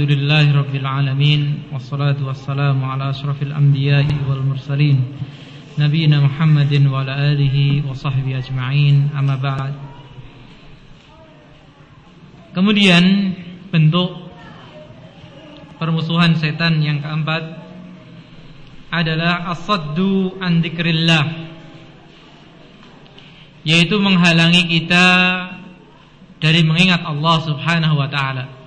Alhamdulillahi 0.00 0.56
Rabbil 0.56 0.86
Alamin 0.88 1.40
Wassalatu 1.68 2.24
wassalamu 2.24 2.88
ala 2.88 3.12
asrafil 3.12 3.52
anbiya'i 3.52 4.24
wal 4.24 4.40
mursalin 4.40 4.96
Nabiina 5.76 6.24
Muhammadin 6.24 6.88
wa 6.88 7.04
ala 7.04 7.20
alihi 7.36 7.84
wa 7.84 7.92
sahbihi 7.92 8.40
ajma'in 8.40 9.12
Amma 9.12 9.36
ba'd. 9.36 9.76
Kemudian 12.56 13.36
bentuk 13.68 14.24
permusuhan 15.76 16.32
setan 16.32 16.80
yang 16.80 17.04
keempat 17.04 17.60
adalah 18.88 19.52
asaddu 19.52 20.40
an 20.40 20.64
dzikrillah 20.64 21.24
yaitu 23.68 24.00
menghalangi 24.00 24.64
kita 24.64 25.04
dari 26.40 26.64
mengingat 26.64 27.04
Allah 27.04 27.36
Subhanahu 27.44 28.00
wa 28.00 28.08
taala. 28.08 28.59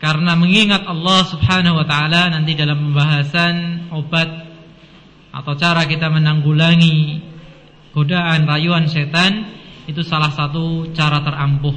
Karena 0.00 0.32
mengingat 0.32 0.88
Allah 0.88 1.28
Subhanahu 1.28 1.76
wa 1.76 1.86
taala 1.86 2.32
nanti 2.32 2.56
dalam 2.56 2.88
pembahasan 2.88 3.86
obat 3.92 4.48
atau 5.28 5.52
cara 5.60 5.84
kita 5.84 6.08
menanggulangi 6.08 7.20
godaan 7.92 8.48
rayuan 8.48 8.88
setan 8.88 9.44
itu 9.84 10.00
salah 10.00 10.32
satu 10.32 10.88
cara 10.96 11.20
terampuh. 11.20 11.76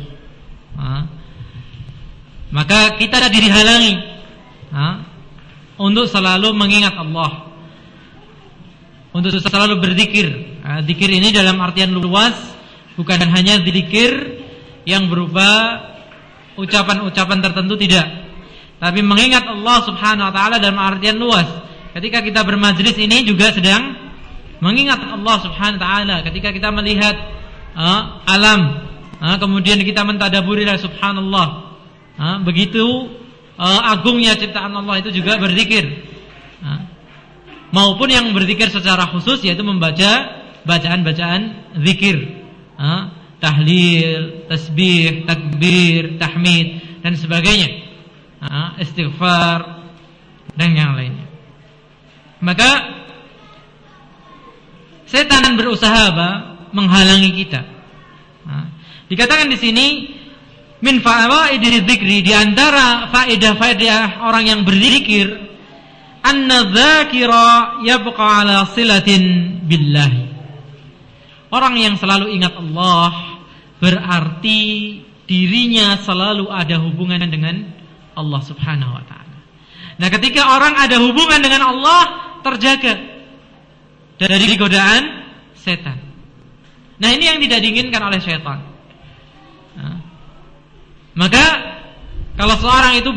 Maka 2.54 2.96
kita 2.96 3.20
ada 3.20 3.28
dihalangi 3.28 3.94
untuk 5.76 6.08
selalu 6.08 6.56
mengingat 6.56 6.96
Allah. 6.96 7.52
Untuk 9.14 9.36
selalu 9.36 9.84
berzikir. 9.84 10.28
Zikir 10.88 11.10
ini 11.12 11.36
dalam 11.36 11.60
artian 11.60 11.92
luas 11.92 12.34
bukan 12.96 13.20
hanya 13.36 13.60
zikir 13.62 14.42
yang 14.88 15.12
berupa 15.12 15.76
ucapan-ucapan 16.58 17.40
tertentu 17.42 17.76
tidak. 17.80 18.06
Tapi 18.84 19.00
mengingat 19.00 19.48
Allah 19.48 19.78
Subhanahu 19.88 20.28
wa 20.28 20.34
taala 20.34 20.56
dalam 20.60 20.76
artian 20.76 21.16
luas. 21.16 21.48
Ketika 21.94 22.26
kita 22.26 22.42
bermajlis 22.44 22.98
ini 23.00 23.24
juga 23.24 23.54
sedang 23.54 23.96
mengingat 24.60 25.00
Allah 25.00 25.36
Subhanahu 25.40 25.80
wa 25.80 25.84
taala. 25.84 26.16
Ketika 26.28 26.52
kita 26.52 26.70
melihat 26.74 27.16
uh, 27.78 28.24
alam, 28.28 28.84
uh, 29.24 29.38
kemudian 29.40 29.80
kita 29.82 30.04
mentadaburi 30.04 30.68
subhanallah. 30.76 31.76
Uh, 32.14 32.38
begitu 32.46 32.84
uh, 33.58 33.82
agungnya 33.90 34.38
ciptaan 34.38 34.74
Allah 34.74 35.02
itu 35.02 35.16
juga 35.16 35.40
berzikir. 35.40 36.06
Uh, 36.62 36.82
maupun 37.74 38.12
yang 38.12 38.30
berzikir 38.36 38.70
secara 38.70 39.10
khusus 39.10 39.42
yaitu 39.42 39.66
membaca 39.66 40.44
bacaan-bacaan 40.68 41.74
zikir. 41.84 42.46
Uh, 42.76 43.23
tahlil, 43.44 44.48
tasbih, 44.48 45.28
takbir, 45.28 46.16
tahmid 46.16 46.80
dan 47.04 47.20
sebagainya. 47.20 47.84
istighfar 48.80 49.84
dan 50.56 50.72
yang 50.72 50.96
lainnya. 50.96 51.28
Maka 52.40 52.72
setan 55.08 55.60
berusaha 55.60 56.16
apa? 56.16 56.30
menghalangi 56.74 57.32
kita. 57.38 57.62
dikatakan 59.12 59.46
di 59.46 59.58
sini 59.62 59.88
min 60.82 61.06
fawaidil 61.06 61.86
dzikri 61.86 62.26
di 62.26 62.34
antara 62.34 63.14
faedah-faedah 63.14 64.26
orang 64.26 64.50
yang 64.50 64.62
berzikir 64.66 65.54
anna 66.26 66.66
dzakira 66.74 67.80
yabqa 67.86 68.26
ala 68.42 68.66
silatin 68.74 69.62
billahi. 69.70 70.34
Orang 71.54 71.78
yang 71.78 71.94
selalu 72.02 72.34
ingat 72.34 72.58
Allah 72.58 73.33
berarti 73.84 74.60
dirinya 75.28 76.00
selalu 76.00 76.48
ada 76.48 76.80
hubungan 76.80 77.20
dengan 77.28 77.68
Allah 78.16 78.40
Subhanahu 78.40 78.96
wa 78.96 79.04
taala. 79.04 79.40
Nah, 80.00 80.08
ketika 80.08 80.56
orang 80.56 80.80
ada 80.80 81.04
hubungan 81.04 81.44
dengan 81.44 81.68
Allah, 81.68 82.02
terjaga 82.48 82.96
dari 84.24 84.56
godaan 84.56 85.28
setan. 85.60 86.00
Nah, 86.96 87.10
ini 87.12 87.28
yang 87.28 87.44
tidak 87.44 87.60
diinginkan 87.60 88.02
oleh 88.08 88.24
setan. 88.24 88.64
Nah, 89.76 90.00
maka 91.20 91.46
kalau 92.40 92.56
seorang 92.56 93.04
itu 93.04 93.12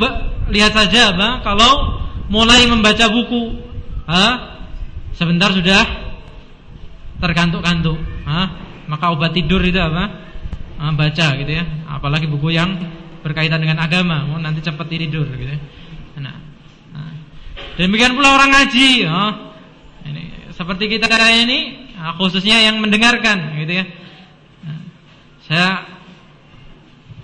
lihat 0.50 0.74
saja, 0.74 1.14
Bang, 1.14 1.46
kalau 1.46 2.02
mulai 2.26 2.66
membaca 2.66 3.06
buku, 3.06 3.54
sebentar 5.14 5.54
sudah 5.54 5.86
terkantuk-kantuk, 7.22 7.96
maka 8.90 9.06
obat 9.14 9.30
tidur 9.32 9.62
itu 9.62 9.78
apa? 9.78 10.25
Uh, 10.80 10.92
baca 10.92 11.26
gitu 11.36 11.52
ya. 11.52 11.64
Apalagi 11.88 12.28
buku 12.28 12.52
yang 12.52 12.76
berkaitan 13.26 13.58
dengan 13.58 13.82
agama, 13.82 14.22
mau 14.22 14.38
nanti 14.38 14.62
cepat 14.62 14.86
tidur 14.86 15.26
gitu 15.26 15.50
ya. 15.50 15.60
Nah, 16.22 16.36
nah. 16.94 17.12
demikian 17.74 18.14
pula 18.14 18.38
orang 18.38 18.54
ngaji, 18.54 18.88
oh, 19.10 19.32
ini 20.06 20.54
seperti 20.54 20.86
kita 20.86 21.10
ini 21.10 21.90
nah, 21.98 22.14
khususnya 22.14 22.62
yang 22.62 22.78
mendengarkan 22.78 23.58
gitu 23.58 23.72
ya. 23.82 23.84
Nah, 24.62 24.78
saya 25.42 25.68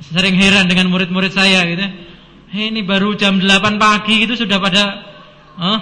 sering 0.03 0.35
heran 0.37 0.67
dengan 0.67 0.91
murid-murid 0.91 1.33
saya 1.33 1.65
gitu 1.71 1.81
ya. 1.81 1.93
Hey, 2.53 2.69
ini 2.69 2.85
baru 2.85 3.17
jam 3.17 3.41
8 3.41 3.81
pagi 3.81 4.29
gitu 4.29 4.37
sudah 4.37 4.61
pada 4.61 4.85
oh, 5.57 5.81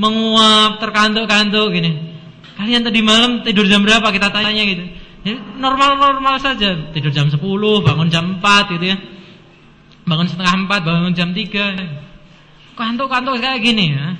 menguap 0.00 0.80
terkantuk-kantuk 0.80 1.76
gini. 1.76 2.16
Kalian 2.56 2.88
tadi 2.88 3.04
malam 3.04 3.44
tidur 3.44 3.68
jam 3.68 3.84
berapa 3.84 4.08
kita 4.08 4.32
tanya 4.32 4.64
gitu. 4.64 5.05
Ya, 5.26 5.34
normal-normal 5.58 6.38
saja. 6.38 6.94
Tidur 6.94 7.10
jam 7.10 7.26
10, 7.26 7.42
bangun 7.82 8.06
jam 8.06 8.38
4 8.38 8.78
gitu 8.78 8.94
ya. 8.94 8.96
Bangun 10.06 10.30
setengah 10.30 10.70
4, 10.70 10.86
bangun 10.86 11.12
jam 11.18 11.34
3. 11.34 12.78
Kantuk-kantuk 12.78 13.42
kayak 13.42 13.58
gini 13.58 13.90
ya. 13.90 14.14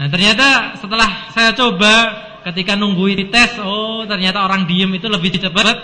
Nah, 0.00 0.06
ternyata 0.08 0.80
setelah 0.80 1.28
saya 1.28 1.52
coba 1.52 1.92
ketika 2.48 2.72
nungguin 2.72 3.28
tes, 3.28 3.60
oh 3.60 4.08
ternyata 4.08 4.48
orang 4.48 4.64
diem 4.64 4.88
itu 4.96 5.06
lebih 5.12 5.36
cepat 5.36 5.76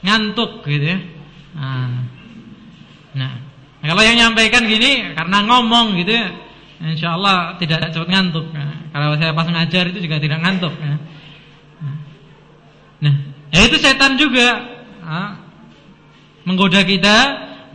ngantuk 0.00 0.64
gitu 0.64 0.96
ya. 0.96 0.98
Nah, 1.52 2.08
nah, 3.12 3.32
kalau 3.84 4.02
yang 4.02 4.16
nyampaikan 4.16 4.64
gini 4.64 5.12
karena 5.12 5.44
ngomong 5.44 6.00
gitu 6.00 6.16
ya, 6.16 6.32
insya 6.80 7.12
Allah 7.20 7.60
tidak 7.60 7.92
cepat 7.92 8.08
ngantuk. 8.08 8.48
Nah, 8.56 8.88
kalau 8.88 9.20
saya 9.20 9.36
pas 9.36 9.46
ngajar 9.46 9.92
itu 9.92 10.00
juga 10.00 10.16
tidak 10.16 10.40
ngantuk. 10.40 10.72
Ya. 10.80 10.96
Nah, 13.02 13.14
Ya 13.52 13.68
itu 13.68 13.76
setan 13.76 14.16
juga 14.16 14.64
ha? 15.04 15.36
menggoda 16.48 16.80
kita 16.88 17.16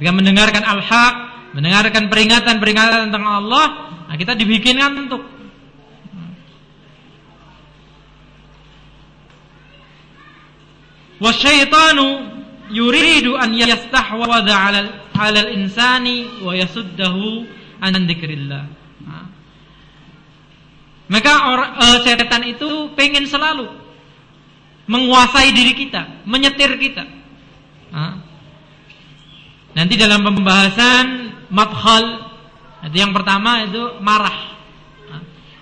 dengan 0.01 0.25
mendengarkan 0.25 0.65
al-haq, 0.65 1.15
mendengarkan 1.53 2.09
peringatan-peringatan 2.09 3.13
tentang 3.13 3.25
Allah, 3.25 3.65
nah 4.09 4.15
kita 4.17 4.33
dibikinkan 4.33 5.07
untuk 5.07 5.21
Wasyaitanu 11.17 12.29
yuridu 12.69 13.33
an 13.41 13.49
yastahwadha 13.57 14.53
'ala 14.53 14.81
al-insani 15.17 16.29
wa 16.45 16.53
yasuddahu 16.53 17.41
an 17.81 17.93
dzikrillah. 18.05 18.77
Maka 21.07 21.33
uh, 21.55 21.97
setan 22.03 22.43
itu 22.43 22.91
pengen 22.93 23.23
selalu 23.23 23.86
menguasai 24.87 25.51
diri 25.51 25.75
kita, 25.75 26.23
menyetir 26.23 26.79
kita. 26.79 27.03
Nanti 29.77 29.93
dalam 29.93 30.25
pembahasan 30.25 31.05
madkhal 31.53 32.05
itu 32.87 32.97
yang 32.97 33.13
pertama 33.13 33.67
itu 33.67 33.99
marah. 34.01 34.57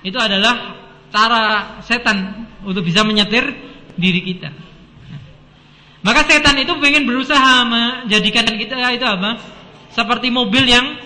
Itu 0.05 0.21
adalah 0.21 0.77
cara 1.09 1.43
setan 1.81 2.47
untuk 2.61 2.85
bisa 2.85 3.01
menyetir 3.01 3.49
diri 3.97 4.21
kita. 4.21 4.53
Maka 6.05 6.21
setan 6.29 6.61
itu 6.61 6.69
ingin 6.77 7.09
berusaha 7.09 7.65
menjadikan 7.65 8.45
kita 8.45 8.77
itu 8.93 9.05
apa? 9.09 9.41
Seperti 9.89 10.29
mobil 10.29 10.69
yang 10.69 11.01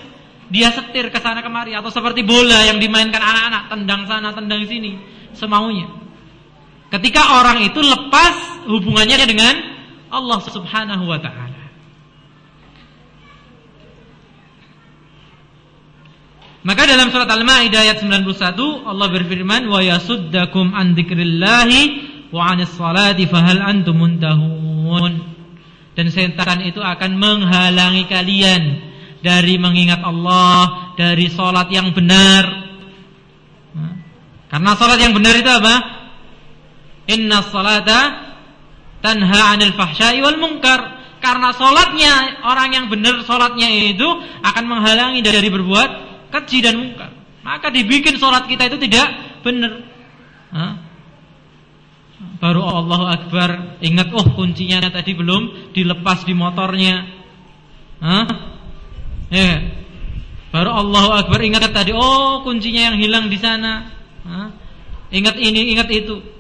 dia 0.50 0.74
setir 0.74 1.14
ke 1.14 1.22
sana 1.22 1.40
kemari 1.46 1.78
atau 1.78 1.94
seperti 1.94 2.26
bola 2.26 2.68
yang 2.68 2.82
dimainkan 2.82 3.22
anak-anak, 3.22 3.64
tendang 3.70 4.02
sana, 4.10 4.34
tendang 4.34 4.66
sini, 4.66 4.98
semaunya. 5.38 5.88
Ketika 6.90 7.38
orang 7.38 7.62
itu 7.62 7.78
lepas 7.78 8.66
hubungannya 8.66 9.30
dengan 9.30 9.56
Allah 10.10 10.40
Subhanahu 10.42 11.06
wa 11.06 11.22
taala. 11.22 11.70
Maka 16.60 16.84
dalam 16.90 17.08
surat 17.14 17.30
Al-Maidah 17.30 17.88
ayat 17.88 18.04
91 18.04 18.90
Allah 18.90 19.08
berfirman 19.08 19.70
wa 19.70 19.80
yasuddakum 19.80 20.76
an 20.76 20.92
dzikrillahi 20.92 21.82
wa 22.36 22.52
'anis 22.52 22.74
salati 22.76 23.30
fahal 23.30 23.64
antum 23.64 23.96
muntahun. 23.96 25.14
Dan 25.94 26.10
setan 26.10 26.64
itu 26.66 26.82
akan 26.82 27.16
menghalangi 27.16 28.08
kalian 28.10 28.64
dari 29.20 29.60
mengingat 29.60 30.00
Allah, 30.00 30.96
dari 30.96 31.28
salat 31.28 31.68
yang 31.72 31.92
benar. 31.92 32.44
Karena 34.50 34.72
salat 34.80 35.00
yang 35.00 35.14
benar 35.14 35.36
itu 35.38 35.48
Apa? 35.48 35.99
Inna 37.10 37.42
salata 37.42 38.02
tanha 39.02 39.58
'anil 39.58 39.74
fahsya'i 39.74 40.22
wal 40.22 40.38
munkar. 40.38 41.02
Karena 41.20 41.52
sholatnya 41.52 42.46
orang 42.48 42.70
yang 42.72 42.86
benar 42.88 43.20
sholatnya 43.28 43.68
itu 43.68 44.08
akan 44.40 44.64
menghalangi 44.64 45.20
dari 45.20 45.52
berbuat 45.52 45.90
keji 46.32 46.64
dan 46.64 46.80
muka. 46.80 47.12
Maka 47.44 47.68
dibikin 47.74 48.16
sholat 48.16 48.48
kita 48.48 48.72
itu 48.72 48.78
tidak 48.88 49.08
benar. 49.44 49.84
Baru 52.40 52.64
Allahu 52.64 53.06
Akbar 53.08 53.80
ingat 53.84 54.16
oh 54.16 54.28
kuncinya 54.32 54.80
tadi 54.88 55.12
belum 55.12 55.76
dilepas 55.76 56.24
di 56.24 56.32
motornya. 56.32 57.04
Hah? 58.00 58.26
Ya. 59.28 59.60
Baru 60.56 60.72
Allahu 60.72 61.20
Akbar 61.20 61.44
ingat 61.44 61.68
tadi 61.76 61.92
oh 61.92 62.44
kuncinya 62.48 62.92
yang 62.92 62.98
hilang 63.00 63.28
di 63.28 63.36
sana. 63.40 63.92
Hah? 64.24 64.50
Ingat 65.12 65.36
ini, 65.36 65.76
ingat 65.76 65.92
itu. 65.92 66.39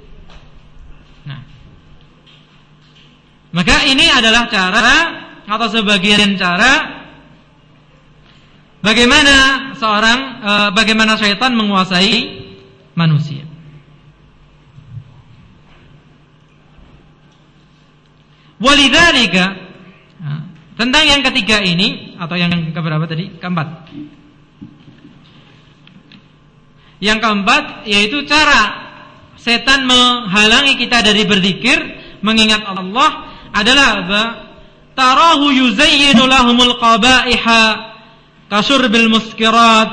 Maka 3.50 3.82
ini 3.90 4.06
adalah 4.06 4.46
cara 4.46 4.98
atau 5.50 5.68
sebagian 5.74 6.38
cara 6.38 7.02
bagaimana 8.86 9.36
seorang 9.74 10.20
e, 10.38 10.52
bagaimana 10.78 11.18
syaitan 11.18 11.58
menguasai 11.58 12.46
manusia. 12.94 13.50
Walidzalika 18.60 19.70
tentang 20.80 21.04
yang 21.08 21.22
ketiga 21.28 21.64
ini 21.64 22.16
atau 22.16 22.36
yang 22.36 22.52
keberapa 22.72 23.04
tadi? 23.04 23.36
Keempat. 23.36 23.92
Yang 27.00 27.20
keempat 27.24 27.64
yaitu 27.88 28.28
cara 28.28 28.92
setan 29.40 29.88
menghalangi 29.88 30.76
kita 30.76 31.00
dari 31.00 31.24
berzikir, 31.24 31.80
mengingat 32.20 32.68
Allah 32.68 33.29
adalah 33.56 34.04
apa? 34.04 34.24
Tarahu 34.94 35.50
yuzayyinu 35.54 36.28
lahumul 36.28 36.76
qabaiha 36.76 37.64
kasyurbil 38.52 39.08
muskirat 39.08 39.90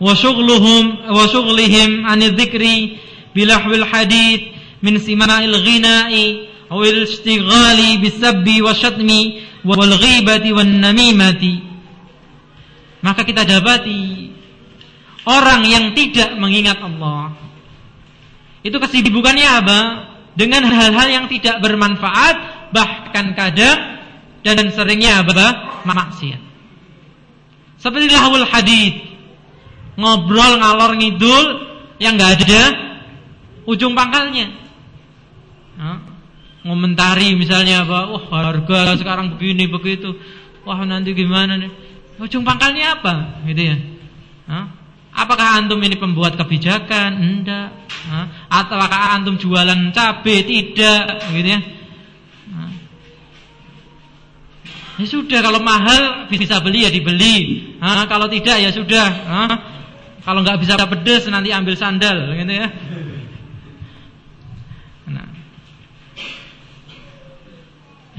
wa 0.00 0.12
syughluhum 0.12 1.08
wa 1.08 1.24
syughlihim 1.28 2.04
anil 2.04 2.36
dzikri 2.36 3.00
bilahwil 3.32 3.84
hadith 3.88 4.52
min 4.84 5.00
sima'il 5.00 5.56
ghina'i 5.64 6.48
wa 6.68 6.84
syatmi 8.76 9.20
wal 9.64 9.96
ghibati 9.96 10.52
wan 10.52 10.80
namimati 10.80 11.62
maka 13.00 13.24
kita 13.24 13.48
dapati 13.48 14.28
orang 15.24 15.64
yang 15.64 15.96
tidak 15.96 16.36
mengingat 16.36 16.76
Allah 16.80 17.40
itu 18.60 18.76
kesibukannya 18.76 19.48
apa? 19.48 19.80
Dengan 20.36 20.68
hal-hal 20.68 21.08
yang 21.08 21.26
tidak 21.32 21.64
bermanfaat 21.64 22.59
bahkan 22.70 23.36
kadang 23.36 23.78
dan 24.40 24.66
seringnya 24.72 25.20
apa? 25.20 25.82
maksiat. 25.84 26.40
Seperti 27.80 28.12
lahul 28.12 28.44
hadid. 28.44 28.94
Ngobrol 30.00 30.60
ngalor 30.60 30.96
ngidul 30.96 31.44
yang 32.00 32.16
nggak 32.16 32.32
ada 32.40 32.62
ujung 33.68 33.92
pangkalnya. 33.92 34.48
Ngomentari 36.60 37.36
misalnya 37.36 37.88
apa? 37.88 38.12
Wah, 38.12 38.24
harga 38.28 39.00
sekarang 39.00 39.36
begini 39.36 39.68
begitu. 39.68 40.16
Wah, 40.68 40.84
nanti 40.84 41.16
gimana 41.16 41.56
nih? 41.56 41.72
Ujung 42.20 42.44
pangkalnya 42.44 43.00
apa? 43.00 43.44
Gitu 43.48 43.62
ya. 43.64 43.76
Apakah 45.10 45.56
antum 45.60 45.80
ini 45.80 45.96
pembuat 45.96 46.36
kebijakan? 46.36 47.16
Enggak. 47.16 47.72
Atau 48.52 48.76
apakah 48.76 49.16
antum 49.16 49.40
jualan 49.40 49.88
cabai? 49.96 50.44
Tidak, 50.44 51.32
gitu 51.32 51.48
ya. 51.48 51.60
Ya 55.00 55.08
sudah 55.08 55.40
kalau 55.40 55.64
mahal 55.64 56.28
bisa 56.28 56.60
beli 56.60 56.84
ya 56.84 56.92
dibeli. 56.92 57.72
Ha, 57.80 58.04
kalau 58.04 58.28
tidak 58.28 58.60
ya 58.60 58.68
sudah. 58.68 59.08
Ha, 59.08 59.42
kalau 60.20 60.44
nggak 60.44 60.60
bisa 60.60 60.76
pedes 60.76 61.24
nanti 61.32 61.48
ambil 61.56 61.72
sandal, 61.72 62.36
gitu 62.36 62.52
ya. 62.52 62.68
Nah. 65.08 65.28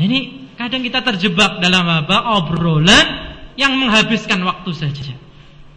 Ini 0.01 0.49
kadang 0.57 0.81
kita 0.81 1.05
terjebak 1.05 1.61
dalam 1.61 1.85
apa? 1.85 2.41
Obrolan 2.41 3.29
yang 3.61 3.77
menghabiskan 3.77 4.41
waktu 4.41 4.73
saja. 4.73 5.13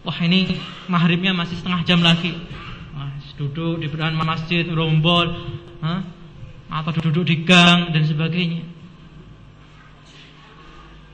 Wah 0.09 0.17
ini 0.25 0.56
maghribnya 0.89 1.37
masih 1.37 1.61
setengah 1.61 1.85
jam 1.85 2.01
lagi. 2.01 2.33
Wah, 2.97 3.12
duduk 3.37 3.85
di 3.85 3.93
depan 3.93 4.17
masjid, 4.17 4.65
rombol, 4.73 5.29
huh? 5.85 6.01
atau 6.73 6.97
duduk 6.97 7.29
di 7.29 7.45
gang 7.45 7.93
dan 7.93 8.09
sebagainya. 8.09 8.74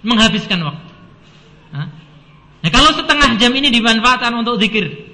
Menghabiskan 0.00 0.64
waktu. 0.64 0.92
Nah, 1.70 2.70
kalau 2.72 2.92
setengah 2.92 3.40
jam 3.40 3.52
ini 3.56 3.72
dimanfaatkan 3.72 4.32
untuk 4.36 4.60
zikir, 4.60 5.12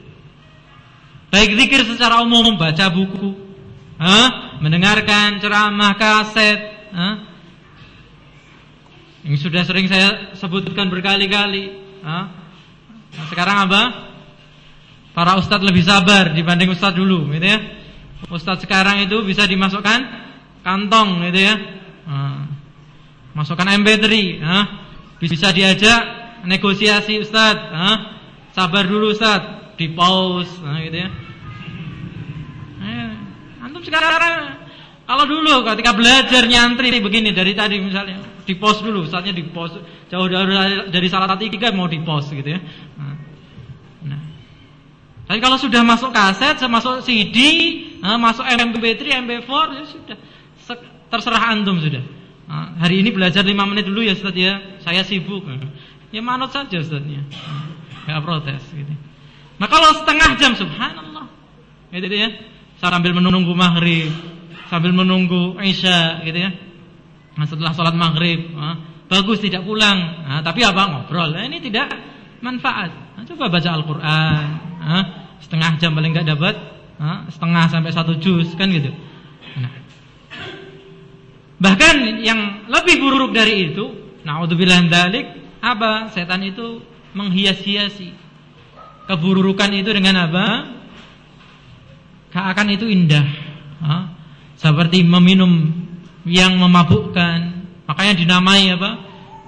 baik 1.30 1.54
zikir 1.58 1.86
secara 1.86 2.22
umum, 2.22 2.58
baca 2.58 2.90
buku, 2.90 3.34
mendengarkan 4.62 5.38
ceramah, 5.42 5.94
kaset, 5.94 6.58
ini 9.26 9.36
sudah 9.38 9.66
sering 9.66 9.90
saya 9.90 10.34
sebutkan 10.38 10.86
berkali-kali. 10.86 11.70
Nah, 12.02 12.30
sekarang 13.30 13.66
apa? 13.66 13.82
Para 15.14 15.34
ustadz 15.38 15.66
lebih 15.66 15.82
sabar 15.82 16.30
dibanding 16.30 16.70
ustadz 16.70 16.94
dulu, 16.98 17.30
gitu 17.34 17.46
ya. 17.46 17.58
Ustadz 18.26 18.62
sekarang 18.62 19.02
itu 19.06 19.22
bisa 19.22 19.46
dimasukkan 19.46 19.98
kantong, 20.66 21.26
gitu 21.30 21.40
ya. 21.46 21.54
Nah, 22.06 22.55
masukkan 23.36 23.68
MP3, 23.68 24.06
nah, 24.40 24.64
bisa 25.20 25.52
diajak 25.52 26.00
negosiasi 26.48 27.20
ustadz, 27.20 27.68
nah, 27.68 27.96
sabar 28.56 28.88
dulu 28.88 29.12
ustadz, 29.12 29.76
di 29.76 29.92
pause, 29.92 30.56
nah, 30.64 30.80
gitu 30.80 30.96
ya. 30.96 31.08
Eh, 32.80 33.12
antum 33.60 33.84
sekarang 33.84 34.56
kalau 35.04 35.28
dulu 35.28 35.62
ketika 35.68 35.92
belajar 35.92 36.48
nyantri 36.48 36.96
begini 36.98 37.36
dari 37.36 37.52
tadi 37.52 37.76
misalnya 37.76 38.24
di 38.48 38.56
pos 38.56 38.80
dulu, 38.80 39.04
saatnya 39.04 39.36
di 39.36 39.44
pos 39.44 39.76
jauh 40.08 40.26
dari, 40.32 40.88
dari 40.88 41.08
salah 41.12 41.28
satu 41.28 41.44
tiga 41.44 41.76
mau 41.76 41.86
di 41.86 42.00
pos 42.00 42.32
gitu 42.32 42.56
ya. 42.56 42.60
Nah. 42.96 43.14
Tapi 45.26 45.38
kalau 45.42 45.58
sudah 45.58 45.82
masuk 45.82 46.14
kaset, 46.14 46.56
masuk 46.70 47.02
CD, 47.02 47.38
masuk 48.00 48.46
MP3, 48.46 49.26
MP4 49.26 49.50
ya 49.74 49.82
sudah 49.90 50.16
terserah 51.10 51.42
antum 51.50 51.82
sudah. 51.82 52.15
Nah, 52.46 52.78
hari 52.78 53.02
ini 53.02 53.10
belajar 53.10 53.42
5 53.42 53.54
menit 53.66 53.90
dulu 53.90 54.06
ya 54.06 54.14
Ustaz 54.14 54.34
ya. 54.34 54.78
Saya 54.82 55.02
sibuk. 55.02 55.46
Ya 56.14 56.22
manut 56.22 56.54
saja 56.54 56.78
Ustaznya. 56.78 57.26
Enggak 58.06 58.22
protes 58.22 58.62
gitu. 58.70 58.94
Nah, 59.58 59.66
kalau 59.66 59.90
setengah 60.02 60.30
jam 60.38 60.52
subhanallah. 60.54 61.26
Gitu 61.90 62.16
ya. 62.16 62.30
Sambil 62.78 63.16
menunggu 63.16 63.56
maghrib 63.56 64.36
sambil 64.70 64.92
menunggu 64.94 65.58
Isya 65.62 66.22
gitu 66.26 66.38
ya. 66.38 66.50
Nah, 67.36 67.46
setelah 67.46 67.72
sholat 67.76 67.94
maghrib, 67.94 68.52
nah, 68.56 68.80
bagus 69.06 69.44
tidak 69.44 69.62
pulang. 69.62 70.24
Nah, 70.24 70.40
tapi 70.40 70.64
apa 70.64 70.82
ngobrol? 70.88 71.36
Nah, 71.36 71.44
ini 71.44 71.60
tidak 71.60 71.92
manfaat. 72.40 73.16
Nah, 73.16 73.22
coba 73.28 73.52
baca 73.52 73.68
Al-Quran. 73.70 74.44
Nah, 74.80 75.04
setengah 75.42 75.76
jam 75.76 75.92
paling 75.92 76.16
nggak 76.16 76.28
dapat, 76.32 76.54
nah, 76.96 77.28
setengah 77.28 77.64
sampai 77.68 77.90
satu 77.92 78.16
juz 78.18 78.56
kan 78.56 78.72
gitu. 78.72 78.90
Nah. 79.60 79.85
Bahkan 81.56 82.20
yang 82.20 82.68
lebih 82.68 83.00
buruk 83.00 83.32
dari 83.32 83.72
itu, 83.72 84.16
naudzubillah 84.22 84.84
dalik, 84.92 85.26
apa? 85.64 86.12
Setan 86.12 86.44
itu 86.44 86.84
menghias-hiasi 87.16 88.12
keburukan 89.06 89.70
itu 89.72 89.90
dengan 89.94 90.28
apa? 90.28 90.46
Keakan 92.34 92.68
itu 92.74 92.84
indah. 92.90 93.26
Nah, 93.80 94.12
seperti 94.58 95.06
meminum 95.06 95.72
yang 96.26 96.58
memabukkan 96.58 97.38
makanya 97.86 98.14
dinamai 98.18 98.74
apa 98.74 98.90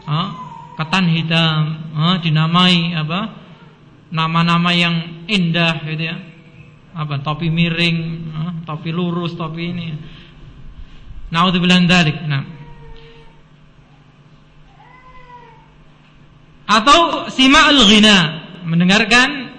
ha? 0.07 0.21
ketan 0.79 1.11
hitam 1.11 1.63
ha? 1.99 2.23
dinamai 2.23 2.95
apa 2.95 3.35
nama-nama 4.15 4.71
yang 4.71 5.27
indah 5.27 5.83
gitu 5.91 6.07
ya 6.07 6.17
apa 6.95 7.19
topi 7.19 7.51
miring 7.51 7.99
ha? 8.31 8.43
topi 8.63 8.95
lurus 8.95 9.35
topi 9.35 9.75
ini 9.75 9.87
naudzubillah 11.33 11.79
dzalik 11.85 12.17
nah 12.29 12.45
atau 16.69 17.31
sima 17.33 17.73
al 17.73 17.81
ghina 17.89 18.17
mendengarkan 18.69 19.57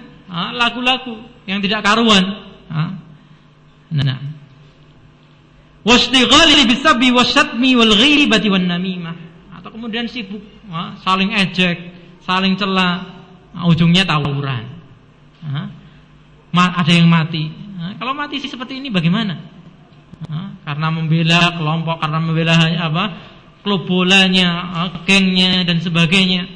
lagu-lagu 0.54 1.26
yang 1.46 1.58
tidak 1.58 1.82
karuan 1.82 2.22
nah 3.90 4.30
Washtighali 5.80 6.68
bisabbi 6.68 7.08
wasyatmi 7.08 7.72
wal 7.72 7.94
ghibati 7.96 8.52
wan 8.52 8.68
namimah. 8.68 9.16
Atau 9.56 9.72
kemudian 9.72 10.08
sibuk 10.08 10.44
saling 11.00 11.32
ejek, 11.32 11.76
saling 12.24 12.56
cela, 12.60 13.16
ujungnya 13.64 14.04
tawuran. 14.04 14.64
ada 16.52 16.92
yang 16.92 17.08
mati. 17.08 17.48
kalau 17.96 18.12
mati 18.12 18.36
sih 18.40 18.48
seperti 18.52 18.76
ini 18.76 18.92
bagaimana? 18.92 19.40
Karena 20.66 20.88
membela 20.92 21.56
kelompok, 21.56 21.96
karena 22.00 22.18
membela 22.20 22.54
apa? 22.58 23.04
klub 23.60 23.84
bolanya, 23.84 24.72
gengnya 25.04 25.68
dan 25.68 25.84
sebagainya. 25.84 26.48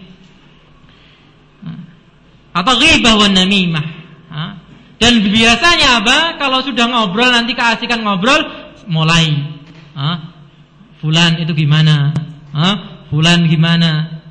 Atau 2.57 2.81
ghibah 2.81 3.21
wan 3.21 3.37
namimah. 3.37 3.87
Dan 4.97 5.21
biasanya 5.21 6.01
apa? 6.01 6.41
Kalau 6.41 6.65
sudah 6.65 6.89
ngobrol 6.89 7.29
nanti 7.29 7.53
keasikan 7.53 8.01
ngobrol 8.01 8.41
mulai. 8.89 9.53
Fulan 11.05 11.45
itu 11.45 11.53
gimana? 11.53 12.17
Fulan 13.13 13.53
gimana? 13.53 14.23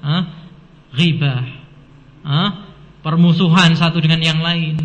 Ghibah. 0.98 1.46
Permusuhan 3.06 3.78
satu 3.78 4.02
dengan 4.02 4.18
yang 4.24 4.42
lain. 4.42 4.82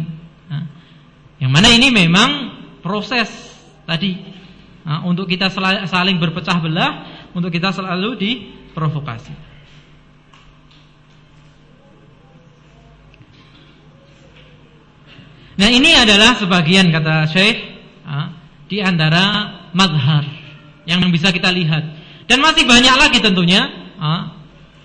Yang 1.40 1.52
mana 1.54 1.68
ini 1.72 1.88
memang 1.88 2.30
proses 2.84 3.30
tadi 3.88 4.36
untuk 5.04 5.28
kita 5.28 5.52
saling 5.84 6.16
berpecah 6.16 6.56
belah, 6.64 6.92
untuk 7.36 7.52
kita 7.52 7.72
selalu 7.76 8.16
diprovokasi. 8.16 9.34
Nah 15.58 15.68
ini 15.68 15.90
adalah 15.90 16.38
sebagian 16.38 16.88
kata 16.94 17.26
Syekh 17.34 17.58
di 18.70 18.78
antara 18.78 19.58
madhar 19.74 20.22
yang 20.86 21.02
bisa 21.10 21.34
kita 21.34 21.50
lihat. 21.50 21.82
Dan 22.30 22.40
masih 22.40 22.62
banyak 22.64 22.94
lagi 22.94 23.18
tentunya. 23.18 23.66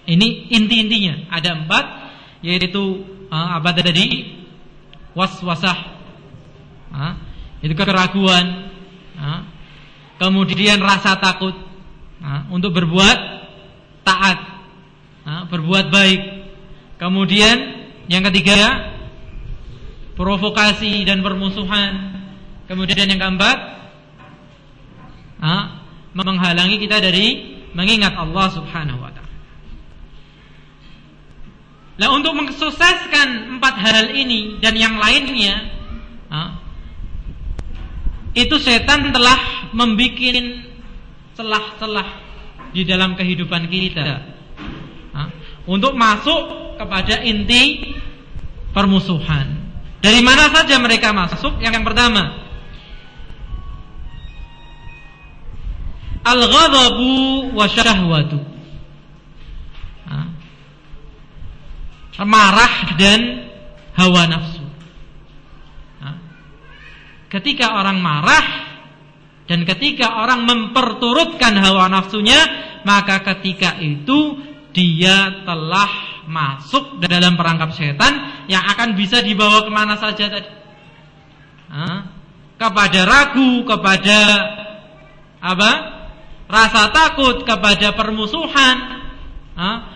Ini 0.03 0.27
inti-intinya. 0.51 1.31
Ada 1.31 1.63
empat, 1.63 1.85
yaitu 2.43 3.05
apa 3.29 3.69
tadi? 3.71 4.35
Was-wasah. 5.13 5.77
Itu 7.61 7.77
keraguan. 7.77 8.73
Kemudian 10.23 10.79
rasa 10.79 11.19
takut 11.19 11.51
untuk 12.47 12.71
berbuat 12.71 13.17
taat, 14.07 14.39
berbuat 15.51 15.91
baik. 15.91 16.21
Kemudian 16.95 17.83
yang 18.07 18.23
ketiga 18.31 18.93
provokasi 20.15 21.03
dan 21.03 21.19
permusuhan. 21.19 22.23
Kemudian 22.63 23.11
yang 23.11 23.19
keempat, 23.19 23.57
ah, 25.43 25.83
menghalangi 26.15 26.79
kita 26.79 27.03
dari 27.03 27.59
mengingat 27.75 28.15
Allah 28.15 28.47
Subhanahu 28.55 29.03
wa 29.03 29.11
taala. 29.11 29.35
Nah, 31.93 32.09
untuk 32.09 32.33
mensukseskan 32.33 33.59
empat 33.59 33.75
hal 33.77 34.15
ini 34.15 34.57
dan 34.63 34.73
yang 34.79 34.95
lainnya, 34.97 35.69
ah, 36.31 36.62
itu 38.33 38.55
setan 38.57 39.13
telah 39.13 39.69
membuat 39.73 40.33
celah-celah 41.33 42.09
di 42.73 42.81
dalam 42.85 43.13
kehidupan 43.13 43.69
kita 43.69 44.21
ah, 45.13 45.29
untuk 45.69 45.93
masuk 45.93 46.73
kepada 46.77 47.21
inti 47.21 47.93
permusuhan. 48.73 49.61
Dari 50.03 50.19
mana 50.19 50.51
saja 50.51 50.81
mereka 50.81 51.15
masuk? 51.15 51.63
Yang, 51.63 51.79
yang 51.79 51.85
pertama, 51.87 52.43
al-ghadabu 56.27 57.53
wa 57.55 57.65
syahwatu. 57.69 58.53
Marah 62.23 62.93
dan 62.95 63.49
hawa 63.97 64.29
nafsu. 64.29 64.52
Ketika 67.33 67.73
orang 67.73 67.97
marah 67.97 68.45
dan 69.49 69.65
ketika 69.65 70.21
orang 70.21 70.45
memperturutkan 70.45 71.57
hawa 71.57 71.89
nafsunya, 71.89 72.37
maka 72.85 73.25
ketika 73.33 73.81
itu 73.81 74.37
dia 74.69 75.41
telah 75.41 75.89
masuk 76.29 77.01
dalam 77.01 77.33
perangkap 77.33 77.73
setan 77.73 78.45
yang 78.45 78.61
akan 78.61 78.93
bisa 78.93 79.25
dibawa 79.25 79.65
ke 79.65 79.71
mana 79.73 79.97
saja 79.97 80.29
tadi. 80.29 80.51
Kepada 82.61 83.01
ragu, 83.01 83.65
kepada 83.65 84.19
apa? 85.41 85.71
Rasa 86.45 86.93
takut, 86.93 87.41
kepada 87.49 87.97
permusuhan, 87.97 88.75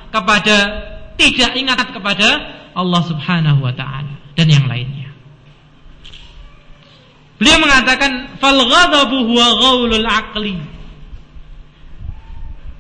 kepada 0.09 0.57
tidak 1.21 1.51
ingat 1.53 1.87
kepada 1.93 2.27
Allah 2.73 3.01
Subhanahu 3.05 3.61
wa 3.61 3.73
taala 3.77 4.17
dan 4.33 4.47
yang 4.49 4.65
lainnya. 4.65 5.06
Beliau 7.37 7.61
mengatakan 7.61 8.41
fal 8.41 8.57
ghadabu 8.57 9.29
huwa 9.29 9.47
ghaulul 9.61 10.07
aqli. 10.09 10.57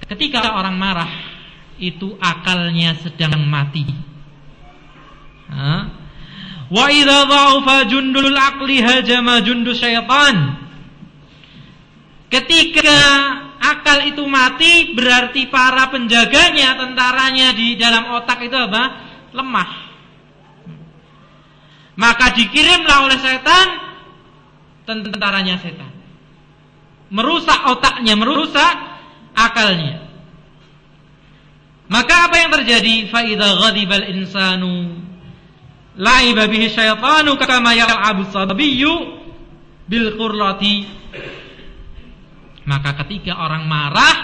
Ketika 0.09 0.57
orang 0.57 0.75
marah 0.81 1.11
itu 1.77 2.17
akalnya 2.17 2.97
sedang 2.97 3.37
mati. 3.45 3.85
Wa 6.67 6.85
idza 6.89 7.19
dha'afa 7.29 7.85
jundul 7.85 8.33
aqli 8.33 8.81
hajama 8.81 9.45
jundu 9.45 9.77
syaitan. 9.77 10.57
Ketika 12.27 12.99
akal 13.61 14.09
itu 14.09 14.25
mati 14.27 14.91
berarti 14.91 15.47
para 15.47 15.87
penjaganya, 15.87 16.75
tentaranya 16.75 17.55
di 17.55 17.79
dalam 17.79 18.19
otak 18.19 18.43
itu 18.43 18.57
apa? 18.57 18.83
Lemah. 19.31 19.69
Maka 21.97 22.35
dikirimlah 22.35 23.09
oleh 23.09 23.19
setan 23.21 23.86
tentaranya 24.87 25.59
setan. 25.59 25.91
Merusak 27.11 27.67
otaknya, 27.67 28.15
merusak 28.15 28.73
akalnya. 29.35 30.07
Maka 31.87 32.31
apa 32.31 32.35
yang 32.39 32.51
terjadi? 32.51 33.07
Fa 33.07 33.23
idza 33.23 33.47
ghadibal 33.63 34.07
insanu 34.11 35.07
la'iba 35.95 36.45
bihi 36.51 36.67
syaitanu 36.71 37.39
kama 37.39 37.71
yal'abu 37.75 38.27
sabiyyu 38.31 38.93
bil 39.87 40.15
qurrati. 40.19 40.87
Maka 42.67 42.99
ketika 43.03 43.39
orang 43.39 43.63
marah, 43.63 44.15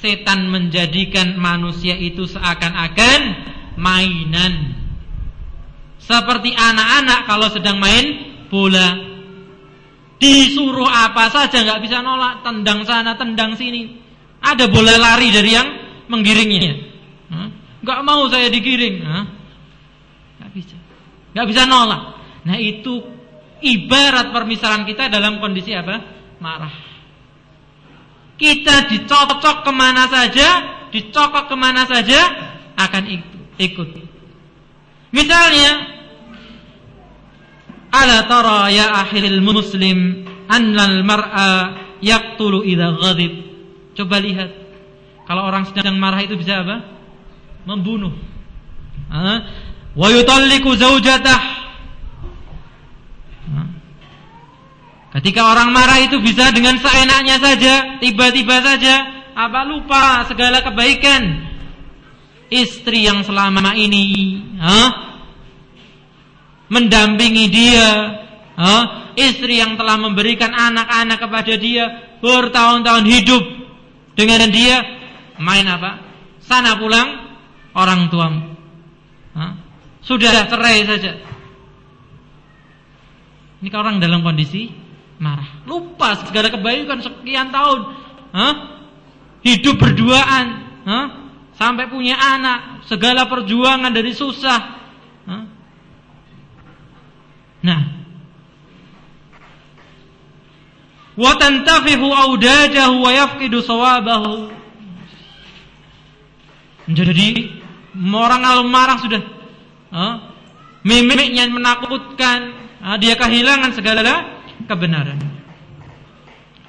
setan 0.00 0.48
menjadikan 0.48 1.36
manusia 1.36 1.92
itu 1.92 2.24
seakan-akan 2.24 3.20
mainan. 3.76 4.72
Seperti 6.00 6.52
anak-anak 6.56 7.20
kalau 7.28 7.48
sedang 7.52 7.76
main 7.76 8.32
bola. 8.48 9.13
Disuruh 10.24 10.88
apa 10.88 11.28
saja 11.28 11.60
nggak 11.60 11.84
bisa 11.84 12.00
nolak, 12.00 12.40
tendang 12.40 12.80
sana, 12.88 13.12
tendang 13.12 13.52
sini. 13.60 14.00
Ada 14.40 14.72
bola 14.72 14.96
lari 14.96 15.28
dari 15.28 15.52
yang 15.52 15.68
menggiringnya. 16.08 16.96
Gak 17.84 18.00
mau 18.00 18.24
saya 18.32 18.48
digiring. 18.48 19.04
Gak 20.40 20.50
bisa. 20.56 20.76
Gak 21.36 21.46
bisa 21.52 21.68
nolak. 21.68 22.16
Nah 22.48 22.56
itu 22.56 23.04
ibarat 23.60 24.32
permisalan 24.32 24.88
kita 24.88 25.12
dalam 25.12 25.36
kondisi 25.40 25.76
apa? 25.76 26.00
Marah. 26.40 26.72
Kita 28.40 28.88
dicocok 28.88 29.62
ke 29.62 29.72
mana 29.72 30.08
saja, 30.08 30.48
dicokok 30.88 31.44
ke 31.52 31.56
mana 31.56 31.84
saja, 31.84 32.20
akan 32.74 33.04
ikut. 33.60 33.88
Misalnya, 35.14 35.93
ala 37.94 38.26
tara 38.26 38.66
ya 38.74 39.06
akhiril 39.06 39.38
muslim 39.38 40.26
annal 40.50 41.06
mar'a 41.06 41.50
yaqtulu 42.02 42.66
idza 42.66 42.90
ghadib. 42.98 43.32
Coba 43.94 44.18
lihat 44.18 44.50
kalau 45.24 45.46
orang 45.46 45.64
sedang 45.70 45.96
marah 45.96 46.20
itu 46.20 46.34
bisa 46.34 46.66
apa? 46.66 46.82
Membunuh. 47.64 48.12
Wa 49.94 50.08
yutalliqu 50.10 50.74
zaujatah. 50.74 51.62
Ketika 55.14 55.46
orang 55.46 55.70
marah 55.70 56.02
itu 56.02 56.18
bisa 56.18 56.50
dengan 56.50 56.74
seenaknya 56.82 57.38
saja, 57.38 58.02
tiba-tiba 58.02 58.58
saja 58.58 58.94
apa 59.34 59.62
lupa 59.62 60.26
segala 60.26 60.58
kebaikan 60.62 61.22
istri 62.50 63.06
yang 63.06 63.22
selama 63.26 63.74
ini 63.74 64.38
ha? 64.58 64.78
Mendampingi 66.68 67.46
dia, 67.52 67.88
ha? 68.56 68.76
istri 69.14 69.60
yang 69.60 69.76
telah 69.76 70.00
memberikan 70.00 70.50
anak-anak 70.50 71.18
kepada 71.20 71.54
dia 71.60 71.84
bertahun-tahun 72.24 73.04
hidup 73.04 73.44
dengan 74.16 74.48
dia 74.48 74.80
main 75.38 75.66
apa? 75.66 76.00
Sana 76.44 76.76
pulang 76.76 77.08
orang 77.74 78.08
tuamu. 78.08 78.42
Hah? 79.34 79.52
Sudah 80.04 80.46
cerai 80.46 80.84
saja. 80.84 81.12
Ini 83.64 83.72
orang 83.72 83.96
dalam 83.96 84.20
kondisi 84.20 84.68
marah, 85.16 85.64
lupa 85.64 86.20
segala 86.28 86.52
kebaikan 86.52 87.00
sekian 87.00 87.48
tahun, 87.48 87.80
Hah? 88.36 88.54
hidup 89.40 89.80
berduaan, 89.80 90.46
Hah? 90.84 91.06
sampai 91.56 91.88
punya 91.88 92.18
anak, 92.18 92.84
segala 92.84 93.24
perjuangan 93.30 93.94
dari 93.94 94.12
susah. 94.12 94.83
Nah, 97.64 97.80
wa 101.16 101.32
tantafihu 101.40 102.12
audajahu 102.12 103.00
wa 103.00 103.10
yafqidu 103.10 103.64
sawabahu 103.64 104.52
Menjadi 106.84 107.48
orang 108.12 108.44
kalau 108.44 108.64
marah 108.68 109.00
sudah 109.00 109.24
uh, 109.88 110.14
mimiknya 110.84 111.48
menakutkan, 111.48 112.52
uh, 112.84 113.00
dia 113.00 113.16
kehilangan 113.16 113.72
segala 113.72 114.04
kebenaran. 114.68 115.16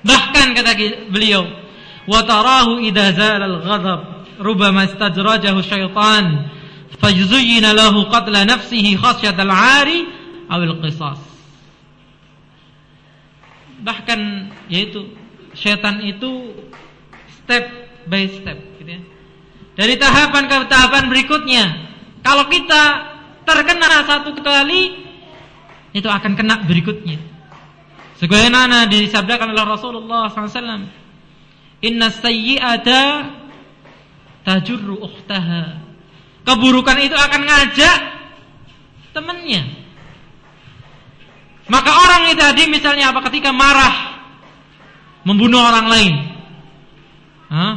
Bahkan 0.08 0.48
kata 0.56 0.72
beliau, 1.12 1.44
"Wa 2.08 2.24
tarahu 2.24 2.80
idza 2.80 3.12
zala 3.12 3.44
al-ghadab 3.44 4.00
rubama 4.40 4.88
istajrajahu 4.88 5.60
syaitan 5.60 6.48
fajzuyyina 7.04 7.76
lahu 7.76 8.08
qatla 8.08 8.48
nafsihi 8.48 8.96
khasyat 8.96 9.36
al-'ari 9.36 10.08
aw 10.50 10.60
al-qisas." 10.62 11.22
Bahkan 13.86 14.20
yaitu 14.72 15.12
syaitan 15.56 16.00
itu 16.02 16.56
step 17.44 17.66
by 18.08 18.28
step 18.30 18.58
gitu 18.80 18.90
ya. 18.98 19.02
Dari 19.76 20.00
tahapan 20.00 20.48
ke 20.48 20.56
tahapan 20.72 21.12
berikutnya, 21.12 21.64
kalau 22.24 22.48
kita 22.48 22.84
terkena 23.44 24.08
satu 24.08 24.32
kali, 24.40 25.04
itu 25.92 26.08
akan 26.08 26.34
kena 26.40 26.64
berikutnya. 26.64 27.20
Sebagaimana 28.16 28.88
disabdakan 28.88 29.52
oleh 29.52 29.66
Rasulullah 29.68 30.32
SAW, 30.32 30.88
Inna 31.84 32.08
sayyi'ata 32.08 33.04
tajurru 34.48 35.04
ukhtaha. 35.04 35.84
Keburukan 36.48 36.98
itu 37.04 37.14
akan 37.14 37.42
ngajak 37.44 38.00
temannya. 39.12 39.85
Maka 41.66 41.92
orang 41.92 42.30
itu 42.30 42.42
tadi 42.42 42.64
misalnya 42.70 43.10
apa 43.10 43.26
ketika 43.30 43.50
marah 43.50 44.22
membunuh 45.26 45.60
orang 45.66 45.88
lain. 45.90 46.14
Hah? 47.50 47.74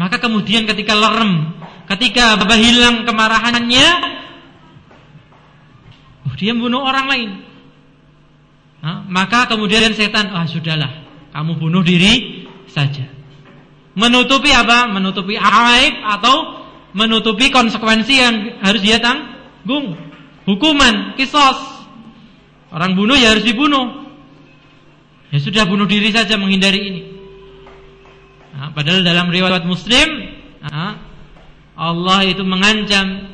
Maka 0.00 0.16
kemudian 0.16 0.64
ketika 0.64 0.96
lerem, 0.96 1.52
ketika 1.92 2.40
hilang 2.56 3.04
kemarahannya, 3.04 3.86
oh, 6.24 6.34
dia 6.40 6.56
membunuh 6.56 6.80
orang 6.80 7.06
lain. 7.12 7.30
Nah, 8.80 9.04
maka 9.12 9.44
kemudian 9.44 9.92
setan, 9.92 10.32
ah 10.32 10.48
sudahlah, 10.48 11.04
kamu 11.36 11.60
bunuh 11.60 11.84
diri 11.84 12.48
saja. 12.64 13.04
Menutupi 13.92 14.48
apa? 14.56 14.88
Menutupi 14.88 15.36
aib 15.36 15.94
atau 16.00 16.64
menutupi 16.96 17.52
konsekuensi 17.52 18.14
yang 18.16 18.34
harus 18.64 18.80
dia 18.80 18.96
tanggung. 19.04 20.00
Hukuman, 20.48 21.12
kisos. 21.20 21.79
Orang 22.70 22.94
bunuh 22.94 23.18
ya 23.18 23.34
harus 23.34 23.42
dibunuh. 23.42 24.06
Ya 25.30 25.38
sudah 25.38 25.66
bunuh 25.66 25.86
diri 25.86 26.10
saja 26.10 26.38
menghindari 26.38 26.80
ini. 26.80 27.02
Nah, 28.54 28.74
padahal 28.74 29.06
dalam 29.06 29.30
riwayat 29.30 29.62
Muslim, 29.62 30.06
nah, 30.62 30.98
Allah 31.78 32.20
itu 32.26 32.42
mengancam 32.42 33.30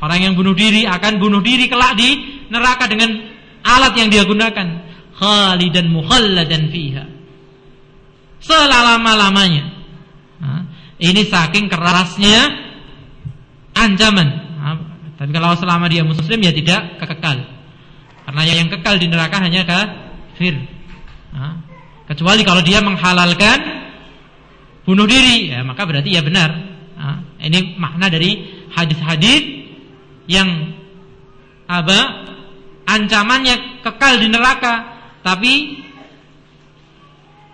orang 0.00 0.20
yang 0.24 0.34
bunuh 0.36 0.56
diri 0.56 0.88
akan 0.88 1.20
bunuh 1.20 1.44
diri 1.44 1.68
kelak 1.68 2.00
di 2.00 2.42
neraka 2.48 2.88
dengan 2.88 3.12
alat 3.60 3.92
yang 3.96 4.08
dia 4.08 4.24
gunakan, 4.24 4.68
khalidan 5.16 5.92
mukhalladan 5.92 6.72
fiha. 6.72 7.04
Selama-lamanya. 8.40 9.64
Nah, 10.40 10.62
ini 11.00 11.24
saking 11.24 11.68
kerasnya 11.68 12.36
ancaman. 13.76 14.28
Nah, 14.60 14.76
tapi 15.16 15.30
kalau 15.32 15.56
selama 15.56 15.88
dia 15.92 16.04
muslim 16.04 16.40
ya 16.40 16.52
tidak 16.52 17.00
kekal. 17.04 17.53
Karena 18.34 18.50
yang 18.50 18.66
kekal 18.66 18.98
di 18.98 19.06
neraka 19.06 19.38
hanya 19.38 19.62
kafir. 19.62 20.58
Kecuali 22.10 22.42
kalau 22.42 22.66
dia 22.66 22.82
menghalalkan 22.82 23.62
bunuh 24.82 25.06
diri, 25.06 25.54
ya 25.54 25.62
maka 25.62 25.86
berarti 25.86 26.10
ya 26.10 26.26
benar. 26.26 26.50
Ini 27.38 27.78
makna 27.78 28.10
dari 28.10 28.42
hadis-hadis 28.74 29.70
yang 30.26 30.74
apa? 31.70 32.26
Ancamannya 32.90 33.80
kekal 33.86 34.18
di 34.18 34.26
neraka, 34.26 34.98
tapi 35.22 35.78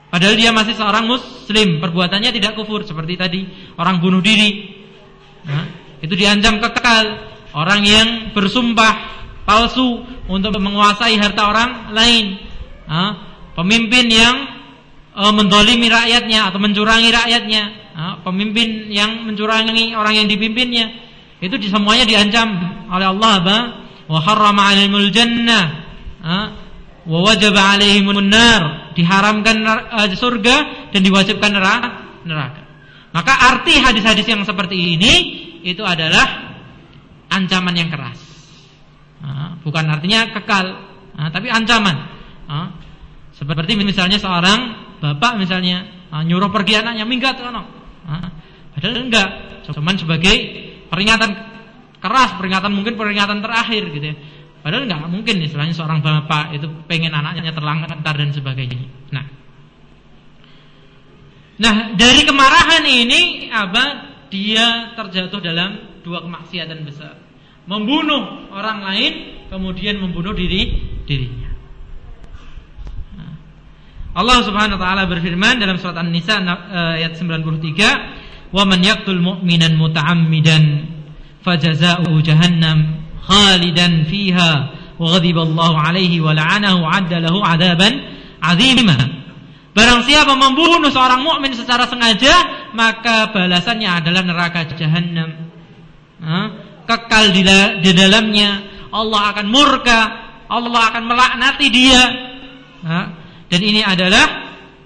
padahal 0.09 0.33
dia 0.33 0.49
masih 0.51 0.81
seorang 0.81 1.05
muslim, 1.05 1.77
perbuatannya 1.77 2.33
tidak 2.33 2.57
kufur 2.57 2.88
seperti 2.88 3.21
tadi 3.21 3.40
orang 3.77 4.01
bunuh 4.01 4.25
diri. 4.25 4.81
Nah, 5.45 5.69
itu 6.01 6.16
diancam 6.16 6.57
kekal. 6.57 7.29
Orang 7.53 7.85
yang 7.85 8.33
bersumpah 8.33 9.19
palsu 9.48 10.05
untuk 10.29 10.55
menguasai 10.57 11.16
harta 11.20 11.42
orang 11.48 11.70
lain. 11.94 12.38
Pemimpin 13.55 14.07
yang 14.09 14.37
uh, 15.14 15.33
mendolimi 15.35 15.90
rakyatnya 15.90 16.48
atau 16.48 16.59
mencurangi 16.62 17.11
rakyatnya, 17.11 17.62
pemimpin 18.24 18.88
yang 18.88 19.26
mencurangi 19.26 19.92
orang 19.92 20.24
yang 20.24 20.26
dipimpinnya, 20.31 20.87
itu 21.42 21.55
semuanya 21.68 22.07
diancam 22.07 22.57
oleh 22.88 23.07
Allah 23.11 23.33
apa? 23.42 23.59
Wa 24.07 24.18
harrama 24.22 24.70
'alaihimul 24.70 25.11
jannah, 25.11 25.64
wa 27.05 27.18
wajaba 27.26 27.74
'alaihimun 27.74 28.31
nar, 28.31 28.94
diharamkan 28.94 29.66
uh, 29.66 30.09
surga 30.14 30.88
dan 30.94 31.00
diwajibkan 31.03 31.50
neraka. 31.53 32.62
Maka 33.11 33.33
arti 33.50 33.74
hadis-hadis 33.83 34.26
yang 34.31 34.46
seperti 34.46 34.79
ini 34.79 35.14
itu 35.66 35.83
adalah 35.83 36.55
ancaman 37.26 37.74
yang 37.74 37.90
keras. 37.90 38.30
Bukan 39.61 39.85
artinya 39.88 40.33
kekal, 40.33 40.66
tapi 41.33 41.52
ancaman. 41.52 41.96
seperti 43.30 43.72
misalnya 43.78 44.20
seorang 44.20 44.61
bapak 45.00 45.40
misalnya 45.40 45.88
uh, 46.12 46.20
nyuruh 46.20 46.52
pergi 46.52 46.76
anaknya 46.83 47.09
minggat 47.09 47.40
uh, 47.40 48.28
padahal 48.76 48.94
enggak. 49.00 49.28
Cuman 49.70 49.96
sebagai 49.96 50.35
peringatan 50.90 51.30
keras 52.02 52.35
peringatan 52.37 52.74
mungkin 52.74 52.98
peringatan 52.98 53.40
terakhir 53.40 53.87
gitu 53.96 54.06
ya. 54.12 54.16
Padahal 54.61 54.85
enggak 54.85 55.00
mungkin 55.09 55.35
istilahnya 55.40 55.72
seorang 55.72 56.04
bapak 56.04 56.52
itu 56.59 56.68
pengen 56.85 57.16
anaknya 57.16 57.54
terlantar 57.56 58.14
dan 58.18 58.30
sebagainya. 58.35 58.83
Nah. 59.14 59.26
Nah 61.61 61.74
dari 61.96 62.22
kemarahan 62.26 62.85
ini 62.85 63.48
apa 63.48 63.85
dia 64.28 64.92
terjatuh 64.98 65.40
dalam 65.40 66.02
dua 66.04 66.24
kemaksiatan 66.24 66.83
besar 66.85 67.30
membunuh 67.70 68.50
orang 68.50 68.83
lain 68.83 69.12
kemudian 69.46 70.02
membunuh 70.02 70.35
diri 70.35 70.74
dirinya 71.06 71.50
Allah 74.11 74.42
Subhanahu 74.42 74.74
wa 74.74 74.83
taala 74.83 75.02
berfirman 75.06 75.62
dalam 75.62 75.78
surat 75.78 75.94
An-Nisa 76.02 76.42
eh, 76.42 76.98
ayat 76.98 77.14
93, 77.14 78.50
"Wa 78.50 78.66
man 78.66 78.83
yaqtul 78.83 79.22
mu'minan 79.22 79.78
muta'ammidan 79.78 80.62
fajazaohu 81.46 82.18
jahannam 82.18 83.06
khalidan 83.22 84.11
fiha 84.11 84.52
wa 84.98 85.06
ghadiba 85.14 85.46
Allah 85.46 85.72
'alaihi 85.78 86.18
wa 86.18 86.35
la'anahu 86.35 86.83
'adda 86.83 87.22
lahu 87.22 87.38
'adaban 87.38 87.92
'azima." 88.42 88.98
Barang 89.70 90.02
siapa 90.02 90.35
membunuh 90.35 90.90
seorang 90.90 91.22
mukmin 91.22 91.54
secara 91.54 91.87
sengaja, 91.87 92.35
maka 92.74 93.30
balasannya 93.30 93.87
adalah 93.87 94.26
neraka 94.26 94.66
jahanam. 94.74 95.54
Kekal 96.90 97.31
di, 97.31 97.46
dalamnya, 97.94 98.66
Allah 98.90 99.31
akan 99.31 99.46
murka, 99.46 100.00
Allah 100.50 100.83
akan 100.90 101.03
melaknati 101.07 101.66
dia. 101.70 102.03
Dan 103.50 103.61
ini 103.62 103.79
adalah 103.83 104.26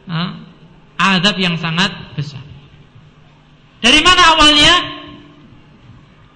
uh, 0.04 0.30
adab 1.00 1.36
yang 1.40 1.56
sangat 1.56 2.16
besar. 2.16 2.44
Dari 3.80 4.00
mana 4.04 4.36
awalnya? 4.36 4.74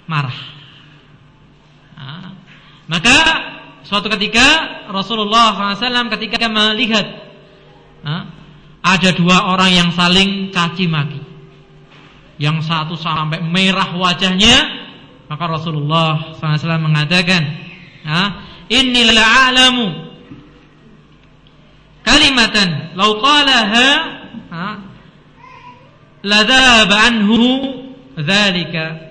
Marah. 0.09 0.39
Uh, 1.97 2.29
maka 2.89 3.17
suatu 3.85 4.09
ketika 4.13 4.45
Rasulullah 4.89 5.77
SAW 5.77 6.13
ketika 6.17 6.49
melihat 6.49 7.05
uh, 8.05 8.25
ada 8.85 9.11
dua 9.17 9.53
orang 9.53 9.73
yang 9.73 9.89
saling 9.93 10.49
caci 10.49 10.89
maki, 10.89 11.21
yang 12.41 12.61
satu 12.61 12.97
sampai 12.97 13.41
merah 13.41 13.93
wajahnya, 13.97 14.88
maka 15.29 15.45
Rasulullah 15.45 16.35
SAW 16.37 16.81
mengatakan, 16.81 17.45
Inilah 18.69 19.29
alamu 19.49 19.87
kalimatan 22.05 22.97
law 22.97 23.17
qalaha 23.21 23.89
la 26.25 26.41
dhaba 26.45 26.97
anhu 27.09 27.41
dzalika 28.17 29.09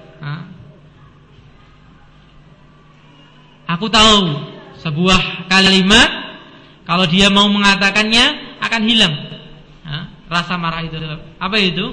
Aku 3.68 3.92
tahu 3.92 4.48
sebuah 4.80 5.52
kalimat 5.52 6.10
kalau 6.88 7.04
dia 7.04 7.28
mau 7.28 7.52
mengatakannya 7.52 8.58
akan 8.64 8.82
hilang 8.88 9.14
rasa 10.32 10.60
marah 10.60 10.84
itu. 10.84 10.96
Apa 11.40 11.58
itu? 11.60 11.86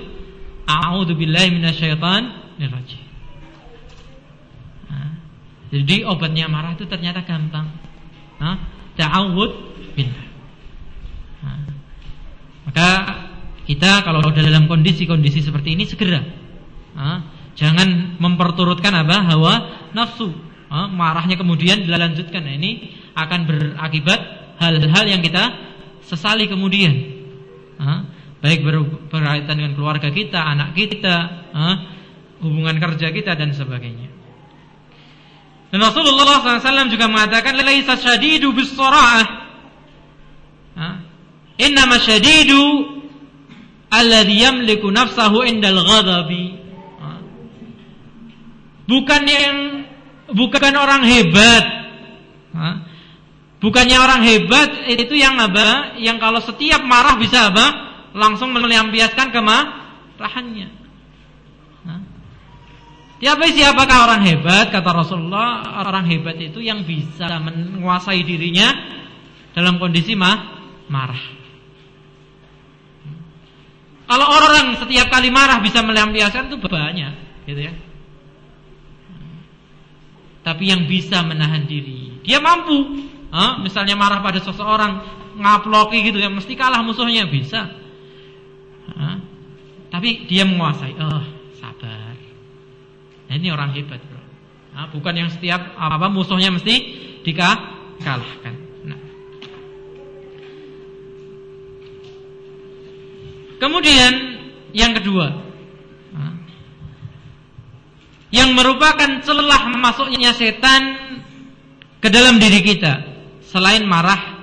A'udzu 0.66 1.14
billahi 1.14 1.54
minasyaitonir 1.54 2.70
rajim. 2.70 3.03
Jadi 5.74 6.06
obatnya 6.06 6.46
marah 6.46 6.78
itu 6.78 6.86
ternyata 6.86 7.26
gampang. 7.26 7.66
Ta'awud 8.94 9.50
billah. 9.98 10.26
Maka 12.70 12.88
kita 13.66 14.06
kalau 14.06 14.22
dalam 14.30 14.70
kondisi-kondisi 14.70 15.42
seperti 15.42 15.74
ini 15.74 15.82
segera 15.82 16.22
Jangan 17.58 18.18
memperturutkan 18.22 18.94
apa? 18.94 19.26
Hawa 19.34 19.54
nafsu. 19.90 20.30
marahnya 20.70 21.34
kemudian 21.38 21.82
dilanjutkan. 21.86 22.42
Nah, 22.42 22.54
ini 22.54 22.94
akan 23.14 23.46
berakibat 23.46 24.20
hal-hal 24.58 25.04
yang 25.06 25.22
kita 25.22 25.54
sesali 26.06 26.46
kemudian. 26.46 26.94
baik 28.42 28.62
berkaitan 29.10 29.54
dengan 29.58 29.72
keluarga 29.74 30.10
kita, 30.10 30.38
anak 30.38 30.78
kita, 30.78 31.16
hubungan 32.42 32.78
kerja 32.78 33.10
kita 33.10 33.34
dan 33.34 33.50
sebagainya. 33.54 34.13
Dan 35.74 35.82
Rasulullah 35.82 36.38
SAW 36.38 36.86
juga 36.86 37.10
mengatakan, 37.10 37.58
"Laisa 37.58 37.98
syadidu 37.98 38.54
bis 38.54 38.70
sara'ah." 38.78 39.42
Inna 41.58 41.98
syadidu 41.98 42.62
alladhi 43.90 44.46
yamliku 44.46 44.86
nafsahu 44.94 45.42
indal 45.42 45.82
ghadabi. 45.82 46.62
Bukan 48.86 49.22
yang 49.26 49.56
bukan 50.30 50.74
orang 50.78 51.02
hebat. 51.10 51.64
Bukannya 53.58 53.98
orang 53.98 54.22
hebat 54.22 54.70
itu 54.94 55.18
yang 55.18 55.34
apa? 55.42 55.98
Yang 55.98 56.16
kalau 56.22 56.38
setiap 56.38 56.86
marah 56.86 57.18
bisa 57.18 57.50
apa? 57.50 57.66
Langsung 58.14 58.54
melampiaskan 58.54 59.34
kemarahannya. 59.34 60.83
Siapa 63.24 63.48
siapakah 63.48 63.98
orang 64.04 64.20
hebat? 64.28 64.68
Kata 64.68 64.92
Rasulullah, 64.92 65.80
orang 65.80 66.04
hebat 66.12 66.36
itu 66.36 66.60
yang 66.60 66.84
bisa 66.84 67.24
menguasai 67.40 68.20
dirinya 68.20 68.68
dalam 69.56 69.80
kondisi 69.80 70.12
mah, 70.12 70.60
marah. 70.92 71.24
Kalau 74.04 74.28
orang 74.28 74.76
setiap 74.76 75.08
kali 75.08 75.32
marah 75.32 75.56
bisa 75.64 75.80
melampiaskan 75.80 76.52
itu 76.52 76.60
banyak, 76.68 77.12
gitu 77.48 77.64
ya. 77.64 77.72
Tapi 80.44 80.68
yang 80.68 80.84
bisa 80.84 81.24
menahan 81.24 81.64
diri, 81.64 82.20
dia 82.20 82.44
mampu. 82.44 83.08
Ha? 83.32 83.56
Misalnya 83.64 83.96
marah 83.96 84.20
pada 84.20 84.44
seseorang, 84.44 85.00
ngaploki 85.40 86.12
gitu 86.12 86.20
ya, 86.20 86.28
mesti 86.28 86.52
kalah 86.52 86.84
musuhnya 86.84 87.24
bisa. 87.24 87.72
Ha? 88.92 89.16
Tapi 89.88 90.28
dia 90.28 90.44
menguasai. 90.44 90.92
Oh. 91.00 91.33
Nah, 93.28 93.34
ini 93.34 93.48
orang 93.50 93.72
hebat, 93.72 94.00
bro. 94.04 94.22
Nah, 94.74 94.90
bukan 94.90 95.14
yang 95.14 95.30
setiap 95.30 95.74
apa 95.78 96.06
musuhnya 96.10 96.50
mesti 96.50 96.74
dikalahkan. 97.22 98.54
Nah. 98.84 99.00
Kemudian 103.62 104.12
yang 104.74 104.92
kedua, 104.98 105.44
yang 108.34 108.50
merupakan 108.50 109.22
celah 109.22 109.70
masuknya 109.78 110.34
setan 110.34 110.82
ke 112.02 112.10
dalam 112.10 112.42
diri 112.42 112.66
kita 112.66 112.98
selain 113.46 113.86
marah 113.86 114.42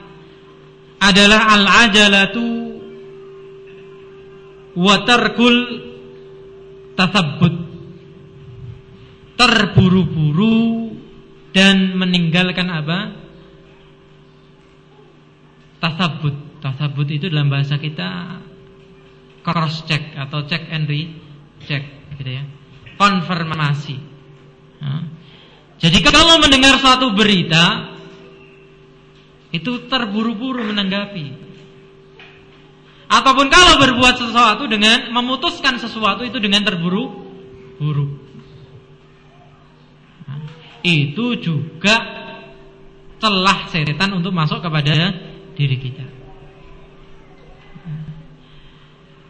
adalah 1.03 1.51
al-ajalatu 1.59 2.47
wa 4.79 4.95
tarkul 5.03 5.55
tathabbut 6.95 7.70
terburu-buru 9.41 10.93
dan 11.49 11.97
meninggalkan 11.97 12.69
apa 12.69 13.17
tasabut 15.81 16.61
tasabut 16.61 17.09
itu 17.09 17.25
dalam 17.25 17.49
bahasa 17.49 17.81
kita 17.81 18.37
cross 19.41 19.81
check 19.89 20.13
atau 20.13 20.45
check 20.45 20.69
and 20.69 20.85
recheck 20.85 21.81
gitu 22.21 22.31
ya 22.37 22.45
konfirmasi. 23.01 23.97
Jadi 25.81 25.97
kalau 26.05 26.37
mendengar 26.37 26.77
suatu 26.77 27.17
berita 27.17 27.97
itu 29.49 29.89
terburu-buru 29.89 30.69
menanggapi. 30.69 31.49
Ataupun 33.09 33.49
kalau 33.49 33.81
berbuat 33.81 34.15
sesuatu 34.21 34.69
dengan 34.69 35.09
memutuskan 35.09 35.81
sesuatu 35.81 36.21
itu 36.21 36.37
dengan 36.37 36.61
terburu-buru. 36.61 38.20
Itu 40.81 41.25
juga 41.37 41.95
celah 43.21 43.69
setan 43.69 44.17
untuk 44.17 44.33
masuk 44.33 44.59
kepada 44.65 45.13
diri 45.53 45.77
kita. 45.77 46.05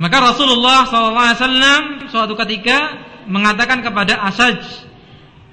Maka 0.02 0.18
Rasulullah 0.34 0.88
SAW 0.90 2.10
suatu 2.10 2.34
ketika 2.34 2.98
mengatakan 3.30 3.86
kepada 3.86 4.18
Asaj 4.26 4.58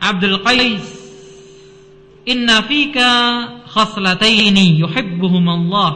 Abdul 0.01 0.41
Qais 0.41 0.99
Inna 2.25 2.65
fika 2.65 3.11
khaslataini 3.69 4.81
yuhibbuhum 4.81 5.45
Allah 5.49 5.93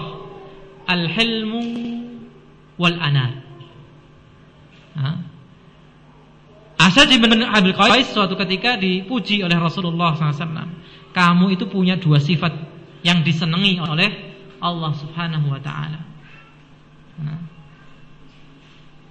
al-hilmu 0.89 1.65
wal 2.77 2.97
anat 3.01 3.41
Asaj 6.83 7.15
bin 7.15 7.31
Abdul 7.47 7.79
Qais 7.79 8.11
suatu 8.11 8.35
ketika 8.35 8.75
dipuji 8.75 9.47
oleh 9.47 9.55
Rasulullah 9.55 10.19
SAW 10.19 10.67
kamu 11.15 11.55
itu 11.55 11.71
punya 11.71 12.01
dua 12.01 12.19
sifat 12.19 12.51
yang 13.07 13.23
disenangi 13.23 13.79
oleh 13.79 14.11
Allah 14.59 14.91
Subhanahu 14.97 15.47
wa 15.53 15.61
taala. 15.63 16.01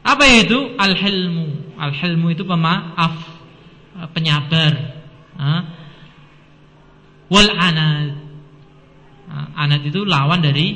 Apa 0.02 0.26
itu? 0.26 0.74
Al-hilmu. 0.76 1.78
Al-hilmu 1.78 2.28
itu 2.34 2.42
pemaaf, 2.42 3.16
penyabar. 4.18 4.74
Wal 7.30 7.52
anad. 7.54 8.18
Anad 9.56 9.82
itu 9.86 10.02
lawan 10.04 10.42
dari 10.42 10.74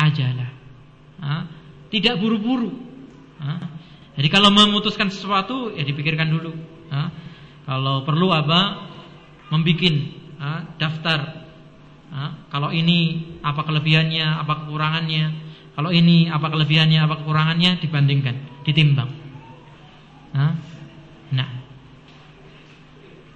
hajalah. 0.00 0.50
Tidak 1.92 2.14
buru-buru. 2.16 2.72
Jadi 4.18 4.28
kalau 4.28 4.50
memutuskan 4.50 5.08
sesuatu 5.12 5.74
ya 5.74 5.86
dipikirkan 5.86 6.28
dulu. 6.28 6.52
Kalau 7.64 8.02
perlu 8.02 8.34
apa? 8.34 8.90
Membikin 9.54 10.10
daftar. 10.76 11.46
Kalau 12.50 12.74
ini 12.74 13.22
apa 13.42 13.62
kelebihannya, 13.62 14.26
apa 14.42 14.66
kekurangannya 14.66 15.50
kalau 15.80 15.96
ini 15.96 16.28
apa 16.28 16.52
kelebihannya, 16.52 17.00
apa 17.00 17.24
kekurangannya 17.24 17.80
dibandingkan, 17.80 18.36
ditimbang. 18.68 19.10
Nah, 20.36 20.52
nah. 21.32 21.50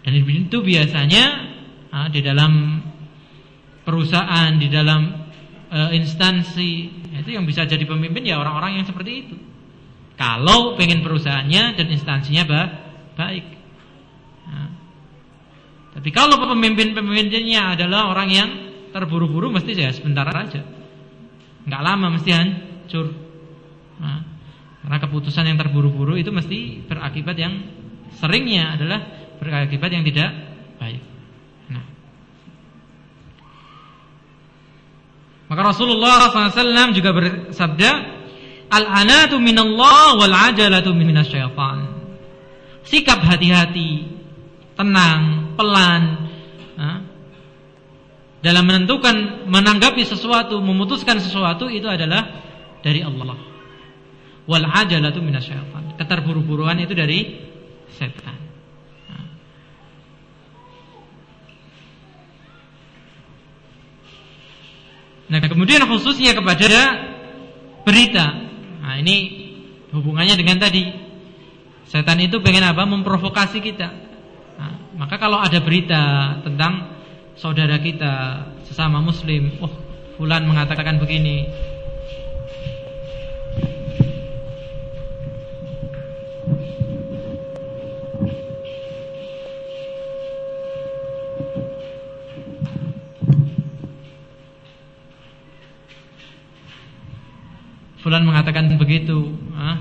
dan 0.04 0.12
itu 0.12 0.58
biasanya 0.60 1.24
nah, 1.88 2.12
di 2.12 2.20
dalam 2.20 2.84
perusahaan, 3.80 4.60
di 4.60 4.68
dalam 4.68 5.24
e, 5.72 5.80
instansi 5.96 6.70
itu 7.16 7.32
yang 7.32 7.48
bisa 7.48 7.64
jadi 7.64 7.80
pemimpin 7.88 8.28
ya 8.28 8.36
orang-orang 8.36 8.82
yang 8.82 8.86
seperti 8.86 9.12
itu. 9.24 9.36
Kalau 10.14 10.78
pengen 10.78 11.02
perusahaannya 11.02 11.74
dan 11.74 11.86
instansinya 11.90 12.42
bah, 12.46 12.68
baik. 13.18 13.46
Nah. 14.46 14.70
Tapi 15.98 16.08
kalau 16.14 16.38
pemimpin-pemimpinnya 16.38 17.74
adalah 17.74 18.10
orang 18.10 18.28
yang 18.30 18.50
terburu-buru 18.94 19.50
mesti 19.50 19.74
ya 19.74 19.90
sebentar 19.90 20.26
aja 20.30 20.62
nggak 21.64 21.82
lama 21.82 22.06
mesti 22.14 22.30
hancur. 22.30 23.06
Nah, 24.00 24.20
karena 24.84 24.96
keputusan 25.00 25.48
yang 25.48 25.56
terburu-buru 25.56 26.14
itu 26.20 26.28
mesti 26.28 26.84
berakibat 26.84 27.36
yang 27.40 27.54
seringnya 28.20 28.76
adalah 28.76 29.00
berakibat 29.40 29.90
yang 29.90 30.04
tidak 30.04 30.30
baik. 30.76 31.00
Nah. 31.72 31.84
Maka 35.48 35.62
Rasulullah 35.72 36.28
SAW 36.28 36.92
juga 36.92 37.10
bersabda, 37.16 37.90
Al-anatu 38.74 39.38
minallah 39.38 40.18
wal 40.18 40.34
ajalatu 40.50 40.90
minasyaitan. 40.90 41.94
Sikap 42.82 43.22
hati-hati, 43.22 44.10
tenang, 44.74 45.54
pelan, 45.54 46.24
dalam 48.44 48.68
menentukan 48.68 49.48
menanggapi 49.48 50.04
sesuatu, 50.04 50.60
memutuskan 50.60 51.16
sesuatu 51.16 51.64
itu 51.72 51.88
adalah 51.88 52.44
dari 52.84 53.00
Allah. 53.00 53.40
Wal 54.44 54.68
ajalatu 54.68 55.24
minasyaitan. 55.24 55.96
Keterburu-buruan 55.96 56.76
itu 56.76 56.92
dari 56.92 57.40
setan. 57.88 58.36
Nah, 65.24 65.40
kemudian 65.40 65.88
khususnya 65.88 66.36
kepada 66.36 67.00
berita. 67.88 68.44
Nah, 68.84 69.00
ini 69.00 69.16
hubungannya 69.96 70.36
dengan 70.36 70.60
tadi. 70.60 70.84
Setan 71.88 72.20
itu 72.20 72.36
pengen 72.44 72.68
apa? 72.68 72.84
Memprovokasi 72.84 73.64
kita. 73.64 73.88
Nah, 74.60 75.00
maka 75.00 75.16
kalau 75.16 75.40
ada 75.40 75.56
berita 75.64 76.36
tentang 76.44 76.92
saudara 77.32 77.80
kita 77.80 78.44
sesama 78.68 79.00
muslim, 79.00 79.56
oh 79.64 79.72
fulan 80.20 80.44
mengatakan 80.44 81.00
begini. 81.00 81.48
Fulan 98.04 98.20
mengatakan 98.20 98.68
begitu, 98.76 99.32
ah, 99.56 99.80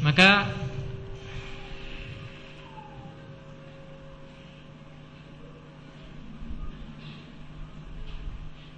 maka 0.00 0.48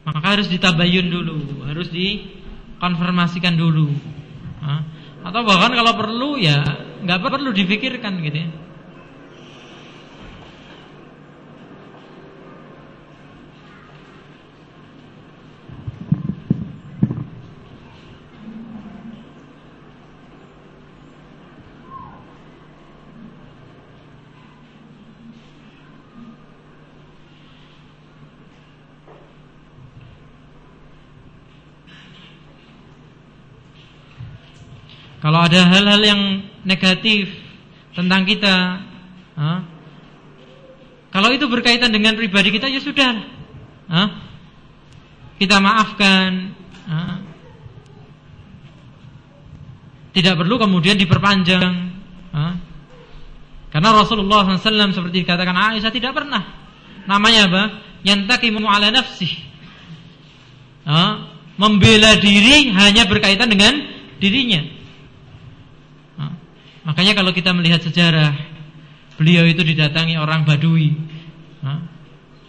maka 0.02 0.26
harus 0.34 0.50
ditabayun 0.50 1.06
dulu, 1.06 1.38
harus 1.70 1.86
dikonfirmasikan 1.94 3.54
dulu. 3.54 3.94
Ah, 4.58 4.82
atau 5.22 5.46
bahkan 5.46 5.78
kalau 5.78 5.94
perlu 5.94 6.30
ya 6.42 6.58
nggak 7.06 7.22
perlu 7.22 7.54
difikirkan 7.54 8.18
gitu 8.26 8.38
ya. 8.42 8.50
Kalau 35.28 35.44
ada 35.44 35.60
hal-hal 35.60 36.00
yang 36.00 36.40
negatif 36.64 37.28
tentang 37.92 38.24
kita, 38.24 38.80
ha? 39.36 39.60
kalau 41.12 41.28
itu 41.36 41.44
berkaitan 41.52 41.92
dengan 41.92 42.16
pribadi 42.16 42.48
kita 42.48 42.64
ya 42.64 42.80
sudah, 42.80 43.28
ha? 43.92 44.02
kita 45.36 45.60
maafkan. 45.60 46.56
Ha? 46.88 47.00
Tidak 50.16 50.32
perlu 50.32 50.56
kemudian 50.56 50.96
diperpanjang. 50.96 51.76
Karena 53.68 53.92
Rasulullah 53.92 54.48
SAW 54.48 54.96
seperti 54.96 55.28
dikatakan 55.28 55.52
Aisyah 55.52 55.92
tidak 55.92 56.16
pernah. 56.16 56.40
Namanya 57.04 57.52
apa? 57.52 57.62
Yantakimu 58.00 58.64
ala 58.64 58.88
nafsih. 58.88 59.36
Ha? 60.88 61.04
Membela 61.60 62.16
diri 62.16 62.72
hanya 62.72 63.04
berkaitan 63.04 63.52
dengan 63.52 63.76
dirinya. 64.24 64.77
Makanya 66.88 67.12
kalau 67.12 67.36
kita 67.36 67.52
melihat 67.52 67.84
sejarah 67.84 68.32
Beliau 69.20 69.44
itu 69.44 69.60
didatangi 69.60 70.16
orang 70.16 70.48
Badui 70.48 70.96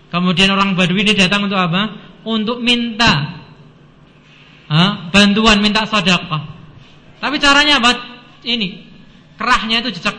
Kemudian 0.10 0.49
orang 0.56 0.80
Badui 0.80 1.04
ini 1.04 1.13
datang 1.13 1.45
untuk 1.45 1.60
apa? 1.60 1.99
Untuk 2.23 2.63
minta 2.63 3.36
Bantuan, 5.10 5.65
minta 5.65 5.82
sedekah. 5.84 6.45
Tapi 7.19 7.36
caranya 7.41 7.84
apa? 7.84 7.91
Ini 8.47 8.88
Kerahnya 9.36 9.84
itu 9.84 9.91
jejak 9.99 10.15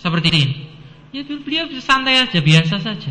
Seperti 0.00 0.32
ini 0.32 0.42
Ya 1.12 1.26
beliau 1.26 1.66
santai 1.82 2.22
aja, 2.22 2.38
biasa 2.38 2.78
saja. 2.78 3.10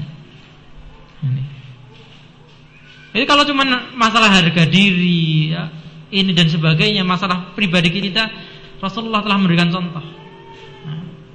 Jadi 3.12 3.26
kalau 3.28 3.44
cuma 3.44 3.68
masalah 3.92 4.32
harga 4.32 4.64
diri 4.66 5.52
ya, 5.52 5.68
Ini 6.10 6.32
dan 6.32 6.48
sebagainya 6.48 7.04
Masalah 7.06 7.54
pribadi 7.54 7.92
kita 7.94 8.32
Rasulullah 8.80 9.20
telah 9.20 9.36
memberikan 9.36 9.68
contoh 9.68 10.19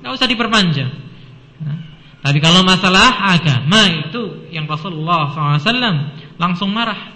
Tidak 0.04 0.12
usah 0.12 0.28
diperpanjang. 0.28 0.92
Nah, 1.64 1.80
tapi 2.20 2.36
kalau 2.36 2.60
masalah 2.60 3.24
agama 3.32 3.88
itu 4.04 4.52
yang 4.52 4.68
Rasulullah 4.68 5.32
SAW 5.32 6.12
langsung 6.36 6.68
marah. 6.76 7.08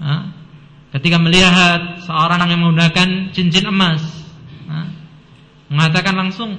Nah, 0.00 0.32
ketika 0.96 1.20
melihat 1.20 2.00
seorang 2.08 2.48
yang 2.48 2.64
menggunakan 2.64 3.36
cincin 3.36 3.68
emas, 3.68 4.00
nah, 4.64 4.88
mengatakan 5.68 6.16
langsung, 6.16 6.56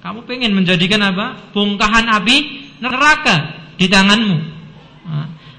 kamu 0.00 0.24
pengen 0.24 0.56
menjadikan 0.56 1.04
apa? 1.04 1.52
Bongkahan 1.52 2.08
api 2.08 2.36
neraka 2.80 3.60
di 3.76 3.92
tanganmu. 3.92 4.56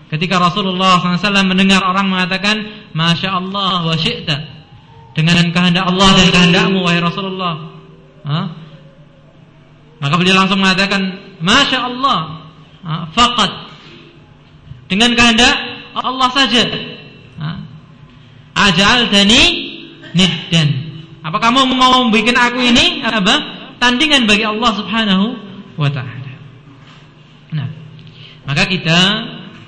Ketika 0.10 0.42
Rasulullah 0.42 0.98
SAW 0.98 1.46
mendengar 1.46 1.86
orang 1.86 2.10
mengatakan, 2.10 2.90
Masya 2.98 3.30
Allah 3.30 3.86
wa 3.86 3.98
dengan 5.14 5.54
kehendak 5.54 5.86
Allah 5.86 6.10
dan 6.18 6.28
kehendakmu 6.34 6.82
wahai 6.82 6.98
Rasulullah 6.98 7.75
Maka 10.02 10.14
beliau 10.18 10.36
langsung 10.36 10.60
mengatakan, 10.60 11.02
Masya 11.40 11.80
Allah, 11.80 12.50
fakat 13.14 13.52
dengan 14.90 15.14
kehendak 15.14 15.56
Allah 15.96 16.30
saja. 16.34 16.64
Ajal 18.56 19.12
dani 19.12 19.42
niddan. 20.16 20.70
Apa 21.26 21.42
kamu 21.42 21.70
mau 21.76 22.06
membuat 22.08 22.38
aku 22.38 22.62
ini 22.62 23.02
apa? 23.04 23.36
Tandingan 23.82 24.30
bagi 24.30 24.46
Allah 24.48 24.72
Subhanahu 24.78 25.26
wa 25.76 25.90
taala. 25.92 26.34
Nah, 27.52 27.68
maka 28.48 28.64
kita 28.70 29.00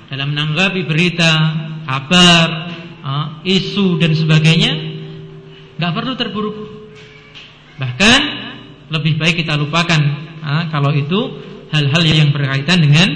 dalam 0.08 0.32
menanggapi 0.32 0.88
berita, 0.88 1.30
kabar, 1.84 2.72
isu 3.44 4.00
dan 4.00 4.16
sebagainya 4.16 4.72
nggak 5.76 5.92
perlu 5.92 6.12
terburu-buru. 6.16 6.94
Bahkan 7.76 8.20
lebih 8.88 9.20
baik 9.20 9.44
kita 9.44 9.56
lupakan 9.60 10.00
ha, 10.40 10.68
kalau 10.72 10.92
itu 10.96 11.44
hal-hal 11.68 12.02
yang 12.04 12.32
berkaitan 12.32 12.80
dengan 12.80 13.08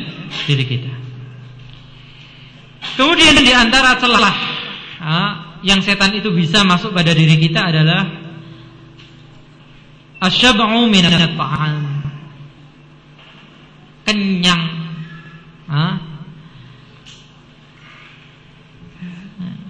diri 0.45 0.65
kita. 0.69 0.93
Kemudian 2.99 3.41
di 3.41 3.53
antara 3.57 3.97
celah 3.97 4.37
ha, 5.01 5.19
yang 5.65 5.81
setan 5.81 6.13
itu 6.13 6.29
bisa 6.35 6.67
masuk 6.67 6.93
pada 6.93 7.17
diri 7.17 7.41
kita 7.41 7.73
adalah 7.73 8.03
asyab'u 10.23 10.87
min 10.93 11.05
ta'am. 11.09 11.75
Kenyang. 14.03 14.63
Ha? 15.73 15.87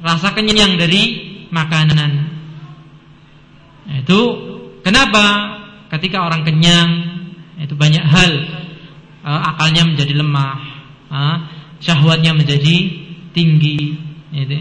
Rasa 0.02 0.34
kenyang 0.34 0.74
dari 0.80 1.02
makanan. 1.52 2.12
Itu 4.02 4.20
kenapa? 4.82 5.61
Ketika 5.92 6.24
orang 6.24 6.42
kenyang 6.42 6.90
itu 7.60 7.76
banyak 7.76 8.00
hal 8.00 8.32
uh, 9.22 9.40
akalnya 9.54 9.84
menjadi 9.84 10.16
lemah, 10.18 10.58
uh, 11.12 11.36
syahwatnya 11.78 12.32
menjadi 12.32 12.76
tinggi, 13.36 13.96
gitu. 14.32 14.58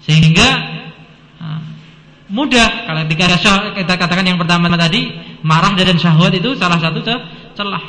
sehingga 0.00 0.48
uh, 1.38 1.60
mudah 2.32 2.88
kalau 2.88 3.02
kita, 3.04 3.36
kita 3.76 3.94
katakan 4.00 4.24
yang 4.24 4.40
pertama 4.40 4.72
tadi 4.80 5.12
marah 5.44 5.76
dan 5.76 6.00
syahwat 6.00 6.32
itu 6.32 6.56
salah 6.56 6.80
satu 6.80 7.04
celah. 7.52 7.84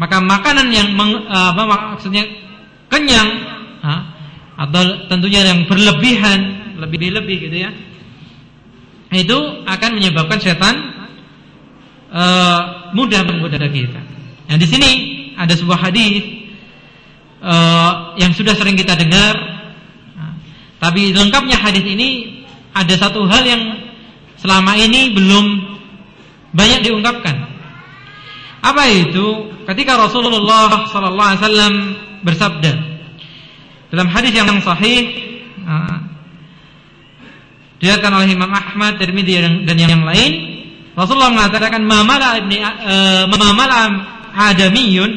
Maka 0.00 0.16
makanan 0.16 0.72
yang 0.72 0.96
meng, 0.96 1.28
maksudnya 1.28 2.24
kenyang 2.88 3.28
uh, 3.84 4.00
atau 4.60 5.08
tentunya 5.08 5.44
yang 5.44 5.64
berlebihan 5.64 6.60
lebih-lebih 6.76 7.36
gitu 7.48 7.56
ya 7.64 7.70
itu 9.10 9.38
akan 9.66 9.90
menyebabkan 9.96 10.38
setan 10.38 10.99
uh, 12.10 12.60
mudah 12.92 13.22
menggoda 13.24 13.62
kita. 13.70 14.00
Nah 14.50 14.56
di 14.58 14.66
sini 14.66 14.90
ada 15.38 15.54
sebuah 15.54 15.78
hadis 15.78 16.26
uh, 17.40 18.18
yang 18.18 18.34
sudah 18.34 18.52
sering 18.58 18.74
kita 18.74 18.98
dengar, 18.98 19.34
nah, 20.18 20.34
tapi 20.82 21.14
lengkapnya 21.14 21.56
hadis 21.56 21.86
ini 21.86 22.42
ada 22.74 22.94
satu 22.98 23.24
hal 23.26 23.42
yang 23.46 23.62
selama 24.38 24.74
ini 24.76 25.14
belum 25.14 25.46
banyak 26.50 26.90
diungkapkan. 26.90 27.46
Apa 28.60 28.84
itu? 28.92 29.56
Ketika 29.64 29.96
Rasulullah 29.96 30.84
Sallallahu 30.90 31.28
Alaihi 31.30 31.40
Wasallam 31.40 31.74
bersabda 32.26 32.72
dalam 33.94 34.08
hadis 34.10 34.34
yang 34.34 34.50
sahih, 34.60 35.00
uh, 35.64 35.96
diriwayatkan 37.80 38.12
oleh 38.12 38.28
Imam 38.34 38.50
Ahmad, 38.50 39.00
Tirmidzi 39.00 39.64
dan 39.64 39.76
yang 39.78 40.04
lain 40.04 40.49
Rasulullah 40.98 41.30
mengatakan 41.30 41.86
mamala 41.86 42.38
ibni 42.42 42.58
uh, 42.58 43.30
mamala 43.30 43.78
adamiyun 44.34 45.10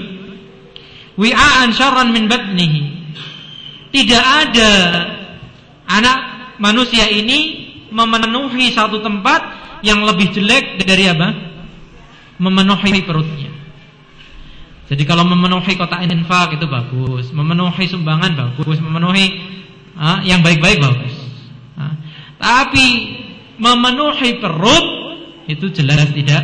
wi'an 1.17 1.73
syarran 1.73 2.13
min 2.13 2.29
batnihi. 2.29 2.81
Tidak 3.93 4.23
ada 4.23 4.71
anak 5.89 6.17
manusia 6.57 7.05
ini 7.09 7.69
memenuhi 7.93 8.73
satu 8.73 9.01
tempat 9.01 9.41
yang 9.85 10.01
lebih 10.01 10.33
jelek 10.33 10.81
dari 10.81 11.09
apa? 11.09 11.29
Memenuhi 12.41 13.05
perutnya. 13.05 13.53
Jadi 14.89 15.03
kalau 15.05 15.25
memenuhi 15.25 15.73
kotak 15.77 16.05
infak 16.05 16.57
itu 16.57 16.65
bagus, 16.65 17.29
memenuhi 17.29 17.85
sumbangan 17.85 18.33
bagus, 18.33 18.77
memenuhi 18.81 19.25
uh, 19.97 20.21
yang 20.25 20.41
baik-baik 20.41 20.81
bagus. 20.81 21.13
Uh, 21.77 21.93
tapi 22.41 22.87
memenuhi 23.61 24.41
perut 24.41 25.02
itu 25.49 25.65
jelas 25.73 26.09
tidak 26.11 26.43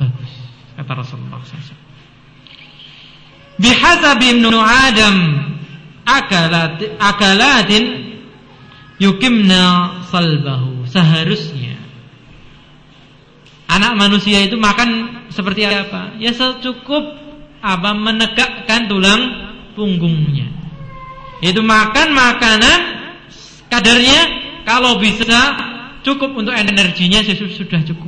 bagus 0.00 0.32
kata 0.78 0.92
Rasulullah 0.94 1.42
SAW. 1.42 1.78
Bihasab 3.58 4.22
ibnu 4.22 4.54
Adam 4.54 5.16
akalat 6.06 6.96
akalatin 7.02 8.14
yukimna 9.02 9.98
salbahu 10.06 10.86
seharusnya 10.86 11.78
anak 13.68 13.92
manusia 13.94 14.42
itu 14.42 14.56
makan 14.56 15.22
seperti 15.28 15.68
apa? 15.68 16.16
Ya 16.16 16.32
secukup 16.32 17.04
apa 17.60 17.90
menegakkan 17.92 18.88
tulang 18.88 19.22
punggungnya. 19.76 20.48
Itu 21.44 21.62
makan 21.62 22.16
makanan 22.16 22.80
kadarnya 23.70 24.20
kalau 24.66 24.98
bisa 24.98 25.54
cukup 26.02 26.34
untuk 26.34 26.56
energinya 26.56 27.22
sudah 27.22 27.84
cukup. 27.86 28.07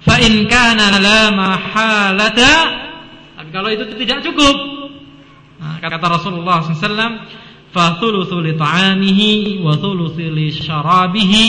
Fa 0.00 0.16
in 0.20 0.48
kana 0.48 1.00
la 1.00 1.20
mahalata 1.32 2.52
kalau 3.50 3.68
itu 3.72 3.84
tidak 3.98 4.22
cukup 4.22 4.56
kata 5.60 6.06
Rasulullah 6.06 6.62
SAW 6.62 7.24
fa 7.72 7.98
thuluthu 7.98 8.40
li 8.44 8.54
ta'amihi 8.54 9.60
wa 9.64 9.74
thuluthu 9.76 10.22
li 10.22 10.52
syarabihi 10.54 11.44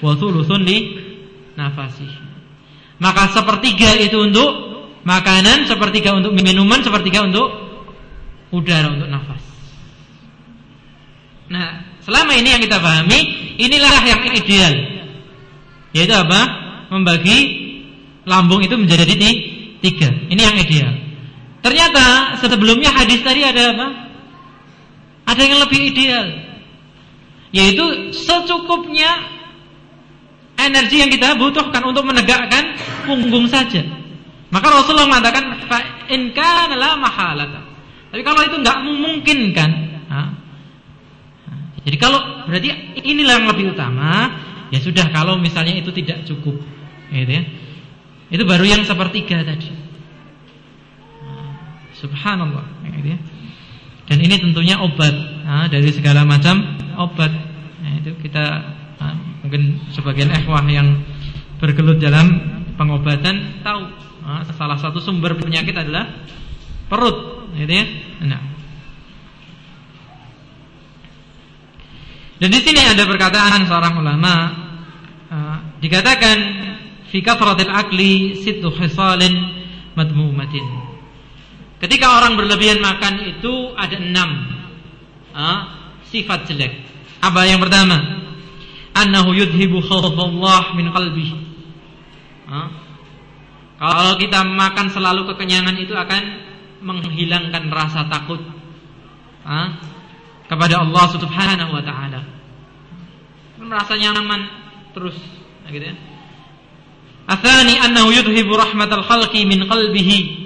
wa 0.00 0.12
thuluthun 0.16 0.60
li 0.64 0.78
nafasihi. 1.54 2.22
Maka 2.98 3.30
sepertiga 3.34 3.94
itu 4.00 4.16
untuk 4.18 4.50
makanan 5.04 5.68
sepertiga 5.68 6.16
untuk 6.16 6.32
minuman 6.32 6.80
sepertiga 6.80 7.26
untuk 7.26 7.46
udara 8.54 8.88
untuk 8.92 9.08
nafas. 9.10 9.42
Nah 11.52 12.00
selama 12.04 12.32
ini 12.36 12.48
yang 12.56 12.62
kita 12.62 12.80
pahami 12.80 13.18
inilah 13.60 13.94
yang 14.08 14.20
ideal 14.32 14.93
yaitu 15.94 16.10
apa 16.10 16.40
membagi 16.90 17.38
lambung 18.26 18.60
itu 18.60 18.74
menjadi 18.74 19.14
tiga. 19.78 20.10
Ini 20.28 20.40
yang 20.42 20.56
ideal. 20.58 20.92
Ternyata 21.64 22.36
sebelumnya 22.42 22.92
hadis 22.92 23.24
tadi 23.24 23.40
ada 23.46 23.72
apa? 23.72 23.86
Ada 25.30 25.40
yang 25.40 25.60
lebih 25.64 25.80
ideal. 25.94 26.26
Yaitu 27.54 28.12
secukupnya 28.12 29.34
energi 30.58 31.00
yang 31.00 31.08
kita 31.08 31.38
butuhkan 31.38 31.82
untuk 31.86 32.04
menegakkan 32.04 32.74
punggung 33.06 33.46
saja. 33.46 33.80
Maka 34.50 34.66
Rasulullah 34.70 35.08
mengatakan 35.08 35.62
fa 35.70 35.78
in 36.10 36.34
kana 36.34 36.74
la 36.74 36.98
mahalata. 36.98 37.62
Tapi 38.10 38.22
kalau 38.22 38.40
itu 38.46 38.56
enggak 38.62 38.78
memungkinkan, 38.86 39.70
ha? 40.06 40.20
Jadi 41.82 41.96
kalau 41.98 42.46
berarti 42.46 42.70
inilah 43.02 43.42
yang 43.42 43.48
lebih 43.50 43.74
utama, 43.74 44.30
ya 44.74 44.82
sudah 44.82 45.06
kalau 45.14 45.38
misalnya 45.38 45.78
itu 45.78 45.94
tidak 45.94 46.26
cukup, 46.26 46.58
gitu 47.14 47.30
ya. 47.30 47.42
Itu 48.34 48.42
baru 48.42 48.66
yang 48.66 48.82
sepertiga 48.82 49.46
tadi. 49.46 49.70
Subhanallah. 51.94 52.66
Gitu 52.82 53.14
ya. 53.14 53.18
Dan 54.04 54.18
ini 54.20 54.36
tentunya 54.36 54.76
obat 54.82 55.14
nah, 55.46 55.70
dari 55.70 55.88
segala 55.94 56.26
macam 56.26 56.60
obat. 56.98 57.32
Nah, 57.80 57.92
itu 58.02 58.12
kita 58.20 58.44
nah, 59.00 59.14
mungkin 59.46 59.80
sebagian 59.94 60.34
ikhwah 60.34 60.66
yang 60.66 61.00
bergelut 61.62 62.02
dalam 62.02 62.26
pengobatan 62.74 63.62
tahu 63.62 63.80
nah, 64.26 64.44
salah 64.52 64.76
satu 64.76 64.98
sumber 65.00 65.38
penyakit 65.38 65.72
adalah 65.72 66.26
perut, 66.90 67.48
gitu 67.54 67.72
ya. 67.72 67.84
Nah. 68.26 68.42
Dan 72.34 72.50
di 72.50 72.60
sini 72.60 72.82
ada 72.82 73.06
perkataan 73.06 73.62
seorang 73.64 73.94
ulama 73.94 74.63
dikatakan 75.84 76.38
fi 77.12 77.20
kathratil 77.20 77.68
akli 77.68 78.40
sittu 78.40 78.72
khisalin 78.72 79.36
madmumatin. 79.92 80.64
Ketika 81.76 82.16
orang 82.16 82.40
berlebihan 82.40 82.80
makan 82.80 83.28
itu 83.28 83.76
ada 83.76 84.00
enam 84.00 84.30
ah, 85.36 85.58
sifat 86.08 86.48
jelek. 86.48 86.72
Apa 87.20 87.44
yang 87.44 87.60
pertama? 87.60 88.00
Annahu 88.96 89.36
yudhibu 89.36 89.84
khawfallah 89.84 90.72
min 90.72 90.88
qalbi. 90.88 91.28
Ah, 92.48 92.72
kalau 93.76 94.16
kita 94.16 94.40
makan 94.48 94.88
selalu 94.88 95.28
kekenyangan 95.34 95.76
itu 95.76 95.92
akan 95.92 96.22
menghilangkan 96.80 97.68
rasa 97.68 98.08
takut 98.08 98.40
ah, 99.44 99.76
kepada 100.48 100.80
Allah 100.80 101.04
Subhanahu 101.12 101.72
wa 101.76 101.84
taala. 101.84 102.20
Merasa 103.60 103.96
nyaman 104.00 104.40
terus 104.96 105.43
gitu 105.72 105.84
ya. 105.84 105.96
Athani 107.24 107.80
annahu 107.80 108.12
yudhibu 108.12 108.52
rahmatal 108.52 109.04
khalqi 109.04 109.48
min 109.48 109.64
qalbihi. 109.64 110.44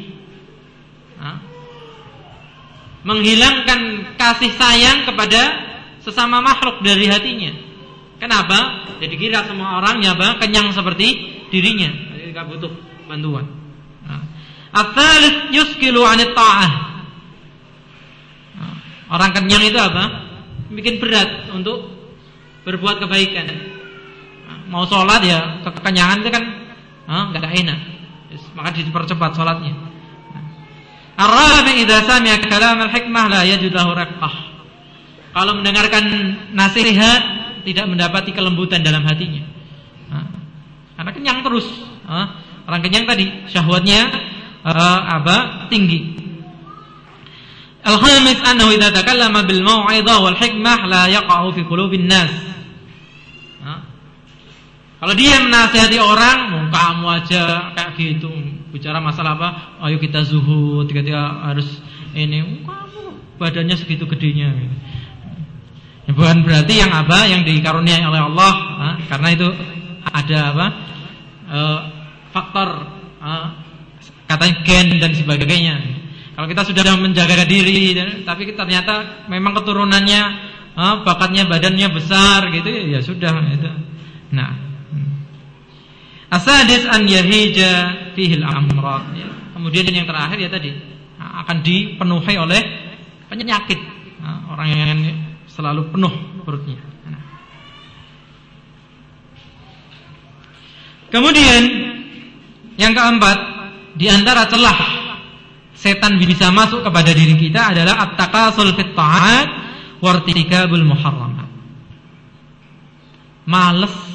Menghilangkan 3.03 4.15
kasih 4.21 4.53
sayang 4.59 5.09
kepada 5.09 5.41
sesama 6.05 6.45
makhluk 6.45 6.85
dari 6.85 7.09
hatinya. 7.09 7.55
Kenapa? 8.19 8.91
Jadi 8.99 9.15
kira 9.17 9.47
semua 9.47 9.79
orang 9.79 10.03
apa? 10.03 10.43
Kenyang 10.43 10.75
seperti 10.75 11.41
dirinya. 11.49 11.89
Jadi 11.89 12.35
tidak 12.35 12.47
butuh 12.51 12.73
bantuan. 13.07 13.47
Atsalits 14.69 15.49
yuskilu 15.55 16.05
'anit 16.05 16.37
ta'ah. 16.37 16.73
Orang 19.09 19.33
kenyang 19.33 19.65
itu 19.65 19.79
apa? 19.81 20.29
Bikin 20.69 21.01
berat 21.01 21.49
untuk 21.57 21.89
berbuat 22.69 23.01
kebaikan. 23.01 23.78
Mau 24.69 24.85
sholat 24.85 25.25
ya 25.25 25.65
kekenyangan 25.65 26.21
itu 26.21 26.31
kan 26.31 26.45
Enggak 27.09 27.41
ada 27.41 27.51
enak. 27.57 27.79
Maka 28.53 28.77
dipercepat 28.77 29.33
sholatnya. 29.33 29.73
Ar-rabi 31.17 31.83
idza 31.83 32.05
sami'a 32.05 32.37
kalam 32.47 32.85
al-hikmah 32.85 33.25
la 33.33 33.41
yajid 33.49 33.73
Kalau 35.33 35.53
mendengarkan 35.57 36.05
nasihat 36.53 37.23
tidak 37.65 37.85
mendapati 37.89 38.31
kelembutan 38.37 38.85
dalam 38.85 39.09
hatinya. 39.09 39.41
Karena 41.01 41.11
kenyang 41.17 41.41
terus. 41.41 41.65
Orang 42.69 42.85
kenyang 42.85 43.09
tadi 43.09 43.49
syahwatnya 43.49 44.13
apa? 44.69 45.67
tinggi. 45.73 46.29
Al-khamis 47.89 48.45
annahu 48.45 48.77
idza 48.77 48.93
takallama 48.93 49.49
bil 49.49 49.65
mau'izah 49.65 50.21
wal 50.21 50.37
hikmah 50.37 50.79
la 50.85 51.03
yaqa'u 51.09 51.57
fi 51.57 51.65
qulubin 51.65 52.05
nas. 52.05 52.48
Kalau 54.99 55.15
dia 55.15 55.39
menasihati 55.39 55.99
orang, 56.03 56.39
mau 56.51 56.63
kamu 56.75 57.07
aja 57.23 57.71
kayak 57.71 57.95
gitu, 57.95 58.27
bicara 58.75 58.99
masalah 58.99 59.39
apa? 59.39 59.49
Ayo 59.87 60.03
kita 60.03 60.27
zuhud, 60.27 60.91
ketika 60.91 61.47
harus 61.47 61.79
ini, 62.19 62.67
kamu 62.67 63.15
badannya 63.39 63.79
segitu 63.79 64.11
gedenya. 64.11 64.51
Ya, 66.03 66.11
bukan 66.11 66.43
berarti 66.43 66.83
yang 66.83 66.91
apa 66.91 67.31
yang 67.31 67.47
dikaruniai 67.47 68.03
oleh 68.03 68.27
Allah, 68.27 68.53
ha? 68.75 68.89
karena 69.07 69.29
itu 69.39 69.47
ada 70.03 70.39
apa? 70.51 70.67
E, 71.47 71.59
faktor 72.35 72.69
e, 73.23 73.31
katanya 74.27 74.55
gen 74.67 74.89
dan 74.99 75.13
sebagainya. 75.15 75.75
Kalau 76.35 76.51
kita 76.51 76.67
sudah 76.67 76.99
menjaga 76.99 77.47
diri, 77.47 77.95
tapi 78.27 78.51
ternyata 78.51 79.27
memang 79.31 79.55
keturunannya, 79.63 80.23
bakatnya 81.07 81.47
badannya 81.47 81.87
besar 81.95 82.51
gitu, 82.51 82.67
ya 82.67 83.03
sudah. 83.03 83.35
Nah, 84.31 84.68
Asadis 86.29 86.85
an 86.85 87.09
yahija 87.09 88.13
fihil 88.13 88.45
amrad. 88.45 89.17
Ya. 89.17 89.29
Kemudian 89.57 89.89
yang 89.89 90.05
terakhir 90.05 90.37
ya 90.37 90.51
tadi 90.53 90.77
akan 91.19 91.65
dipenuhi 91.65 92.35
oleh 92.37 92.61
penyakit. 93.33 93.81
Nah, 94.21 94.53
orang 94.53 94.69
yang 94.69 95.01
selalu 95.49 95.89
penuh 95.89 96.13
perutnya. 96.45 96.77
Nah. 97.09 97.23
Kemudian 101.09 101.63
yang 102.77 102.93
keempat 102.93 103.39
di 103.97 104.07
antara 104.07 104.45
celah 104.47 104.79
setan 105.73 106.21
bisa 106.21 106.53
masuk 106.53 106.85
kepada 106.85 107.11
diri 107.17 107.35
kita 107.41 107.73
adalah 107.73 108.05
at-takasul 108.05 108.77
fit 108.77 108.93
ta'at 108.93 109.49
wartikabul 110.05 110.85
muharramat. 110.85 111.49
Males 113.49 114.08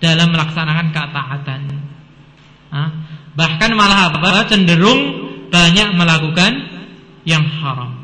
dalam 0.00 0.32
melaksanakan 0.32 0.86
ketaatan. 0.90 1.60
Bahkan 3.36 3.70
malah 3.76 4.10
apa? 4.10 4.48
Cenderung 4.48 5.00
banyak 5.52 5.94
melakukan 5.94 6.52
yang 7.28 7.44
haram. 7.60 8.00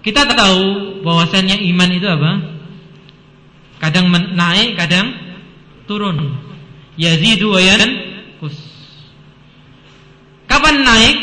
Kita 0.00 0.24
tahu 0.24 0.64
bahwasannya 1.04 1.60
iman 1.74 1.90
itu 1.92 2.08
apa? 2.08 2.32
Kadang 3.84 4.08
naik, 4.12 4.80
kadang 4.80 5.12
turun. 5.84 6.40
Yazidu 6.96 7.52
wa 7.52 7.60
kus. 8.40 8.56
Kapan 10.48 10.84
naik? 10.84 11.16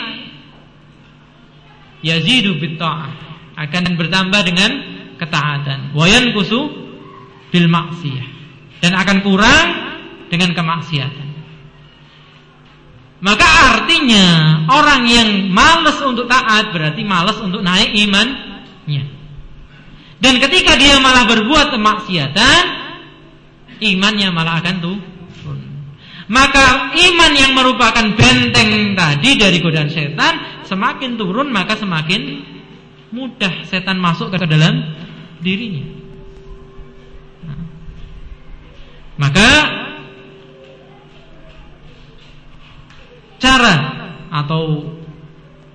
Yazidu 2.05 2.61
bitta'ah. 2.61 3.13
Akan 3.57 3.97
bertambah 3.97 4.41
dengan 4.45 4.71
ketaatan. 5.17 5.97
Wayan 5.97 6.37
kusu 6.37 6.86
bil 7.51 7.67
maksiyah 7.71 8.27
dan 8.83 8.93
akan 8.93 9.17
kurang 9.23 9.67
dengan 10.27 10.53
kemaksiatan. 10.53 11.27
Maka 13.17 13.47
artinya 13.73 14.25
orang 14.69 15.09
yang 15.09 15.29
malas 15.49 15.97
untuk 16.05 16.29
taat 16.29 16.69
berarti 16.69 17.01
malas 17.01 17.41
untuk 17.41 17.65
naik 17.65 17.89
imannya. 17.97 19.03
Dan 20.21 20.33
ketika 20.37 20.77
dia 20.77 21.01
malah 21.01 21.25
berbuat 21.25 21.73
kemaksiatan, 21.73 22.61
imannya 23.81 24.29
malah 24.29 24.61
akan 24.61 24.75
turun. 24.81 25.61
Maka 26.27 26.91
iman 26.93 27.31
yang 27.33 27.55
merupakan 27.55 28.05
benteng 28.13 28.93
tadi 28.93 29.39
dari 29.39 29.57
godaan 29.63 29.87
setan 29.87 30.61
semakin 30.67 31.15
turun 31.15 31.47
maka 31.55 31.79
semakin 31.79 32.43
mudah 33.15 33.63
setan 33.63 33.95
masuk 33.97 34.35
ke 34.35 34.45
dalam 34.45 34.93
dirinya. 35.39 35.96
Maka 39.17 39.49
cara 43.41 43.75
atau 44.29 44.93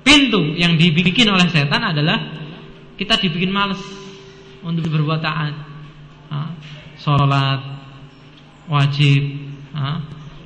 pintu 0.06 0.54
yang 0.54 0.78
dibikin 0.78 1.26
oleh 1.30 1.50
setan 1.50 1.82
adalah 1.82 2.22
kita 2.98 3.18
dibikin 3.18 3.50
males 3.50 3.82
untuk 4.62 4.86
berbuat 4.86 5.18
taat. 5.22 5.54
Sholat 7.02 7.60
wajib 8.70 9.22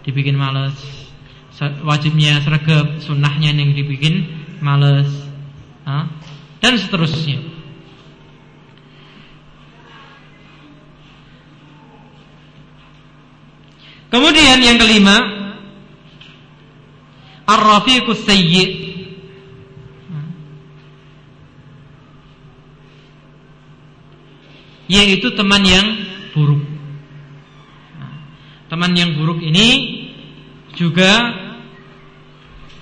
dibikin 0.09 0.41
males. 0.41 0.77
Wajibnya 1.85 2.41
sergap, 2.45 3.01
sunnahnya 3.01 3.53
yang 3.53 3.73
dibikin 3.77 4.25
males. 4.65 5.09
Dan 6.61 6.81
seterusnya. 6.81 7.56
Kemudian 14.07 14.63
yang 14.63 14.79
kelima, 14.79 15.17
ar-rafiqus 17.47 18.23
sayyi' 18.23 18.87
yaitu 24.87 25.35
teman 25.35 25.63
yang 25.67 25.87
buruk. 26.31 26.63
Teman 28.67 28.95
yang 28.99 29.15
buruk 29.19 29.43
ini 29.43 30.03
juga 30.75 31.11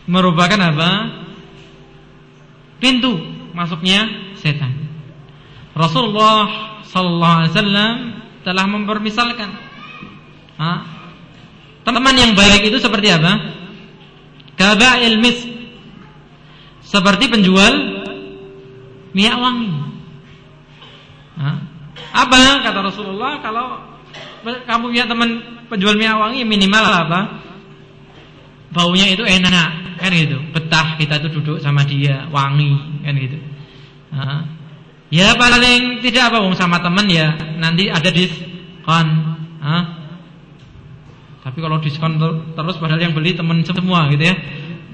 merupakan 0.08 0.60
apa? 0.60 0.90
Pintu 2.80 3.16
masuknya 3.56 4.04
setan. 4.36 4.72
Rasulullah 5.72 6.48
sallallahu 6.84 7.34
alaihi 7.40 7.52
wasallam 7.56 7.94
telah 8.44 8.64
mempermisalkan 8.68 9.50
nah, 10.60 10.84
teman 11.84 12.16
yang 12.16 12.32
baik 12.32 12.64
itu 12.64 12.80
seperti 12.80 13.12
apa? 13.12 13.32
Kaba'il 14.56 15.20
misk 15.20 15.44
seperti 16.84 17.26
penjual 17.28 17.72
minyak 19.12 19.36
wangi. 19.38 19.70
Nah, 21.34 21.58
apa 22.14 22.62
kata 22.62 22.80
Rasulullah 22.86 23.42
kalau 23.42 23.82
kamu 24.44 24.84
punya 24.94 25.04
teman 25.10 25.30
penjual 25.66 25.98
minyak 25.98 26.16
wangi 26.16 26.46
minimal 26.46 26.84
apa? 26.86 27.20
Baunya 28.74 29.10
itu 29.10 29.22
enak 29.22 29.98
kan 29.98 30.10
gitu. 30.10 30.38
Betah 30.50 30.98
kita 30.98 31.22
tuh 31.22 31.30
duduk 31.30 31.58
sama 31.62 31.86
dia 31.86 32.26
wangi 32.30 33.02
kan 33.02 33.14
gitu. 33.18 33.38
Nah, 34.14 34.46
ya 35.10 35.34
paling 35.34 36.02
tidak 36.02 36.30
apa 36.30 36.38
sama 36.54 36.78
teman 36.78 37.06
ya 37.10 37.34
nanti 37.58 37.90
ada 37.90 38.10
diskon. 38.10 39.06
Nah, 39.58 40.03
tapi 41.44 41.58
kalau 41.60 41.76
diskon 41.78 42.16
terus 42.56 42.76
padahal 42.80 43.00
yang 43.04 43.12
beli 43.12 43.36
teman 43.36 43.60
semua 43.62 44.08
gitu 44.08 44.24
ya. 44.24 44.34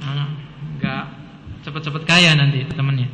Nah, 0.03 0.28
enggak 0.76 1.05
cepet-cepet 1.62 2.03
kaya 2.03 2.34
nanti 2.34 2.66
temannya. 2.74 3.07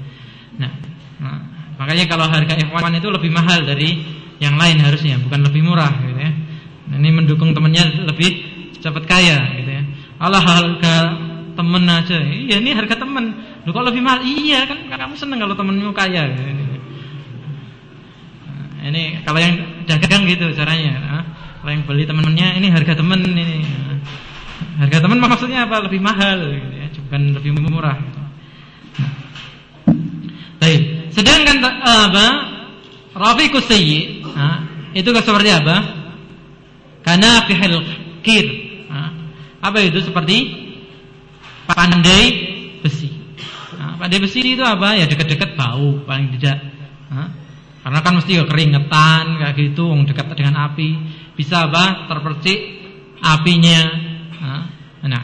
Nah, 0.57 0.73
nah 1.21 1.57
Makanya 1.77 2.05
kalau 2.09 2.25
harga 2.25 2.57
ikhwan 2.57 2.97
itu 2.97 3.09
lebih 3.13 3.31
mahal 3.33 3.69
dari 3.69 4.01
yang 4.41 4.57
lain 4.57 4.81
harusnya, 4.81 5.21
bukan 5.21 5.45
lebih 5.45 5.61
murah 5.65 5.93
gitu 6.05 6.21
ya. 6.21 6.33
Nah, 6.93 6.97
ini 7.01 7.11
mendukung 7.13 7.53
temannya 7.53 8.09
lebih 8.09 8.29
cepat 8.81 9.05
kaya 9.05 9.37
gitu 9.61 9.71
ya. 9.71 9.83
Allah 10.17 10.41
harga 10.41 10.97
temen 11.57 11.85
aja. 11.85 12.17
Iya, 12.21 12.57
ini 12.65 12.73
harga 12.73 12.97
temen. 12.97 13.25
Lu 13.69 13.77
kok 13.77 13.85
lebih 13.85 14.01
mahal? 14.01 14.25
Iya, 14.25 14.65
kan 14.65 14.89
kamu 14.89 15.15
seneng 15.21 15.39
kalau 15.45 15.53
temenmu 15.57 15.93
kaya 15.93 16.33
gitu. 16.33 16.43
Nah, 18.49 18.89
ini 18.89 19.21
kalau 19.21 19.41
yang 19.41 19.85
dagang 19.85 20.25
gitu 20.25 20.49
caranya. 20.57 20.93
Nah, 20.97 21.23
kalau 21.61 21.71
yang 21.73 21.83
beli 21.89 22.05
temennya 22.05 22.49
ini 22.57 22.69
harga 22.71 22.95
temen 22.99 23.21
ini. 23.25 23.65
Nah, 23.65 23.99
harga 24.85 24.99
temen 25.03 25.19
maksudnya 25.21 25.69
apa? 25.69 25.85
Lebih 25.85 26.01
mahal 26.01 26.39
gitu 26.57 26.69
ya, 26.77 26.87
bukan 27.07 27.23
lebih 27.37 27.51
murah. 27.57 27.99
Nah. 29.01 29.13
Baik. 30.61 31.13
Sedangkan 31.13 31.57
uh, 31.65 32.03
apa? 32.13 32.27
Rafiqus 33.17 33.65
sayyi, 33.73 34.21
itu 34.93 35.09
seperti 35.09 35.49
apa? 35.49 35.77
Karena 37.01 37.49
fihil 37.49 37.81
kir. 38.21 38.47
Apa 39.65 39.83
itu 39.83 39.99
seperti 39.99 40.37
pandai 41.67 42.23
besi. 42.85 43.11
Nah, 43.75 43.99
pandai 43.99 44.23
besi 44.23 44.45
itu 44.45 44.63
apa? 44.63 44.95
Ya 44.95 45.11
dekat-dekat 45.11 45.59
bau 45.59 46.07
paling 46.07 46.31
tidak. 46.39 46.63
Nah, 47.11 47.35
karena 47.83 47.99
kan 48.05 48.13
mesti 48.15 48.39
ya 48.39 48.45
keringetan 48.47 49.43
kayak 49.43 49.55
gitu, 49.59 49.91
dekat 50.07 50.31
dengan 50.39 50.71
api, 50.71 50.95
bisa 51.39 51.69
apa? 51.69 52.09
Terpercik 52.09 52.59
apinya. 53.21 53.81
Nah, 55.07 55.23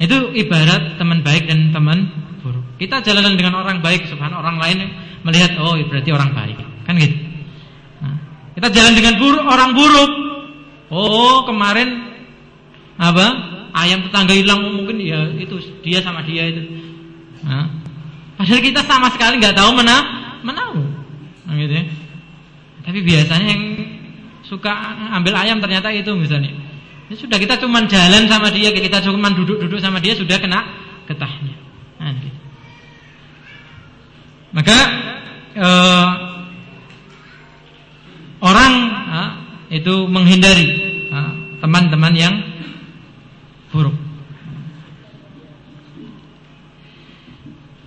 itu 0.00 0.16
ibarat 0.32 0.96
teman 0.96 1.20
baik 1.20 1.44
dan 1.50 1.74
teman 1.74 2.08
buruk. 2.40 2.64
Kita 2.80 3.04
jalan 3.04 3.36
dengan 3.36 3.60
orang 3.60 3.84
baik, 3.84 4.08
subhan 4.08 4.32
orang 4.32 4.56
lain 4.56 4.88
melihat 5.26 5.60
oh 5.60 5.76
berarti 5.76 6.10
orang 6.14 6.32
baik, 6.32 6.56
kan 6.88 6.96
gitu. 6.96 7.16
Kita 8.56 8.72
jalan 8.72 8.96
dengan 8.96 9.20
buruk 9.20 9.44
orang 9.44 9.76
buruk. 9.76 10.10
Oh 10.88 11.44
kemarin 11.44 12.08
apa 12.96 13.26
ayam 13.76 14.08
tetangga 14.08 14.32
hilang 14.32 14.64
oh, 14.64 14.72
mungkin 14.72 14.96
ya 14.96 15.28
itu 15.36 15.60
dia 15.84 16.00
sama 16.00 16.24
dia 16.24 16.48
itu. 16.48 16.64
Nah, 17.44 17.68
padahal 18.40 18.64
kita 18.64 18.80
sama 18.88 19.12
sekali 19.12 19.36
nggak 19.36 19.52
tahu 19.52 19.76
mana 19.76 19.96
menau, 20.40 20.80
nah, 21.44 21.52
gitu 21.60 21.74
ya. 21.76 21.84
Tapi 22.88 22.98
biasanya 23.04 23.46
yang 23.52 23.62
suka 24.46 24.72
ambil 25.18 25.34
ayam 25.36 25.58
ternyata 25.58 25.90
itu 25.90 26.14
misalnya. 26.14 26.54
Ya 27.06 27.14
sudah 27.14 27.38
kita 27.38 27.58
cuma 27.62 27.86
jalan 27.86 28.26
sama 28.26 28.50
dia, 28.50 28.74
kita 28.74 28.98
cuma 29.02 29.30
duduk-duduk 29.30 29.78
sama 29.78 30.02
dia 30.02 30.14
sudah 30.18 30.38
kena 30.42 30.66
getahnya. 31.06 31.54
Nah, 32.02 32.12
gitu. 32.18 32.40
Maka 34.54 34.78
uh, 35.58 36.10
orang 38.42 38.72
uh, 39.10 39.30
itu 39.70 40.06
menghindari 40.06 40.86
teman-teman 41.60 42.14
yang 42.14 42.34
buruk. 43.72 43.96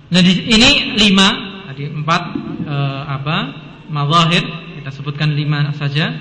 Nah 0.09 0.21
di, 0.25 0.33
ini 0.49 0.97
lima, 0.97 1.27
tadi 1.69 1.85
empat 1.85 2.21
uh, 2.65 3.01
apa 3.05 3.37
mazahir 3.93 4.41
kita 4.81 4.89
sebutkan 4.89 5.37
lima 5.37 5.69
saja. 5.77 6.11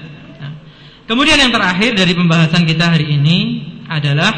Nah, 1.08 1.16
kemudian 1.16 1.40
yang 1.40 1.48
terakhir 1.56 1.96
dari 1.96 2.12
pembahasan 2.12 2.68
kita 2.68 2.92
hari 2.92 3.16
ini 3.16 3.64
adalah 3.88 4.28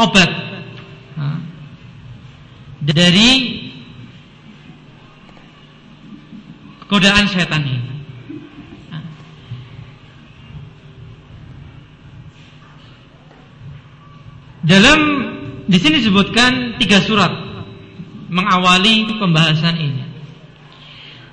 obat 0.00 0.30
uh, 1.20 1.38
dari 2.80 3.30
godaan 6.88 7.28
setan 7.28 7.68
ini. 7.68 7.92
Dalam 14.64 15.00
di 15.68 15.76
sini 15.84 16.00
disebutkan 16.00 16.80
tiga 16.80 17.04
surat 17.04 17.28
mengawali 18.32 19.20
pembahasan 19.20 19.76
ini. 19.76 20.04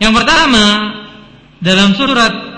Yang 0.03 0.11
pertama 0.19 0.65
dalam 1.63 1.95
surat 1.95 2.50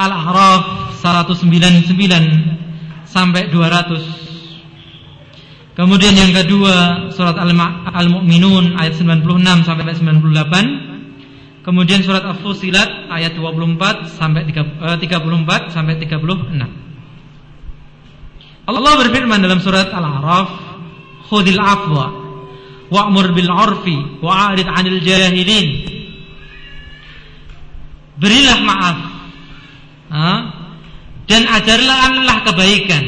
Al-A'raf 0.00 0.96
199 0.96 3.04
sampai 3.04 3.52
200. 3.52 5.76
Kemudian 5.76 6.16
yang 6.16 6.32
kedua 6.32 7.12
surat 7.12 7.36
Al-Mu'minun 7.36 8.80
ayat 8.80 8.96
96 8.96 9.68
sampai 9.68 9.84
98 9.92 10.90
Kemudian 11.60 12.00
surat 12.00 12.24
Al-Fusilat 12.24 13.12
ayat 13.12 13.36
24 13.36 14.16
sampai 14.16 14.48
34 14.48 14.96
eh, 14.96 15.68
sampai 15.68 16.00
36. 16.00 16.24
Allah 18.64 18.92
berfirman 18.96 19.44
dalam 19.44 19.60
surat 19.60 19.92
Al-A'raf, 19.92 20.48
"Khudil 21.28 21.60
afwa 21.60 22.16
wa'mur 22.88 23.36
bil 23.36 23.52
'urfi 23.52 24.24
wa'rid 24.24 24.72
'anil 24.72 25.04
jahilin." 25.04 25.68
Berilah 28.16 28.58
maaf. 28.64 29.09
Dan 31.30 31.42
ajarlah 31.46 32.38
kebaikan. 32.42 33.04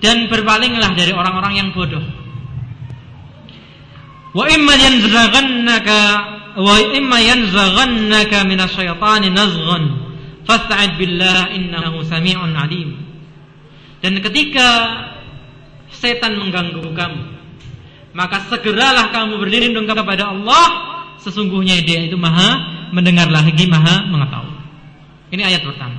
Dan 0.00 0.32
berpalinglah 0.32 0.96
dari 0.96 1.12
orang-orang 1.12 1.54
yang 1.60 1.68
bodoh. 1.76 2.00
Wa 4.32 4.46
imma 4.48 4.74
yanzaghannaka 4.78 6.00
wa 6.56 6.76
imma 6.96 7.18
yanzaghannaka 7.20 8.46
minasyaitani 8.48 9.28
nazghan 9.28 9.84
fasta'id 10.48 10.96
billah 10.96 11.52
innahu 11.52 12.00
sami'un 12.06 12.56
alim. 12.56 12.96
Dan 14.00 14.16
ketika 14.24 14.68
setan 15.92 16.40
mengganggu 16.40 16.80
kamu, 16.80 17.22
maka 18.16 18.48
segeralah 18.48 19.12
kamu 19.12 19.36
berlindung 19.36 19.84
kepada 19.84 20.32
Allah, 20.32 20.66
sesungguhnya 21.20 21.84
Dia 21.84 22.08
itu 22.08 22.16
Maha 22.16 22.88
mendengar 22.96 23.28
lagi, 23.28 23.68
Maha 23.68 24.08
mengetahui. 24.08 24.49
Ini 25.30 25.42
ayat 25.46 25.62
pertama. 25.62 25.98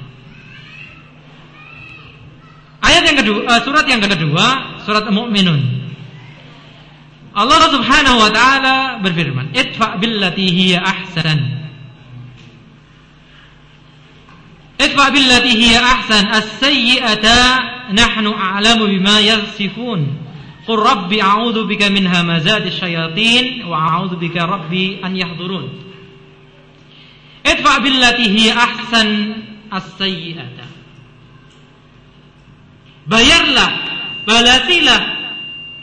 Ayat 2.82 3.04
yang 3.08 3.18
kedua, 3.24 3.40
uh, 3.48 3.62
surat 3.64 3.86
yang 3.88 4.02
kedua, 4.04 4.46
surat 4.84 5.06
Al-Mu'minun. 5.08 5.62
Allah 7.32 7.64
Subhanahu 7.72 8.18
wa 8.20 8.32
taala 8.34 8.76
berfirman, 9.00 9.56
"Idfa 9.56 9.96
billati 10.02 10.48
hiya 10.52 10.84
ahsan." 10.84 11.40
Idfa 14.82 15.06
billati 15.16 15.52
hiya 15.56 15.80
ahsan 15.80 16.28
as-sayyi'ata 16.28 17.40
nahnu 17.96 18.36
a'lamu 18.36 18.92
bima 18.92 19.24
yasifun. 19.24 20.20
Qur 20.68 20.84
rabbi 20.84 21.24
a'udzu 21.24 21.70
bika 21.70 21.88
min 21.88 22.04
hamazati 22.04 22.74
syayatin 22.74 23.64
wa 23.64 23.80
a'udzu 23.80 24.20
bika 24.20 24.44
rabbi 24.44 25.00
an 25.00 25.16
yahdurun. 25.16 25.91
Idfa 27.42 27.74
billati 27.82 28.50
ahsan 28.54 29.10
as-sayyi'ata 29.72 30.66
Bayarlah, 33.02 33.72
balasilah 34.30 35.02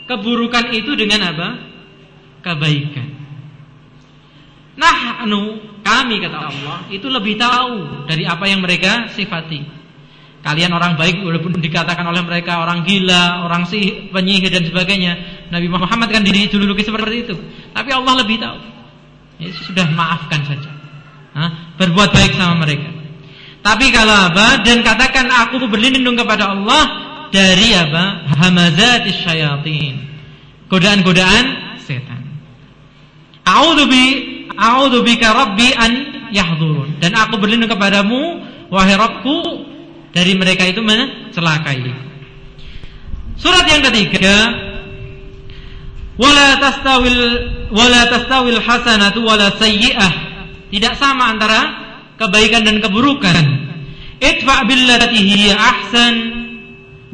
keburukan 0.07 0.71
itu 0.71 0.95
dengan 0.95 1.35
apa? 1.35 1.47
Kebaikan. 2.39 3.07
Nah, 4.79 5.27
anu 5.27 5.59
kami 5.83 6.23
kata 6.23 6.39
Allah 6.39 6.87
itu 6.87 7.11
lebih 7.11 7.35
tahu 7.35 8.07
dari 8.07 8.23
apa 8.23 8.47
yang 8.47 8.63
mereka 8.63 9.11
sifati. 9.11 9.77
Kalian 10.39 10.71
orang 10.71 10.95
baik 10.95 11.19
walaupun 11.19 11.59
dikatakan 11.59 12.07
oleh 12.07 12.23
mereka 12.23 12.63
orang 12.63 12.87
gila, 12.87 13.43
orang 13.43 13.67
sih 13.67 14.07
penyihir 14.07 14.47
dan 14.47 14.63
sebagainya. 14.63 15.19
Nabi 15.51 15.67
Muhammad 15.67 16.07
kan 16.15 16.23
dijuluki 16.23 16.87
seperti 16.87 17.27
itu. 17.27 17.35
Tapi 17.75 17.91
Allah 17.91 18.23
lebih 18.23 18.39
tahu. 18.39 18.57
Ya, 19.43 19.51
sudah 19.51 19.91
maafkan 19.91 20.47
saja. 20.47 20.78
Hah? 21.39 21.79
Berbuat 21.79 22.11
baik 22.11 22.35
sama 22.35 22.67
mereka. 22.67 22.91
Tapi 23.63 23.95
kalau 23.95 24.11
apa 24.11 24.59
dan 24.67 24.83
katakan 24.83 25.31
aku 25.31 25.63
berlindung 25.71 26.19
kepada 26.19 26.51
Allah 26.51 26.83
dari 27.31 27.71
apa? 27.71 28.27
Hamazatis 28.27 29.23
syayatin. 29.23 30.03
Godaan-godaan 30.67 31.79
setan. 31.79 32.27
A'udzu 33.47 33.87
bi 33.87 34.03
a'udzu 34.51 34.99
bika 35.07 35.31
rabbi 35.31 35.71
an 35.75 35.91
yahdurun. 36.35 36.99
Dan 36.99 37.15
aku 37.15 37.39
berlindung 37.39 37.71
kepadamu 37.71 38.43
wahai 38.67 38.99
Rabbku 38.99 39.65
dari 40.11 40.35
mereka 40.35 40.67
itu 40.67 40.83
mencelakai. 40.83 41.89
Surat 43.39 43.65
yang 43.71 43.81
ketiga 43.87 44.35
wala 46.19 46.59
tastawil 46.59 47.19
wala 47.71 48.01
tastawil 48.11 48.59
hasanatu 48.59 49.23
wala 49.23 49.47
sayyi'ah. 49.55 50.28
Tidak 50.69 50.93
sama 50.97 51.33
antara 51.33 51.61
kebaikan 52.15 52.65
dan 52.65 52.77
keburukan. 52.81 53.43
Idfa 54.21 54.55
billati 54.69 55.19
hiya 55.19 55.55
ahsan. 55.57 56.15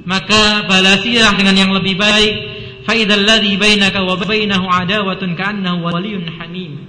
Maka 0.05 0.69
balasilah 0.69 1.33
dengan 1.39 1.55
yang 1.57 1.71
lebih 1.73 1.97
baik. 1.97 2.33
Fa 2.85 2.93
idzal 2.93 3.25
ladzi 3.25 3.57
bainaka 3.57 4.05
wa 4.05 4.13
bainahu 4.19 4.69
adawatun 4.69 5.33
ka'annahu 5.33 5.81
waliyyun 5.81 6.29
hamim. 6.37 6.85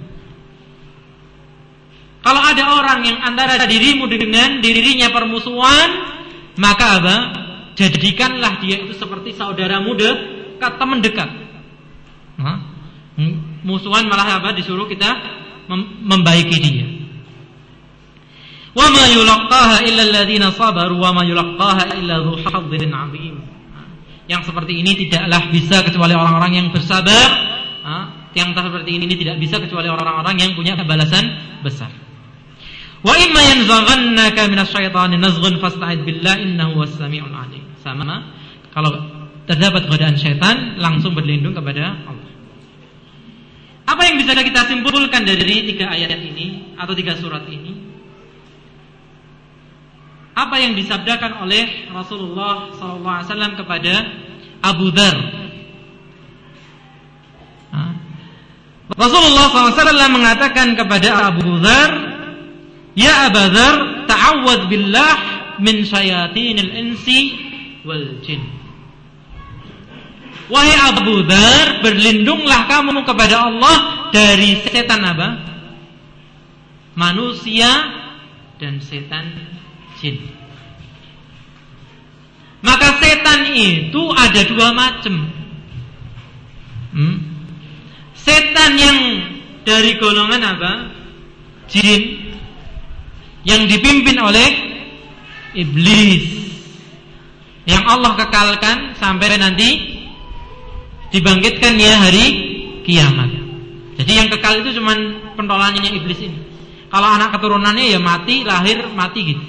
Kalau 2.21 2.43
ada 2.43 2.63
orang 2.77 3.07
yang 3.07 3.17
antara 3.23 3.57
dirimu 3.65 4.05
dengan 4.11 4.59
dirinya 4.59 5.09
permusuhan 5.09 5.89
maka 6.59 6.85
apa? 7.01 7.17
Jadikanlah 7.77 8.59
dia 8.61 8.83
itu 8.83 8.93
seperti 8.97 9.37
saudara 9.37 9.79
muda 9.79 10.17
kata 10.57 10.83
mendekat 10.83 11.29
musuhan 13.65 14.05
malah 14.05 14.41
apa? 14.41 14.53
Disuruh 14.53 14.85
kita 14.85 15.09
membaiki 16.01 16.57
dia 16.63 16.97
Wa 18.77 18.93
ma 18.93 19.09
yulaqaha 19.09 19.81
illa 19.89 20.05
alladziina 20.05 20.53
sabaru 20.53 21.01
wa 21.01 21.09
ma 21.09 21.25
yulaqaha 21.25 21.97
illa 21.97 22.21
'adzim. 22.21 23.35
Yang 24.29 24.41
seperti 24.53 24.85
ini 24.85 24.93
tidaklah 24.93 25.49
bisa 25.49 25.81
kecuali 25.81 26.13
orang-orang 26.13 26.51
yang 26.53 26.67
bersabar. 26.69 27.27
Yang 28.37 28.53
seperti 28.53 29.01
ini 29.01 29.09
tidak 29.17 29.41
bisa 29.41 29.57
kecuali 29.57 29.89
orang-orang 29.89 30.37
yang 30.37 30.53
punya 30.53 30.77
balasan 30.85 31.25
besar. 31.65 31.89
Wa 33.01 33.17
imma 33.17 33.41
yanzaghannaka 33.41 34.45
minasyaitani 34.45 35.17
nazghun 35.17 35.57
fasta'id 35.57 36.05
billah 36.05 36.37
innahu 36.37 36.85
was-sami'ul 36.85 37.33
'alim. 37.33 37.65
Sama 37.81 38.05
kalau 38.77 38.93
terdapat 39.49 39.89
godaan 39.89 40.21
syaitan 40.21 40.77
langsung 40.77 41.17
berlindung 41.17 41.57
kepada 41.57 41.97
Allah. 42.05 42.26
Apa 43.87 44.01
yang 44.03 44.19
bisa 44.19 44.35
kita 44.35 44.67
simpulkan 44.67 45.23
dari 45.23 45.63
tiga 45.71 45.87
ayat 45.87 46.19
ini 46.19 46.75
atau 46.75 46.91
tiga 46.91 47.15
surat 47.15 47.47
ini? 47.47 47.87
apa 50.37 50.55
yang 50.61 50.77
disabdakan 50.77 51.41
oleh 51.41 51.89
Rasulullah 51.89 52.69
SAW 52.77 53.57
kepada 53.57 54.05
Abu 54.61 54.93
Dhar. 54.93 55.17
Rasulullah 58.93 59.45
SAW 59.49 60.13
mengatakan 60.13 60.77
kepada 60.77 61.33
Abu 61.33 61.57
Dhar, 61.57 61.89
Ya 62.93 63.33
Abu 63.33 63.43
Dhar, 63.49 63.75
ta'awad 64.05 64.69
billah 64.69 65.15
min 65.57 65.81
syayatinil 65.81 66.71
insi 66.85 67.33
wal 67.81 68.21
jin. 68.21 68.56
Wahai 70.47 70.75
Abu 70.95 71.27
Dhar, 71.27 71.83
berlindunglah 71.83 72.71
kamu 72.71 73.03
kepada 73.03 73.51
Allah 73.51 74.07
dari 74.15 74.63
setan 74.63 75.03
apa? 75.03 75.27
Manusia 76.95 77.67
dan 78.55 78.79
setan 78.79 79.27
jin. 79.99 80.23
Maka 82.63 82.95
setan 83.03 83.51
itu 83.53 84.01
ada 84.15 84.41
dua 84.47 84.71
macam. 84.71 85.15
Hmm? 86.95 87.17
Setan 88.15 88.71
yang 88.79 88.99
dari 89.67 89.99
golongan 89.99 90.41
apa? 90.47 90.71
Jin 91.67 92.31
yang 93.43 93.67
dipimpin 93.67 94.15
oleh 94.15 94.47
iblis 95.55 96.23
yang 97.67 97.83
Allah 97.83 98.15
kekalkan 98.15 98.95
sampai 98.95 99.35
nanti 99.35 99.96
dibangkitkan 101.11 101.73
ya 101.79 101.93
hari 102.03 102.25
kiamat. 102.83 103.29
Jadi 103.97 104.11
yang 104.13 104.27
kekal 104.29 104.61
itu 104.61 104.77
cuma 104.77 104.93
pentolannya 105.33 105.89
iblis 105.89 106.21
ini. 106.21 106.39
Kalau 106.87 107.07
anak 107.09 107.35
keturunannya 107.35 107.91
ya 107.91 107.99
mati, 107.99 108.45
lahir 108.47 108.87
mati 108.95 109.19
gitu. 109.35 109.45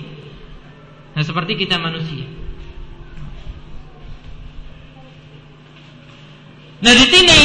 Nah 1.14 1.22
seperti 1.22 1.54
kita 1.54 1.78
manusia. 1.78 2.26
Nah 6.78 6.92
di 6.94 7.06
sini 7.10 7.40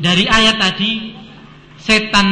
dari 0.00 0.24
ayat 0.24 0.56
tadi 0.56 1.12
setan 1.80 2.28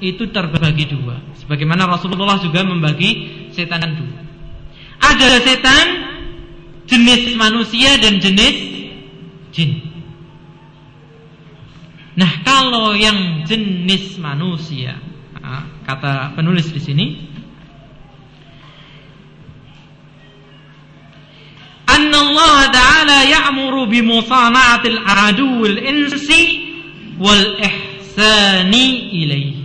itu 0.00 0.28
terbagi 0.28 0.88
dua. 0.88 1.16
Sebagaimana 1.40 1.88
Rasulullah 1.88 2.40
juga 2.40 2.64
membagi 2.64 3.48
setan 3.52 3.84
dua. 3.96 4.20
Ada 5.00 5.40
setan 5.44 5.86
jenis 6.88 7.36
manusia 7.36 7.96
dan 8.00 8.20
jenis 8.20 8.56
jin. 9.52 9.93
Nah 12.14 12.32
kalau 12.46 12.94
yang 12.94 13.42
jenis 13.42 14.16
manusia, 14.22 14.98
kata 15.86 16.32
penulis 16.38 16.70
di 16.70 16.80
sini, 16.80 17.06
Allah 22.34 22.72
Ta'ala 22.72 23.18
ya'muru 23.28 23.86
bimusana'atil 23.90 24.98
aduwil 25.04 25.78
insi 25.78 26.42
wal 27.20 27.60
ihsani 27.60 29.12
ilaihi 29.12 29.62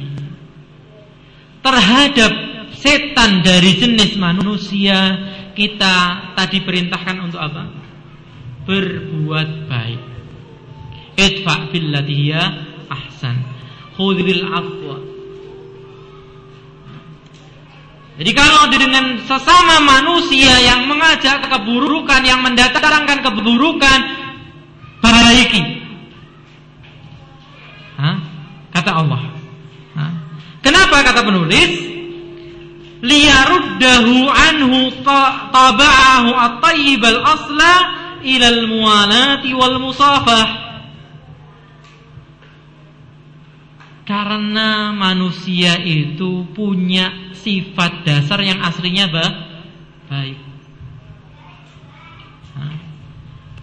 terhadap 1.64 2.32
setan 2.76 3.42
dari 3.42 3.76
jenis 3.76 4.16
manusia 4.16 5.18
kita 5.56 5.96
tadi 6.38 6.64
perintahkan 6.64 7.18
untuk 7.20 7.42
apa? 7.42 7.64
berbuat 8.70 9.66
baik 9.66 10.02
idfa 11.20 11.68
billati 11.68 12.32
ahsan 12.88 13.36
khudhil 14.00 14.44
afwa 14.48 14.98
Jadi 18.20 18.36
kalau 18.36 18.68
dengan 18.68 19.16
sesama 19.24 19.80
manusia 19.80 20.52
yang 20.60 20.92
mengajak 20.92 21.40
keburukan, 21.40 22.20
yang 22.20 22.44
mendatangkan 22.44 23.24
keburukan, 23.24 24.00
perbaiki. 25.00 25.80
Kata 28.80 28.92
Allah. 28.96 29.22
Nah, 29.96 30.12
kenapa 30.64 31.04
kata 31.04 31.24
penulis? 31.28 31.72
Liyaruddahu 33.00 34.16
anhu 34.28 34.92
taba'ahu 35.04 36.30
at-tayyib 36.32 37.00
al-asla 37.00 37.76
ila 38.24 38.48
al-muwalati 38.52 39.56
wal 39.56 39.80
musafah. 39.84 40.69
Karena 44.10 44.90
manusia 44.90 45.78
itu 45.86 46.42
punya 46.58 47.30
sifat 47.38 48.02
dasar 48.02 48.42
yang 48.42 48.58
aslinya 48.58 49.06
baik. 50.10 50.50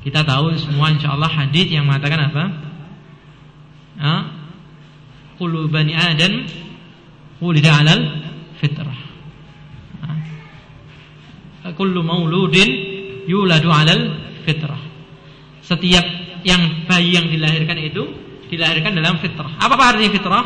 Kita 0.07 0.22
tahu 0.22 0.55
semua 0.55 0.94
insya 0.94 1.18
Allah 1.18 1.26
hadis 1.26 1.66
yang 1.66 1.90
mengatakan 1.90 2.30
apa? 2.30 2.44
Kulu 5.34 5.66
bani 5.66 5.99
alal 5.99 6.47
fitrah. 8.62 9.01
Kullu 11.74 12.07
mauludin 12.07 12.70
yuladu 13.26 13.66
alal 13.66 14.14
fitrah. 14.47 14.78
Setiap 15.66 16.07
yang 16.47 16.86
bayi 16.86 17.18
yang 17.18 17.26
dilahirkan 17.26 17.82
itu 17.82 18.26
dilahirkan 18.51 18.94
dalam 18.94 19.18
fitrah. 19.18 19.53
Apa 19.59 19.74
artinya 19.74 20.11
fitrah? 20.11 20.44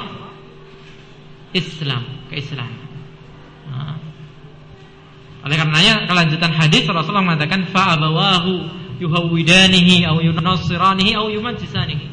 Islam, 1.50 2.02
keislaman. 2.30 2.80
Oleh 5.40 5.56
karenanya 5.56 6.04
kelanjutan 6.04 6.52
hadis 6.52 6.84
Rasulullah 6.84 7.24
mengatakan 7.24 7.64
fa'abawahu 7.72 8.52
yuhawidanihi 9.00 10.04
au 10.04 10.20
yunassiranihi 10.20 11.16
au 11.16 11.32
yumajisanihi. 11.32 12.06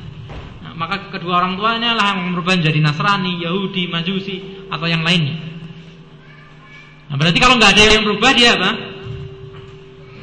Nah, 0.63 0.71
maka 0.79 1.11
kedua 1.11 1.43
orang 1.43 1.59
tuanya 1.59 1.91
lah 1.91 2.15
yang 2.15 2.31
berubah 2.31 2.55
menjadi 2.55 2.79
Nasrani, 2.79 3.43
Yahudi, 3.43 3.91
Majusi 3.91 4.63
atau 4.71 4.87
yang 4.87 5.03
lainnya. 5.03 5.35
Nah, 7.11 7.15
berarti 7.19 7.39
kalau 7.43 7.59
nggak 7.59 7.71
ada 7.75 7.83
yang 7.83 8.03
berubah 8.07 8.31
dia 8.31 8.55
apa? 8.55 8.71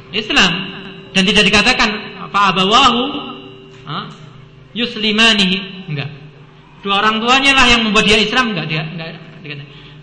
Islam 0.09 0.51
dan 1.13 1.23
tidak 1.29 1.43
dikatakan 1.45 1.89
apa 2.25 2.39
abawahu 2.57 3.03
yuslimanihi 4.75 5.89
enggak. 5.89 6.11
Dua 6.83 7.01
orang 7.01 7.23
tuanya 7.23 7.57
lah 7.57 7.65
yang 7.65 7.81
membuat 7.87 8.05
dia 8.05 8.19
Islam 8.19 8.53
enggak 8.53 8.67
dia 8.69 8.83
enggak. 8.83 9.17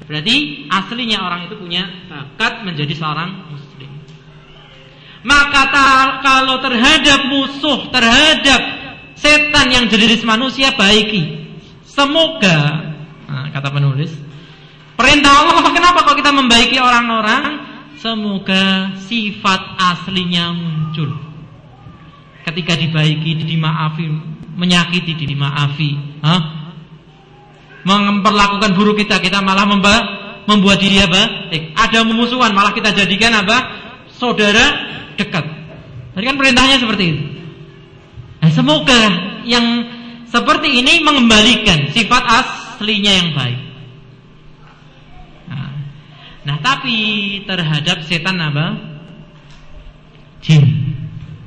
Berarti 0.03 0.67
aslinya 0.67 1.23
orang 1.23 1.47
itu 1.47 1.55
punya 1.55 1.87
bakat 2.11 2.67
menjadi 2.67 2.91
seorang 2.99 3.53
maka 5.23 5.71
kalau 6.23 6.59
terhadap 6.59 7.31
musuh, 7.31 7.87
terhadap 7.95 8.61
setan 9.15 9.71
yang 9.71 9.87
jenis 9.87 10.27
manusia 10.27 10.75
baiki. 10.75 11.55
Semoga, 11.87 12.91
nah, 13.31 13.47
kata 13.55 13.71
penulis, 13.71 14.11
perintah 14.99 15.47
Allah 15.47 15.71
kenapa 15.71 16.03
kalau 16.03 16.19
kita 16.19 16.33
membaiki 16.35 16.77
orang-orang? 16.83 17.71
Semoga 18.03 18.99
sifat 18.99 19.79
aslinya 19.79 20.51
muncul. 20.51 21.15
Ketika 22.43 22.75
dibaiki, 22.75 23.39
dimaafi, 23.47 24.11
menyakiti, 24.57 25.17
dimaafi. 25.17 26.21
Hah? 26.21 26.41
Memperlakukan 27.83 28.79
buruk 28.79 29.03
kita, 29.03 29.19
kita 29.19 29.43
malah 29.43 29.67
membuat 30.47 30.79
diri 30.79 31.03
apa? 31.03 31.51
Eh, 31.51 31.75
ada 31.75 32.07
memusuhan, 32.07 32.55
malah 32.55 32.71
kita 32.71 32.95
jadikan 32.95 33.35
apa? 33.35 33.59
Saudara 34.15 34.65
dekat. 35.19 35.45
Tadi 36.13 36.25
kan 36.25 36.37
perintahnya 36.39 36.77
seperti 36.79 37.05
itu. 37.09 37.25
Nah, 38.43 38.51
semoga 38.51 39.03
yang 39.47 39.67
seperti 40.29 40.83
ini 40.83 41.05
mengembalikan 41.05 41.93
sifat 41.93 42.23
aslinya 42.23 43.13
yang 43.13 43.29
baik. 43.37 43.61
Nah, 45.51 45.73
nah 46.49 46.57
tapi 46.61 46.97
terhadap 47.45 48.03
setan 48.07 48.41
apa? 48.41 48.67
Jin. 50.43 50.65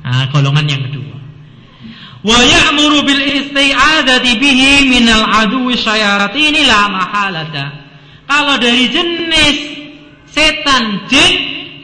Nah, 0.06 0.30
golongan 0.30 0.66
yang 0.70 0.82
kedua. 0.88 1.18
Wa 2.26 2.42
ya'muru 2.42 3.06
bil 3.06 3.22
isti'adati 3.22 4.34
bihi 4.42 4.90
minal 4.90 5.30
aduwi 5.46 5.78
syayatin 5.78 6.58
la 6.66 6.90
mahalata. 6.90 7.86
Kalau 8.26 8.58
dari 8.58 8.90
jenis 8.90 9.56
setan 10.26 11.06
jin 11.06 11.34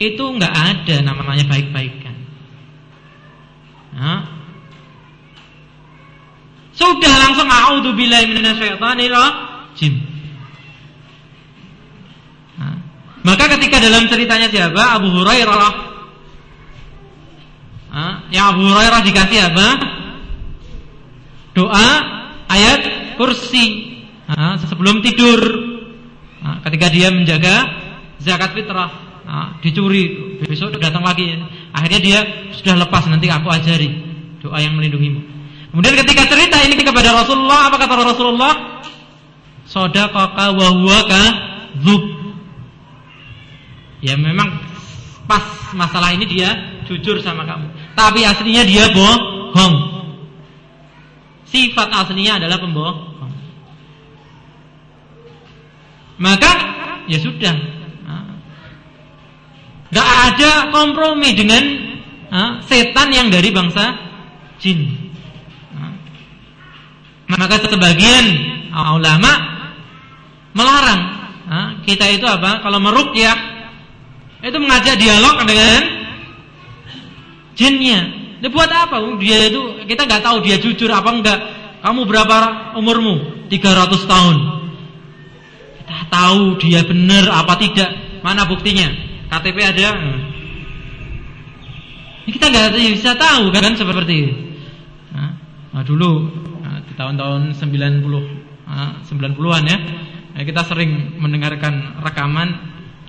itu 0.03 0.19
nggak 0.19 0.51
ada 0.51 0.95
namanya 0.99 1.47
baik-baikan. 1.47 2.15
Nah. 3.95 4.21
Sudah 6.75 7.13
langsung 7.23 7.47
a'udzubillahi 7.47 8.27
minasyaitonir 8.35 9.15
rajim. 9.15 9.93
Nah. 12.59 12.75
Maka 13.23 13.47
ketika 13.55 13.79
dalam 13.79 14.11
ceritanya 14.11 14.51
siapa? 14.51 14.99
Abu 14.99 15.07
Hurairah. 15.07 15.73
Nah, 17.93 18.25
yang 18.33 18.57
Abu 18.57 18.67
Hurairah 18.67 19.05
dikasih 19.05 19.39
apa? 19.53 19.92
Doa 21.53 21.89
ayat 22.49 22.81
kursi. 23.17 23.95
Nah, 24.29 24.57
sebelum 24.57 25.05
tidur. 25.05 25.41
Nah, 26.41 26.59
ketika 26.65 26.89
dia 26.89 27.13
menjaga 27.13 27.69
zakat 28.17 28.57
fitrah. 28.57 28.89
Nah, 29.23 29.57
dicuri. 29.61 30.37
Besok 30.43 30.75
datang 30.81 31.05
lagi. 31.05 31.39
Akhirnya 31.71 31.99
dia 32.01 32.19
sudah 32.53 32.77
lepas 32.85 33.05
nanti 33.07 33.29
aku 33.29 33.47
ajari 33.49 33.89
doa 34.43 34.59
yang 34.59 34.75
melindungimu. 34.75 35.21
Kemudian 35.71 35.95
ketika 36.05 36.29
cerita 36.29 36.57
ini 36.61 36.77
kepada 36.77 37.15
Rasulullah 37.17 37.71
apa 37.71 37.81
kata 37.81 37.93
Rasulullah? 38.05 38.53
Sodaqaka 39.63 40.53
wa 40.53 40.67
huwa 40.75 40.99
kadzub 41.07 42.03
ya 44.03 44.19
memang 44.19 44.59
pas 45.23 45.71
masalah 45.71 46.11
ini 46.11 46.27
dia 46.27 46.51
jujur 46.85 47.23
sama 47.23 47.47
kamu. 47.47 47.71
Tapi 47.95 48.21
aslinya 48.27 48.67
dia 48.67 48.91
bohong 48.91 49.92
sifat 51.53 51.93
aslinya 51.93 52.41
adalah 52.41 52.57
pembohong 52.57 53.13
maka 56.17 56.51
ya 57.05 57.21
sudah 57.21 57.53
Gak 59.93 60.09
ada 60.33 60.73
kompromi 60.73 61.37
dengan 61.37 61.61
setan 62.65 63.13
yang 63.13 63.29
dari 63.29 63.53
bangsa 63.53 63.93
jin. 64.57 64.89
Maka 67.29 67.61
sebagian 67.61 68.25
ulama 68.73 69.31
melarang 70.57 71.01
kita 71.85 72.09
itu 72.09 72.25
apa? 72.25 72.65
Kalau 72.65 72.81
merukyah 72.81 73.37
itu 74.41 74.57
mengajak 74.57 74.97
dialog 74.97 75.45
dengan 75.45 75.81
jinnya. 77.53 78.22
Dia 78.43 78.51
buat 78.51 78.67
apa? 78.67 78.99
Dia 79.23 79.47
itu 79.47 79.87
kita 79.87 80.03
nggak 80.03 80.19
tahu 80.19 80.43
dia 80.43 80.59
jujur 80.59 80.91
apa 80.91 81.15
enggak. 81.15 81.39
Kamu 81.79 82.03
berapa 82.03 82.75
umurmu? 82.75 83.47
300 83.47 84.03
tahun. 84.03 84.35
Kita 85.79 85.97
tahu 86.11 86.59
dia 86.59 86.83
benar 86.83 87.31
apa 87.31 87.55
tidak. 87.55 88.19
Mana 88.19 88.43
buktinya? 88.43 88.91
KTP 89.31 89.57
ada. 89.63 89.95
Ini 92.27 92.31
kita 92.35 92.51
nggak 92.51 92.75
bisa 92.99 93.15
tahu 93.15 93.47
kan 93.55 93.79
seperti 93.79 94.11
itu. 94.11 94.35
Nah, 95.15 95.39
nah 95.71 95.83
dulu 95.87 96.11
nah, 96.59 96.83
di 96.83 96.93
tahun-tahun 96.99 97.55
90 97.55 97.63
nah, 98.67 98.99
90-an 99.07 99.63
ya. 99.71 99.77
Nah, 100.35 100.43
kita 100.43 100.67
sering 100.67 101.15
mendengarkan 101.15 101.95
rekaman 102.03 102.59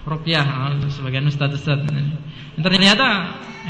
rupiah 0.06 0.46
sebagian 0.94 1.26
ustaz-ustaz. 1.26 1.82
Ternyata 2.54 3.06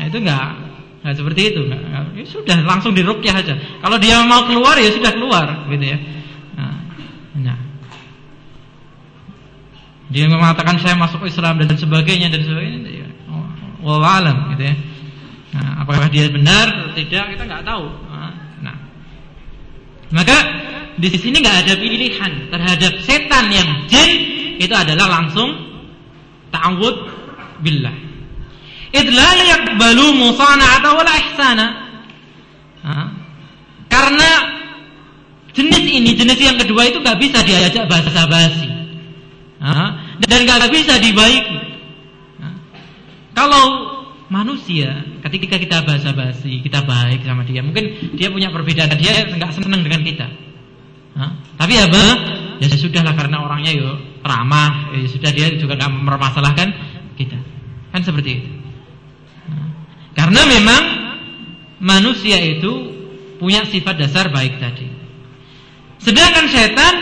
itu 0.04 0.20
enggak 0.20 0.73
Nah, 1.04 1.12
seperti 1.12 1.52
itu 1.52 1.68
enggak, 1.68 1.84
ya 2.16 2.24
sudah 2.24 2.64
langsung 2.64 2.96
dirukyah 2.96 3.36
aja. 3.36 3.52
Kalau 3.84 4.00
dia 4.00 4.24
mau 4.24 4.48
keluar 4.48 4.80
ya 4.80 4.88
sudah 4.88 5.12
keluar 5.12 5.68
gitu 5.68 5.84
ya. 5.84 6.00
Nah, 6.56 6.80
nah. 7.44 7.58
Dia 10.08 10.24
mengatakan 10.32 10.80
saya 10.80 10.96
masuk 10.96 11.28
Islam 11.28 11.60
dan 11.60 11.76
sebagainya 11.76 12.32
dan 12.32 12.40
sebagainya. 12.40 12.88
Ya, 12.88 13.08
gitu 14.56 14.64
ya. 14.64 14.74
Nah, 15.52 15.84
apakah 15.84 16.08
dia 16.08 16.32
benar 16.32 16.72
atau 16.72 16.96
tidak 16.96 17.36
kita 17.36 17.42
nggak 17.52 17.64
tahu. 17.68 17.84
Nah, 18.64 18.76
maka 20.08 20.36
di 20.96 21.12
sini 21.20 21.44
nggak 21.44 21.68
ada 21.68 21.74
pilihan 21.76 22.32
terhadap 22.48 22.92
setan 23.04 23.52
yang 23.52 23.68
jin 23.92 24.10
itu 24.56 24.72
adalah 24.72 25.20
langsung 25.20 25.52
ta'awud 26.48 26.96
billah. 27.60 28.03
Idlal 28.94 29.38
yakbalu 29.42 30.06
musana'ata 30.14 30.88
wala 30.94 31.14
ihsana. 31.18 31.66
Karena 33.90 34.30
jenis 35.50 35.84
ini, 35.86 36.14
jenis 36.14 36.38
yang 36.38 36.58
kedua 36.62 36.86
itu 36.86 37.02
nggak 37.02 37.18
bisa 37.18 37.42
diajak 37.42 37.90
bahasa 37.90 38.30
basi 38.30 38.70
dan 40.24 40.38
gak 40.46 40.70
bisa 40.70 41.02
dibaiki. 41.02 41.58
Kalau 43.34 43.64
manusia 44.30 45.02
ketika 45.26 45.58
kita 45.58 45.82
bahasa 45.82 46.14
basi 46.14 46.62
kita 46.62 46.86
baik 46.86 47.26
sama 47.26 47.42
dia, 47.42 47.66
mungkin 47.66 48.14
dia 48.14 48.30
punya 48.30 48.54
perbedaan, 48.54 48.94
dia 48.94 49.26
nggak 49.26 49.58
senang 49.58 49.82
dengan 49.82 50.06
kita. 50.06 50.26
Tapi 51.58 51.74
apa? 51.82 52.02
Ya 52.62 52.70
sudahlah 52.70 53.18
karena 53.18 53.42
orangnya 53.42 53.74
yo 53.74 53.90
ramah, 54.22 54.94
ya 54.94 55.06
sudah 55.10 55.30
dia 55.34 55.50
juga 55.58 55.74
nggak 55.78 55.90
mempermasalahkan 55.98 56.68
kita. 57.18 57.38
Kan 57.90 58.02
seperti 58.06 58.30
itu. 58.38 58.50
Karena 60.14 60.42
memang 60.46 60.82
manusia 61.82 62.38
itu 62.38 62.94
punya 63.36 63.66
sifat 63.66 63.98
dasar 63.98 64.30
baik 64.30 64.62
tadi. 64.62 64.88
Sedangkan 66.00 66.46
setan 66.48 66.94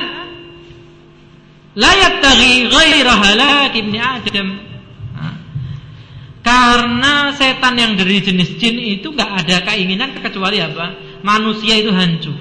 la 1.77 1.93
tagi 2.21 2.67
ghaira 2.69 3.15
halak 3.15 3.73
ibni 3.77 4.01
Adam. 4.01 4.49
Karena 6.43 7.31
setan 7.39 7.79
yang 7.79 7.95
dari 7.95 8.19
jenis 8.19 8.59
jin 8.59 8.75
itu 8.75 9.15
nggak 9.15 9.47
ada 9.47 9.57
keinginan 9.71 10.11
kecuali 10.19 10.59
apa? 10.59 10.99
Manusia 11.23 11.79
itu 11.79 11.95
hancur. 11.95 12.35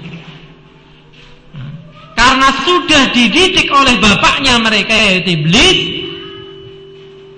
Karena 2.18 2.48
sudah 2.66 3.14
dididik 3.14 3.70
oleh 3.70 4.02
bapaknya 4.02 4.58
mereka 4.58 4.94
yaitu 4.94 5.38
iblis, 5.38 5.78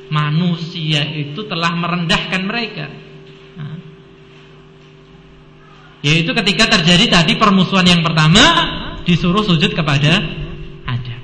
manusia 0.08 1.04
itu 1.12 1.44
telah 1.44 1.72
merendahkan 1.76 2.42
mereka. 2.48 2.86
Yaitu 6.04 6.36
ketika 6.36 6.68
terjadi 6.68 7.08
tadi 7.08 7.40
permusuhan 7.40 7.88
yang 7.88 8.04
pertama 8.04 8.44
disuruh 9.08 9.40
sujud 9.40 9.72
kepada 9.72 10.20
Adam. 10.84 11.20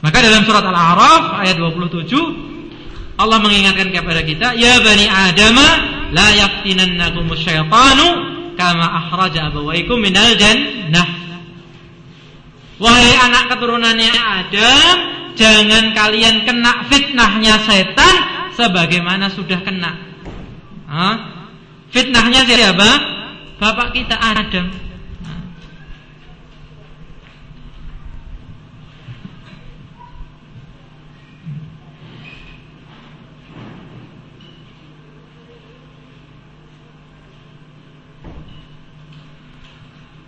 Maka 0.00 0.18
dalam 0.24 0.48
surat 0.48 0.64
Al-A'raf 0.64 1.44
ayat 1.44 1.60
27 1.60 2.16
Allah 3.20 3.36
mengingatkan 3.36 3.92
kepada 3.92 4.24
kita, 4.24 4.56
"Ya 4.56 4.80
bani 4.80 5.04
Adam, 5.04 5.60
la 6.16 6.28
yaftinannakumus 6.32 7.44
syaitanu 7.44 8.06
kama 8.56 8.86
akhraja 9.04 9.52
abawaykum 9.52 10.00
minal 10.00 10.32
jannah." 10.40 11.04
Wahai 12.80 13.12
anak 13.12 13.52
keturunannya 13.52 14.08
Adam, 14.08 14.96
jangan 15.36 15.92
kalian 15.92 16.48
kena 16.48 16.88
fitnahnya 16.88 17.60
setan 17.60 18.14
sebagaimana 18.56 19.28
sudah 19.28 19.60
kena 19.60 20.09
Hah? 20.90 21.16
Fitnahnya 21.94 22.42
siapa? 22.42 22.90
Bapak 23.62 23.94
kita 23.94 24.18
Adam. 24.18 24.74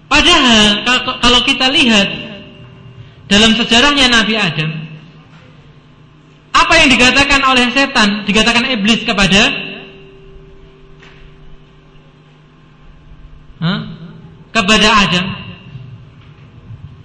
Padahal 0.06 0.84
kalau 1.18 1.40
kita 1.42 1.66
lihat 1.74 2.06
dalam 3.26 3.56
sejarahnya 3.58 4.12
Nabi 4.12 4.38
Adam, 4.38 4.70
apa 6.54 6.72
yang 6.78 6.88
dikatakan 6.92 7.40
oleh 7.42 7.66
setan, 7.74 8.22
dikatakan 8.28 8.70
iblis 8.76 9.02
kepada 9.02 9.71
ha? 13.62 13.74
kepada 14.50 14.88
Adam 15.06 15.26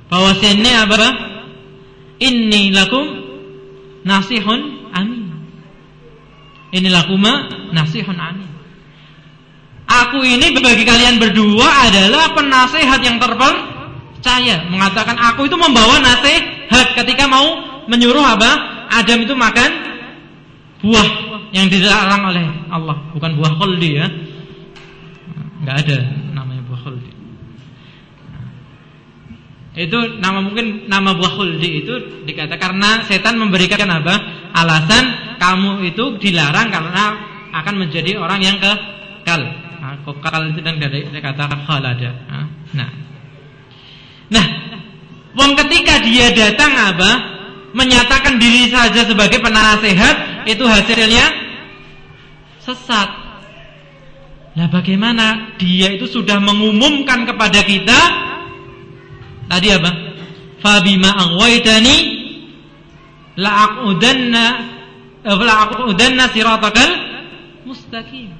bahwa 0.09 0.31
sini 0.39 0.71
apa? 0.73 1.09
Inni 2.17 2.73
lakum 2.73 3.05
nasihun 4.01 4.89
amin. 4.89 5.29
Ini 6.73 6.89
lakuma 6.89 7.45
nasihun 7.71 8.17
amin. 8.17 8.49
Aku 9.87 10.19
ini 10.19 10.51
bagi 10.59 10.83
kalian 10.83 11.21
berdua 11.21 11.87
adalah 11.87 12.35
penasehat 12.35 12.99
yang 13.05 13.21
terpercaya. 13.21 14.67
Mengatakan 14.67 15.15
aku 15.15 15.47
itu 15.47 15.55
membawa 15.55 16.03
nasihat 16.03 16.97
ketika 16.97 17.29
mau 17.29 17.45
menyuruh 17.87 18.23
apa? 18.23 18.75
Adam 18.91 19.23
itu 19.23 19.35
makan 19.35 19.71
buah 20.83 21.07
yang 21.55 21.71
dilarang 21.71 22.23
oleh 22.27 22.43
Allah, 22.67 22.97
bukan 23.15 23.31
buah 23.39 23.53
khuldi 23.55 23.91
ya. 23.95 24.07
Enggak 25.63 25.75
ada 25.87 25.97
khuldi. 26.87 27.11
Itu 29.77 30.17
nama 30.23 30.39
mungkin 30.41 30.87
nama 30.87 31.13
buah 31.13 31.35
khuldi 31.35 31.85
itu 31.85 31.93
dikatakan 32.23 32.79
karena 32.79 33.03
setan 33.05 33.35
memberikan 33.35 33.91
apa? 33.91 34.15
Alasan 34.55 35.37
kamu 35.37 35.93
itu 35.93 36.17
dilarang 36.17 36.71
karena 36.71 37.03
akan 37.51 37.75
menjadi 37.85 38.17
orang 38.17 38.39
yang 38.41 38.57
kekal. 38.57 39.41
Nah, 39.77 40.01
kekal 40.01 40.55
itu 40.55 40.59
dan 40.63 40.79
dari 40.79 41.05
kata 41.11 41.45
khalada. 41.67 42.09
Nah. 42.73 42.89
Nah, 44.27 44.45
wong 45.37 45.53
ketika 45.55 46.01
dia 46.01 46.33
datang 46.33 46.73
apa? 46.73 47.11
Menyatakan 47.77 48.41
diri 48.41 48.73
saja 48.73 49.05
sebagai 49.05 49.37
penasehat 49.37 50.49
itu 50.49 50.63
hasilnya 50.65 51.25
sesat. 52.65 53.26
Nah 54.57 54.65
bagaimana 54.73 55.53
dia 55.61 55.93
itu 55.93 56.09
sudah 56.09 56.41
mengumumkan 56.41 57.29
kepada 57.29 57.61
kita? 57.61 57.99
Tadi 59.45 59.67
apa? 59.69 59.91
Fabima 60.57 61.13
la'aqudanna 63.37 64.45
eh, 65.21 65.37
la'aqudanna 65.37 66.25
siratakal 66.33 66.89
mustaqim. 67.69 68.33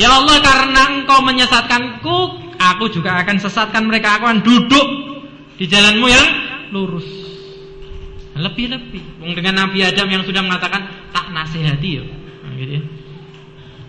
Ya 0.00 0.08
Allah 0.08 0.40
karena 0.40 0.82
engkau 0.96 1.20
menyesatkanku 1.28 2.18
Aku 2.58 2.90
juga 2.90 3.22
akan 3.22 3.38
sesatkan 3.38 3.86
mereka. 3.86 4.18
Aku 4.18 4.26
akan 4.26 4.42
duduk 4.42 4.86
di 5.62 5.70
jalanmu 5.70 6.10
yang 6.10 6.26
lurus. 6.74 7.06
Lebih-lebih. 8.34 9.22
Dengan 9.38 9.66
Nabi 9.66 9.86
Adam 9.86 10.10
yang 10.10 10.26
sudah 10.26 10.42
mengatakan 10.42 10.90
Tak 11.14 11.30
nasihati 11.30 11.90
ya 12.02 12.17
gitu 12.58 12.72
ya. 12.78 12.82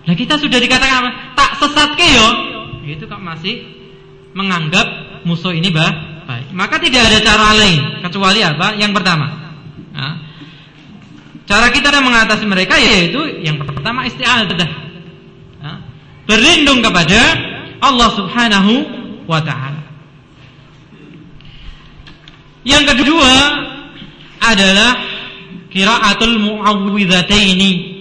Nah 0.09 0.13
kita 0.15 0.37
sudah 0.37 0.57
dikatakan 0.61 0.95
apa? 1.05 1.11
Tak 1.35 1.51
sesat 1.61 1.89
ke 1.97 2.05
yo. 2.05 2.27
Itu 2.89 3.05
kok 3.05 3.21
masih 3.21 3.61
menganggap 4.33 5.21
musuh 5.25 5.53
ini 5.53 5.69
bah 5.69 6.23
baik. 6.29 6.53
Maka 6.53 6.77
tidak 6.77 7.09
ada 7.09 7.17
cara 7.25 7.57
lain 7.57 8.05
kecuali 8.05 8.39
apa? 8.45 8.77
Yang 8.77 8.91
pertama. 9.01 9.27
Nah, 9.93 10.13
cara 11.49 11.67
kita 11.73 11.89
mengatasi 12.01 12.45
mereka 12.45 12.77
yaitu 12.77 13.41
yang 13.41 13.57
pertama 13.57 14.05
isti'adah. 14.05 14.69
Nah, 15.61 15.77
berlindung 16.29 16.85
kepada 16.85 17.19
Allah 17.81 18.09
Subhanahu 18.13 18.73
wa 19.25 19.41
taala. 19.41 19.81
Yang 22.61 22.83
kedua 22.93 23.33
adalah 24.39 24.91
kiraatul 25.73 26.37
muawwidhataini 26.37 27.98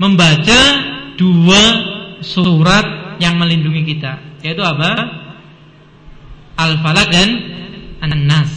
membaca 0.00 0.60
dua 1.20 1.62
surat 2.24 3.20
yang 3.20 3.36
melindungi 3.36 3.84
kita 3.84 4.40
yaitu 4.40 4.64
apa? 4.64 5.20
Al-Falaq 6.56 7.08
dan 7.12 7.28
An-Nas. 8.00 8.52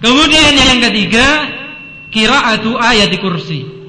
Kemudian 0.00 0.56
yang 0.56 0.80
ketiga 0.82 1.26
qiraatu 2.10 2.74
ayat 2.80 3.12
kursi. 3.20 3.82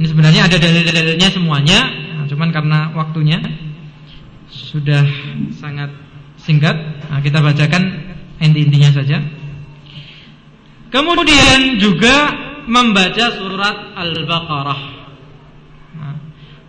Ini 0.00 0.06
sebenarnya 0.08 0.48
ada 0.48 0.56
dalil-dalilnya 0.56 1.28
semuanya 1.28 1.78
nah, 2.16 2.24
cuman 2.24 2.48
karena 2.56 2.88
waktunya 2.96 3.36
sudah 4.48 5.04
sangat 5.60 5.92
singkat 6.40 6.72
nah, 7.12 7.20
kita 7.20 7.44
bacakan 7.44 8.00
inti-intinya 8.40 8.96
saja. 8.96 9.20
Kemudian 10.88 11.76
juga 11.76 12.32
membaca 12.70 13.24
surat 13.34 13.98
Al-Baqarah. 13.98 14.80
Nah, 15.98 16.16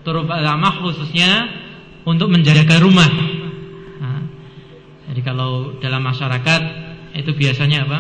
turut 0.02 0.26
ulama 0.26 0.70
khususnya 0.82 1.46
untuk 2.10 2.34
menjaga 2.34 2.82
rumah. 2.82 3.12
Nah, 4.02 4.22
jadi 5.14 5.22
kalau 5.22 5.78
dalam 5.78 6.02
masyarakat 6.02 6.62
itu 7.14 7.32
biasanya 7.38 7.86
apa? 7.86 8.00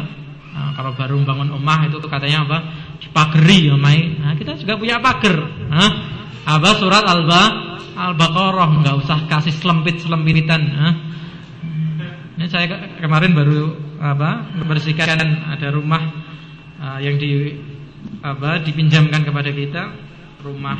Nah, 0.51 0.69
kalau 0.73 0.97
baru 0.97 1.21
bangun 1.21 1.53
rumah 1.53 1.85
itu 1.85 2.01
katanya 2.09 2.49
apa? 2.49 2.57
Dipageri 2.99 3.69
ya, 3.69 3.77
Mai. 3.77 4.17
Nah, 4.17 4.33
kita 4.33 4.57
juga 4.57 4.81
punya 4.81 4.97
pagar. 4.97 5.37
Nah, 5.69 5.89
apa 6.41 6.69
surat 6.81 7.05
Al-Ba 7.05 7.71
Al-Baqarah 7.91 8.69
nggak 8.81 8.95
usah 9.05 9.29
kasih 9.29 9.53
selempit-selempitan. 9.61 10.61
Nah, 10.73 10.93
ini 12.39 12.49
saya 12.49 12.97
kemarin 12.97 13.37
baru 13.37 13.77
apa? 14.01 14.57
membersihkan 14.57 15.21
ada 15.21 15.67
rumah 15.69 16.01
uh, 16.81 16.97
yang 16.97 17.21
di 17.21 17.53
apa 18.19 18.59
dipinjamkan 18.67 19.23
kepada 19.23 19.49
kita 19.55 19.95
rumah 20.43 20.75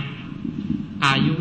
kayu 0.99 1.39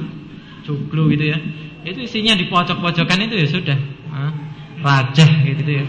joglo 0.63 1.11
gitu 1.11 1.35
ya 1.35 1.39
itu 1.83 2.07
isinya 2.07 2.39
di 2.39 2.47
pojok-pojokan 2.47 3.27
itu 3.27 3.35
ya 3.35 3.47
sudah 3.51 3.79
ah, 4.15 4.33
raja 4.81 5.27
gitu 5.27 5.67
ya 5.67 5.85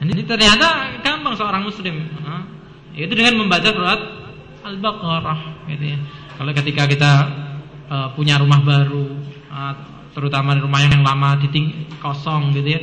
nah, 0.00 0.08
ini 0.08 0.24
ternyata 0.24 0.98
gampang 1.04 1.36
seorang 1.36 1.62
muslim 1.68 2.08
ah. 2.24 2.62
Itu 2.92 3.16
dengan 3.16 3.40
membaca 3.40 3.72
surat 3.72 4.00
Al-Baqarah 4.62 5.66
gitu 5.72 5.84
ya. 5.96 5.98
Kalau 6.36 6.52
ketika 6.52 6.84
kita 6.84 7.12
uh, 7.88 8.08
punya 8.12 8.36
rumah 8.36 8.60
baru 8.60 9.16
uh, 9.48 9.74
terutama 10.12 10.52
rumah 10.60 10.84
yang 10.84 11.00
lama 11.00 11.40
diting 11.40 11.88
kosong 12.04 12.52
gitu 12.52 12.68
ya, 12.76 12.80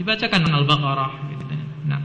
dibacakan 0.00 0.48
Al-Baqarah 0.48 1.12
gitu 1.36 1.52
ya. 1.52 1.64
Nah. 1.84 2.00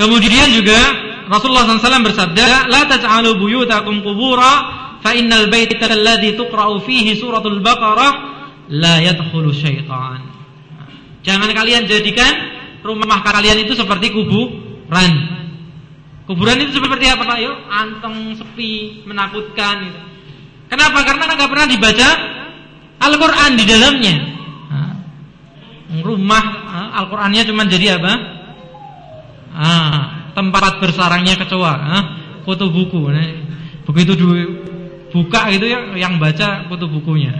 Kemudian 0.00 0.48
juga 0.56 0.80
Rasulullah 1.28 1.68
SAW 1.68 2.08
bersabda, 2.08 2.72
"La 2.72 2.88
taj'alu 2.88 3.36
buyutakum 3.36 4.00
qubura 4.00 4.52
fa 5.04 5.12
innal 5.12 5.52
baita 5.52 5.76
alladhi 5.92 6.40
tuqra'u 6.40 6.80
fihi 6.88 7.20
suratul 7.20 7.60
Baqarah 7.60 8.12
la 8.72 8.96
syaitan." 9.52 10.24
Jangan 11.20 11.52
kalian 11.52 11.84
jadikan 11.84 12.32
rumah 12.80 13.20
kalian 13.20 13.60
itu 13.60 13.76
seperti 13.76 14.08
kuburan. 14.08 15.12
Kuburan 16.24 16.64
itu 16.64 16.80
seperti 16.80 17.04
apa 17.04 17.26
Pak? 17.28 17.38
Yuk, 17.44 17.56
anteng, 17.68 18.32
sepi, 18.40 19.04
menakutkan. 19.04 19.84
Kenapa? 20.72 21.04
Karena 21.04 21.28
nggak 21.28 21.50
pernah 21.50 21.66
dibaca 21.68 22.08
Al-Qur'an 23.04 23.52
di 23.52 23.64
dalamnya. 23.68 24.16
rumah 26.00 26.44
Al-Qur'annya 27.04 27.42
cuma 27.44 27.68
jadi 27.68 28.00
apa? 28.00 28.39
Ah, 29.50 30.30
tempat 30.32 30.78
bersarangnya 30.78 31.34
kecoa, 31.34 31.74
ah, 31.74 32.04
foto 32.46 32.70
buku. 32.70 33.10
Nah, 33.10 33.26
begitu 33.84 34.14
buka 35.10 35.50
itu 35.50 35.66
ya 35.66 35.98
yang 35.98 36.22
baca 36.22 36.70
foto 36.70 36.86
bukunya. 36.86 37.34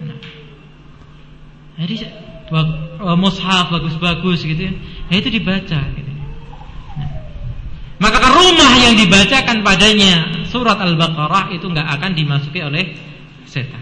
Nah, 0.00 0.16
jadi 1.76 2.08
mushaf 3.20 3.68
bagus-bagus 3.68 4.48
gitu 4.48 4.62
ya. 4.68 4.72
Nah, 5.12 5.14
itu 5.20 5.28
dibaca 5.28 5.80
gitu. 5.92 6.12
Maka 7.94 8.18
rumah 8.26 8.72
yang 8.80 8.98
dibacakan 8.98 9.62
padanya 9.62 10.44
surat 10.50 10.76
Al-Baqarah 10.76 11.54
itu 11.54 11.68
nggak 11.68 11.88
akan 12.00 12.10
dimasuki 12.12 12.60
oleh 12.60 12.96
setan. 13.46 13.80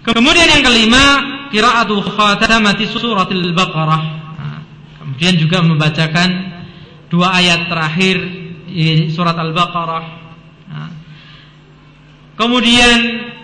Kemudian 0.00 0.48
yang 0.48 0.64
kelima, 0.64 1.04
qiraatu 1.52 2.00
khatamati 2.02 2.88
surat 2.88 3.28
Al-Baqarah. 3.28 4.23
Kemudian 5.04 5.36
juga 5.36 5.60
membacakan 5.60 6.30
dua 7.12 7.36
ayat 7.36 7.68
terakhir 7.68 8.16
di 8.64 9.12
surat 9.12 9.36
Al-Baqarah. 9.36 10.04
Nah, 10.72 10.90
kemudian 12.40 12.98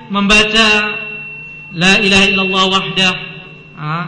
membaca 0.08 0.66
la 1.76 2.00
ilaha 2.00 2.24
illallah 2.32 2.64
wahdah. 2.72 3.14
Nah, 3.76 4.04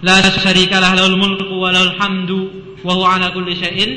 la 0.00 0.16
syarikalah 0.32 0.96
lahul 0.96 1.20
mulku 1.20 1.54
wa 1.60 1.70
lahul 1.70 1.94
hamdu 2.00 2.40
wa 2.80 2.92
huwa 2.96 3.20
ala 3.20 3.30
kulli 3.36 3.54
syai'in 3.54 3.90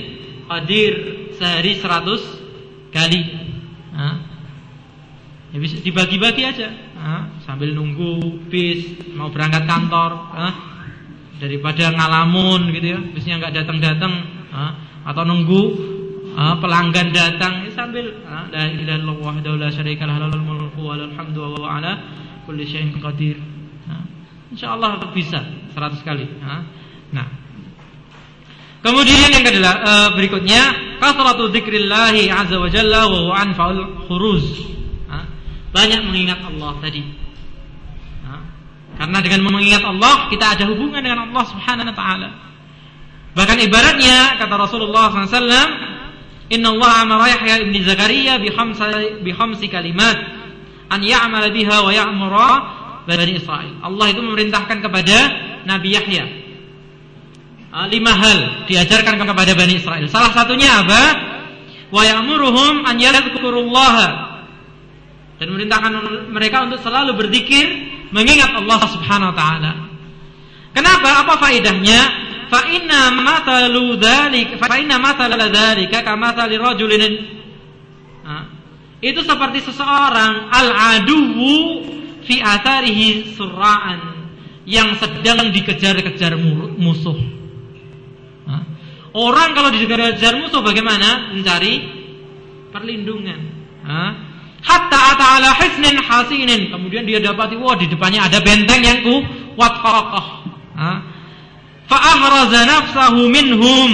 hadir 0.51 0.93
sehari 1.39 1.79
seratus 1.79 2.21
kali. 2.91 3.23
Nah, 3.95 4.19
ya 5.55 5.57
bisa 5.63 5.79
dibagi-bagi 5.79 6.43
aja. 6.43 6.69
Sambil 7.47 7.71
nunggu 7.71 8.43
bis 8.51 8.99
mau 9.15 9.31
berangkat 9.31 9.63
kantor, 9.63 10.11
nah, 10.35 10.76
daripada 11.37 11.93
ngalamun 11.93 12.73
gitu 12.73 12.87
ya, 12.93 12.99
bisnya 13.13 13.37
nggak 13.37 13.53
datang-datang, 13.63 14.13
nah, 14.49 14.73
atau 15.05 15.23
nunggu 15.23 15.61
pelanggan 16.37 17.09
datang 17.09 17.65
ya, 17.65 17.71
sambil 17.73 18.13
la 18.25 18.69
ilaha 18.69 19.41
illallah 19.41 19.69
syarikalah 19.73 20.21
lahul 20.21 20.43
mulku 20.45 20.81
wa 20.85 20.93
lahul 20.93 21.13
hamdu 21.17 21.39
wa 21.57 21.77
ala 21.77 21.97
kulli 22.45 22.65
syai'in 22.65 22.93
qadir. 23.01 23.37
Insyaallah 24.47 25.11
bisa 25.11 25.43
100 25.75 26.07
kali. 26.07 26.25
Nah, 27.11 27.27
Kemudian 28.87 29.33
yang 29.33 29.43
kedua 29.43 29.73
uh, 29.83 30.09
berikutnya 30.13 30.61
kasratu 31.01 31.49
dzikrillah 31.49 32.13
azza 32.13 32.55
wa 32.61 32.69
jalla 32.69 33.09
wa 33.09 33.35
anfa'ul 33.35 34.07
khuruz. 34.07 34.45
banyak 35.73 36.09
mengingat 36.09 36.41
Allah 36.41 36.79
tadi. 36.79 37.03
Karena 38.97 39.17
dengan 39.21 39.41
mengingat 39.45 39.85
Allah 39.85 40.27
kita 40.33 40.57
ada 40.57 40.63
hubungan 40.67 40.99
dengan 40.99 41.29
Allah 41.29 41.43
Subhanahu 41.47 41.87
wa 41.87 41.95
taala. 41.95 42.29
Bahkan 43.37 43.57
ibaratnya 43.69 44.41
kata 44.41 44.55
Rasulullah 44.57 45.13
SAW, 45.13 45.69
Inna 46.49 46.69
Allah 46.73 46.91
amara 47.05 47.25
Yahya 47.37 47.69
ibn 47.69 47.77
Zakaria 47.85 48.41
bi 48.41 48.49
khamsa 48.49 49.21
bi 49.21 49.29
khamsi 49.29 49.69
kalimat 49.69 50.17
an 50.89 51.05
ya'mal 51.05 51.45
biha 51.53 51.77
wa 51.85 51.91
ya'mura 51.93 52.51
Bani 53.07 53.39
Israel. 53.39 53.79
Allah 53.85 54.05
itu 54.11 54.19
memerintahkan 54.19 54.83
kepada 54.83 55.17
Nabi 55.63 55.95
Yahya 55.95 56.47
Ah, 57.77 57.85
lima 57.85 58.09
hal 58.09 58.65
diajarkan 58.65 59.21
kepada 59.21 59.51
Bani 59.53 59.77
Israel. 59.77 60.07
Salah 60.09 60.33
satunya 60.33 60.81
apa? 60.81 61.03
Wa 61.93 62.01
ya'muruhum 62.01 62.87
an 62.87 62.95
yadhkurullaha 62.97 64.07
dan 65.37 65.45
memerintahkan 65.53 65.91
mereka 66.33 66.65
untuk 66.65 66.81
selalu 66.81 67.13
berzikir 67.13 67.67
mengingat 68.13 68.55
Allah 68.55 68.79
Subhanahu 68.87 69.31
wa 69.33 69.37
taala. 69.37 69.71
Kenapa? 70.71 71.25
Apa 71.25 71.33
faedahnya? 71.41 72.01
Fa 72.47 72.63
inna 72.71 73.11
mathalu 73.11 73.99
dzalik 73.99 74.55
fa 74.55 74.79
inna 74.79 74.95
mathala 74.95 75.51
dzalika 75.51 75.99
kamathali 75.99 76.55
rajulin 76.55 77.03
itu 78.97 79.21
seperti 79.21 79.61
seseorang 79.61 80.49
al-aduwu 80.49 81.53
fi 82.25 82.41
atharihi 82.41 83.37
surra'an 83.37 83.99
yang 84.65 84.97
sedang 84.97 85.53
dikejar-kejar 85.53 86.33
musuh. 86.75 87.15
Orang 89.13 89.53
kalau 89.57 89.69
dikejar 89.69 90.37
musuh 90.41 90.65
bagaimana? 90.65 91.33
Mencari 91.37 91.73
perlindungan. 92.73 93.39
Hatta 94.67 95.15
ta'ala 95.15 95.55
hisnin 95.63 95.95
hasinin. 96.03 96.67
Kemudian 96.67 97.07
dia 97.07 97.23
dapati, 97.23 97.55
wah 97.55 97.79
di 97.79 97.87
depannya 97.87 98.27
ada 98.27 98.43
benteng 98.43 98.83
yang 98.83 98.99
kuat 99.55 99.73
kokoh. 99.79 100.27
Fa'ahraza 101.87 102.67
nafsahu 102.67 103.31
minhum. 103.31 103.91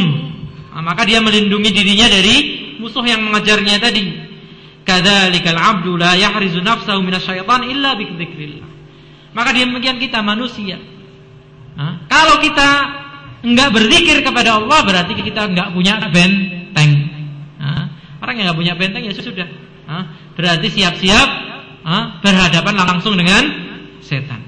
Maka 0.73 1.05
dia 1.05 1.21
melindungi 1.21 1.69
dirinya 1.69 2.09
dari 2.09 2.35
musuh 2.81 3.05
yang 3.05 3.21
mengejarnya 3.21 3.77
tadi. 3.77 4.03
Kadzalikal 4.83 5.55
'abdu 5.55 5.95
la 5.95 6.17
yahrizu 6.17 6.59
nafsahu 6.59 7.05
minasyaitan 7.05 7.69
illa 7.69 7.93
bidzikrillah. 7.93 8.67
Maka 9.37 9.53
demikian 9.53 10.01
kita 10.01 10.25
manusia. 10.25 10.81
Kalau 12.09 12.41
kita 12.41 12.69
enggak 13.45 13.69
berzikir 13.71 14.25
kepada 14.25 14.57
Allah 14.57 14.81
berarti 14.83 15.13
kita 15.13 15.53
enggak 15.53 15.69
punya 15.71 16.01
benteng. 16.09 16.91
Orang 18.19 18.33
yang 18.35 18.49
enggak 18.49 18.59
punya 18.59 18.73
benteng 18.73 19.05
ya 19.05 19.13
sudah. 19.13 19.47
Berarti 20.33 20.67
siap-siap 20.71 21.29
berhadapan 22.23 22.75
langsung 22.79 23.19
dengan 23.19 23.43
setan. 23.99 24.41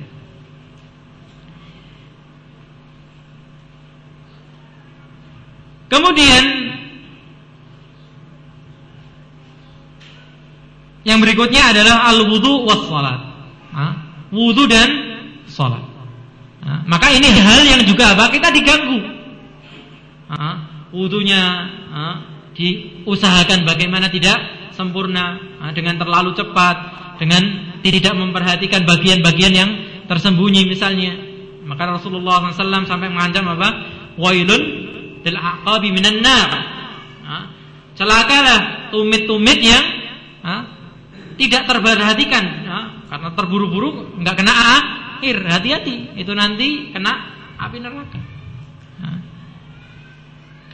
Kemudian 5.85 6.43
yang 11.05 11.21
berikutnya 11.21 11.71
adalah 11.71 12.09
al-wudu 12.09 12.65
was 12.65 12.83
salat. 12.89 13.21
Wudu 14.33 14.65
dan 14.67 14.89
salat. 15.45 15.85
Maka 16.89 17.13
ini 17.13 17.29
hal 17.29 17.61
yang 17.63 17.81
juga 17.85 18.17
apa? 18.17 18.33
Kita 18.33 18.49
diganggu. 18.49 18.99
Wudunya 20.89 21.69
diusahakan 22.55 23.67
bagaimana 23.67 24.09
tidak 24.09 24.35
sempurna 24.75 25.39
nah, 25.63 25.71
dengan 25.71 25.95
terlalu 25.95 26.35
cepat, 26.35 26.77
dengan 27.17 27.73
tidak 27.79 28.13
memperhatikan 28.13 28.83
bagian-bagian 28.83 29.53
yang 29.55 29.69
tersembunyi 30.05 30.67
misalnya. 30.67 31.15
Maka 31.65 31.97
Rasulullah 31.97 32.53
SAW 32.53 32.85
sampai 32.85 33.09
mengancam 33.09 33.49
apa? 33.55 33.69
Wailun 34.19 34.63
lil 35.25 35.37
aqabi 35.39 35.89
minan 35.89 36.21
nar. 36.21 36.51
Nah, 37.25 37.43
celakalah 37.97 38.91
tumit-tumit 38.93 39.59
yang 39.63 39.85
nah, 40.45 40.61
tidak 41.39 41.65
terperhatikan 41.65 42.65
karena 43.15 43.29
terburu-buru 43.31 44.19
nggak 44.19 44.35
kena 44.35 44.53
air, 45.23 45.37
hati-hati, 45.47 46.19
itu 46.19 46.31
nanti 46.35 46.91
kena 46.91 47.31
api 47.55 47.79
neraka. 47.79 48.34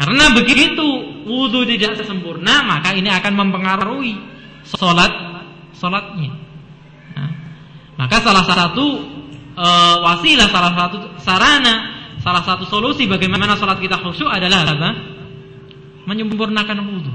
Karena 0.01 0.33
begitu 0.33 0.87
wudhu 1.29 1.61
tidak 1.69 2.01
sempurna, 2.01 2.65
maka 2.65 2.89
ini 2.97 3.05
akan 3.05 3.37
mempengaruhi 3.37 4.17
solat 4.65 5.13
solatnya. 5.77 6.33
Nah. 7.13 7.31
Maka 8.01 8.17
salah 8.25 8.41
satu 8.41 8.97
e, 9.53 9.67
wasilah, 10.01 10.49
salah 10.49 10.73
satu 10.73 10.97
sarana, 11.21 11.75
salah 12.17 12.41
satu 12.41 12.65
solusi 12.65 13.05
bagaimana 13.05 13.53
solat 13.53 13.77
kita 13.77 14.01
khusyuk 14.01 14.25
adalah 14.25 14.65
apa? 14.65 14.89
Menyempurnakan 16.09 16.77
wudhu. 16.81 17.13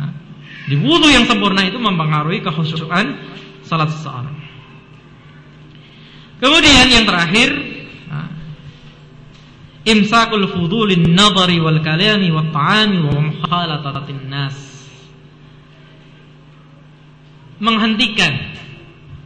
Nah, 0.00 0.16
di 0.64 0.80
wudhu 0.80 1.12
yang 1.12 1.28
sempurna 1.28 1.60
itu 1.68 1.76
mempengaruhi 1.76 2.40
kehusyukan 2.40 3.20
salat 3.68 3.92
seseorang. 3.92 4.32
Kemudian 6.40 6.88
yang 6.88 7.04
terakhir 7.04 7.52
imsakul 9.84 10.48
fudulin 10.48 11.12
nadari 11.12 11.60
wal 11.60 11.78
kalami 11.84 12.32
wat 12.32 12.50
ta'ami 12.50 12.98
wa 13.04 13.20
mukhalatatin 13.20 14.24
nas. 14.32 14.56
Menghentikan 17.60 18.32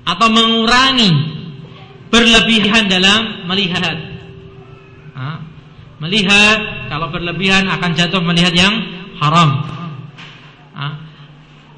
atau 0.04 0.28
mengurangi 0.28 1.10
berlebihan 2.10 2.90
dalam 2.90 3.48
melihat. 3.48 3.96
Ha? 5.18 5.30
melihat 5.98 6.86
kalau 6.86 7.10
berlebihan 7.10 7.66
akan 7.66 7.90
jatuh 7.98 8.22
melihat 8.22 8.54
yang 8.54 8.74
haram. 9.18 9.66
Ha? 10.74 10.86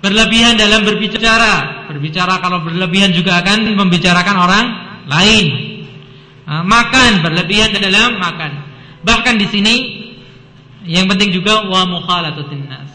berlebihan 0.00 0.56
dalam 0.56 0.84
berbicara. 0.84 1.88
Berbicara 1.88 2.40
kalau 2.40 2.64
berlebihan 2.64 3.12
juga 3.12 3.40
akan 3.44 3.76
membicarakan 3.76 4.36
orang 4.36 4.66
lain. 5.08 5.46
Makan 6.50 7.22
berlebihan 7.22 7.78
dalam 7.78 8.18
makan 8.18 8.69
Bahkan 9.00 9.34
di 9.40 9.46
sini 9.48 9.74
yang 10.84 11.08
penting 11.08 11.32
juga 11.32 11.64
wa 11.68 11.84
mukhalatatin 11.88 12.64
nas. 12.68 12.90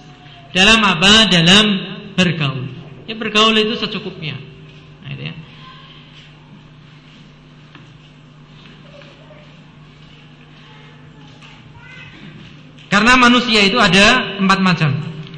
Dalam 0.53 0.81
apa? 0.81 1.29
Dalam 1.29 1.65
bergaul. 2.15 2.65
Ya 3.05 3.13
bergaul 3.13 3.53
itu 3.57 3.77
secukupnya. 3.77 4.37
Nah, 5.05 5.09
itu 5.13 5.23
ya. 5.29 5.35
Karena 12.89 13.19
manusia 13.19 13.59
itu 13.65 13.75
ada 13.75 14.39
empat 14.39 14.59
macam. 14.63 14.89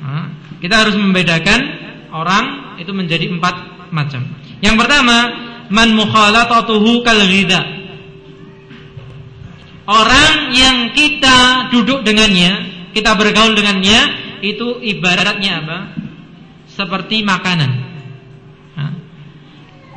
Nah, 0.06 0.30
kita 0.62 0.86
harus 0.86 0.94
membedakan 0.94 1.60
orang 2.14 2.78
itu 2.78 2.94
menjadi 2.94 3.26
empat 3.34 3.90
macam. 3.90 4.24
Yang 4.62 4.76
pertama, 4.78 5.18
man 5.74 5.90
mukhalatatuhu 5.98 7.02
kal 7.02 7.18
ghidha. 7.26 7.77
Orang 9.88 10.52
yang 10.52 10.92
kita 10.92 11.72
duduk 11.72 12.04
dengannya, 12.04 12.52
kita 12.92 13.16
bergaul 13.16 13.56
dengannya, 13.56 14.00
itu 14.44 14.84
ibaratnya 14.84 15.64
apa? 15.64 15.78
Seperti 16.68 17.24
makanan. 17.24 17.72
Nah, 18.76 18.92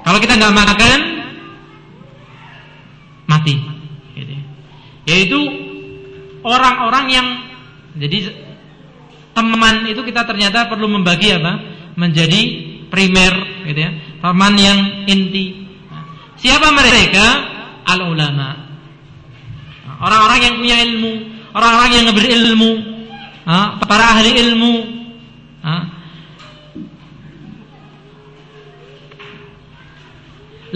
kalau 0.06 0.22
kita 0.22 0.38
nggak 0.38 0.54
makan, 0.54 0.98
mati. 3.26 3.54
Gitu. 4.14 4.34
Yaitu 5.10 5.38
orang-orang 6.46 7.04
yang 7.10 7.26
jadi 7.98 8.30
teman 9.34 9.90
itu 9.90 10.06
kita 10.06 10.22
ternyata 10.22 10.70
perlu 10.70 10.86
membagi 10.86 11.34
apa? 11.34 11.52
Menjadi 11.98 12.40
primer, 12.94 13.66
gitu 13.66 13.80
ya. 13.82 13.90
Teman 14.22 14.54
yang 14.54 15.02
inti. 15.10 15.66
Siapa 16.38 16.70
mereka? 16.70 17.58
Al 17.90 18.06
ulama 18.06 18.69
orang-orang 20.00 20.40
yang 20.40 20.54
punya 20.56 20.76
ilmu, 20.88 21.12
orang-orang 21.52 21.90
yang 21.92 22.06
berilmu, 22.16 22.72
para 23.84 24.04
ahli 24.16 24.30
ilmu. 24.34 24.74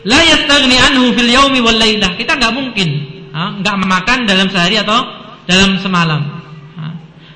La 0.04 0.20
yastaghni 0.20 0.76
anhu 0.76 1.14
fil 1.16 1.30
yaumi 1.32 1.64
wal 1.64 1.78
lailah. 1.78 2.18
Kita 2.18 2.36
nggak 2.36 2.52
mungkin 2.52 2.88
nggak 3.34 3.76
makan 3.88 4.18
dalam 4.28 4.52
sehari 4.52 4.76
atau 4.78 5.00
dalam 5.48 5.80
semalam. 5.80 6.44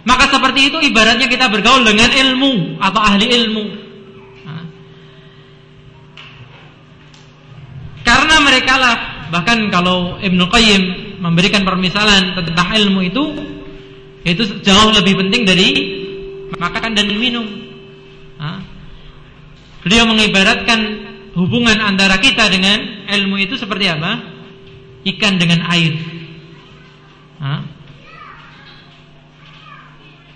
Maka 0.05 0.33
seperti 0.33 0.73
itu 0.73 0.79
ibaratnya 0.81 1.29
kita 1.29 1.53
bergaul 1.53 1.85
dengan 1.85 2.09
ilmu 2.09 2.81
atau 2.81 3.01
ahli 3.01 3.27
ilmu. 3.29 3.65
Karena 8.09 8.37
mereka 8.41 8.75
lah 8.81 8.97
bahkan 9.29 9.69
kalau 9.73 10.17
Ibnu 10.21 10.45
Qayyim 10.49 10.83
memberikan 11.23 11.67
permisalan 11.67 12.37
tentang 12.39 12.69
ilmu 12.73 13.01
itu 13.05 13.25
itu 14.27 14.43
jauh 14.61 14.91
lebih 14.93 15.19
penting 15.25 15.43
dari 15.49 15.69
makan 16.59 16.93
dan 16.97 17.07
minum. 17.17 17.47
Beliau 19.85 20.05
mengibaratkan 20.11 20.81
hubungan 21.39 21.79
antara 21.81 22.19
kita 22.21 22.51
dengan 22.51 23.09
ilmu 23.09 23.41
itu 23.41 23.57
seperti 23.57 23.89
apa? 23.89 24.21
Ikan 25.07 25.39
dengan 25.39 25.65
air. 25.71 25.95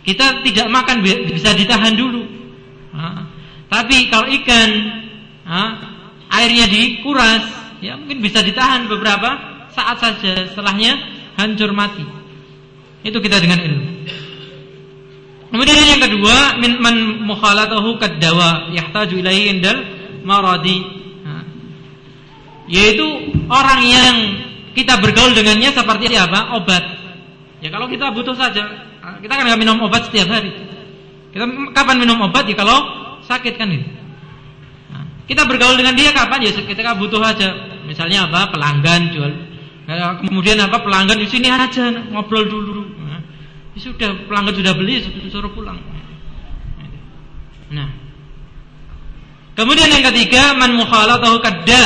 Kita 0.02 0.42
tidak 0.42 0.66
makan 0.70 1.04
bisa 1.04 1.52
ditahan 1.54 1.94
dulu. 1.94 2.22
Tapi 3.68 3.96
kalau 4.08 4.30
ikan 4.40 4.70
airnya 6.32 6.66
dikuras, 6.70 7.44
ya 7.82 7.98
mungkin 7.98 8.22
bisa 8.22 8.40
ditahan 8.40 8.86
beberapa 8.86 9.28
saat 9.74 9.98
saja 9.98 10.46
setelahnya 10.48 10.96
hancur 11.36 11.74
mati. 11.74 12.06
Itu 13.02 13.18
kita 13.18 13.42
dengan 13.42 13.58
ilmu. 13.58 13.88
Kemudian 15.52 15.76
yang 15.76 16.00
kedua, 16.00 16.56
min 16.62 16.80
man 16.80 16.96
mukhalatahu 17.28 18.00
kaddawa 18.00 18.72
yahtaju 18.72 19.14
ilaihi 19.20 19.58
indal 19.58 19.84
maradi. 20.24 20.80
Nah, 21.26 21.44
yaitu 22.70 23.04
orang 23.52 23.80
yang 23.84 24.16
kita 24.72 24.96
bergaul 25.02 25.36
dengannya 25.36 25.76
seperti 25.76 26.16
apa? 26.16 26.56
Obat. 26.56 26.84
Ya 27.60 27.68
kalau 27.68 27.84
kita 27.90 28.08
butuh 28.16 28.32
saja, 28.32 28.64
kita 29.20 29.32
kan 29.34 29.44
nggak 29.44 29.60
minum 29.60 29.76
obat 29.84 30.08
setiap 30.08 30.30
hari. 30.32 30.56
Kita 31.36 31.44
kapan 31.76 32.00
minum 32.00 32.16
obat 32.22 32.48
ya 32.48 32.56
kalau 32.56 32.78
sakit 33.28 33.54
kan 33.60 33.68
ini. 33.68 33.86
Nah, 34.88 35.04
kita 35.28 35.44
bergaul 35.44 35.76
dengan 35.76 35.92
dia 35.92 36.16
kapan 36.16 36.48
ya 36.48 36.52
ketika 36.54 36.96
butuh 36.96 37.20
aja. 37.20 37.71
Misalnya 37.84 38.30
apa? 38.30 38.50
Pelanggan 38.54 39.02
jual 39.14 39.32
kemudian 40.22 40.58
apa 40.62 40.80
pelanggan 40.80 41.18
di 41.18 41.28
sini 41.28 41.48
aja 41.50 41.90
ngobrol 41.90 42.46
dulu. 42.46 42.82
Nah, 43.02 43.20
ya 43.74 43.78
sudah 43.82 44.10
pelanggan 44.30 44.54
sudah 44.54 44.72
beli 44.78 45.02
suruh 45.28 45.52
pulang. 45.52 45.78
Nah. 47.72 47.90
Kemudian 49.52 49.88
yang 49.92 50.04
ketiga 50.12 50.56
man 50.56 50.76
mukhalatahu 50.76 51.40
kadda. 51.44 51.84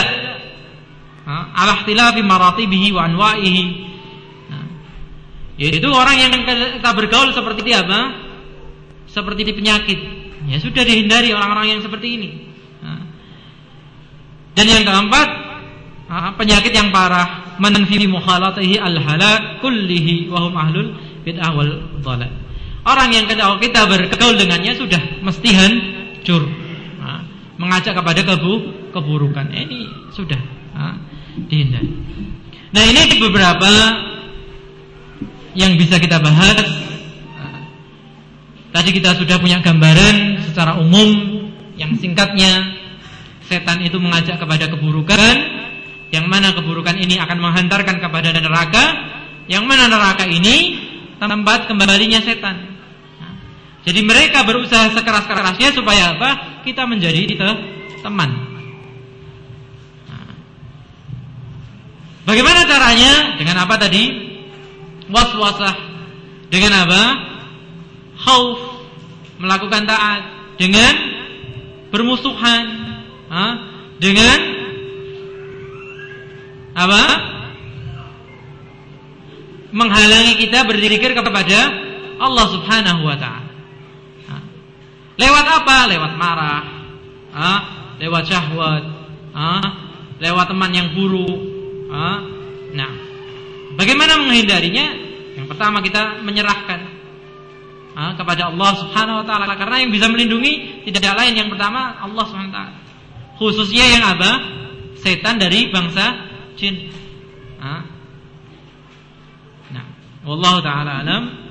Ala 1.27 1.83
ikhtilafi 1.83 2.23
maratibihi 2.23 2.95
wa 2.95 3.11
anwa'ihi. 3.11 3.65
Nah. 4.53 4.67
Yaitu 5.59 5.89
orang 5.91 6.17
yang 6.21 6.31
kita 6.79 6.91
bergaul 6.95 7.35
seperti 7.35 7.75
apa? 7.75 8.01
Seperti 9.11 9.51
penyakit. 9.51 9.99
Ya 10.47 10.63
sudah 10.63 10.87
dihindari 10.87 11.35
orang-orang 11.35 11.75
yang 11.75 11.81
seperti 11.83 12.07
ini. 12.15 12.31
Nah. 12.79 13.03
Dan 14.55 14.67
yang 14.71 14.87
keempat, 14.87 15.46
penyakit 16.09 16.71
yang 16.71 16.95
parah 16.95 17.59
manfi 17.59 18.07
mukhalatihi 18.07 18.79
al-halak 18.79 19.59
kullihi 19.59 20.31
wa 20.31 20.47
hum 20.47 20.55
ahlul 20.55 20.89
bid'ah 21.27 21.51
wal 21.51 21.73
dhalal. 21.99 22.31
Orang 22.87 23.11
yang 23.11 23.27
kalau 23.27 23.59
kita 23.59 23.83
bergaul 23.91 24.39
dengannya 24.39 24.79
sudah 24.79 25.03
mesti 25.19 25.51
hancur. 25.51 26.47
Mengajak 27.57 27.97
kepada 27.97 28.21
kebu 28.21 28.53
keburukan. 28.93 29.49
Eh, 29.49 29.65
ini 29.65 29.89
sudah 30.13 30.37
nah, 30.77 30.93
dihindari. 31.49 31.89
Nah, 32.69 32.85
ini 32.85 33.17
beberapa 33.17 33.73
yang 35.57 35.75
bisa 35.81 35.97
kita 35.97 36.21
bahas. 36.21 36.61
Tadi 38.77 38.93
kita 38.93 39.17
sudah 39.17 39.41
punya 39.41 39.65
gambaran 39.65 40.45
secara 40.45 40.77
umum 40.77 41.41
yang 41.81 41.97
singkatnya 41.97 42.77
setan 43.49 43.81
itu 43.81 43.97
mengajak 43.97 44.37
kepada 44.37 44.69
keburukan 44.69 45.66
yang 46.15 46.31
mana 46.31 46.55
keburukan 46.55 46.95
ini 46.95 47.19
akan 47.19 47.39
menghantarkan 47.43 47.99
kepada 47.99 48.31
neraka, 48.31 48.85
yang 49.51 49.67
mana 49.67 49.91
neraka 49.91 50.23
ini 50.27 50.79
tempat 51.19 51.67
kembalinya 51.67 52.23
setan. 52.23 52.79
Nah, 53.19 53.35
jadi 53.83 54.01
mereka 54.07 54.47
berusaha 54.47 54.93
sekeras-kerasnya 54.95 55.75
supaya 55.75 56.15
apa? 56.15 56.63
Kita 56.63 56.87
menjadi 56.87 57.27
teman. 58.03 58.31
Nah, 60.07 60.31
bagaimana 62.23 62.67
caranya? 62.67 63.39
Dengan 63.41 63.67
apa 63.67 63.75
tadi? 63.81 64.05
Was-wasah. 65.11 65.75
Dengan 66.51 66.87
apa? 66.87 67.03
Khauf. 68.23 68.59
Melakukan 69.43 69.87
taat. 69.91 70.23
Dengan 70.59 70.95
bermusuhan. 71.91 72.65
Dengan 73.99 74.39
apa? 76.77 77.03
Menghalangi 79.73 80.37
kita 80.45 80.69
berzikir 80.69 81.17
kepada 81.17 81.59
Allah 82.21 82.47
Subhanahu 82.53 83.01
wa 83.01 83.17
taala. 83.17 83.53
Lewat 85.17 85.47
apa? 85.49 85.89
Lewat 85.89 86.13
marah, 86.21 86.63
lewat 87.97 88.23
syahwat, 88.29 88.85
lewat 90.21 90.47
teman 90.53 90.71
yang 90.77 90.93
buruk. 90.93 91.41
Nah, 92.77 92.93
bagaimana 93.81 94.21
menghindarinya? 94.21 94.87
Yang 95.41 95.47
pertama 95.49 95.81
kita 95.81 96.21
menyerahkan 96.21 96.93
kepada 98.21 98.53
Allah 98.53 98.71
Subhanahu 98.77 99.25
wa 99.25 99.27
taala 99.29 99.57
karena 99.57 99.81
yang 99.81 99.89
bisa 99.89 100.13
melindungi 100.13 100.85
tidak 100.85 101.01
ada 101.09 101.25
lain 101.25 101.33
yang 101.41 101.49
pertama 101.49 101.97
Allah 101.97 102.25
Subhanahu 102.29 102.53
wa 102.53 102.57
taala. 102.61 102.77
Khususnya 103.41 103.85
yang 103.89 104.05
apa? 104.05 104.31
Setan 105.01 105.41
dari 105.41 105.73
bangsa 105.73 106.36
jin. 106.57 106.91
Nah, 107.61 107.97
Wallahu 110.27 110.59
taala 110.59 111.07
alam. 111.07 111.47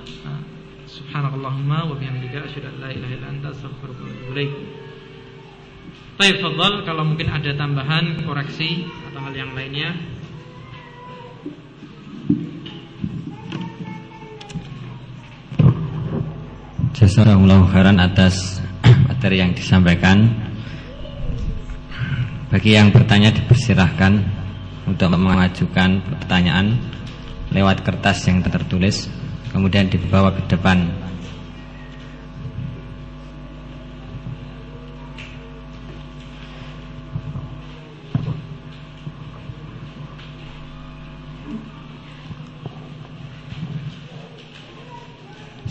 Subhanakallahumma 0.84 1.88
wa 1.88 1.96
bihamdika 1.96 2.44
asyhadu 2.44 2.76
an 2.76 2.76
la 2.84 2.90
ilaha 2.92 3.14
illa 3.16 3.28
anta 3.32 3.48
astaghfiruka 3.56 4.04
wa 4.04 4.12
atubu 4.12 4.32
ilaik. 4.36 4.52
Baik, 6.20 6.36
kalau 6.84 7.04
mungkin 7.08 7.28
ada 7.32 7.56
tambahan, 7.56 8.28
koreksi 8.28 8.84
atau 9.08 9.20
hal 9.24 9.32
yang 9.32 9.56
lainnya. 9.56 9.96
Jazakallahu 17.00 17.72
khairan 17.72 17.96
atas 18.04 18.60
materi 19.08 19.40
yang 19.40 19.56
disampaikan. 19.56 20.36
Bagi 22.52 22.76
yang 22.76 22.92
bertanya 22.92 23.32
dipersilahkan 23.32 24.44
untuk 24.86 25.10
mengajukan 25.18 26.02
pertanyaan 26.06 26.78
lewat 27.50 27.82
kertas 27.86 28.26
yang 28.30 28.42
tertulis 28.46 29.10
kemudian 29.56 29.88
dibawa 29.88 30.36
ke 30.36 30.44
depan. 30.52 30.84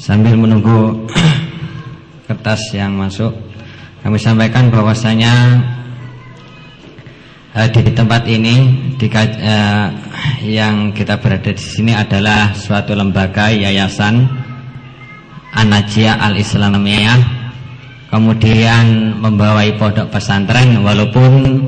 Sambil 0.01 0.37
menunggu 0.37 1.09
kertas 2.29 2.61
yang 2.77 2.93
masuk, 2.93 3.33
kami 4.05 4.21
sampaikan 4.21 4.69
bahwasanya 4.69 5.33
eh, 7.55 7.69
di 7.71 7.93
tempat 7.95 8.27
ini 8.27 8.55
di, 8.99 9.07
eh, 9.07 9.87
yang 10.43 10.91
kita 10.91 11.23
berada 11.23 11.55
di 11.55 11.63
sini 11.63 11.95
adalah 11.95 12.51
suatu 12.53 12.93
lembaga 12.99 13.55
yayasan 13.55 14.27
Anajia 15.55 16.19
Al 16.19 16.35
Islamiyah 16.35 17.47
kemudian 18.11 19.19
membawai 19.23 19.75
pondok 19.79 20.11
pesantren 20.11 20.83
walaupun 20.83 21.63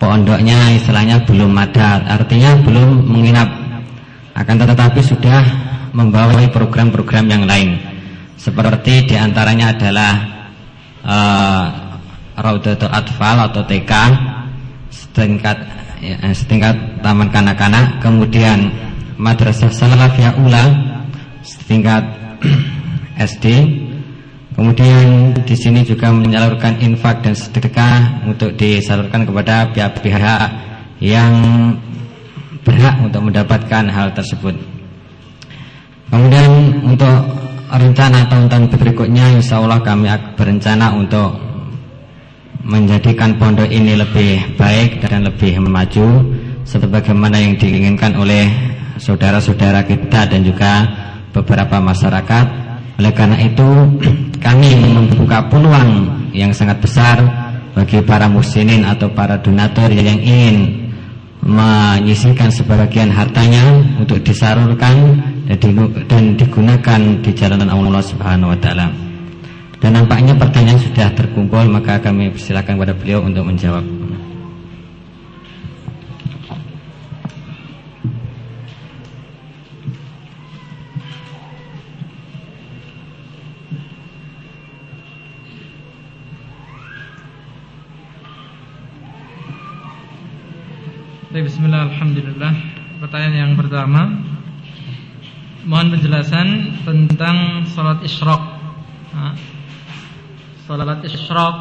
pondoknya 0.00 0.76
istilahnya 0.76 1.20
belum 1.28 1.52
ada 1.52 2.00
artinya 2.08 2.56
belum 2.60 3.04
menginap. 3.04 3.48
Akan 4.32 4.56
tetapi 4.56 5.04
sudah 5.04 5.44
membawa 5.92 6.40
program-program 6.48 7.26
yang 7.28 7.44
lain. 7.44 7.76
Seperti 8.40 9.04
di 9.04 9.16
antaranya 9.20 9.76
adalah 9.76 10.12
uh, 11.04 11.64
Raudatul 12.40 12.88
Atfal 12.88 13.36
atau 13.52 13.60
TK 13.68 13.92
setingkat 15.10 15.58
ya, 15.98 16.16
setingkat 16.30 17.02
taman 17.02 17.28
kanak-kanak 17.34 17.98
kemudian 17.98 18.70
Madrasah 19.18 19.74
Salafiyah 19.74 20.38
Ula 20.38 20.64
setingkat 21.42 22.06
SD 23.34 23.46
kemudian 24.54 25.34
di 25.34 25.56
sini 25.58 25.82
juga 25.82 26.14
menyalurkan 26.14 26.78
infak 26.78 27.26
dan 27.26 27.34
sedekah 27.34 28.22
untuk 28.30 28.54
disalurkan 28.54 29.26
kepada 29.26 29.74
pihak-pihak 29.74 30.48
yang 31.02 31.32
berhak 32.60 33.00
untuk 33.00 33.24
mendapatkan 33.24 33.88
hal 33.88 34.12
tersebut. 34.12 34.52
Kemudian 36.12 36.84
untuk 36.84 37.18
rencana 37.70 38.26
tahun-tahun 38.28 38.68
berikutnya 38.74 39.40
Insya 39.40 39.62
Allah 39.62 39.80
kami 39.80 40.10
berencana 40.36 40.92
untuk 40.92 41.49
menjadikan 42.64 43.40
pondok 43.40 43.68
ini 43.68 43.96
lebih 43.96 44.56
baik 44.60 45.00
dan 45.04 45.24
lebih 45.24 45.60
maju 45.64 46.24
sebagaimana 46.64 47.40
yang 47.40 47.56
diinginkan 47.56 48.14
oleh 48.16 48.46
saudara-saudara 49.00 49.82
kita 49.88 50.28
dan 50.28 50.40
juga 50.44 50.72
beberapa 51.32 51.80
masyarakat. 51.80 52.46
Oleh 53.00 53.12
karena 53.16 53.38
itu 53.40 53.68
kami 54.44 54.70
membuka 54.76 55.48
peluang 55.48 56.20
yang 56.36 56.52
sangat 56.52 56.78
besar 56.84 57.16
bagi 57.72 58.04
para 58.04 58.28
muslimin 58.28 58.84
atau 58.84 59.08
para 59.10 59.40
donatur 59.40 59.88
yang 59.88 60.20
ingin 60.20 60.88
menyisihkan 61.40 62.52
sebagian 62.52 63.08
hartanya 63.08 63.80
untuk 63.96 64.20
disalurkan 64.20 65.16
dan 65.48 66.36
digunakan 66.36 67.00
di 67.24 67.30
jalan 67.32 67.64
Allah 67.64 68.04
Subhanahu 68.04 68.52
wa 68.52 68.58
taala. 68.60 69.09
Dan 69.80 69.96
nampaknya 69.96 70.36
pertanyaan 70.36 70.76
sudah 70.76 71.08
terkumpul 71.16 71.64
maka 71.72 71.96
kami 72.04 72.28
persilakan 72.28 72.76
kepada 72.76 72.92
beliau 72.92 73.24
untuk 73.24 73.48
menjawab. 73.48 73.80
Bismillah, 91.40 91.88
Alhamdulillah. 91.88 92.52
Pertanyaan 93.00 93.36
yang 93.48 93.52
pertama. 93.56 94.12
Mohon 95.64 95.96
penjelasan 95.96 96.48
tentang 96.84 97.64
Salat 97.64 98.04
isyraq 98.04 98.60
Salat 100.70 101.02
isyraq 101.02 101.56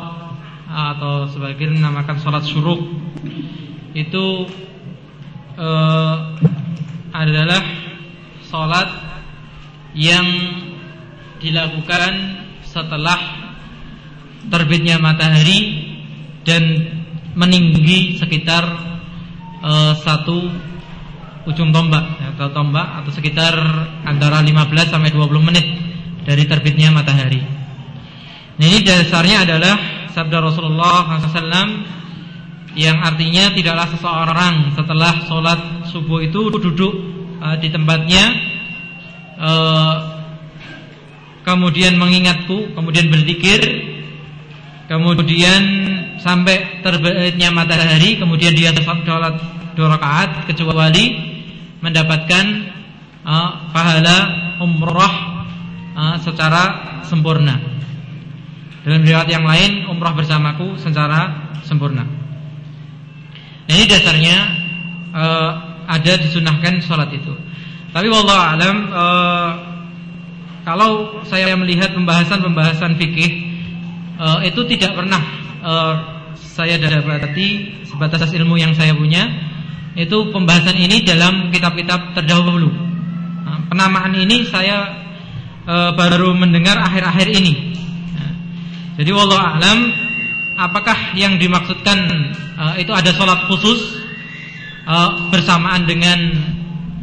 Atau 0.69 1.25
sebagian 1.33 1.81
dinamakan 1.81 2.21
Salat 2.21 2.45
syuruk 2.45 2.77
Itu 3.97 4.45
uh, 5.57 6.37
Adalah 7.09 7.63
Salat 8.45 8.89
Yang 9.97 10.29
Dilakukan 11.41 12.13
Setelah 12.61 13.17
Terbitnya 14.45 15.01
matahari 15.01 15.89
Dan 16.45 16.63
Meninggi 17.33 18.13
sekitar 18.21 18.61
uh, 19.65 19.97
satu 19.97 20.69
ujung 21.49 21.73
tombak 21.73 22.03
atau 22.35 22.51
tombak 22.53 23.01
atau 23.01 23.09
sekitar 23.09 23.55
antara 24.05 24.43
15 24.43 24.69
sampai 24.91 25.09
20 25.09 25.47
menit 25.49 25.65
dari 26.27 26.45
terbitnya 26.45 26.93
matahari. 26.93 27.58
Ini 28.59 28.83
dasarnya 28.83 29.47
adalah 29.47 29.75
sabda 30.11 30.43
Rasulullah 30.43 31.07
SAW 31.23 31.79
yang 32.75 32.99
artinya 32.99 33.55
tidaklah 33.55 33.87
seseorang 33.95 34.75
setelah 34.75 35.13
sholat 35.23 35.59
subuh 35.87 36.19
itu 36.19 36.51
duduk 36.51 36.93
uh, 37.39 37.55
di 37.55 37.71
tempatnya 37.71 38.23
uh, 39.39 39.95
kemudian 41.47 41.95
mengingatku, 41.95 42.75
kemudian 42.75 43.07
berzikir, 43.07 43.63
kemudian 44.91 45.63
sampai 46.19 46.83
terbitnya 46.83 47.55
matahari 47.55 48.19
kemudian 48.19 48.51
dia 48.51 48.75
sholat 48.75 49.39
dua 49.71 49.95
rakaat 49.95 50.51
kecuali 50.51 51.15
mendapatkan 51.79 52.45
uh, 53.23 53.71
pahala 53.71 54.17
umrah 54.59 55.15
uh, 55.95 56.15
secara 56.19 56.63
sempurna. 57.07 57.68
Dalam 58.89 59.05
riwayat 59.05 59.29
yang 59.29 59.45
lain 59.45 59.85
umrah 59.85 60.17
bersamaku 60.17 60.73
secara 60.81 61.53
sempurna. 61.61 62.09
Nah, 63.69 63.73
ini 63.77 63.85
dasarnya 63.85 64.37
uh, 65.13 65.51
ada 65.85 66.17
disunahkan 66.17 66.81
sholat 66.81 67.13
itu. 67.13 67.29
Tapi 67.93 68.09
wallahu 68.09 68.41
alam 68.41 68.75
uh, 68.89 69.51
kalau 70.65 71.21
saya 71.21 71.53
melihat 71.53 71.93
pembahasan-pembahasan 71.93 72.97
fikih 72.97 73.29
uh, 74.17 74.41
itu 74.41 74.57
tidak 74.73 74.97
pernah 74.97 75.21
uh, 75.61 75.93
saya 76.33 76.81
dapati 76.81 77.85
sebatas 77.85 78.33
ilmu 78.33 78.57
yang 78.57 78.73
saya 78.73 78.97
punya 78.97 79.21
itu 79.93 80.33
pembahasan 80.33 80.73
ini 80.73 81.05
dalam 81.05 81.53
kitab-kitab 81.53 82.17
terdahulu. 82.17 82.73
Nah, 83.45 83.69
penamaan 83.69 84.17
ini 84.17 84.49
saya 84.49 84.97
uh, 85.69 85.93
baru 85.93 86.33
mendengar 86.33 86.81
akhir-akhir 86.81 87.37
ini. 87.37 87.68
Jadi 88.99 89.09
wallahu 89.15 89.39
alam 89.39 89.79
apakah 90.59 91.15
yang 91.15 91.39
dimaksudkan 91.39 91.97
uh, 92.59 92.75
itu 92.75 92.91
ada 92.91 93.15
sholat 93.15 93.47
khusus 93.47 93.95
uh, 94.83 95.31
bersamaan 95.31 95.87
dengan 95.87 96.19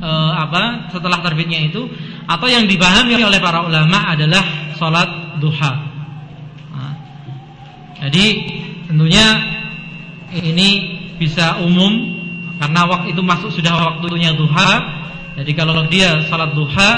uh, 0.04 0.32
apa 0.44 0.92
setelah 0.92 1.24
terbitnya 1.24 1.64
itu 1.64 1.88
atau 2.28 2.44
yang 2.52 2.68
dipahami 2.68 3.16
oleh 3.16 3.40
para 3.40 3.64
ulama 3.64 4.12
adalah 4.12 4.44
sholat 4.76 5.40
duha. 5.40 5.72
Nah, 6.76 6.92
jadi 8.04 8.26
Tentunya 8.86 9.26
ini 10.30 10.68
bisa 11.18 11.58
umum 11.58 11.90
karena 12.62 12.86
waktu 12.86 13.10
itu 13.12 13.22
masuk 13.22 13.50
sudah 13.50 13.74
waktunya 13.74 14.30
duha. 14.38 14.70
Jadi 15.36 15.52
kalau 15.58 15.84
dia 15.90 16.22
salat 16.30 16.54
duha 16.54 16.90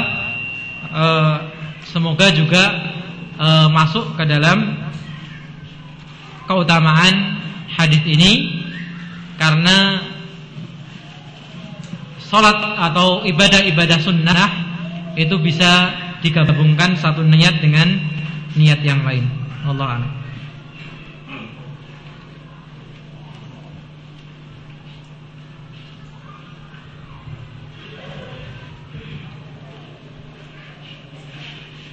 eh, 0.84 1.36
semoga 1.88 2.28
juga 2.30 2.62
eh, 3.40 3.66
masuk 3.72 4.20
ke 4.20 4.24
dalam 4.28 4.88
keutamaan 6.48 7.44
hadis 7.68 8.00
ini 8.08 8.64
karena 9.36 10.08
salat 12.24 12.56
atau 12.88 13.22
ibadah-ibadah 13.28 14.00
sunnah 14.00 14.50
itu 15.14 15.36
bisa 15.38 15.92
digabungkan 16.24 16.96
satu 16.96 17.20
niat 17.20 17.60
dengan 17.60 18.00
niat 18.56 18.80
yang 18.82 19.04
lain. 19.04 19.28
Allah 19.68 20.00
a'lam. 20.00 20.12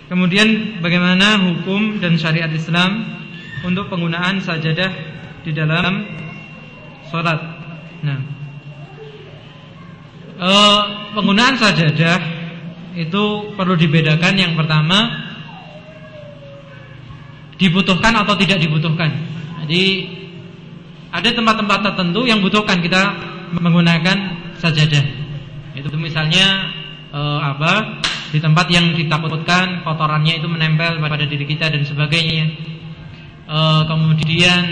Kemudian 0.05 0.79
bagaimana 0.85 1.41
hukum 1.41 1.97
dan 1.97 2.15
syariat 2.21 2.47
Islam 2.53 3.24
untuk 3.65 3.89
penggunaan 3.89 4.37
sajadah 4.39 4.91
di 5.41 5.51
dalam 5.51 6.05
sholat. 7.09 7.39
Nah, 8.05 8.19
e, 10.37 10.51
penggunaan 11.17 11.57
sajadah 11.57 12.17
itu 12.95 13.23
perlu 13.57 13.73
dibedakan. 13.73 14.33
Yang 14.37 14.53
pertama, 14.61 14.99
dibutuhkan 17.57 18.13
atau 18.21 18.37
tidak 18.37 18.61
dibutuhkan. 18.61 19.09
Jadi 19.65 19.83
ada 21.09 21.29
tempat-tempat 21.31 21.79
tertentu 21.91 22.27
yang 22.29 22.39
butuhkan 22.45 22.79
kita 22.83 23.01
menggunakan 23.57 24.17
sajadah. 24.61 25.05
Itu 25.75 25.91
misalnya 25.97 26.71
e, 27.09 27.21
apa? 27.41 28.03
Di 28.35 28.43
tempat 28.43 28.67
yang 28.67 28.91
ditakutkan 28.91 29.87
kotorannya 29.87 30.43
itu 30.43 30.47
menempel 30.51 30.99
pada 30.99 31.23
diri 31.23 31.47
kita 31.47 31.71
dan 31.71 31.87
sebagainya. 31.87 32.74
E, 33.45 33.59
kemudian 33.85 34.63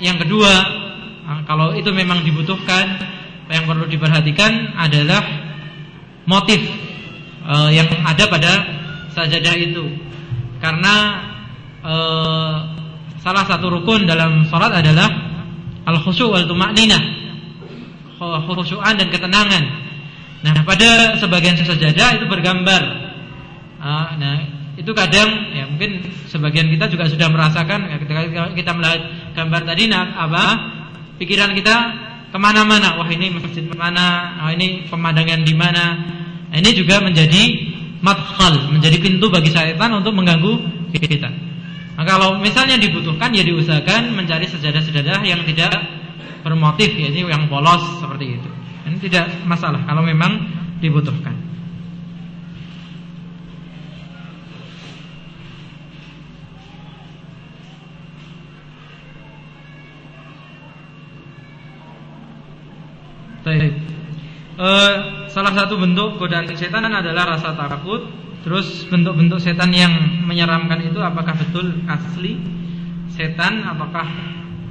yang 0.00 0.20
kedua, 0.20 0.52
ah, 1.24 1.40
kalau 1.48 1.72
itu 1.72 1.88
memang 1.90 2.20
dibutuhkan, 2.24 3.00
yang 3.48 3.68
perlu 3.68 3.84
diperhatikan 3.84 4.76
adalah 4.76 5.20
motif 6.24 6.60
e, 7.44 7.54
yang 7.72 7.88
ada 8.04 8.24
pada 8.28 8.52
sajadah 9.12 9.54
itu. 9.56 9.84
Karena 10.60 11.20
salah 13.20 13.44
satu 13.44 13.68
rukun 13.68 14.08
dalam 14.08 14.48
sholat 14.48 14.72
adalah 14.72 15.04
al 15.84 16.00
khusyu 16.00 16.32
wal 16.32 16.48
tumakninah, 16.48 17.24
khusyuan 18.48 18.96
dan 18.96 19.08
ketenangan. 19.12 19.64
Nah, 20.44 20.60
pada 20.68 21.16
sebagian 21.16 21.56
sajadah 21.56 22.20
itu 22.20 22.24
bergambar. 22.28 22.82
Ah, 23.80 24.16
nah, 24.16 24.40
itu 24.74 24.90
kadang 24.90 25.54
ya 25.54 25.70
mungkin 25.70 26.02
sebagian 26.26 26.66
kita 26.66 26.90
juga 26.90 27.06
sudah 27.06 27.30
merasakan 27.30 27.94
ya, 27.94 27.96
ketika 28.02 28.20
kita 28.58 28.70
melihat 28.74 29.00
gambar 29.38 29.60
tadi 29.62 29.86
nah, 29.86 30.04
apa? 30.18 30.42
Pikiran 31.14 31.54
kita 31.54 31.76
ke 32.34 32.38
mana-mana. 32.42 32.98
Wah 32.98 33.06
ini 33.06 33.30
masjid 33.30 33.62
mana? 33.70 34.34
Wah 34.42 34.50
ini 34.50 34.90
pemandangan 34.90 35.46
di 35.46 35.54
mana? 35.54 35.84
Nah, 36.50 36.56
ini 36.58 36.70
juga 36.74 36.98
menjadi 36.98 37.42
madkhal 38.02 38.74
menjadi 38.74 38.98
pintu 38.98 39.30
bagi 39.30 39.54
syaitan 39.54 39.94
untuk 39.94 40.10
mengganggu 40.10 40.52
kita. 40.90 41.30
Nah, 41.94 42.02
kalau 42.02 42.42
misalnya 42.42 42.74
dibutuhkan 42.74 43.30
ya 43.30 43.46
diusahakan 43.46 44.18
mencari 44.18 44.50
sejadah-sejadah 44.50 45.22
yang 45.22 45.46
tidak 45.46 45.70
bermotif 46.42 46.90
ya 46.98 47.14
ini 47.14 47.22
yang 47.22 47.46
polos 47.46 48.02
seperti 48.02 48.42
itu. 48.42 48.50
Ini 48.90 48.98
tidak 48.98 49.30
masalah 49.46 49.86
kalau 49.86 50.02
memang 50.02 50.50
dibutuhkan 50.82 51.53
Baik. 63.54 63.74
Uh, 64.58 64.94
salah 65.30 65.54
satu 65.54 65.78
bentuk 65.78 66.18
godaan 66.18 66.50
setan 66.58 66.90
adalah 66.90 67.38
rasa 67.38 67.54
takut. 67.54 68.02
Terus 68.42 68.82
bentuk-bentuk 68.90 69.38
setan 69.38 69.70
yang 69.70 69.94
menyeramkan 70.26 70.82
itu 70.82 70.98
apakah 70.98 71.38
betul 71.38 71.70
asli 71.86 72.42
setan? 73.14 73.62
Apakah 73.62 74.04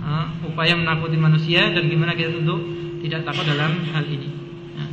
uh, 0.04 0.28
upaya 0.44 0.76
menakuti 0.76 1.16
manusia 1.16 1.72
dan 1.72 1.88
gimana 1.88 2.12
kita 2.12 2.44
untuk 2.44 2.60
tidak 3.00 3.24
takut 3.24 3.48
dalam 3.48 3.88
hal 3.96 4.04
ini? 4.04 4.30
Nah. 4.76 4.90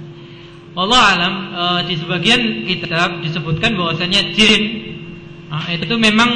Allah 0.86 1.02
alam 1.18 1.34
uh, 1.50 1.80
di 1.82 1.98
sebagian 1.98 2.62
kitab 2.70 3.18
disebutkan 3.26 3.74
bahwasanya 3.74 4.32
jin 4.38 4.62
uh, 5.50 5.66
itu 5.66 5.98
memang 5.98 6.30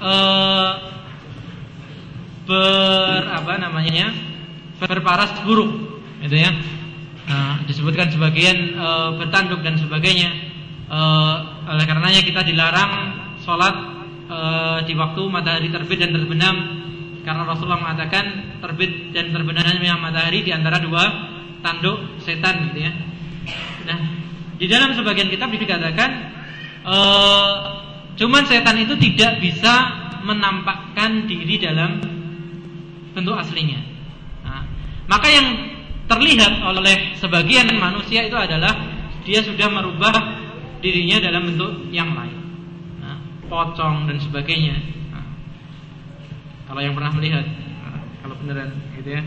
uh, 0.00 0.70
ber 2.48 3.20
apa 3.30 3.52
namanya 3.60 4.16
berparas 4.80 5.44
buruk 5.44 5.89
itu 6.20 6.36
ya. 6.36 6.50
Nah, 7.30 7.62
disebutkan 7.64 8.10
sebagian 8.10 8.56
e, 8.74 8.88
bertanduk 9.16 9.62
dan 9.62 9.78
sebagainya. 9.78 10.30
E, 10.90 11.00
oleh 11.70 11.84
karenanya 11.86 12.20
kita 12.26 12.42
dilarang 12.42 12.92
sholat 13.40 13.74
e, 14.26 14.38
di 14.90 14.94
waktu 14.98 15.22
matahari 15.30 15.68
terbit 15.70 15.98
dan 16.02 16.10
terbenam. 16.12 16.56
Karena 17.20 17.44
Rasulullah 17.44 17.80
mengatakan 17.80 18.56
terbit 18.64 19.12
dan 19.12 19.30
terbenamnya 19.30 19.94
matahari 20.00 20.40
di 20.42 20.50
antara 20.50 20.80
dua 20.80 21.04
tanduk 21.60 22.20
setan 22.24 22.72
gitu 22.72 22.88
ya. 22.88 22.92
Nah 23.84 23.98
di 24.56 24.66
dalam 24.68 24.92
sebagian 24.96 25.28
kitab 25.28 25.52
dikatakan 25.52 26.10
e, 26.84 26.96
cuman 28.16 28.42
setan 28.48 28.76
itu 28.80 28.96
tidak 28.98 29.40
bisa 29.40 29.72
menampakkan 30.24 31.24
diri 31.24 31.56
dalam 31.56 32.00
bentuk 33.16 33.36
aslinya. 33.36 33.80
Nah, 34.44 34.62
maka 35.08 35.26
yang 35.32 35.46
terlihat 36.10 36.58
oleh 36.66 37.14
sebagian 37.22 37.70
manusia 37.78 38.26
itu 38.26 38.34
adalah 38.34 38.74
dia 39.22 39.46
sudah 39.46 39.70
merubah 39.70 40.10
dirinya 40.82 41.22
dalam 41.22 41.46
bentuk 41.46 41.86
yang 41.94 42.10
lain, 42.18 42.34
nah, 42.98 43.20
pocong 43.46 44.10
dan 44.10 44.18
sebagainya. 44.18 44.74
Nah, 45.14 45.26
kalau 46.66 46.80
yang 46.82 46.98
pernah 46.98 47.12
melihat, 47.14 47.46
nah, 47.46 48.02
kalau 48.26 48.34
beneran 48.42 48.74
gitu 48.98 49.14
ya. 49.14 49.22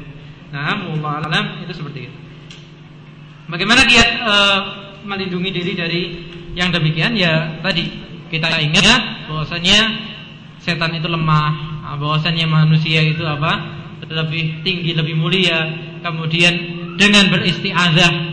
Nah, 0.51 0.75
Allah 0.75 1.23
alam 1.23 1.45
itu 1.63 1.71
seperti 1.71 2.09
itu. 2.11 2.17
Bagaimana 3.47 3.85
dia 3.87 4.03
uh, 4.23 4.59
melindungi 5.07 5.49
diri 5.55 5.73
dari 5.77 6.01
yang 6.57 6.73
demikian? 6.73 7.15
Ya 7.15 7.63
tadi 7.63 7.85
kita 8.27 8.49
ingat 8.59 9.29
bahwasanya 9.29 9.79
setan 10.59 10.95
itu 10.97 11.05
lemah, 11.05 11.85
bahwasanya 11.95 12.49
manusia 12.49 13.03
itu 13.03 13.21
apa? 13.23 13.82
Lebih 14.13 14.61
tinggi, 14.61 14.93
lebih 14.93 15.17
mulia, 15.17 15.73
kemudian 16.05 16.53
dengan 16.95 17.33
beristiazah. 17.33 18.31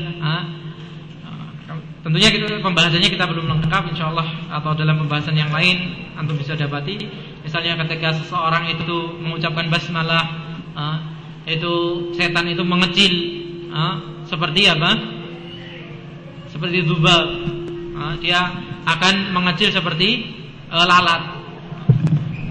Tentunya 2.01 2.33
kita, 2.33 2.65
pembahasannya 2.65 3.13
kita 3.13 3.29
belum 3.29 3.45
lengkap 3.45 3.93
insya 3.93 4.09
Allah 4.09 4.25
atau 4.49 4.73
dalam 4.73 5.05
pembahasan 5.05 5.37
yang 5.37 5.53
lain 5.53 6.09
antum 6.17 6.33
bisa 6.37 6.57
dapati. 6.57 6.97
Misalnya 7.45 7.77
ketika 7.85 8.17
seseorang 8.17 8.73
itu 8.73 9.21
mengucapkan 9.21 9.69
basmalah, 9.69 10.25
itu 11.45 11.73
setan 12.17 12.49
itu 12.49 12.65
mengecil, 12.65 13.13
seperti 14.25 14.65
apa? 14.73 14.91
Seperti 16.49 16.89
dubab. 16.89 17.25
Dia 18.25 18.49
akan 18.89 19.37
mengecil 19.37 19.69
seperti 19.69 20.25
e, 20.73 20.77
lalat. 20.77 21.37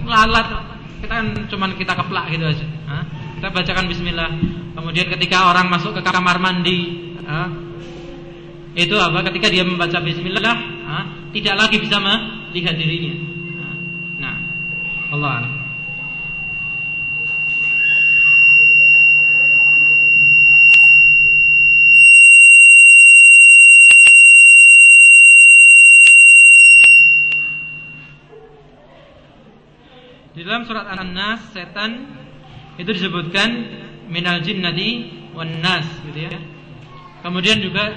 Lalat 0.06 0.46
kita 1.02 1.10
kan 1.10 1.26
cuman 1.50 1.70
kita 1.74 1.92
keplak 1.98 2.30
gitu 2.30 2.46
aja. 2.46 2.66
Kita 3.40 3.56
bacakan 3.56 3.88
bismillah. 3.88 4.30
Kemudian 4.76 5.08
ketika 5.16 5.48
orang 5.48 5.72
masuk 5.72 5.96
ke 5.96 6.04
kamar 6.04 6.36
mandi, 6.36 7.08
ha, 7.24 7.48
itu 8.76 8.92
apa? 9.00 9.24
Ketika 9.32 9.48
dia 9.48 9.64
membaca 9.64 9.96
bismillah, 9.96 10.56
ha, 10.84 10.96
tidak 11.32 11.56
lagi 11.56 11.80
bisa 11.80 11.96
melihat 12.04 12.76
dirinya. 12.76 13.16
Nah, 14.20 14.36
Allah 15.16 15.48
Di 30.36 30.44
dalam 30.44 30.68
surat 30.68 30.92
An-Nas 30.92 31.56
setan 31.56 32.19
itu 32.80 32.90
disebutkan 32.96 33.48
minal 34.08 34.40
jinnati 34.40 35.12
wan 35.36 35.60
nas 35.60 35.84
gitu 36.08 36.32
ya. 36.32 36.38
Kemudian 37.20 37.60
juga 37.60 37.92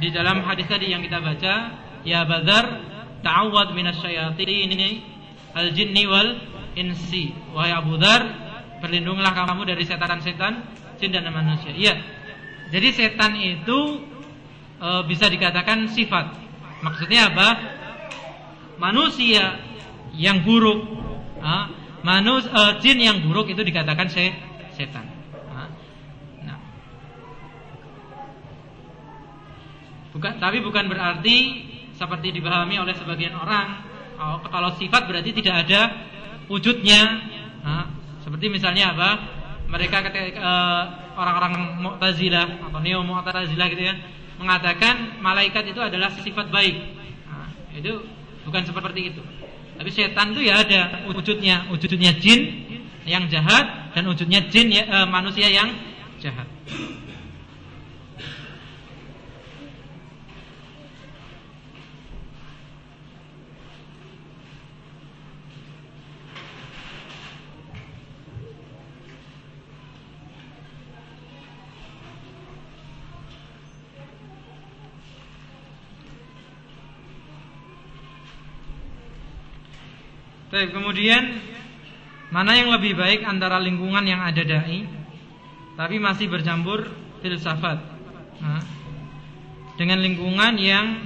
di 0.00 0.08
dalam 0.08 0.40
hadis 0.40 0.64
tadi 0.64 0.88
yang 0.88 1.04
kita 1.04 1.20
baca, 1.20 1.54
ya 2.08 2.24
Badar 2.24 2.64
ta'awwad 3.20 3.76
minasyayatin 3.76 5.04
al 5.52 5.68
jinni 5.76 6.08
wal 6.08 6.40
insi. 6.72 7.34
Wahai 7.52 7.76
Abu 7.76 8.00
Dzar, 8.00 8.22
berlindunglah 8.80 9.34
kamu 9.34 9.68
dari 9.68 9.84
setan-setan 9.84 10.64
jin 10.98 11.10
dan 11.14 11.28
manusia. 11.30 11.74
Iya. 11.74 11.94
Jadi 12.68 12.88
setan 12.94 13.32
itu 13.38 13.78
e, 14.78 14.88
bisa 15.08 15.26
dikatakan 15.26 15.90
sifat. 15.90 16.36
Maksudnya 16.84 17.34
apa? 17.34 17.48
Manusia 18.78 19.58
yang 20.14 20.46
buruk, 20.46 20.86
manus 22.02 22.46
uh, 22.50 22.78
jin 22.78 22.98
yang 22.98 23.22
buruk 23.26 23.50
itu 23.50 23.62
dikatakan 23.62 24.06
se 24.10 24.30
setan. 24.78 25.06
Nah. 26.46 26.58
Bukan, 30.14 30.32
tapi 30.38 30.62
bukan 30.62 30.86
berarti 30.86 31.36
seperti 31.98 32.30
dipahami 32.38 32.78
oleh 32.78 32.94
sebagian 32.94 33.34
orang. 33.34 33.86
Oh, 34.18 34.42
kalau 34.50 34.74
sifat 34.78 35.06
berarti 35.06 35.30
tidak 35.34 35.66
ada 35.66 35.80
wujudnya. 36.50 37.02
Nah, 37.62 37.86
seperti 38.22 38.50
misalnya 38.50 38.94
apa? 38.94 39.10
Mereka 39.68 40.00
ketika 40.10 40.40
uh, 40.40 40.82
orang-orang 41.18 41.82
Mu'tazilah 41.82 42.66
atau 42.70 42.80
Neo 42.80 43.04
Mu'tazilah 43.04 43.66
gitu 43.68 43.82
ya, 43.84 43.94
mengatakan 44.40 45.20
malaikat 45.20 45.70
itu 45.70 45.78
adalah 45.82 46.14
sifat 46.18 46.48
baik. 46.48 46.76
Nah, 47.28 47.46
itu 47.74 48.00
bukan 48.46 48.62
seperti 48.64 49.12
itu. 49.12 49.22
Tapi 49.78 49.90
setan 49.94 50.34
itu 50.34 50.50
ya 50.50 50.58
ada 50.66 51.06
wujudnya, 51.06 51.70
wujudnya 51.70 52.10
jin 52.18 52.66
yang 53.06 53.30
jahat 53.30 53.94
dan 53.94 54.10
wujudnya 54.10 54.42
jin 54.50 54.74
ya, 54.74 54.82
uh, 54.90 55.06
manusia 55.06 55.46
yang 55.46 55.70
jahat. 56.18 56.50
Baik, 80.48 80.72
kemudian 80.72 81.44
mana 82.32 82.56
yang 82.56 82.72
lebih 82.72 82.96
baik 82.96 83.20
antara 83.20 83.60
lingkungan 83.60 84.00
yang 84.08 84.24
ada 84.24 84.40
dai 84.40 84.80
tapi 85.76 86.00
masih 86.00 86.32
bercampur 86.32 86.88
filsafat. 87.20 87.76
Nah, 88.40 88.64
dengan 89.76 90.00
lingkungan 90.00 90.56
yang 90.56 91.04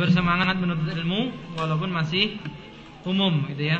bersemangat 0.00 0.56
menuntut 0.56 0.88
ilmu 0.88 1.36
walaupun 1.60 1.92
masih 1.92 2.40
umum 3.04 3.44
gitu 3.52 3.76
ya. 3.76 3.78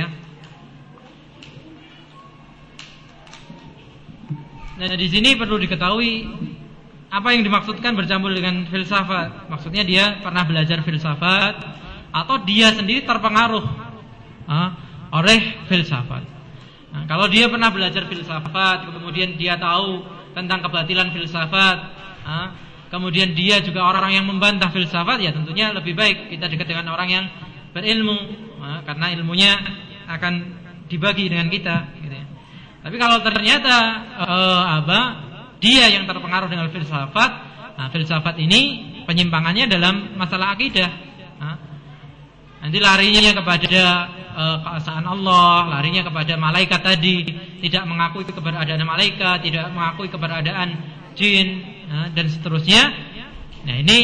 Nah, 4.76 4.93
di 4.93 5.09
sini 5.09 5.40
perlu 5.40 5.56
diketahui 5.56 6.12
apa 7.09 7.32
yang 7.32 7.48
dimaksudkan 7.48 7.97
bercampur 7.97 8.36
dengan 8.36 8.68
filsafat. 8.68 9.48
Maksudnya 9.48 9.89
dia 9.89 10.20
pernah 10.20 10.44
belajar 10.44 10.85
filsafat 10.85 11.56
atau 12.12 12.44
dia 12.44 12.76
sendiri 12.76 13.09
terpengaruh. 13.09 13.64
Ah, 14.44 14.88
oleh 15.09 15.64
filsafat. 15.66 16.24
Nah, 16.89 17.05
kalau 17.05 17.28
dia 17.28 17.48
pernah 17.48 17.68
belajar 17.68 18.09
filsafat, 18.09 18.89
kemudian 18.89 19.36
dia 19.36 19.60
tahu 19.60 20.05
tentang 20.32 20.64
kebatilan 20.64 21.12
filsafat, 21.12 21.78
kemudian 22.89 23.36
dia 23.36 23.60
juga 23.60 23.85
orang 23.85 24.16
yang 24.16 24.24
membantah 24.24 24.72
filsafat, 24.72 25.20
ya 25.20 25.32
tentunya 25.32 25.72
lebih 25.72 25.93
baik 25.93 26.32
kita 26.32 26.48
dekat 26.48 26.68
dengan 26.72 26.93
orang 26.93 27.09
yang 27.09 27.24
berilmu, 27.76 28.16
karena 28.89 29.06
ilmunya 29.16 29.52
akan 30.09 30.32
dibagi 30.89 31.28
dengan 31.28 31.52
kita. 31.52 31.76
Gitu 32.01 32.14
ya. 32.16 32.26
Tapi 32.89 32.97
kalau 32.97 33.20
ternyata 33.20 33.76
uh, 34.16 34.62
apa 34.80 34.98
dia 35.60 35.93
yang 35.93 36.09
terpengaruh 36.09 36.48
dengan 36.48 36.72
filsafat, 36.72 37.30
nah, 37.76 37.89
filsafat 37.93 38.40
ini 38.40 38.93
penyimpangannya 39.05 39.68
dalam 39.68 40.16
masalah 40.16 40.56
akidah. 40.56 41.09
Nanti 42.59 42.82
larinya 42.82 43.39
kepada 43.39 44.10
keesaan 44.39 45.02
Allah, 45.02 45.66
larinya 45.66 46.06
kepada 46.06 46.39
malaikat 46.39 46.78
tadi, 46.78 47.27
tidak 47.66 47.85
mengakui 47.90 48.23
keberadaan 48.23 48.86
malaikat, 48.86 49.43
tidak 49.43 49.66
mengakui 49.74 50.06
keberadaan 50.06 50.78
jin 51.19 51.66
uh, 51.90 52.06
dan 52.15 52.31
seterusnya. 52.31 52.82
Nah 53.66 53.74
ini 53.82 53.98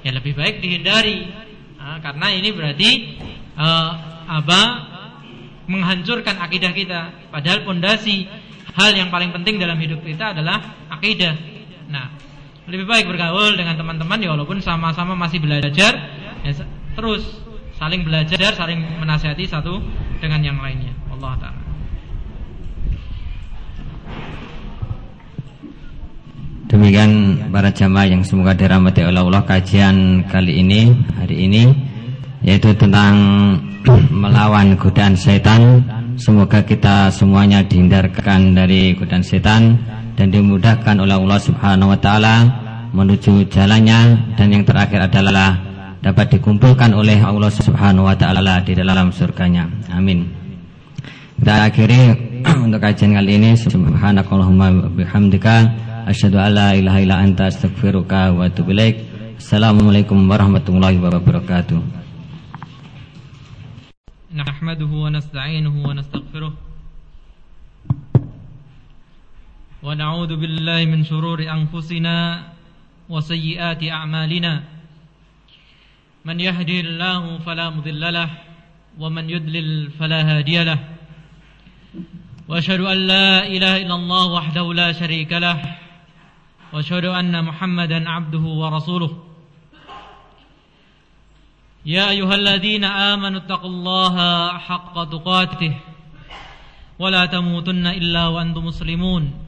ya 0.00 0.16
lebih 0.16 0.32
baik 0.32 0.64
dihindari 0.64 1.28
uh, 1.76 2.00
karena 2.00 2.26
ini 2.32 2.48
berarti 2.56 2.90
uh, 3.60 3.90
apa 4.28 4.60
menghancurkan 5.68 6.40
akidah 6.40 6.72
kita. 6.72 7.28
Padahal 7.28 7.68
pondasi 7.68 8.24
hal 8.72 8.96
yang 8.96 9.12
paling 9.12 9.36
penting 9.36 9.60
dalam 9.60 9.76
hidup 9.76 10.00
kita 10.00 10.32
adalah 10.32 10.88
akidah. 10.88 11.36
Nah, 11.92 12.08
lebih 12.68 12.88
baik 12.88 13.04
bergaul 13.04 13.56
dengan 13.56 13.76
teman-teman 13.76 14.16
ya 14.20 14.32
walaupun 14.32 14.64
sama-sama 14.64 15.12
masih 15.12 15.40
belajar 15.44 15.92
ya, 16.40 16.52
terus 16.96 17.47
saling 17.78 18.02
belajar, 18.02 18.50
saling 18.58 18.82
menasihati 18.98 19.46
satu 19.46 19.78
dengan 20.18 20.42
yang 20.42 20.58
lainnya. 20.58 20.90
Allah 21.14 21.32
taala. 21.38 21.60
Demikian 26.68 27.10
para 27.48 27.72
jamaah 27.72 28.04
yang 28.12 28.20
semoga 28.20 28.52
dirahmati 28.52 29.00
oleh 29.00 29.24
Allah 29.24 29.40
kajian 29.40 30.20
kali 30.28 30.60
ini 30.60 30.92
hari 31.16 31.48
ini 31.48 31.64
yaitu 32.44 32.76
tentang 32.76 33.16
melawan 34.22 34.76
godaan 34.76 35.16
setan. 35.16 35.80
Semoga 36.18 36.66
kita 36.66 37.14
semuanya 37.14 37.62
dihindarkan 37.62 38.58
dari 38.58 38.92
godaan 38.98 39.22
setan 39.22 39.78
dan 40.18 40.34
dimudahkan 40.34 40.98
oleh 40.98 41.14
Allah 41.14 41.38
Subhanahu 41.38 41.94
wa 41.94 41.98
taala 42.02 42.36
menuju 42.90 43.46
jalannya 43.48 44.34
dan 44.34 44.50
yang 44.50 44.66
terakhir 44.66 45.06
adalah 45.06 45.67
dapat 45.98 46.38
dikumpulkan 46.38 46.94
oleh 46.94 47.18
Allah 47.18 47.50
Subhanahu 47.50 48.06
wa 48.06 48.14
taala 48.14 48.62
di 48.62 48.74
dalam 48.74 49.10
surganya. 49.10 49.66
Amin. 49.90 50.30
Kita 51.38 51.70
akhiri 51.70 52.00
untuk 52.66 52.82
kajian 52.82 53.14
kali 53.14 53.38
ini 53.38 53.54
subhanakallahumma 53.54 54.90
bihamdika 54.94 55.70
asyhadu 56.06 56.38
an 56.38 56.50
la 56.54 56.68
ilaha 56.74 56.98
illa 57.02 57.16
anta 57.22 57.50
astaghfiruka 57.50 58.34
wa 58.34 58.46
atubu 58.46 58.74
ilaik. 58.74 59.02
Assalamualaikum 59.38 60.18
warahmatullahi 60.26 60.98
wabarakatuh. 60.98 61.78
Nasta'inuhu 64.34 65.78
wa 65.82 65.94
nastaghfiruh. 65.94 66.52
Wa 69.78 69.94
na'udzu 69.94 70.34
billahi 70.34 70.90
min 70.90 71.06
shururi 71.06 71.46
من 76.28 76.40
يهدي 76.40 76.80
الله 76.80 77.38
فلا 77.38 77.70
مضل 77.70 78.12
له 78.12 78.28
ومن 78.98 79.30
يدلل 79.30 79.90
فلا 79.98 80.20
هادي 80.20 80.64
له. 80.64 80.78
وأشهد 82.48 82.80
أن 82.80 82.98
لا 83.12 83.46
إله 83.46 83.74
إلا 83.88 83.94
الله 83.94 84.24
وحده 84.36 84.74
لا 84.74 84.92
شريك 84.92 85.32
له 85.32 85.56
وأشهد 86.72 87.04
أن 87.04 87.44
محمدا 87.44 88.10
عبده 88.10 88.44
ورسوله. 88.60 89.12
يا 91.86 92.10
أيها 92.10 92.34
الذين 92.34 92.84
آمنوا 92.84 93.40
اتقوا 93.40 93.70
الله 93.70 94.16
حق 94.58 94.96
تقاته 95.04 95.74
ولا 96.98 97.26
تموتن 97.26 97.86
إلا 97.86 98.26
وأنتم 98.26 98.64
مسلمون. 98.64 99.47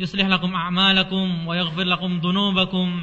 يصلح 0.00 0.26
لكم 0.26 0.54
أعمالكم 0.54 1.46
ويغفر 1.46 1.82
لكم 1.82 2.18
ذنوبكم. 2.18 3.02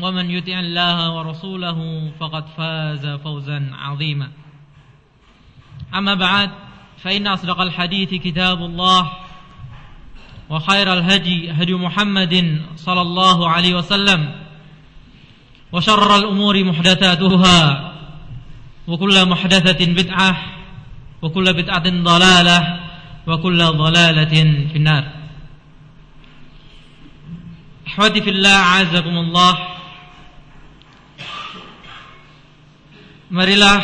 ومن 0.00 0.30
يطع 0.30 0.60
الله 0.60 1.10
ورسوله 1.10 2.10
فقد 2.20 2.44
فاز 2.56 3.06
فوزا 3.06 3.70
عظيما. 3.72 4.30
أما 5.94 6.14
بعد 6.14 6.50
فإن 6.98 7.26
أصدق 7.26 7.60
الحديث 7.60 8.14
كتاب 8.14 8.58
الله 8.58 9.12
وخير 10.50 10.92
الهدي 10.92 11.50
هدي 11.50 11.74
محمد 11.74 12.62
صلى 12.76 13.00
الله 13.00 13.48
عليه 13.48 13.74
وسلم 13.74 14.34
وشر 15.72 16.16
الأمور 16.16 16.64
محدثاتها 16.64 17.92
وكل 18.88 19.28
محدثة 19.28 19.86
بدعة 19.86 20.36
وكل 21.22 21.52
بدعة 21.52 22.02
ضلالة 22.02 22.80
وكل 23.26 23.58
ضلالة 23.64 24.34
في 24.68 24.76
النار. 24.76 25.21
Ikhwati 27.92 28.24
fillah 28.24 28.80
azakumullah 28.80 29.52
Marilah 33.28 33.80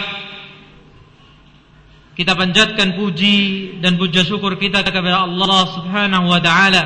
kita 2.17 2.33
panjatkan 2.33 2.97
puji 2.97 3.37
dan 3.85 4.01
puja 4.01 4.25
syukur 4.25 4.57
kita 4.57 4.81
kepada 4.81 5.29
Allah 5.29 5.61
Subhanahu 5.77 6.25
wa 6.25 6.41
taala. 6.41 6.85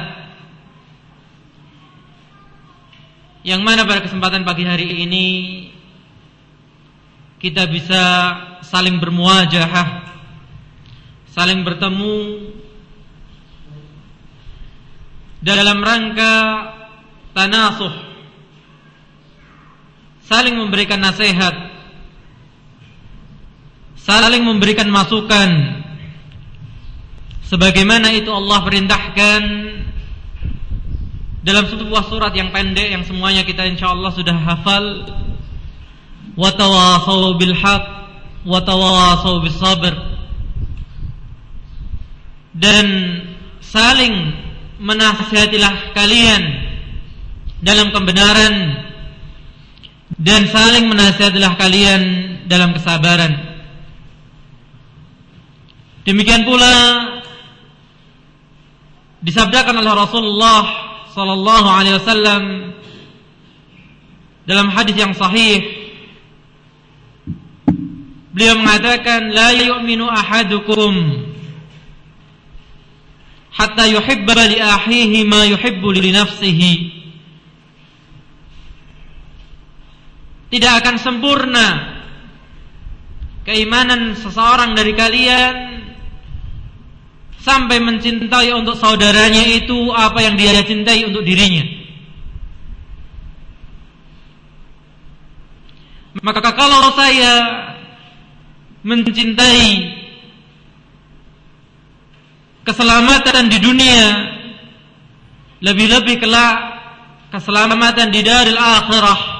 Yang 3.47 3.61
mana 3.67 3.87
pada 3.87 4.03
kesempatan 4.03 4.43
pagi 4.43 4.67
hari 4.67 5.07
ini 5.07 5.27
kita 7.39 7.71
bisa 7.71 8.03
saling 8.67 8.99
bermuajahah, 8.99 10.07
saling 11.35 11.67
bertemu 11.67 12.15
dalam 15.43 15.83
rangka 15.83 16.35
tanasuh, 17.33 17.93
saling 20.25 20.57
memberikan 20.57 21.01
nasihat, 21.01 21.55
saling 23.97 24.45
memberikan 24.45 24.89
masukan. 24.89 25.81
Sebagaimana 27.53 28.17
itu 28.17 28.33
Allah 28.33 28.65
perintahkan 28.65 29.43
dalam 31.45 31.69
sebuah 31.69 32.09
surat 32.09 32.33
yang 32.33 32.49
pendek 32.49 32.97
yang 32.97 33.05
semuanya 33.05 33.45
kita 33.45 33.69
insyaallah 33.69 34.09
sudah 34.17 34.33
hafal. 34.41 34.87
Wa 36.33 36.49
tawasau 36.57 37.37
bil 37.37 37.53
haq 37.53 37.85
wa 38.49 38.57
tawasau 38.65 39.45
bis 39.45 39.53
sabr 39.61 40.13
dan 42.53 42.87
saling 43.65 44.13
menasihatilah 44.83 45.97
kalian 45.97 46.43
dalam 47.63 47.95
kebenaran 47.95 48.55
dan 50.19 50.51
saling 50.51 50.91
menasihatilah 50.91 51.55
kalian 51.57 52.03
dalam 52.51 52.75
kesabaran. 52.75 53.33
Demikian 56.03 56.43
pula 56.43 56.75
disabdakan 59.23 59.79
oleh 59.79 59.93
Rasulullah 59.95 60.63
sallallahu 61.15 61.69
alaihi 61.71 61.97
wasallam 62.03 62.43
dalam 64.43 64.67
hadis 64.75 64.99
yang 64.99 65.15
sahih. 65.15 65.63
Beliau 68.35 68.59
mengatakan 68.59 69.31
la 69.31 69.55
yu'minu 69.55 70.11
ahadukum 70.11 71.23
hatta 73.55 73.87
yuhibba 73.87 74.51
li 74.51 74.59
akhihi 74.59 75.29
ma 75.29 75.47
yuhibbu 75.47 75.89
li 75.95 76.11
nafsihi 76.11 77.02
tidak 80.53 80.85
akan 80.85 80.97
sempurna 81.01 81.69
keimanan 83.49 84.13
seseorang 84.21 84.77
dari 84.77 84.93
kalian 84.93 85.55
sampai 87.41 87.81
mencintai 87.81 88.53
untuk 88.53 88.77
saudaranya 88.77 89.49
itu 89.49 89.91
apa 89.91 90.21
yang 90.21 90.37
dia 90.37 90.61
cintai 90.63 91.09
untuk 91.09 91.25
dirinya. 91.25 91.81
Maka 96.21 96.53
kalau 96.53 96.93
saya 96.93 97.35
mencintai 98.85 99.65
keselamatan 102.69 103.49
di 103.49 103.59
dunia 103.59 104.07
lebih-lebih 105.65 106.21
kelak 106.21 106.57
keselamatan 107.33 108.13
di 108.13 108.21
daril 108.21 108.55
akhirah 108.61 109.32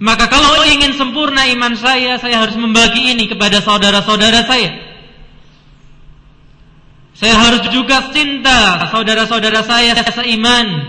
Maka 0.00 0.32
kalau 0.32 0.64
ingin 0.64 0.96
sempurna 0.96 1.44
iman 1.52 1.76
saya, 1.76 2.16
saya 2.16 2.40
harus 2.40 2.56
membagi 2.56 3.12
ini 3.12 3.28
kepada 3.28 3.60
saudara-saudara 3.60 4.48
saya. 4.48 4.72
Saya 7.12 7.36
harus 7.36 7.68
juga 7.68 8.08
cinta 8.08 8.88
saudara-saudara 8.88 9.60
saya 9.60 9.92
seiman, 10.08 10.88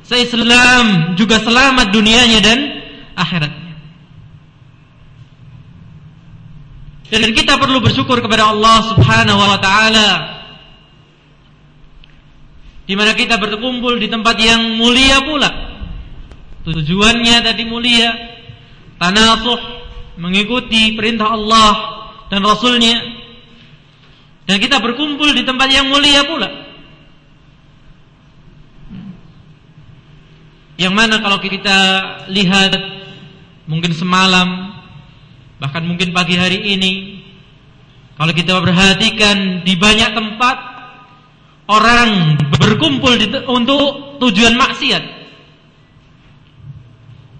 seislam, 0.00 1.12
juga 1.12 1.44
selamat 1.44 1.92
dunianya 1.92 2.40
dan 2.40 2.58
akhiratnya. 3.20 3.76
Dan 7.12 7.36
kita 7.36 7.60
perlu 7.60 7.84
bersyukur 7.84 8.16
kepada 8.24 8.48
Allah 8.48 8.96
Subhanahu 8.96 9.36
wa 9.44 9.60
taala 9.60 10.10
di 12.88 12.96
mana 12.96 13.12
kita 13.12 13.36
berkumpul 13.36 14.00
di 14.00 14.08
tempat 14.08 14.40
yang 14.40 14.80
mulia 14.80 15.20
pula 15.20 15.71
Tujuannya 16.62 17.36
tadi 17.42 17.66
mulia, 17.66 18.10
tanasuh, 19.02 19.58
mengikuti 20.22 20.94
perintah 20.94 21.34
Allah 21.34 21.72
dan 22.30 22.46
Rasulnya. 22.46 22.94
Dan 24.46 24.62
kita 24.62 24.78
berkumpul 24.78 25.34
di 25.34 25.42
tempat 25.42 25.68
yang 25.70 25.90
mulia 25.90 26.22
pula. 26.26 26.50
Yang 30.78 30.94
mana 30.94 31.22
kalau 31.22 31.38
kita 31.38 31.78
lihat 32.30 32.74
mungkin 33.70 33.94
semalam 33.94 34.74
bahkan 35.62 35.86
mungkin 35.86 36.10
pagi 36.10 36.34
hari 36.34 36.58
ini 36.58 37.22
kalau 38.18 38.34
kita 38.34 38.58
perhatikan 38.58 39.62
di 39.62 39.78
banyak 39.78 40.10
tempat 40.10 40.56
orang 41.70 42.34
berkumpul 42.58 43.14
untuk 43.46 44.18
tujuan 44.18 44.58
maksiat 44.58 45.21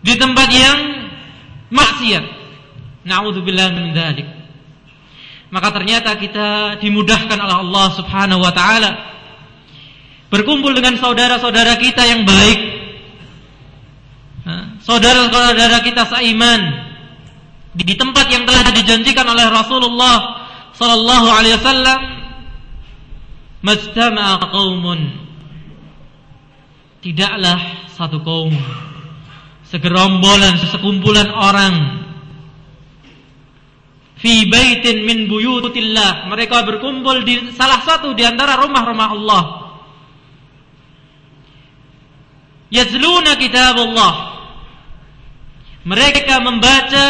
di 0.03 0.15
tempat 0.19 0.49
yang 0.51 0.79
maksiat. 1.71 2.25
Nauzubillah 3.03 3.75
min 3.75 3.95
dzalik. 3.95 4.29
Maka 5.53 5.69
ternyata 5.75 6.17
kita 6.17 6.79
dimudahkan 6.81 7.39
oleh 7.39 7.57
Allah 7.67 7.87
Subhanahu 7.93 8.41
wa 8.41 8.53
taala 8.55 8.91
berkumpul 10.33 10.73
dengan 10.73 10.97
saudara-saudara 10.97 11.77
kita 11.79 12.03
yang 12.09 12.25
baik. 12.25 12.61
Saudara-saudara 14.83 15.79
kita 15.87 16.03
seiman 16.11 16.61
di 17.73 17.95
tempat 17.95 18.27
yang 18.33 18.43
telah 18.43 18.69
dijanjikan 18.75 19.25
oleh 19.29 19.47
Rasulullah 19.49 20.49
sallallahu 20.75 21.27
alaihi 21.31 21.57
wasallam 21.57 22.01
majtama'a 23.63 24.51
qaumun 24.51 25.01
tidaklah 27.01 27.59
satu 27.95 28.19
kaum 28.27 28.53
segerombolan 29.73 30.61
sekumpulan 30.69 31.33
orang. 31.33 31.75
Fi 34.21 34.47
baitin 34.47 35.09
min 35.09 35.27
buyutillah. 35.27 36.29
Mereka 36.29 36.69
berkumpul 36.69 37.25
di 37.25 37.57
salah 37.57 37.81
satu 37.81 38.13
di 38.13 38.23
antara 38.23 38.61
rumah-rumah 38.61 39.09
Allah. 39.09 39.45
Yazluna 42.73 43.37
kitab 43.37 43.77
Allah 43.77 44.33
mereka 45.83 46.39
membaca 46.41 47.07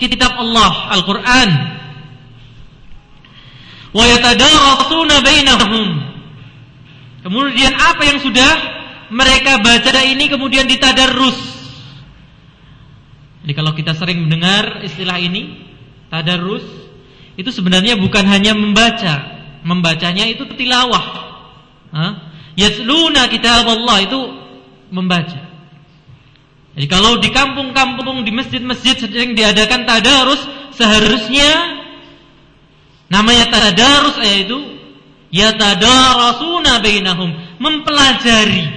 kitab 0.00 0.32
Allah 0.40 0.72
Al-Qur'an. 0.96 1.50
Wa 3.92 4.04
yatadarasuna 4.10 5.22
bainahum. 5.22 5.86
Kemudian 7.20 7.74
apa 7.76 8.02
yang 8.06 8.18
sudah 8.22 8.52
mereka 9.12 9.60
baca 9.62 10.02
ini 10.02 10.26
kemudian 10.26 10.66
ditadarus 10.66 11.55
jadi 13.46 13.62
kalau 13.62 13.78
kita 13.78 13.94
sering 13.94 14.26
mendengar 14.26 14.82
istilah 14.82 15.22
ini, 15.22 15.70
tadarus, 16.10 16.66
itu 17.38 17.46
sebenarnya 17.54 17.94
bukan 17.94 18.26
hanya 18.26 18.58
membaca. 18.58 19.38
Membacanya 19.62 20.26
itu 20.26 20.50
tilawah. 20.58 21.06
Yasluna 22.58 23.30
kitab 23.30 23.70
Allah 23.70 24.02
itu 24.02 24.18
membaca. 24.90 25.46
Jadi 26.74 26.86
kalau 26.90 27.22
di 27.22 27.30
kampung-kampung, 27.30 28.26
di 28.26 28.34
masjid-masjid 28.34 28.98
sering 28.98 29.38
diadakan 29.38 29.86
tadarus, 29.86 30.42
seharusnya 30.74 31.86
namanya 33.06 33.46
tadarus 33.46 34.18
yaitu 34.26 34.58
yatadarasuna 35.30 36.82
bainahum, 36.82 37.30
mempelajari. 37.62 38.74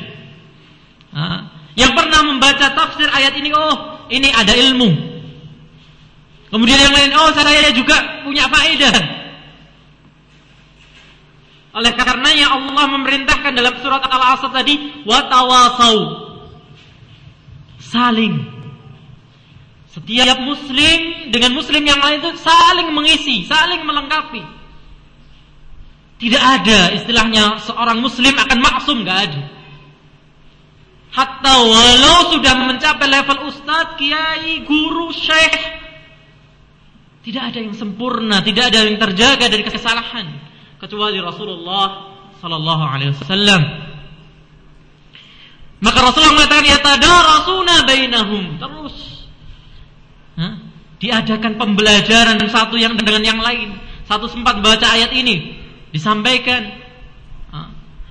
Yang 1.74 1.92
pernah 1.98 2.22
membaca 2.22 2.70
tafsir 2.78 3.10
ayat 3.10 3.34
ini, 3.34 3.50
oh 3.50 3.99
ini 4.10 4.30
ada 4.34 4.54
ilmu. 4.54 4.90
Kemudian 6.50 6.82
yang 6.82 6.94
lain, 6.94 7.12
oh 7.14 7.30
saya 7.34 7.70
juga 7.74 8.26
punya 8.26 8.50
faedah. 8.50 9.20
Oleh 11.70 11.94
karenanya 11.94 12.58
Allah 12.58 12.86
memerintahkan 12.98 13.54
dalam 13.54 13.78
surat 13.86 14.02
Al-Asr 14.02 14.50
tadi 14.50 15.06
watawasau 15.06 16.28
saling 17.78 18.42
setiap 19.90 20.38
muslim 20.42 21.30
dengan 21.34 21.54
muslim 21.54 21.82
yang 21.82 22.02
lain 22.02 22.22
itu 22.22 22.34
saling 22.42 22.90
mengisi, 22.94 23.46
saling 23.46 23.86
melengkapi. 23.86 24.42
Tidak 26.20 26.42
ada 26.42 26.94
istilahnya 27.00 27.64
seorang 27.64 28.04
muslim 28.04 28.34
akan 28.36 28.60
maksum, 28.60 29.08
gak 29.08 29.20
ada. 29.30 29.42
Hatta 31.20 31.56
walau 31.68 32.32
sudah 32.32 32.56
mencapai 32.64 33.12
level 33.12 33.52
ustadz, 33.52 34.00
kiai, 34.00 34.64
guru, 34.64 35.12
syekh, 35.12 35.60
tidak 37.28 37.52
ada 37.52 37.60
yang 37.60 37.76
sempurna, 37.76 38.40
tidak 38.40 38.72
ada 38.72 38.88
yang 38.88 38.96
terjaga 38.96 39.52
dari 39.52 39.68
kesalahan 39.68 40.40
kecuali 40.80 41.20
Rasulullah 41.20 42.16
sallallahu 42.40 42.84
alaihi 42.88 43.12
wasallam. 43.20 43.62
Maka 45.84 46.00
Rasulullah 46.08 46.40
mengatakan 46.40 46.66
yatadarasuna 46.72 47.76
bainahum. 47.84 48.44
Terus 48.56 48.96
Hah? 50.40 50.54
diadakan 51.04 51.60
pembelajaran 51.60 52.40
satu 52.48 52.80
yang 52.80 52.96
dengan 52.96 53.24
yang 53.28 53.40
lain. 53.44 53.76
Satu 54.08 54.32
sempat 54.32 54.64
baca 54.64 54.88
ayat 54.96 55.12
ini 55.12 55.60
disampaikan. 55.92 56.88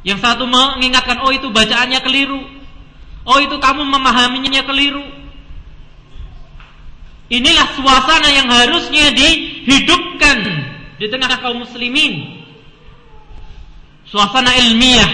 Yang 0.07 0.25
satu 0.25 0.45
mengingatkan, 0.47 1.21
oh 1.25 1.33
itu 1.35 1.51
bacaannya 1.51 2.01
keliru. 2.01 2.58
Oh 3.29 3.39
itu 3.45 3.61
kamu 3.61 3.85
memahaminya 3.85 4.65
keliru. 4.65 5.05
Inilah 7.29 7.77
suasana 7.77 8.29
yang 8.33 8.49
harusnya 8.49 9.13
dihidupkan 9.13 10.39
di 10.97 11.07
tengah 11.13 11.37
kaum 11.45 11.61
muslimin. 11.61 12.41
Suasana 14.09 14.57
ilmiah, 14.57 15.13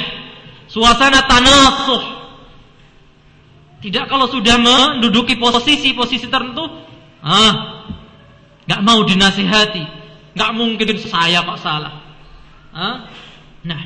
suasana 0.71 1.27
tanasuh, 1.27 2.03
tidak 3.83 4.07
kalau 4.07 4.31
sudah 4.31 4.63
menduduki 4.63 5.35
posisi-posisi 5.35 6.31
tertentu, 6.31 6.63
ah, 7.19 7.83
nggak 8.71 8.81
mau 8.87 9.03
dinasihati, 9.03 9.83
nggak 10.39 10.51
mungkin 10.55 10.95
saya 11.03 11.43
kok 11.43 11.59
salah. 11.59 11.99
Ah, 12.71 13.11
nah, 13.67 13.83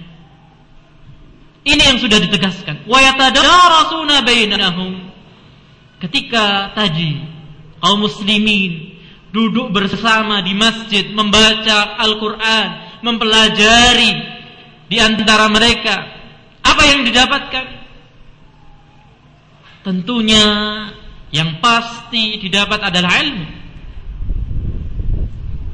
ini 1.68 1.82
yang 1.84 1.98
sudah 2.00 2.16
ditegaskan. 2.16 2.88
Wa 2.88 2.98
yatadarasuna 3.04 4.24
bainahum. 4.24 5.12
Ketika 6.00 6.72
tadi 6.72 7.20
kaum 7.84 8.08
muslimin 8.08 8.96
duduk 9.28 9.68
bersama 9.76 10.40
di 10.40 10.56
masjid 10.56 11.04
membaca 11.12 12.00
Al-Qur'an, 12.00 13.00
mempelajari 13.04 14.10
di 14.88 14.96
antara 14.96 15.52
mereka, 15.52 15.96
apa 16.64 16.82
yang 16.88 17.04
didapatkan? 17.04 17.66
Tentunya 19.84 20.44
yang 21.28 21.60
pasti 21.60 22.40
didapat 22.40 22.80
adalah 22.80 23.12
ilmu. 23.20 23.46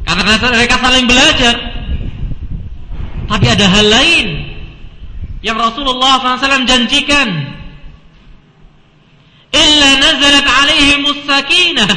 Karena 0.05 0.35
mereka 0.43 0.77
saling 0.83 1.07
belajar. 1.07 1.57
Tapi 3.25 3.47
ada 3.49 3.67
hal 3.67 3.87
lain 3.89 4.54
yang 5.45 5.61
Rasulullah 5.61 6.19
SAW 6.19 6.65
janjikan. 6.65 7.29
Illa 9.55 9.91
nazalat 10.01 10.47
alaihimus 10.49 11.23
sakinah. 11.29 11.93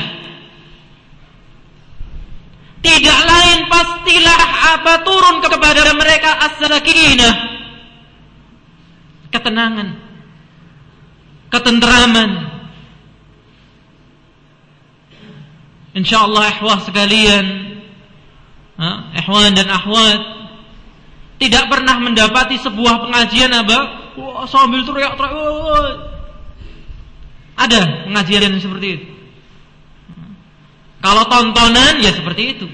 Tidak 2.77 3.19
lain 3.25 3.59
pastilah 3.65 4.41
apa 4.77 4.93
turun 5.01 5.41
kepada 5.41 5.95
mereka 5.97 6.29
as-sakinah. 6.51 7.35
Ketenangan 9.33 10.07
ketentraman. 11.51 12.31
Insyaallah 15.97 16.61
ikhwah 16.61 16.79
sekalian, 16.85 17.45
ikhwan 19.17 19.57
dan 19.57 19.65
akhwat 19.65 20.36
tidak 21.37 21.69
pernah 21.69 22.01
mendapati 22.01 22.57
sebuah 22.57 23.05
pengajian 23.05 23.53
apa? 23.53 23.77
Wah, 24.17 24.45
sambil 24.49 24.81
teriak-teriak. 24.81 25.97
Ada 27.57 28.09
pengajian 28.09 28.41
yang 28.49 28.61
seperti 28.61 28.87
itu. 28.97 29.05
Kalau 31.01 31.23
tontonan 31.29 32.01
ya 32.01 32.11
seperti 32.13 32.43
itu. 32.57 32.65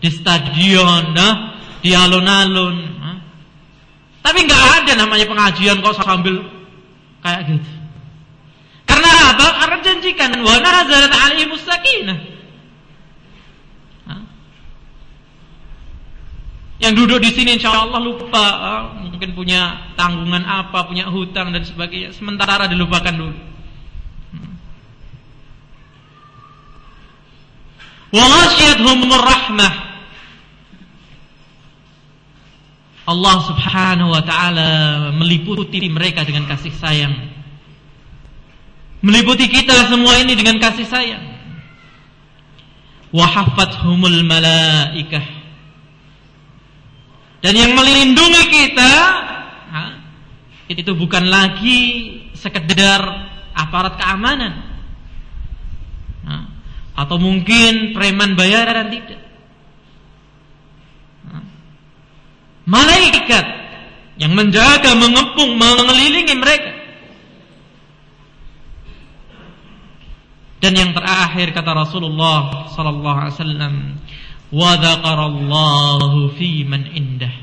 Di 0.00 0.08
stadion, 0.08 1.12
nah, 1.12 1.60
di 1.84 1.92
alun-alun. 1.92 2.76
Tapi 4.20 4.38
nggak 4.44 4.64
ada 4.84 4.92
namanya 5.00 5.26
pengajian 5.28 5.80
kok 5.80 5.96
sambil 5.96 6.44
Kayak 7.20 7.40
gitu. 7.52 7.70
Karena 8.88 9.10
apa? 9.36 9.46
Karena 9.60 9.76
janjikan 9.84 10.30
wa 10.40 10.56
nazalat 10.56 11.12
alaihimus 11.12 11.64
sakinah. 11.68 12.18
Yang 16.80 16.92
duduk 17.04 17.18
di 17.20 17.30
sini 17.36 17.60
insya 17.60 17.76
Allah 17.76 18.00
lupa, 18.00 18.44
mungkin 19.04 19.36
punya 19.36 19.92
tanggungan 20.00 20.48
apa, 20.48 20.88
punya 20.88 21.12
hutang 21.12 21.52
dan 21.52 21.60
sebagainya. 21.60 22.16
Sementara 22.16 22.64
dilupakan 22.64 23.12
dulu. 23.12 23.36
Wa 28.10 28.24
ghashiyatuhumur 28.26 29.22
rahmah. 29.22 29.72
Allah 33.10 33.36
Subhanahu 33.44 34.10
wa 34.16 34.22
taala 34.24 34.70
meliputi 35.12 35.84
mereka 35.92 36.24
dengan 36.24 36.48
kasih 36.48 36.72
sayang. 36.80 37.12
Meliputi 39.04 39.52
kita 39.52 39.84
semua 39.92 40.16
ini 40.16 40.32
dengan 40.32 40.56
kasih 40.56 40.88
sayang. 40.88 41.24
Wa 43.12 43.26
humul 43.84 44.24
malaikah. 44.24 45.39
Dan 47.40 47.56
yang 47.56 47.72
melindungi 47.72 48.42
kita 48.52 48.92
itu 50.70 50.92
bukan 50.94 51.26
lagi 51.26 51.78
sekedar 52.36 53.00
aparat 53.56 53.96
keamanan. 53.96 54.68
Atau 56.94 57.16
mungkin 57.16 57.96
preman 57.96 58.36
bayaran 58.36 58.92
tidak. 58.92 59.30
malaikat 62.70 63.46
yang 64.20 64.32
menjaga, 64.38 64.94
mengepung, 64.94 65.58
mengelilingi 65.58 66.34
mereka. 66.38 66.72
Dan 70.60 70.76
yang 70.76 70.92
terakhir 70.92 71.56
kata 71.56 71.72
Rasulullah 71.72 72.68
sallallahu 72.68 73.16
alaihi 73.16 73.36
wasallam, 73.40 73.74
"Wa 74.50 74.76
dzakarallahu 74.78 76.34
fi 76.34 76.66
man 76.66 76.86
indah." 76.90 77.34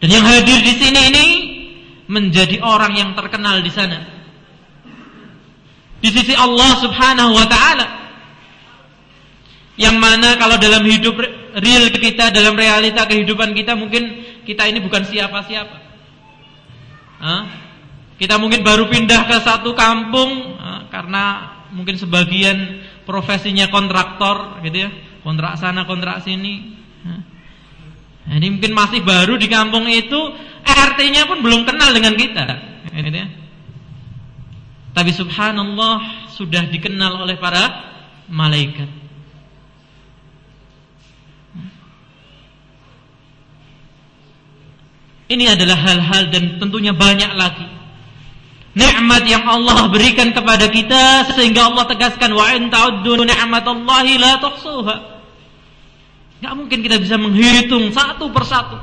Dan 0.00 0.08
yang 0.12 0.24
hadir 0.28 0.60
di 0.60 0.74
sini 0.76 1.00
ini 1.12 1.26
menjadi 2.06 2.60
orang 2.60 2.96
yang 2.96 3.10
terkenal 3.16 3.64
di 3.64 3.72
sana. 3.72 4.04
Di 5.96 6.12
sisi 6.12 6.36
Allah 6.36 6.76
Subhanahu 6.84 7.32
wa 7.32 7.46
taala. 7.48 7.86
Yang 9.76 9.96
mana 9.96 10.36
kalau 10.40 10.56
dalam 10.60 10.84
hidup 10.84 11.16
real 11.56 11.84
kita 11.92 12.32
dalam 12.32 12.56
realita 12.56 13.04
kehidupan 13.08 13.52
kita 13.56 13.76
mungkin 13.76 14.24
kita 14.44 14.68
ini 14.68 14.80
bukan 14.84 15.04
siapa-siapa. 15.04 15.76
Kita 18.16 18.40
mungkin 18.40 18.64
baru 18.64 18.88
pindah 18.88 19.28
ke 19.28 19.36
satu 19.44 19.72
kampung 19.76 20.60
karena 20.92 21.56
mungkin 21.72 21.96
sebagian 22.00 22.84
profesinya 23.06 23.70
kontraktor 23.70 24.60
gitu 24.66 24.76
ya, 24.84 24.90
kontrak 25.22 25.54
sana 25.56 25.86
kontrak 25.86 26.26
sini. 26.26 26.74
Nah, 28.26 28.34
ini 28.42 28.58
mungkin 28.58 28.74
masih 28.74 29.06
baru 29.06 29.38
di 29.38 29.46
kampung 29.46 29.86
itu, 29.86 30.18
RT-nya 30.66 31.30
pun 31.30 31.46
belum 31.46 31.62
kenal 31.62 31.94
dengan 31.94 32.18
kita, 32.18 32.46
gitu 32.90 33.14
ya. 33.14 33.30
Tapi 34.90 35.10
subhanallah 35.14 36.26
sudah 36.34 36.66
dikenal 36.66 37.22
oleh 37.22 37.38
para 37.38 37.62
malaikat. 38.26 38.90
Ini 45.26 45.58
adalah 45.58 45.78
hal-hal 45.78 46.30
dan 46.34 46.58
tentunya 46.58 46.90
banyak 46.94 47.30
lagi. 47.34 47.75
Nikmat 48.76 49.24
yang 49.24 49.48
Allah 49.48 49.88
berikan 49.88 50.36
kepada 50.36 50.68
kita 50.68 51.32
sehingga 51.32 51.72
Allah 51.72 51.88
tegaskan 51.88 52.36
wa 52.36 52.44
in 52.52 52.68
ta'uddu 52.68 53.24
ni'matallahi 53.24 54.20
la 54.20 54.36
tuhsuha. 54.36 54.96
Enggak 56.36 56.54
mungkin 56.60 56.78
kita 56.84 57.00
bisa 57.00 57.16
menghitung 57.16 57.88
satu 57.96 58.28
persatu. 58.28 58.76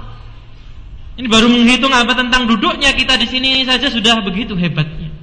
Ini 1.13 1.29
baru 1.29 1.45
menghitung 1.45 1.93
apa 1.93 2.17
tentang 2.17 2.49
duduknya 2.49 2.89
kita 2.97 3.21
di 3.21 3.29
sini 3.29 3.61
saja 3.69 3.85
sudah 3.93 4.25
begitu 4.25 4.57
hebatnya. 4.57 5.13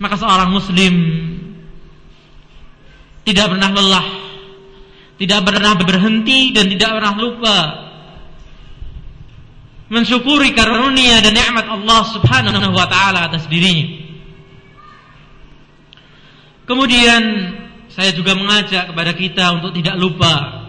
Maka 0.00 0.16
seorang 0.16 0.48
muslim 0.48 0.94
tidak 3.28 3.52
pernah 3.52 3.68
lelah, 3.68 4.06
tidak 5.20 5.44
pernah 5.44 5.76
berhenti 5.76 6.56
dan 6.56 6.72
tidak 6.72 6.88
pernah 6.96 7.14
lupa 7.20 7.56
mensyukuri 9.92 10.56
karunia 10.56 11.20
dan 11.20 11.36
nikmat 11.36 11.68
Allah 11.68 12.00
Subhanahu 12.16 12.72
wa 12.72 12.88
taala 12.88 13.28
atas 13.28 13.44
dirinya. 13.44 14.00
Kemudian 16.64 17.22
saya 17.92 18.16
juga 18.16 18.32
mengajak 18.32 18.88
kepada 18.88 19.12
kita 19.12 19.52
untuk 19.60 19.76
tidak 19.76 20.00
lupa 20.00 20.64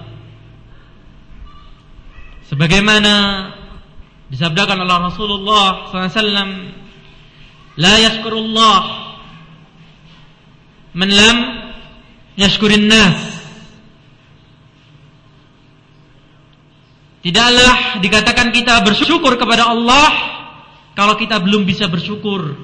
sebagaimana 2.52 3.14
disabdakan 4.28 4.84
oleh 4.84 4.98
Rasulullah 5.08 5.88
SAW 5.88 6.20
la 7.80 7.94
yashkurullah 8.04 8.82
man 11.00 11.10
lam 11.10 11.38
yashkurin 12.36 12.92
nas 12.92 13.33
Tidaklah 17.24 18.04
dikatakan 18.04 18.52
kita 18.52 18.84
bersyukur 18.84 19.40
kepada 19.40 19.72
Allah 19.72 20.12
kalau 20.92 21.16
kita 21.16 21.40
belum 21.40 21.64
bisa 21.64 21.88
bersyukur 21.88 22.60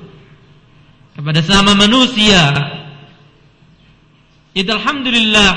kepada 1.15 1.39
sama 1.39 1.79
manusia. 1.79 2.43
Itu 4.51 4.67
alhamdulillah. 4.75 5.51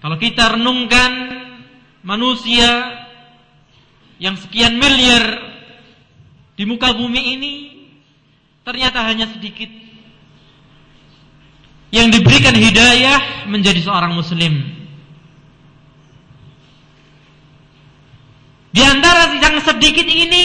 Kalau 0.00 0.16
kita 0.16 0.56
renungkan 0.56 1.12
manusia 2.06 2.70
yang 4.22 4.38
sekian 4.38 4.80
miliar 4.80 5.42
di 6.56 6.64
muka 6.64 6.94
bumi 6.94 7.22
ini 7.36 7.54
ternyata 8.64 9.04
hanya 9.10 9.28
sedikit 9.28 9.68
yang 11.90 12.08
diberikan 12.14 12.54
hidayah 12.54 13.50
menjadi 13.50 13.82
seorang 13.82 14.14
muslim. 14.14 14.79
Di 18.70 18.82
antara 18.86 19.34
yang 19.34 19.58
sedikit 19.62 20.06
ini 20.06 20.44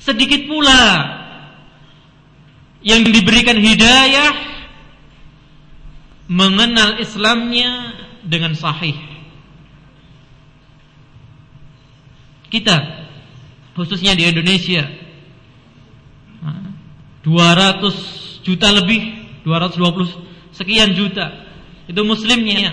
sedikit 0.00 0.48
pula 0.48 0.84
yang 2.84 3.04
diberikan 3.04 3.56
hidayah 3.56 4.32
mengenal 6.28 7.00
Islamnya 7.00 7.96
dengan 8.24 8.56
sahih. 8.56 8.96
Kita 12.48 12.76
khususnya 13.76 14.16
di 14.16 14.28
Indonesia 14.28 14.86
200 17.24 18.44
juta 18.44 18.68
lebih 18.70 19.00
220 19.48 20.52
sekian 20.52 20.92
juta 20.92 21.32
itu 21.88 22.00
muslimnya. 22.04 22.72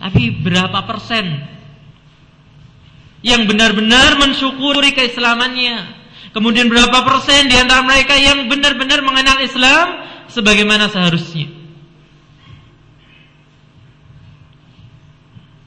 Tapi 0.00 0.32
berapa 0.40 0.88
persen 0.88 1.57
yang 3.22 3.46
benar-benar 3.50 4.18
mensyukuri 4.18 4.94
keislamannya? 4.94 5.98
Kemudian 6.30 6.68
berapa 6.70 7.02
persen 7.02 7.48
di 7.48 7.56
antara 7.56 7.82
mereka 7.82 8.14
yang 8.14 8.46
benar-benar 8.46 9.00
mengenal 9.02 9.40
Islam 9.42 9.86
sebagaimana 10.30 10.92
seharusnya? 10.92 11.50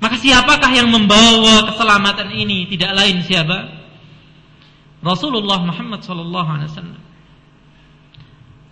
Maka 0.02 0.18
siapakah 0.18 0.72
yang 0.74 0.90
membawa 0.90 1.70
keselamatan 1.70 2.34
ini? 2.34 2.66
Tidak 2.66 2.90
lain 2.90 3.22
siapa? 3.22 3.70
Rasulullah 5.02 5.62
Muhammad 5.62 6.02
sallallahu 6.02 6.50
alaihi 6.50 6.70
wasallam. 6.74 7.02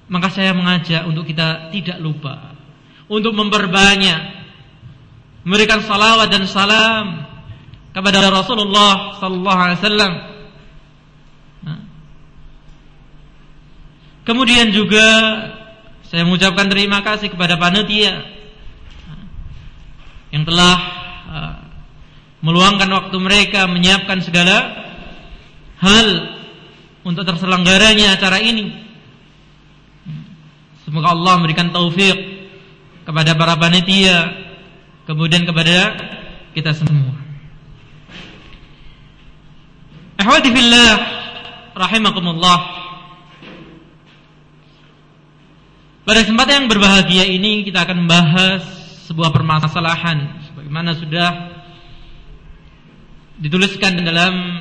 Maka 0.10 0.28
saya 0.34 0.58
mengajak 0.58 1.06
untuk 1.06 1.30
kita 1.30 1.70
tidak 1.70 2.02
lupa 2.02 2.58
untuk 3.06 3.34
memperbanyak 3.38 4.42
memberikan 5.46 5.86
salawat 5.86 6.34
dan 6.34 6.50
salam 6.50 7.29
kepada 7.94 8.30
Rasulullah 8.30 9.18
sallallahu 9.18 9.60
alaihi 9.60 9.80
wasallam. 9.82 10.14
Kemudian 14.30 14.70
juga 14.70 15.08
saya 16.06 16.22
mengucapkan 16.22 16.70
terima 16.70 17.02
kasih 17.02 17.34
kepada 17.34 17.58
panitia 17.58 18.22
yang 20.30 20.46
telah 20.46 20.78
uh, 21.26 21.56
meluangkan 22.46 22.86
waktu 22.94 23.18
mereka 23.18 23.66
menyiapkan 23.66 24.22
segala 24.22 24.86
hal 25.82 26.08
untuk 27.02 27.26
terselenggaranya 27.26 28.22
acara 28.22 28.38
ini. 28.38 28.70
Semoga 30.86 31.18
Allah 31.18 31.42
memberikan 31.42 31.74
taufik 31.74 32.18
kepada 33.10 33.34
para 33.34 33.58
panitia 33.58 34.30
kemudian 35.10 35.42
kepada 35.50 35.98
kita 36.54 36.78
semua. 36.78 37.29
Ahwati 40.20 40.52
fillah 40.52 40.94
rahimakumullah. 41.80 42.60
Pada 46.04 46.28
kesempatan 46.28 46.54
yang 46.60 46.68
berbahagia 46.68 47.24
ini 47.24 47.64
kita 47.64 47.88
akan 47.88 48.04
membahas 48.04 48.68
sebuah 49.08 49.32
permasalahan 49.32 50.44
sebagaimana 50.52 50.92
sudah 51.00 51.30
dituliskan 53.40 54.04
dalam 54.04 54.60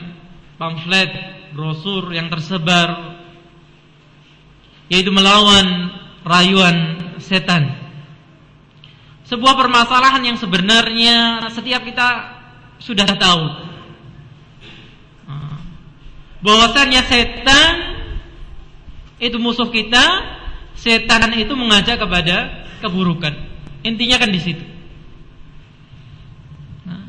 pamflet 0.62 1.10
brosur 1.50 2.06
yang 2.14 2.30
tersebar 2.30 3.18
yaitu 4.86 5.10
melawan 5.10 5.90
rayuan 6.22 7.02
setan. 7.18 7.74
Sebuah 9.26 9.58
permasalahan 9.58 10.22
yang 10.22 10.38
sebenarnya 10.38 11.50
setiap 11.50 11.82
kita 11.82 12.08
sudah 12.78 13.10
tahu. 13.18 13.67
Bahwasannya 16.38 17.02
setan 17.02 17.74
itu 19.18 19.36
musuh 19.42 19.66
kita, 19.74 20.04
setan 20.78 21.34
itu 21.34 21.50
mengajak 21.58 21.98
kepada 21.98 22.68
keburukan. 22.78 23.34
Intinya 23.82 24.22
kan 24.22 24.30
di 24.30 24.40
situ. 24.42 24.64
Nah. 26.86 27.06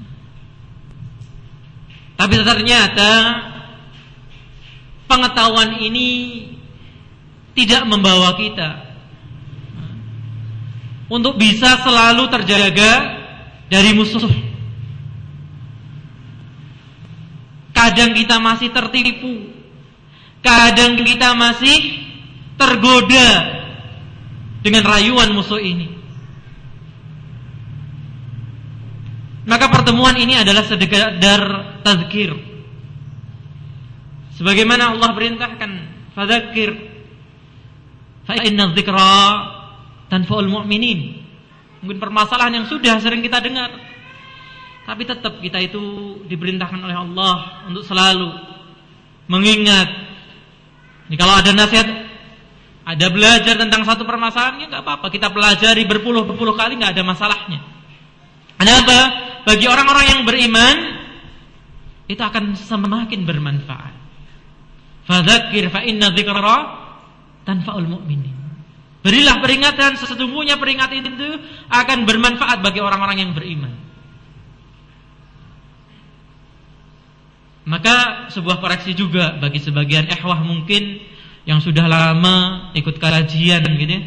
Tapi 2.18 2.36
ternyata 2.42 3.12
pengetahuan 5.06 5.78
ini 5.82 6.10
tidak 7.54 7.86
membawa 7.86 8.34
kita 8.38 8.90
untuk 11.10 11.42
bisa 11.42 11.82
selalu 11.82 12.30
terjaga 12.30 13.18
dari 13.70 13.94
musuh. 13.98 14.49
Kadang 17.80 18.12
kita 18.12 18.44
masih 18.44 18.76
tertipu, 18.76 19.56
kadang 20.44 21.00
kita 21.00 21.32
masih 21.32 21.78
tergoda 22.60 23.30
dengan 24.60 24.84
rayuan 24.84 25.32
musuh 25.32 25.64
ini. 25.64 25.88
Maka 29.48 29.72
pertemuan 29.72 30.20
ini 30.20 30.36
adalah 30.36 30.68
sedekadar 30.68 31.42
tazkir. 31.88 32.36
Sebagaimana 34.36 34.92
Allah 34.92 35.16
perintahkan, 35.16 35.72
fadzakir 36.20 36.76
fa 38.28 38.36
inna 38.44 38.76
dzikra 38.76 39.24
tanfa'ul 40.12 40.52
mu'minin. 40.52 41.16
Mungkin 41.80 41.96
permasalahan 41.96 42.60
yang 42.60 42.68
sudah 42.68 43.00
sering 43.00 43.24
kita 43.24 43.40
dengar. 43.40 43.89
Tapi 44.90 45.06
tetap 45.06 45.38
kita 45.38 45.62
itu 45.62 46.18
diperintahkan 46.26 46.82
oleh 46.82 46.98
Allah 46.98 47.62
untuk 47.70 47.86
selalu 47.86 48.26
mengingat. 49.30 49.86
Ini 51.06 51.14
kalau 51.14 51.38
ada 51.38 51.54
nasihat, 51.54 51.86
ada 52.90 53.08
belajar 53.14 53.54
tentang 53.54 53.86
satu 53.86 54.02
permasalahan, 54.02 54.66
ya 54.66 54.68
nggak 54.74 54.82
apa-apa. 54.82 55.14
Kita 55.14 55.30
pelajari 55.30 55.86
berpuluh-puluh 55.86 56.58
kali 56.58 56.82
nggak 56.82 56.98
ada 56.98 57.06
masalahnya. 57.06 57.62
Kenapa? 58.58 58.98
Bagi 59.46 59.70
orang-orang 59.70 60.06
yang 60.10 60.22
beriman, 60.26 60.78
itu 62.10 62.22
akan 62.26 62.58
semakin 62.58 63.30
bermanfaat. 63.30 63.94
Fadzakir 65.06 65.70
fa 65.70 65.86
inna 65.86 66.10
dzikra 66.10 66.58
tanfa'ul 67.46 67.86
mu'minin. 67.86 68.34
Berilah 69.06 69.38
peringatan 69.38 70.02
sesungguhnya 70.02 70.58
peringatan 70.58 71.06
itu 71.06 71.30
akan 71.70 72.10
bermanfaat 72.10 72.66
bagi 72.66 72.82
orang-orang 72.82 73.22
yang 73.22 73.32
beriman. 73.38 73.89
Maka 77.70 78.28
sebuah 78.34 78.58
koreksi 78.58 78.98
juga 78.98 79.38
bagi 79.38 79.62
sebagian 79.62 80.10
ehwah 80.10 80.42
mungkin 80.42 81.06
yang 81.46 81.62
sudah 81.62 81.86
lama 81.86 82.70
ikut 82.74 82.98
kajian 82.98 83.62
gitu 83.62 83.94
ya. 83.94 84.02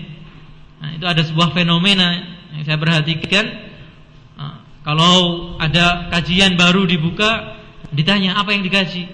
Nah, 0.83 0.91
itu 0.99 1.07
ada 1.07 1.23
sebuah 1.23 1.55
fenomena 1.55 2.27
yang 2.59 2.67
saya 2.67 2.75
perhatikan. 2.75 3.47
Nah, 4.35 4.67
kalau 4.83 5.15
ada 5.63 6.11
kajian 6.11 6.59
baru 6.59 6.91
dibuka, 6.91 7.55
ditanya 7.95 8.35
apa 8.35 8.51
yang 8.51 8.67
dikaji? 8.67 9.07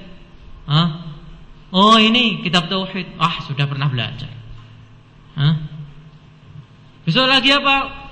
Hah? 0.65 1.13
Oh 1.69 2.01
ini 2.01 2.41
kitab 2.41 2.73
tauhid. 2.73 3.21
Ah 3.21 3.45
sudah 3.45 3.69
pernah 3.69 3.93
belajar. 3.93 4.33
Hah? 5.37 5.55
Besok 7.05 7.29
lagi 7.29 7.53
apa? 7.53 8.09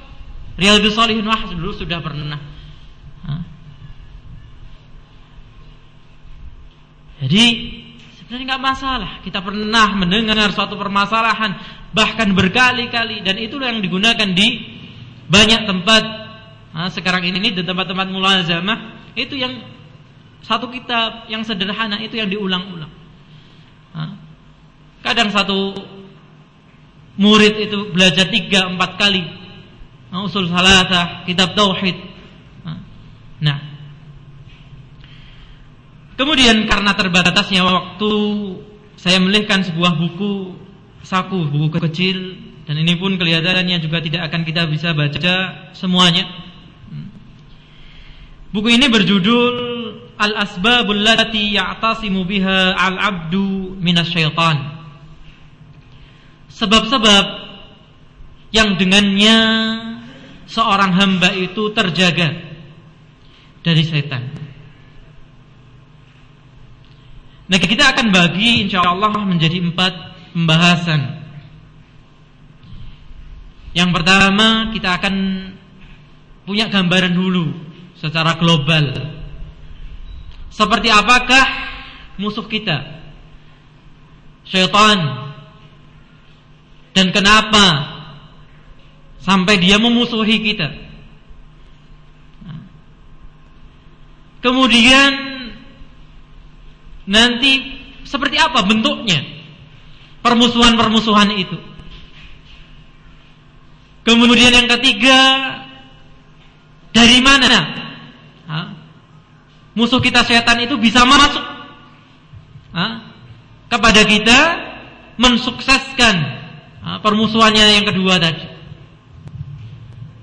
Riyadhus 0.61 0.93
Shalihin 0.93 1.25
wah 1.25 1.49
dulu 1.49 1.73
sudah 1.73 2.05
pernah. 2.05 2.41
Hah? 3.25 3.41
Jadi 7.23 7.45
sebenarnya 8.21 8.45
nggak 8.55 8.65
masalah. 8.65 9.11
Kita 9.25 9.41
pernah 9.41 9.97
mendengar 9.97 10.53
suatu 10.53 10.77
permasalahan 10.77 11.57
bahkan 11.97 12.33
berkali-kali 12.37 13.25
dan 13.25 13.41
itulah 13.41 13.73
yang 13.73 13.81
digunakan 13.81 14.29
di 14.37 14.77
banyak 15.27 15.65
tempat 15.65 16.03
nah, 16.77 16.93
sekarang 16.93 17.25
ini 17.25 17.57
di 17.57 17.65
tempat-tempat 17.65 18.07
mulazamah 18.13 19.09
itu 19.17 19.33
yang 19.35 19.65
satu 20.45 20.69
kitab 20.69 21.27
yang 21.33 21.43
sederhana 21.43 21.99
itu 21.99 22.21
yang 22.21 22.29
diulang-ulang. 22.29 22.93
Kadang 25.01 25.31
satu 25.33 25.73
murid 27.17 27.55
itu 27.71 27.95
belajar 27.95 28.29
tiga 28.29 28.69
empat 28.69 29.01
kali 29.01 29.25
usul 30.25 30.49
salatah, 30.49 31.27
kitab 31.29 31.53
tauhid. 31.59 31.97
Nah, 33.43 33.59
kemudian 36.17 36.67
karena 36.67 36.93
terbatasnya 36.97 37.63
waktu, 37.63 38.13
saya 38.97 39.21
melihatkan 39.23 39.63
sebuah 39.65 39.97
buku 40.01 40.57
saku, 41.07 41.47
buku 41.47 41.79
kecil, 41.79 42.19
dan 42.67 42.83
ini 42.83 42.99
pun 42.99 43.15
kelihatannya 43.15 43.79
juga 43.79 44.03
tidak 44.03 44.27
akan 44.27 44.43
kita 44.43 44.67
bisa 44.67 44.91
baca 44.91 45.71
semuanya. 45.71 46.27
Buku 48.51 48.73
ini 48.73 48.89
berjudul 48.89 49.55
Al-Asbabul 50.17 51.05
Lati 51.05 51.55
Ya'tasimu 51.55 52.25
Biha 52.25 52.73
Al-Abdu 52.73 53.77
Minasyaitan 53.77 54.77
Sebab-sebab 56.57 57.27
yang 58.57 58.81
dengannya 58.81 59.37
seorang 60.49 60.97
hamba 60.97 61.37
itu 61.37 61.69
terjaga 61.77 62.33
dari 63.61 63.83
setan. 63.85 64.46
Nah 67.47 67.59
kita 67.63 67.95
akan 67.95 68.11
bagi 68.11 68.67
insya 68.67 68.83
Allah 68.83 69.15
menjadi 69.15 69.63
empat 69.63 69.93
pembahasan. 70.35 71.23
Yang 73.77 73.91
pertama 73.93 74.73
kita 74.75 74.99
akan 74.99 75.15
punya 76.49 76.67
gambaran 76.67 77.15
dulu 77.15 77.55
secara 77.95 78.35
global. 78.41 79.15
Seperti 80.51 80.89
apakah 80.89 81.45
musuh 82.17 82.49
kita? 82.49 82.83
Syaitan. 84.49 85.29
Dan 86.97 87.13
kenapa 87.13 87.93
sampai 89.21 89.61
dia 89.61 89.77
memusuhi 89.77 90.41
kita. 90.41 90.73
Kemudian 94.41 95.36
nanti 97.07 97.83
seperti 98.03 98.39
apa 98.39 98.67
bentuknya 98.67 99.23
permusuhan-permusuhan 100.23 101.31
itu. 101.39 101.59
Kemudian 104.07 104.55
yang 104.55 104.69
ketiga 104.79 105.19
dari 106.95 107.19
mana 107.23 107.75
musuh 109.75 109.99
kita 109.99 110.23
setan 110.23 110.63
itu 110.63 110.79
bisa 110.79 111.03
masuk 111.03 111.45
kepada 113.67 114.03
kita 114.07 114.39
mensukseskan 115.19 116.17
permusuhannya 117.03 117.83
yang 117.83 117.87
kedua 117.91 118.23
tadi. 118.23 118.47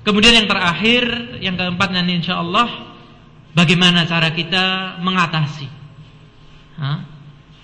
Kemudian 0.04 0.44
yang 0.44 0.48
terakhir, 0.52 1.04
yang 1.40 1.56
keempat 1.56 1.96
nanti 1.96 2.24
insya 2.24 2.40
Allah 2.40 2.68
bagaimana 3.56 4.04
cara 4.08 4.32
kita 4.36 4.98
mengatasi? 5.00 5.83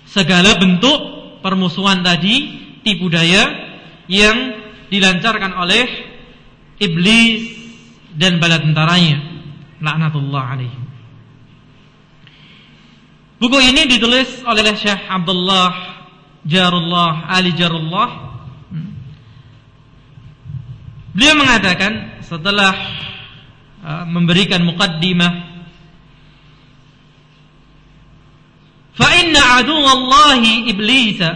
Segala 0.06 0.58
bentuk 0.58 0.98
permusuhan 1.40 2.02
tadi, 2.02 2.34
tipu 2.82 3.06
daya 3.06 3.46
yang 4.10 4.36
dilancarkan 4.90 5.54
oleh 5.54 5.86
iblis 6.82 7.54
dan 8.18 8.42
bala 8.42 8.58
tentaranya. 8.58 9.18
Laknatullah. 9.80 10.60
Buku 13.40 13.56
ini 13.64 13.88
ditulis 13.88 14.44
oleh 14.44 14.76
Syekh 14.76 15.08
Abdullah 15.08 15.72
Jarullah 16.44 17.28
Ali 17.32 17.56
Jarullah. 17.56 18.28
Beliau 21.10 21.34
mengatakan 21.34 22.22
setelah 22.22 22.70
uh, 23.82 24.04
memberikan 24.06 24.62
muqaddimah 24.62 25.49
fa 28.94 29.08
inna 29.20 29.40
aduwallahi 29.60 30.70
iblisa. 30.70 31.30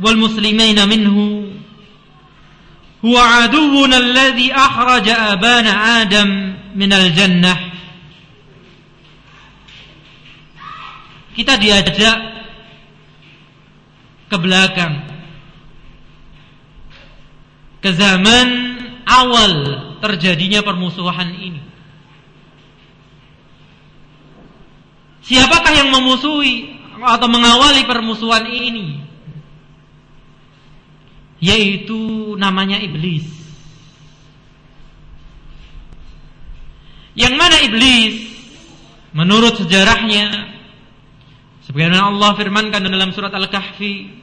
Wal 0.00 0.16
muslimina 0.16 0.88
minhu. 0.88 1.52
Huwa 3.02 3.44
aduwuna 3.44 3.96
alladhi 3.96 4.52
akhraja 4.52 5.36
abana 5.36 6.00
Adam 6.04 6.56
min 6.74 6.92
al-jannah 6.92 7.70
kita 11.40 11.56
diajak 11.56 12.18
ke 14.28 14.36
belakang. 14.36 15.08
Ke 17.80 17.96
zaman 17.96 18.48
awal 19.08 19.52
terjadinya 20.04 20.60
permusuhan 20.60 21.32
ini. 21.40 21.64
Siapakah 25.24 25.72
yang 25.76 25.88
memusuhi 25.92 26.76
atau 27.00 27.28
mengawali 27.28 27.84
permusuhan 27.84 28.44
ini? 28.48 29.04
Yaitu 31.40 32.34
namanya 32.36 32.80
iblis. 32.80 33.24
Yang 37.16 37.34
mana 37.36 37.56
iblis? 37.64 38.16
Menurut 39.10 39.58
sejarahnya 39.58 40.54
sebagaimana 41.66 42.14
Allah 42.14 42.30
firmankan 42.38 42.86
dalam 42.86 43.10
surat 43.10 43.34
Al-Kahfi 43.34 44.20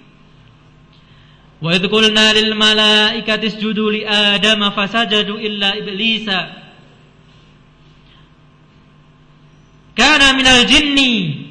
Wa 1.57 1.73
idh 1.73 1.89
qulna 1.89 2.37
lil 2.37 2.53
malaikati 2.53 3.49
isjudu 3.49 3.89
li 3.89 4.01
Adam 4.05 4.61
fasajadu 4.77 5.41
illa 5.41 5.73
iblisa 5.73 6.66
kana 9.97 10.37
minal 10.37 10.63
jinni. 10.69 11.43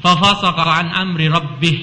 Fafasaqa 0.00 0.62
an 0.62 0.86
amri 0.94 1.26
rabbih. 1.26 1.78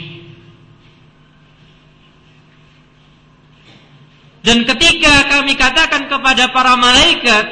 Dan 4.40 4.64
ketika 4.64 5.28
kami 5.28 5.54
katakan 5.60 6.08
kepada 6.08 6.50
para 6.56 6.74
malaikat 6.80 7.46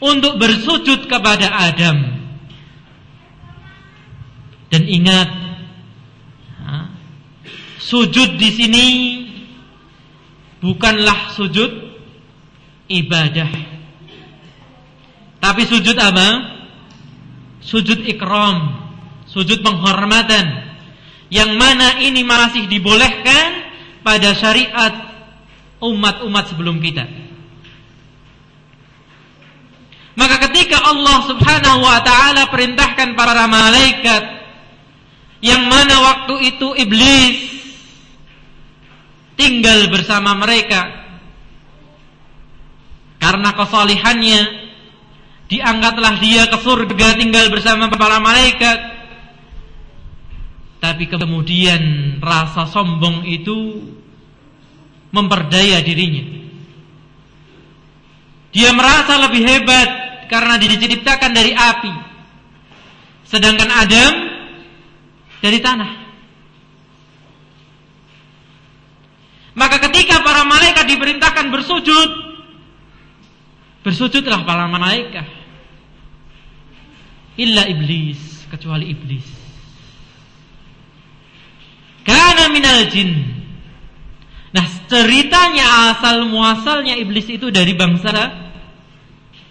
untuk 0.00 0.40
bersujud 0.40 1.04
kepada 1.06 1.52
Adam. 1.52 2.16
Dan 4.68 4.84
ingat 4.84 5.48
Sujud 7.88 8.36
di 8.36 8.52
sini 8.52 8.86
bukanlah 10.60 11.32
sujud 11.32 11.72
ibadah. 12.84 13.48
Tapi 15.38 15.62
sujud 15.66 15.94
apa? 15.94 16.28
Sujud 17.62 18.02
ikram, 18.06 18.74
sujud 19.30 19.62
penghormatan. 19.62 20.66
Yang 21.28 21.50
mana 21.60 22.00
ini 22.00 22.24
masih 22.24 22.66
dibolehkan 22.66 23.68
pada 24.00 24.32
syariat 24.32 24.94
umat-umat 25.78 26.44
sebelum 26.50 26.80
kita. 26.80 27.04
Maka 30.18 30.50
ketika 30.50 30.82
Allah 30.82 31.18
Subhanahu 31.30 31.78
wa 31.78 32.02
taala 32.02 32.50
perintahkan 32.50 33.14
para 33.14 33.46
malaikat 33.46 34.22
yang 35.38 35.70
mana 35.70 35.94
waktu 36.02 36.34
itu 36.50 36.74
iblis 36.74 37.38
tinggal 39.38 39.86
bersama 39.94 40.34
mereka 40.34 40.90
karena 43.22 43.54
kesalihannya 43.54 44.67
diangkatlah 45.48 46.20
dia 46.20 46.46
ke 46.46 46.58
surga 46.60 47.16
tinggal 47.16 47.48
bersama 47.48 47.88
para 47.88 48.20
malaikat. 48.20 48.78
Tapi 50.78 51.10
kemudian 51.10 51.82
rasa 52.22 52.70
sombong 52.70 53.26
itu 53.26 53.82
memperdaya 55.10 55.82
dirinya. 55.82 56.38
Dia 58.54 58.70
merasa 58.72 59.18
lebih 59.26 59.42
hebat 59.42 59.88
karena 60.30 60.54
diciptakan 60.60 61.32
dari 61.34 61.52
api. 61.56 61.92
Sedangkan 63.26 63.68
Adam 63.68 64.12
dari 65.42 65.58
tanah. 65.58 65.90
Maka 69.58 69.82
ketika 69.90 70.22
para 70.22 70.46
malaikat 70.46 70.86
diperintahkan 70.86 71.50
bersujud, 71.50 72.10
bersujudlah 73.82 74.46
para 74.46 74.70
malaikat 74.70 75.37
illa 77.38 77.64
iblis 77.70 78.50
kecuali 78.50 78.90
iblis. 78.90 79.26
Karena 82.02 82.50
minal 82.50 82.90
jin. 82.90 83.14
Nah 84.48 84.66
ceritanya 84.88 85.94
asal 85.94 86.26
muasalnya 86.26 86.96
iblis 86.98 87.28
itu 87.30 87.52
dari 87.54 87.76
bangsa 87.78 88.10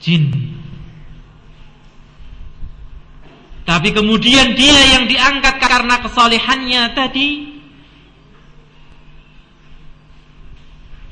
jin. 0.01 0.33
Tapi 3.67 3.91
kemudian 3.91 4.55
dia 4.55 4.95
yang 4.95 5.11
diangkat 5.11 5.55
karena 5.59 5.99
kesalehannya 5.99 6.83
tadi. 6.95 7.29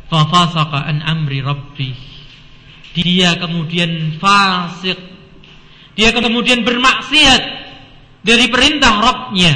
Fafasaqa 0.08 0.88
an 0.88 1.04
amri 1.04 1.44
rabbih. 1.44 2.00
Dia 2.96 3.36
kemudian 3.36 4.16
fasik 4.18 5.15
dia 5.96 6.12
kemudian 6.12 6.68
bermaksiat 6.68 7.42
dari 8.22 8.46
perintah 8.52 8.94
Rabbnya. 9.00 9.54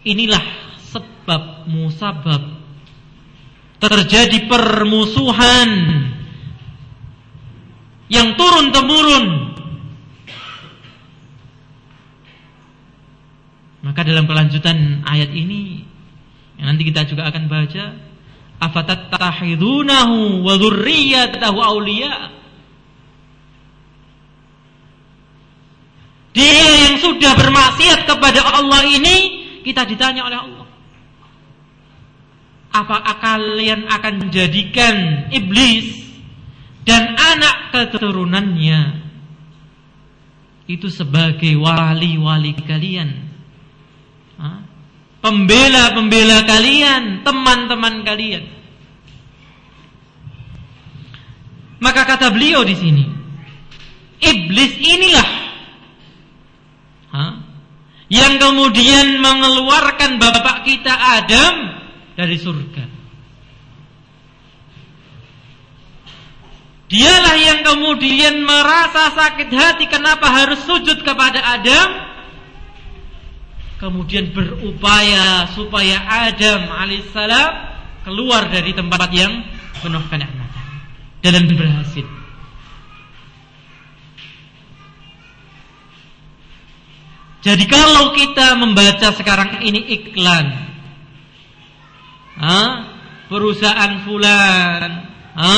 Inilah 0.00 0.44
sebab 0.84 1.68
musabab 1.68 2.60
terjadi 3.80 4.48
permusuhan 4.48 5.70
yang 8.12 8.36
turun 8.36 8.72
temurun 8.74 9.26
maka 13.80 14.04
dalam 14.04 14.28
kelanjutan 14.28 15.00
ayat 15.08 15.32
ini 15.32 15.88
yang 16.60 16.76
nanti 16.76 16.84
kita 16.84 17.08
juga 17.08 17.32
akan 17.32 17.48
baca 17.48 18.09
afatattahidunahu 18.60 20.44
wa 20.44 20.54
dzurriyyatahu 20.60 21.58
awliya. 21.58 22.14
Dia 26.30 26.68
yang 26.86 26.96
sudah 27.02 27.34
bermaksiat 27.34 28.06
kepada 28.06 28.44
Allah 28.44 28.86
ini 28.86 29.16
kita 29.66 29.82
ditanya 29.88 30.28
oleh 30.28 30.38
Allah. 30.38 30.68
Apakah 32.70 33.18
kalian 33.18 33.90
akan 33.90 34.14
menjadikan 34.22 35.26
iblis 35.34 35.90
dan 36.86 37.18
anak 37.18 37.74
keturunannya 37.74 39.10
itu 40.70 40.86
sebagai 40.86 41.58
wali-wali 41.58 42.54
kalian 42.62 43.30
pembela-pembela 45.20 46.44
kalian, 46.48 47.22
teman-teman 47.22 48.04
kalian. 48.04 48.44
Maka 51.80 52.04
kata 52.04 52.28
beliau 52.32 52.60
di 52.60 52.76
sini, 52.76 53.04
iblis 54.20 54.72
inilah 54.76 55.30
ha, 57.16 57.24
yang 58.12 58.36
kemudian 58.36 59.16
mengeluarkan 59.24 60.20
bapak 60.20 60.68
kita 60.68 60.92
Adam 60.92 61.54
dari 62.20 62.36
surga. 62.36 62.84
Dialah 66.90 67.36
yang 67.38 67.60
kemudian 67.62 68.42
merasa 68.42 69.14
sakit 69.14 69.46
hati 69.54 69.86
kenapa 69.86 70.26
harus 70.26 70.58
sujud 70.66 71.06
kepada 71.06 71.38
Adam 71.38 72.09
kemudian 73.80 74.30
berupaya 74.36 75.48
supaya 75.56 76.04
Adam 76.04 76.68
alaihissalam 76.68 77.50
keluar 78.04 78.52
dari 78.52 78.76
tempat 78.76 79.08
yang 79.10 79.40
penuh 79.80 80.04
kenikmatan 80.12 80.66
dan 81.24 81.44
berhasil. 81.48 82.06
Jadi 87.40 87.64
kalau 87.72 88.12
kita 88.12 88.52
membaca 88.60 89.16
sekarang 89.16 89.64
ini 89.64 89.80
iklan, 89.96 90.44
ha? 92.36 92.60
perusahaan 93.32 94.04
fulan, 94.04 95.08
ha? 95.40 95.56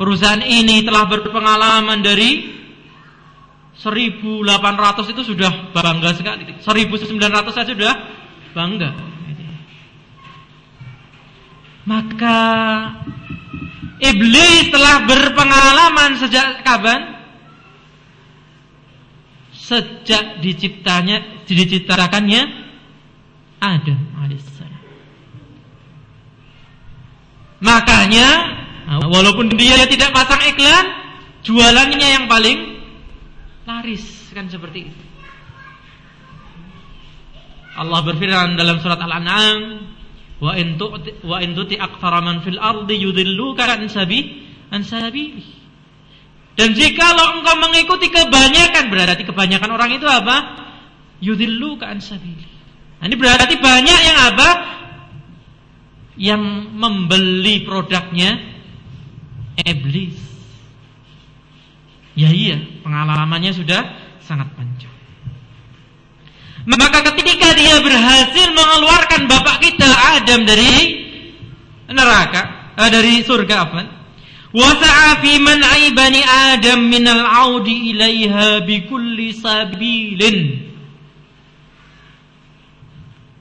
perusahaan 0.00 0.40
ini 0.40 0.80
telah 0.80 1.04
berpengalaman 1.12 2.00
dari 2.00 2.59
1800 3.80 5.12
itu 5.16 5.22
sudah 5.24 5.72
bangga 5.72 6.12
sekali. 6.12 6.44
1900 6.60 7.48
saja 7.48 7.72
sudah 7.72 7.94
bangga. 8.52 8.92
Maka 11.88 12.38
iblis 14.04 14.68
telah 14.68 15.08
berpengalaman 15.08 16.20
sejak 16.20 16.60
kapan? 16.60 17.24
Sejak 19.56 20.44
diciptanya, 20.44 21.46
diciptakannya 21.48 22.42
Adam 23.64 24.00
alaihissalam. 24.20 24.82
Makanya 27.64 28.28
walaupun 29.08 29.48
dia 29.56 29.88
tidak 29.88 30.12
pasang 30.12 30.42
iklan, 30.52 30.84
jualannya 31.46 32.08
yang 32.18 32.26
paling 32.28 32.69
laris 33.70 34.34
kan 34.34 34.50
seperti 34.50 34.90
itu. 34.90 35.04
Allah 37.78 38.02
berfirman 38.02 38.58
dalam 38.58 38.82
surat 38.82 38.98
Al-An'am, 38.98 39.86
"Wa 40.42 40.58
in 40.58 40.74
tu'ti 40.74 41.22
wa 41.22 41.38
in 41.38 41.54
tuti 41.54 41.78
aktsara 41.78 42.18
fil 42.42 42.58
ardi 42.58 42.98
yudilluka 42.98 43.62
an 43.70 43.86
sabi 43.86 44.42
an 44.74 44.82
sabi." 44.82 45.38
Dan 46.58 46.76
jika 46.76 47.14
lo 47.16 47.40
engkau 47.40 47.56
mengikuti 47.62 48.10
kebanyakan 48.10 48.90
berarti 48.90 49.22
kebanyakan 49.24 49.70
orang 49.70 49.96
itu 49.96 50.04
apa? 50.04 50.36
Yudilluka 51.22 51.88
an 51.88 52.04
sabili. 52.04 52.44
Nah, 53.00 53.08
ini 53.08 53.16
berarti 53.16 53.56
banyak 53.56 53.98
yang 54.04 54.18
apa? 54.28 54.48
Yang 56.20 56.42
membeli 56.76 57.64
produknya 57.64 58.36
iblis. 59.64 60.29
Ya 62.20 62.28
iya, 62.28 62.60
pengalamannya 62.84 63.48
sudah 63.56 63.80
sangat 64.20 64.52
panjang. 64.52 64.92
Maka 66.68 67.00
ketika 67.16 67.56
dia 67.56 67.80
berhasil 67.80 68.52
mengeluarkan 68.52 69.24
bapak 69.24 69.64
kita 69.64 69.88
Adam 69.88 70.44
dari 70.44 71.00
neraka, 71.88 72.74
eh, 72.76 72.90
dari 72.92 73.24
surga 73.24 73.56
apa? 73.64 73.80
Wasa'a 74.52 75.24
fi 75.24 75.40
man'i 75.40 76.20
Adam 76.20 76.92
min 76.92 77.08
al-'audi 77.08 77.96
ilaiha 77.96 78.68
bi 78.68 78.84
kulli 78.84 79.32
sabilin. 79.32 80.68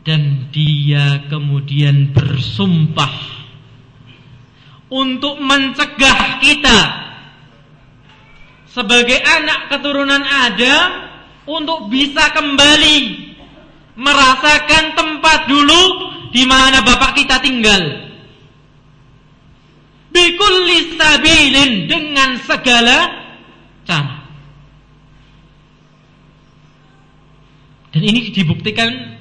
Dan 0.08 0.48
dia 0.56 1.28
kemudian 1.28 2.16
bersumpah 2.16 3.14
untuk 4.88 5.38
mencegah 5.44 6.40
kita 6.40 7.09
sebagai 8.74 9.18
anak 9.18 9.74
keturunan 9.74 10.22
Adam 10.22 10.90
untuk 11.50 11.90
bisa 11.90 12.30
kembali 12.34 13.30
merasakan 13.98 14.96
tempat 14.96 15.50
dulu 15.50 15.84
di 16.30 16.46
mana 16.46 16.86
bapak 16.86 17.18
kita 17.18 17.42
tinggal. 17.42 18.10
Bikulli 20.10 20.98
sabilin 20.98 21.86
dengan 21.86 22.38
segala 22.42 22.98
cara. 23.86 24.18
Dan 27.90 28.02
ini 28.06 28.30
dibuktikan 28.30 29.18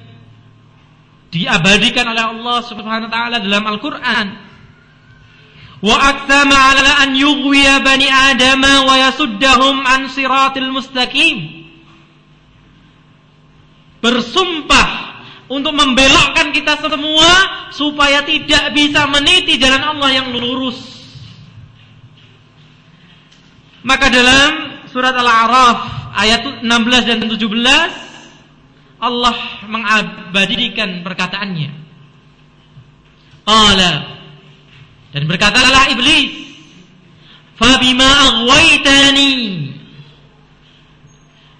diabadikan 1.29 2.09
oleh 2.09 2.25
Allah 2.25 2.57
Subhanahu 2.65 3.09
wa 3.09 3.13
taala 3.13 3.37
dalam 3.41 3.65
Al-Qur'an 3.65 4.48
ala 5.79 6.91
an 7.07 7.15
yughwiya 7.15 7.79
bani 7.79 8.07
adama 8.11 8.83
wa 8.83 8.95
yasuddahum 8.99 9.79
an 9.87 10.11
siratil 10.11 10.69
mustaqim. 10.75 11.67
Bersumpah 13.99 14.87
untuk 15.51 15.75
membelokkan 15.75 16.51
kita 16.51 16.79
semua 16.83 17.31
supaya 17.71 18.23
tidak 18.23 18.71
bisa 18.75 19.07
meniti 19.07 19.55
jalan 19.59 19.83
Allah 19.95 20.09
yang 20.19 20.27
lurus. 20.35 20.79
Maka 23.83 24.11
dalam 24.11 24.83
surat 24.91 25.15
Al-A'raf 25.15 26.11
ayat 26.19 26.63
16 26.63 27.07
dan 27.07 27.17
17 27.23 27.39
Allah 28.99 29.35
mengabadikan 29.63 31.07
perkataannya. 31.07 31.71
Qala 33.47 34.18
dan 35.09 35.23
berkatalah 35.25 35.89
iblis, 35.93 36.53
"Fabima 37.57 38.05
aghwaytani" 38.05 39.33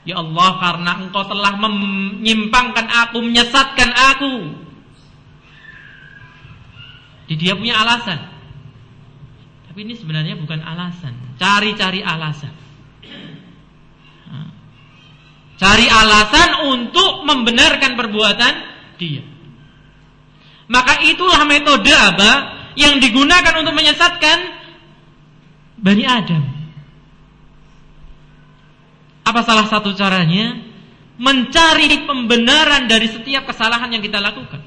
Ya 0.08 0.18
Allah, 0.18 0.58
karena 0.58 0.92
engkau 1.06 1.22
telah 1.22 1.54
menyimpangkan 1.62 2.88
aku, 2.90 3.22
menyesatkan 3.22 3.94
aku. 3.94 4.34
Jadi 7.30 7.38
dia 7.38 7.54
punya 7.54 7.78
alasan. 7.78 8.18
Tapi 9.70 9.86
ini 9.86 9.94
sebenarnya 9.94 10.34
bukan 10.34 10.66
alasan. 10.66 11.14
Cari-cari 11.38 12.02
alasan. 12.02 12.50
Cari 15.60 15.86
alasan 15.92 16.72
untuk 16.74 17.28
membenarkan 17.28 18.00
perbuatan 18.00 18.54
dia. 18.96 19.22
Maka 20.72 21.04
itulah 21.06 21.44
metode 21.46 21.92
apa? 21.92 22.59
Yang 22.78 23.02
digunakan 23.02 23.54
untuk 23.58 23.74
menyesatkan 23.74 24.38
Bani 25.80 26.04
Adam. 26.04 26.44
Apa 29.24 29.46
salah 29.46 29.70
satu 29.70 29.94
caranya? 29.94 30.58
Mencari 31.20 32.08
pembenaran 32.08 32.88
dari 32.88 33.12
setiap 33.12 33.48
kesalahan 33.52 33.92
yang 33.92 34.00
kita 34.00 34.24
lakukan. 34.24 34.64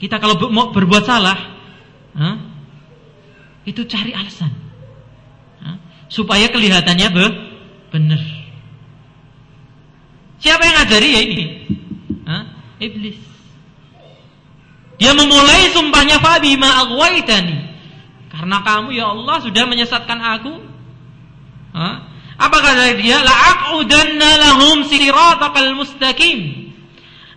Kita 0.00 0.18
kalau 0.18 0.34
mau 0.50 0.74
berbuat 0.74 1.04
salah, 1.06 1.38
itu 3.62 3.86
cari 3.86 4.10
alasan. 4.16 4.50
Supaya 6.10 6.50
kelihatannya 6.50 7.08
be 7.14 7.24
benar. 7.94 8.18
Siapa 10.42 10.62
yang 10.66 10.76
ngajari 10.82 11.08
ya 11.14 11.20
ini? 11.22 11.44
Iblis. 12.82 13.29
Dia 15.00 15.16
memulai 15.16 15.72
sumpahnya 15.72 16.20
Fabi 16.20 16.60
ma 16.60 16.84
Karena 18.28 18.56
kamu 18.60 18.88
ya 18.92 19.16
Allah 19.16 19.36
sudah 19.40 19.64
menyesatkan 19.64 20.20
aku. 20.20 20.54
Ha? 21.72 21.90
Apa 22.36 22.56
kata 22.60 23.00
dia? 23.00 23.24
La'aqudanna 23.24 24.30
lahum 24.36 24.84
siratakal 24.84 25.72
mustaqim. 25.72 26.68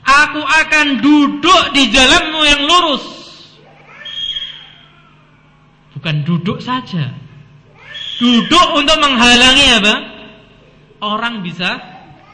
Aku 0.03 0.43
akan 0.43 0.99
duduk 0.99 1.63
di 1.71 1.87
jalanmu 1.87 2.39
yang 2.43 2.61
lurus. 2.67 3.05
Bukan 5.95 6.27
duduk 6.27 6.59
saja. 6.59 7.15
Duduk 8.19 8.67
untuk 8.75 8.99
menghalangi 8.99 9.67
apa? 9.79 9.95
Orang 10.99 11.47
bisa 11.47 11.79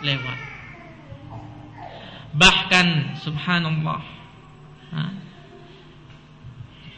lewat. 0.02 0.38
Bahkan 2.34 3.18
subhanallah. 3.22 4.19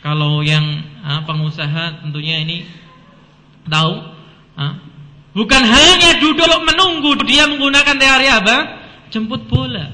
Kalau 0.02 0.42
yang 0.42 0.66
ha, 1.06 1.22
pengusaha 1.30 2.02
tentunya 2.02 2.42
ini 2.42 2.66
tahu? 3.70 3.94
Bukan 5.32 5.64
hanya 5.64 6.20
duduk 6.20 6.50
menunggu 6.66 7.16
dia 7.24 7.48
menggunakan 7.48 7.96
teori 7.96 8.28
apa? 8.28 8.58
Jemput 9.14 9.48
bola. 9.48 9.88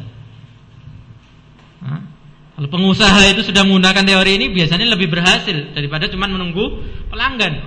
Kalau 2.58 2.74
pengusaha 2.74 3.22
itu 3.30 3.46
sudah 3.46 3.62
menggunakan 3.62 4.02
teori 4.02 4.42
ini 4.42 4.50
biasanya 4.50 4.90
lebih 4.90 5.14
berhasil 5.14 5.78
daripada 5.78 6.10
cuma 6.10 6.26
menunggu 6.26 6.82
pelanggan. 7.14 7.62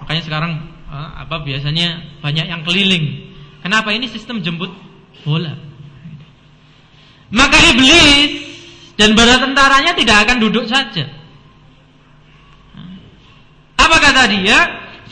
Makanya 0.00 0.22
sekarang 0.24 0.52
apa 0.88 1.44
biasanya 1.44 2.16
banyak 2.24 2.48
yang 2.48 2.64
keliling. 2.64 3.36
Kenapa 3.60 3.92
ini 3.92 4.08
sistem 4.08 4.40
jemput 4.40 4.72
bola? 5.26 5.52
Maka 7.28 7.58
iblis 7.74 8.45
dan 8.96 9.12
bala 9.12 9.36
tentaranya 9.40 9.92
tidak 9.92 10.16
akan 10.24 10.36
duduk 10.40 10.64
saja. 10.68 11.04
Apa 13.76 13.96
kata 14.00 14.32
dia? 14.32 14.58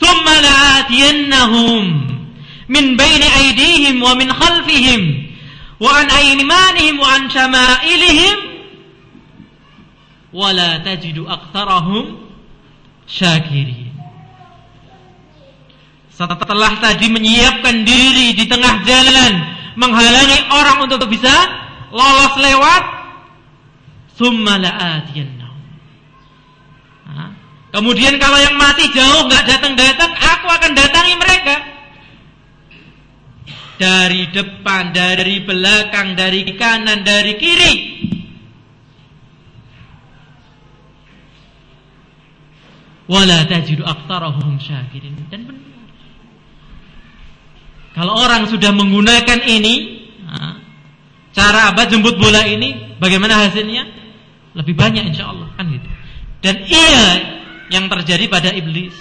"Tsumma 0.01 0.35
la'atiyannahum 0.41 1.83
min 2.67 2.85
baini 2.97 3.27
aydihim 3.29 4.01
wa 4.01 4.17
min 4.17 4.29
khalfihim 4.33 5.01
wa 5.77 6.01
an 6.01 6.09
aymanihim 6.09 6.97
wa 6.97 7.07
an 7.13 7.21
shama'ilihim 7.29 8.37
wala 10.33 10.81
tajidu 10.83 11.29
aktsarahum 11.29 12.25
syakirin. 13.07 13.93
Setelah 16.15 16.79
tadi 16.79 17.11
menyiapkan 17.11 17.83
diri 17.83 18.35
di 18.39 18.47
tengah 18.47 18.87
jalan 18.87 19.33
menghalangi 19.75 20.47
orang 20.47 20.87
untuk 20.87 21.11
bisa 21.11 21.31
lolos 21.91 22.33
lewat 22.39 22.94
summa. 24.15 24.57
Kemudian 27.75 28.15
kalau 28.23 28.39
yang 28.39 28.55
mati 28.55 28.87
jauh 28.95 29.27
nggak 29.27 29.45
datang-datang, 29.51 30.11
aku 30.15 30.47
akan 30.47 30.71
datangi 30.71 31.15
mereka. 31.19 31.55
Dari 33.75 34.31
depan, 34.31 34.95
dari 34.95 35.43
belakang, 35.43 36.15
dari 36.15 36.47
kanan, 36.55 37.03
dari 37.03 37.35
kiri. 37.35 37.73
wala 43.05 43.45
tajidu 43.45 43.85
syakirin 44.57 45.13
dan 45.29 45.45
benar 45.45 45.61
kalau 47.93 48.17
orang 48.17 48.49
sudah 48.49 48.73
menggunakan 48.73 49.39
ini 49.45 50.03
cara 51.31 51.71
apa 51.71 51.85
jemput 51.85 52.17
bola 52.17 52.43
ini 52.49 52.97
bagaimana 52.97 53.45
hasilnya 53.45 53.94
lebih 54.55 54.75
banyak 54.75 55.11
insya 55.11 55.29
Allah 55.29 55.51
kan 55.59 55.67
gitu 55.67 55.87
dan 56.41 56.55
iya 56.65 57.05
yang 57.69 57.85
terjadi 57.91 58.25
pada 58.31 58.49
iblis 58.55 58.95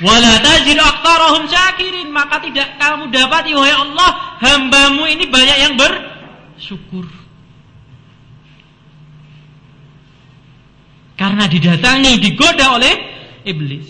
wala 0.00 0.38
tajidu 0.40 0.80
aktsarahum 0.80 1.50
syakirin 1.50 2.08
maka 2.14 2.38
tidak 2.42 2.78
kamu 2.78 3.10
dapat 3.10 3.50
wahai 3.52 3.74
Allah 3.74 4.10
hambamu 4.40 5.04
ini 5.10 5.26
banyak 5.26 5.58
yang 5.58 5.74
bersyukur 5.74 7.06
karena 11.22 11.46
didatangi 11.46 12.18
digoda 12.18 12.82
oleh 12.82 12.94
iblis. 13.46 13.86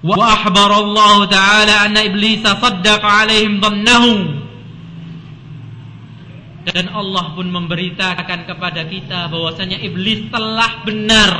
Wa 0.00 0.16
akhbar 0.16 0.72
Allah 0.72 1.16
Ta'ala 1.28 1.74
anna 1.84 2.00
iblis 2.00 2.40
saddaqa 2.40 3.04
alaihim 3.04 3.60
dhannahu. 3.60 4.12
Dan 6.70 6.86
Allah 6.94 7.34
pun 7.34 7.50
memberitakan 7.50 8.46
kepada 8.46 8.86
kita 8.86 9.26
bahwasanya 9.26 9.82
iblis 9.82 10.30
telah 10.30 10.86
benar 10.86 11.32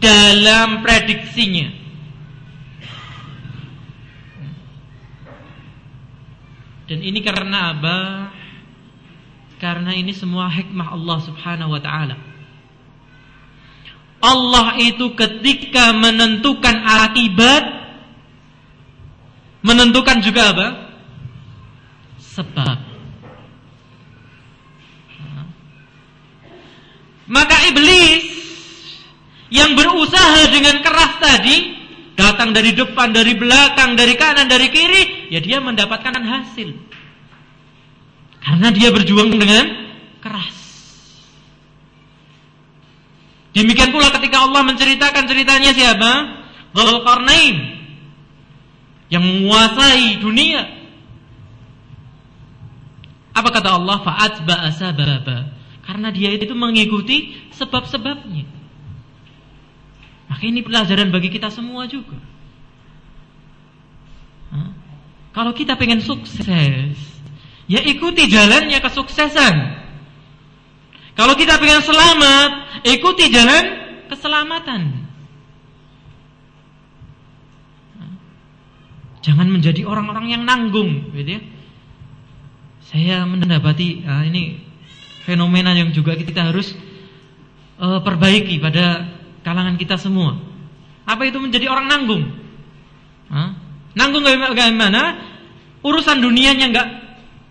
dalam 0.00 0.80
prediksinya. 0.80 1.68
Dan 6.88 7.00
ini 7.00 7.20
karena 7.24 7.72
apa? 7.72 7.98
Karena 9.56 9.94
ini 9.94 10.12
semua 10.12 10.50
hikmah 10.50 10.92
Allah 10.92 11.18
Subhanahu 11.24 11.72
wa 11.72 11.80
taala. 11.80 12.16
Allah 14.22 14.78
itu 14.78 15.14
ketika 15.18 15.96
menentukan 15.96 16.76
akibat 16.84 17.64
menentukan 19.62 20.20
juga 20.20 20.52
apa? 20.52 20.68
Sebab. 22.18 22.91
Maka 27.32 27.56
iblis 27.72 28.28
yang 29.48 29.72
berusaha 29.72 30.52
dengan 30.52 30.84
keras 30.84 31.16
tadi 31.16 31.56
datang 32.12 32.52
dari 32.52 32.76
depan, 32.76 33.08
dari 33.16 33.32
belakang, 33.32 33.96
dari 33.96 34.20
kanan, 34.20 34.52
dari 34.52 34.68
kiri, 34.68 35.32
ya 35.32 35.40
dia 35.40 35.64
mendapatkan 35.64 36.12
hasil. 36.12 36.76
Karena 38.42 38.68
dia 38.68 38.92
berjuang 38.92 39.32
dengan 39.32 39.64
keras. 40.20 40.56
Demikian 43.56 43.92
pula 43.92 44.12
ketika 44.12 44.48
Allah 44.48 44.64
menceritakan 44.68 45.24
ceritanya 45.28 45.72
siapa? 45.72 46.12
Dzulqarnain 46.72 47.56
yang 49.12 49.24
menguasai 49.24 50.20
dunia. 50.20 50.68
Apa 53.36 53.48
kata 53.52 53.76
Allah? 53.76 53.96
Fa'atba'a 54.00 54.68
sababa. 54.72 55.51
Karena 55.82 56.14
dia 56.14 56.30
itu 56.30 56.54
mengikuti 56.54 57.34
sebab-sebabnya. 57.58 58.46
Maka 60.30 60.42
ini 60.46 60.62
pelajaran 60.62 61.10
bagi 61.10 61.28
kita 61.28 61.50
semua 61.50 61.84
juga. 61.90 62.16
Hah? 64.54 64.70
Kalau 65.34 65.52
kita 65.52 65.74
pengen 65.76 66.00
sukses, 66.00 66.96
ya 67.66 67.80
ikuti 67.82 68.30
jalannya 68.30 68.78
kesuksesan. 68.78 69.54
Kalau 71.12 71.36
kita 71.36 71.60
ingin 71.60 71.84
selamat, 71.84 72.50
ikuti 72.88 73.28
jalan 73.28 73.64
keselamatan. 74.08 75.02
Jangan 79.22 79.46
menjadi 79.46 79.86
orang-orang 79.86 80.34
yang 80.34 80.42
nanggung, 80.42 81.14
gitu 81.14 81.38
ya. 81.38 81.42
Saya 82.82 83.16
mendapati 83.22 84.02
ah, 84.02 84.26
ini 84.26 84.71
fenomena 85.22 85.74
yang 85.74 85.94
juga 85.94 86.18
kita 86.18 86.50
harus 86.50 86.74
uh, 87.78 88.02
perbaiki 88.02 88.58
pada 88.58 89.10
kalangan 89.42 89.78
kita 89.78 89.98
semua. 89.98 90.38
Apa 91.02 91.26
itu 91.26 91.38
menjadi 91.42 91.66
orang 91.66 91.86
nanggung? 91.90 92.24
Hah? 93.30 93.58
Nanggung 93.98 94.22
bagaimana? 94.22 95.32
Urusan 95.82 96.22
dunianya 96.22 96.70
nggak 96.70 96.88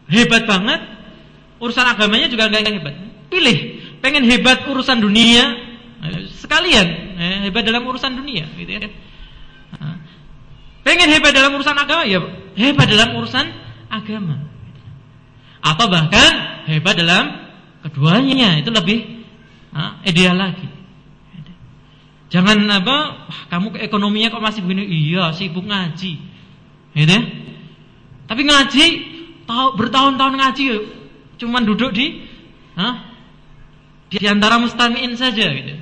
hebat 0.08 0.48
banget, 0.48 0.80
urusan 1.60 1.84
agamanya 1.84 2.32
juga 2.32 2.48
nggak 2.48 2.64
hebat. 2.64 2.96
Pilih, 3.28 3.58
pengen 4.00 4.24
hebat 4.24 4.64
urusan 4.68 5.04
dunia, 5.04 5.52
sekalian 6.40 6.88
eh, 7.20 7.38
hebat 7.48 7.68
dalam 7.68 7.84
urusan 7.84 8.16
dunia, 8.16 8.48
gitu 8.56 8.72
ya. 8.72 8.88
Pengen 10.82 11.12
hebat 11.12 11.36
dalam 11.36 11.54
urusan 11.60 11.76
agama, 11.76 12.04
ya 12.08 12.24
hebat 12.56 12.88
dalam 12.88 13.14
urusan 13.20 13.46
agama. 13.92 14.48
Atau 15.62 15.92
bahkan 15.92 16.66
hebat 16.72 16.98
dalam 16.98 17.41
keduanya, 17.84 18.62
itu 18.62 18.70
lebih 18.70 19.26
ha, 19.74 20.02
ideal 20.06 20.38
lagi. 20.38 20.68
Jangan 22.32 22.64
apa, 22.72 23.28
wah, 23.28 23.42
kamu 23.52 23.76
ekonominya 23.92 24.32
kok 24.32 24.40
masih 24.40 24.64
begini? 24.64 24.88
Iya, 24.88 25.36
sibuk 25.36 25.68
ngaji. 25.68 26.12
Gitu. 26.96 27.18
Tapi 28.24 28.42
ngaji, 28.48 28.86
tahu 29.44 29.68
bertahun-tahun 29.76 30.36
ngaji, 30.40 30.64
cuman 31.36 31.68
duduk 31.68 31.92
di, 31.92 32.24
ha, 32.80 33.12
di 34.08 34.24
antara 34.28 34.60
mustamiin 34.60 35.12
saja 35.20 35.52
gitu. 35.52 35.76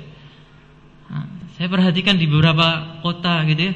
Nah, 1.10 1.26
saya 1.54 1.70
perhatikan 1.70 2.18
di 2.18 2.26
beberapa 2.26 2.98
kota 3.02 3.46
gitu 3.46 3.70
ya. 3.70 3.74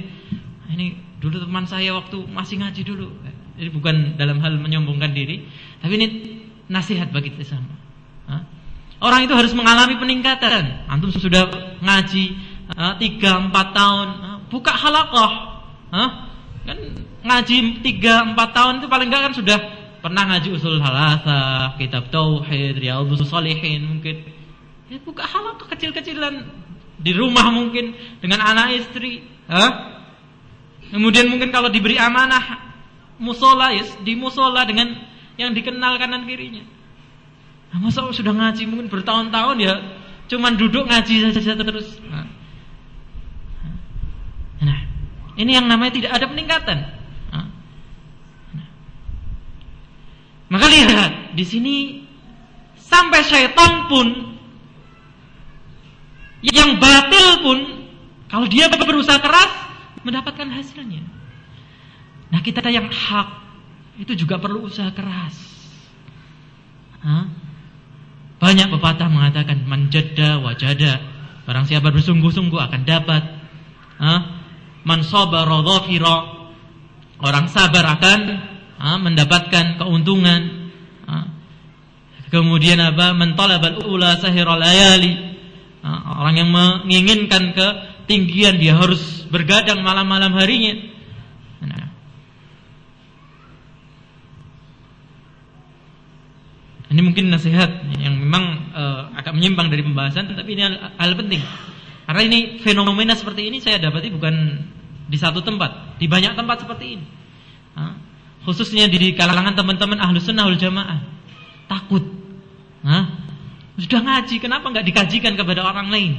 Ini 0.74 0.86
dulu 1.22 1.46
teman 1.46 1.70
saya 1.70 1.94
waktu 1.94 2.26
masih 2.26 2.58
ngaji 2.62 2.82
dulu. 2.82 3.06
Jadi 3.54 3.70
bukan 3.70 4.18
dalam 4.18 4.42
hal 4.42 4.58
menyombongkan 4.58 5.14
diri, 5.14 5.46
tapi 5.78 5.94
ini 5.94 6.06
nasihat 6.66 7.14
bagi 7.14 7.30
kita 7.34 7.54
sama. 7.54 7.73
Orang 9.04 9.20
itu 9.28 9.34
harus 9.36 9.52
mengalami 9.52 10.00
peningkatan. 10.00 10.88
Antum 10.88 11.12
sudah 11.12 11.76
ngaji 11.84 12.24
tiga 12.96 13.36
empat 13.36 13.76
tahun, 13.76 14.08
buka 14.48 14.72
halakoh, 14.72 15.32
kan 16.64 16.78
ngaji 17.20 17.84
tiga 17.84 18.24
empat 18.32 18.56
tahun 18.56 18.80
itu 18.80 18.88
paling 18.88 19.12
enggak 19.12 19.22
kan 19.28 19.34
sudah 19.36 19.58
pernah 20.00 20.24
ngaji 20.24 20.48
usul 20.56 20.80
halasah, 20.80 21.76
kitab 21.76 22.08
tauhid, 22.08 22.80
riyadhus 22.80 23.28
salihin 23.28 23.84
mungkin 23.88 24.24
Ya 24.92 25.00
buka 25.00 25.24
halal 25.24 25.56
kecil-kecilan 25.56 26.44
di 27.00 27.12
rumah 27.16 27.48
mungkin 27.48 27.96
dengan 28.20 28.44
anak 28.44 28.84
istri. 28.84 29.24
Hah? 29.48 29.96
Kemudian 30.92 31.32
mungkin 31.32 31.48
kalau 31.48 31.72
diberi 31.72 31.96
amanah 31.96 32.60
musola 33.16 33.72
ya, 33.72 33.84
di 34.04 34.12
musola 34.12 34.68
dengan 34.68 34.92
yang 35.40 35.56
dikenal 35.56 35.96
kanan 35.96 36.28
kirinya. 36.28 36.62
Nah, 37.74 37.90
masa 37.90 38.06
sudah 38.14 38.30
ngaji 38.30 38.70
mungkin 38.70 38.86
bertahun-tahun 38.86 39.58
ya 39.58 39.74
cuman 40.30 40.54
duduk 40.54 40.86
ngaji 40.86 41.34
saja 41.34 41.58
terus. 41.58 41.98
Nah. 42.06 42.30
nah, 44.62 44.78
ini 45.34 45.58
yang 45.58 45.66
namanya 45.66 45.98
tidak 45.98 46.14
ada 46.14 46.30
peningkatan. 46.30 46.78
Nah. 47.34 47.50
Maka 50.54 50.66
lihat 50.70 51.34
di 51.34 51.42
sini 51.42 51.76
sampai 52.78 53.26
syaitan 53.26 53.90
pun 53.90 54.38
yang 56.46 56.78
batil 56.78 57.28
pun 57.42 57.58
kalau 58.30 58.46
dia 58.46 58.70
berusaha 58.70 59.18
keras 59.18 59.50
mendapatkan 60.06 60.46
hasilnya. 60.46 61.02
Nah 62.30 62.38
kita 62.38 62.62
yang 62.70 62.86
hak 62.86 63.28
itu 63.98 64.14
juga 64.14 64.38
perlu 64.38 64.62
usaha 64.62 64.94
keras. 64.94 65.34
Hah? 67.02 67.43
Banyak 68.44 68.68
pepatah 68.76 69.08
mengatakan 69.08 69.64
manjada 69.64 70.36
wajada. 70.44 71.00
Barang 71.48 71.64
siapa 71.64 71.88
bersungguh-sungguh 71.88 72.60
akan 72.60 72.84
dapat. 72.84 73.22
Hah? 73.96 74.20
Man 74.84 75.00
sabara 75.00 75.64
Orang 77.24 77.48
sabar 77.48 77.84
akan 77.96 78.20
ha, 78.76 79.00
mendapatkan 79.00 79.80
keuntungan. 79.80 80.68
Ha? 81.08 81.16
Kemudian 82.28 82.84
apa? 82.84 83.16
Mentalabal 83.16 83.80
ula 83.88 84.20
sahiral 84.20 84.60
ayali 84.60 85.34
orang 85.84 86.36
yang 86.40 86.50
menginginkan 86.50 87.52
ketinggian 87.52 88.56
dia 88.56 88.72
harus 88.72 89.28
bergadang 89.28 89.84
malam-malam 89.84 90.32
harinya. 90.32 90.74
Nah. 91.60 91.88
Ini 96.94 97.00
mungkin 97.02 97.26
nasihat 97.26 97.90
yang 97.98 98.14
memang 98.14 98.70
uh, 98.70 99.10
agak 99.18 99.34
menyimpang 99.34 99.66
dari 99.66 99.82
pembahasan, 99.82 100.30
tapi 100.30 100.54
ini 100.54 100.62
hal, 100.62 100.94
hal 100.94 101.10
penting. 101.18 101.42
Karena 102.06 102.22
ini 102.22 102.62
fenomena 102.62 103.18
seperti 103.18 103.50
ini 103.50 103.58
saya 103.58 103.82
dapati 103.82 104.14
bukan 104.14 104.62
di 105.10 105.18
satu 105.18 105.42
tempat, 105.42 105.98
di 105.98 106.06
banyak 106.06 106.38
tempat 106.38 106.62
seperti 106.62 107.00
ini. 107.00 107.06
Khususnya 108.44 108.86
di 108.92 109.16
kalangan 109.16 109.56
teman-teman 109.56 109.98
ahlu 109.98 110.20
sunnah 110.20 110.46
jamaah 110.54 111.00
takut. 111.66 112.04
Sudah 113.80 114.00
ngaji, 114.04 114.36
kenapa 114.38 114.68
nggak 114.68 114.84
dikajikan 114.84 115.34
kepada 115.34 115.64
orang 115.64 115.88
lain? 115.90 116.12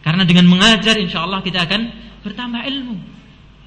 Karena 0.00 0.24
dengan 0.24 0.48
mengajar, 0.48 0.96
insya 0.96 1.28
Allah 1.28 1.44
kita 1.44 1.68
akan 1.68 1.92
bertambah 2.24 2.64
ilmu. 2.64 2.96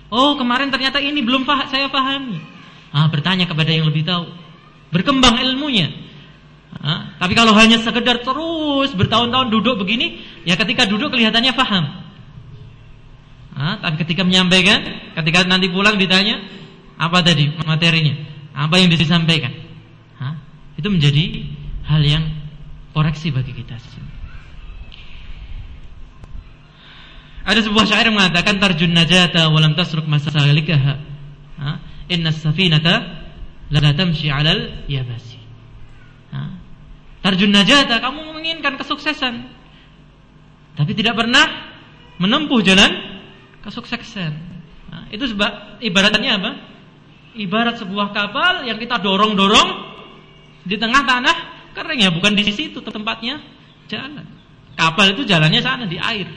Oh, 0.09 0.33
kemarin 0.35 0.73
ternyata 0.73 0.97
ini 0.97 1.21
belum 1.21 1.45
saya 1.45 1.87
pahami. 1.93 2.41
Ah, 2.89 3.07
bertanya 3.07 3.45
kepada 3.45 3.69
yang 3.69 3.85
lebih 3.85 4.01
tahu. 4.01 4.40
Berkembang 4.91 5.39
ilmunya. 5.39 5.87
Ah, 6.81 7.15
tapi 7.19 7.35
kalau 7.35 7.51
hanya 7.55 7.79
sekedar 7.79 8.23
terus 8.23 8.91
bertahun-tahun 8.95 9.47
duduk 9.51 9.79
begini, 9.83 10.23
ya 10.47 10.55
ketika 10.59 10.87
duduk 10.87 11.11
kelihatannya 11.15 11.51
paham. 11.55 11.85
Ah, 13.55 13.75
tapi 13.79 14.01
ketika 14.03 14.27
menyampaikan, 14.27 14.83
ketika 15.19 15.47
nanti 15.47 15.67
pulang 15.71 15.95
ditanya, 15.99 16.43
apa 16.99 17.23
tadi 17.23 17.51
materinya? 17.63 18.15
Apa 18.51 18.79
yang 18.79 18.91
disampaikan? 18.91 19.51
Ah, 20.19 20.35
itu 20.75 20.87
menjadi 20.91 21.47
hal 21.87 22.01
yang 22.03 22.23
koreksi 22.91 23.31
bagi 23.31 23.55
kita 23.55 23.79
Ada 27.41 27.65
sebuah 27.65 27.89
syair 27.89 28.13
mengatakan 28.13 28.61
tarjun 28.61 28.93
najata 28.93 29.49
walam 29.49 29.73
tasruk 29.73 30.05
masalikaha. 30.05 31.01
Inna 32.11 32.29
safinata 32.29 33.20
la 33.71 33.91
tamshi 33.95 34.27
'alal 34.27 34.85
yabasi. 34.91 35.39
Tarjun 37.21 37.53
najata 37.53 38.01
kamu 38.01 38.33
menginginkan 38.33 38.81
kesuksesan 38.81 39.45
tapi 40.73 40.91
tidak 40.97 41.13
pernah 41.13 41.45
menempuh 42.17 42.65
jalan 42.65 42.89
kesuksesan. 43.61 44.33
Nah, 44.89 45.05
itu 45.13 45.29
sebab 45.29 45.77
ibaratnya 45.85 46.41
apa? 46.41 46.51
Ibarat 47.37 47.79
sebuah 47.79 48.11
kapal 48.11 48.65
yang 48.65 48.81
kita 48.81 48.99
dorong-dorong 48.99 49.69
di 50.65 50.75
tengah 50.75 51.05
tanah 51.05 51.37
kering 51.77 52.01
ya 52.03 52.11
bukan 52.11 52.35
di 52.35 52.43
situ 52.49 52.81
tempatnya 52.81 53.39
jalan. 53.87 54.25
Kapal 54.75 55.13
itu 55.13 55.23
jalannya 55.23 55.61
sana 55.61 55.85
di 55.85 56.01
air. 56.01 56.27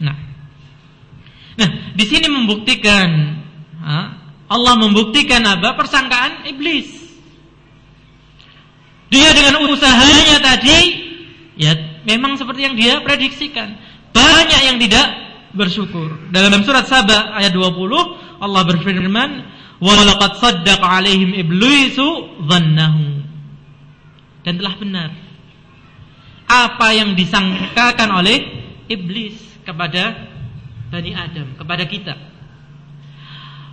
Nah, 0.00 0.16
nah 1.58 1.68
di 1.96 2.04
sini 2.06 2.30
membuktikan 2.30 3.08
Allah 4.46 4.74
membuktikan 4.78 5.42
apa 5.42 5.74
persangkaan 5.74 6.46
iblis. 6.46 6.86
Dia 9.10 9.30
dengan 9.34 9.66
usahanya 9.70 10.38
tadi 10.42 10.78
ya 11.58 11.72
memang 12.06 12.38
seperti 12.38 12.66
yang 12.66 12.74
dia 12.78 13.02
prediksikan. 13.02 13.74
Banyak 14.14 14.60
yang 14.72 14.76
tidak 14.82 15.06
bersyukur. 15.54 16.30
Dalam 16.30 16.62
surat 16.62 16.86
Saba 16.86 17.34
ayat 17.38 17.54
20 17.54 18.40
Allah 18.42 18.62
berfirman, 18.66 19.30
"Wa 19.82 19.92
laqad 20.04 20.38
saddaqa 20.38 20.86
'alaihim 20.86 21.34
iblisu 21.34 22.38
dhannahu." 22.46 23.16
dan 24.46 24.62
telah 24.62 24.74
benar 24.78 25.10
apa 26.46 26.88
yang 26.94 27.18
disangkakan 27.18 28.22
oleh 28.22 28.38
iblis 28.86 29.34
kepada 29.66 30.30
Bani 30.86 31.10
Adam, 31.10 31.58
kepada 31.58 31.82
kita. 31.90 32.14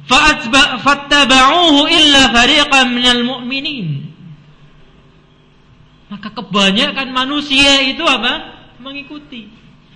Fattaba'uhu 0.07 1.87
illa 1.87 2.21
fariqan 2.35 2.91
minal 2.91 3.23
mu'minin. 3.23 4.11
Maka 6.11 6.29
kebanyakan 6.35 7.07
manusia 7.09 7.81
itu 7.87 8.03
apa? 8.03 8.53
Mengikuti. 8.83 9.47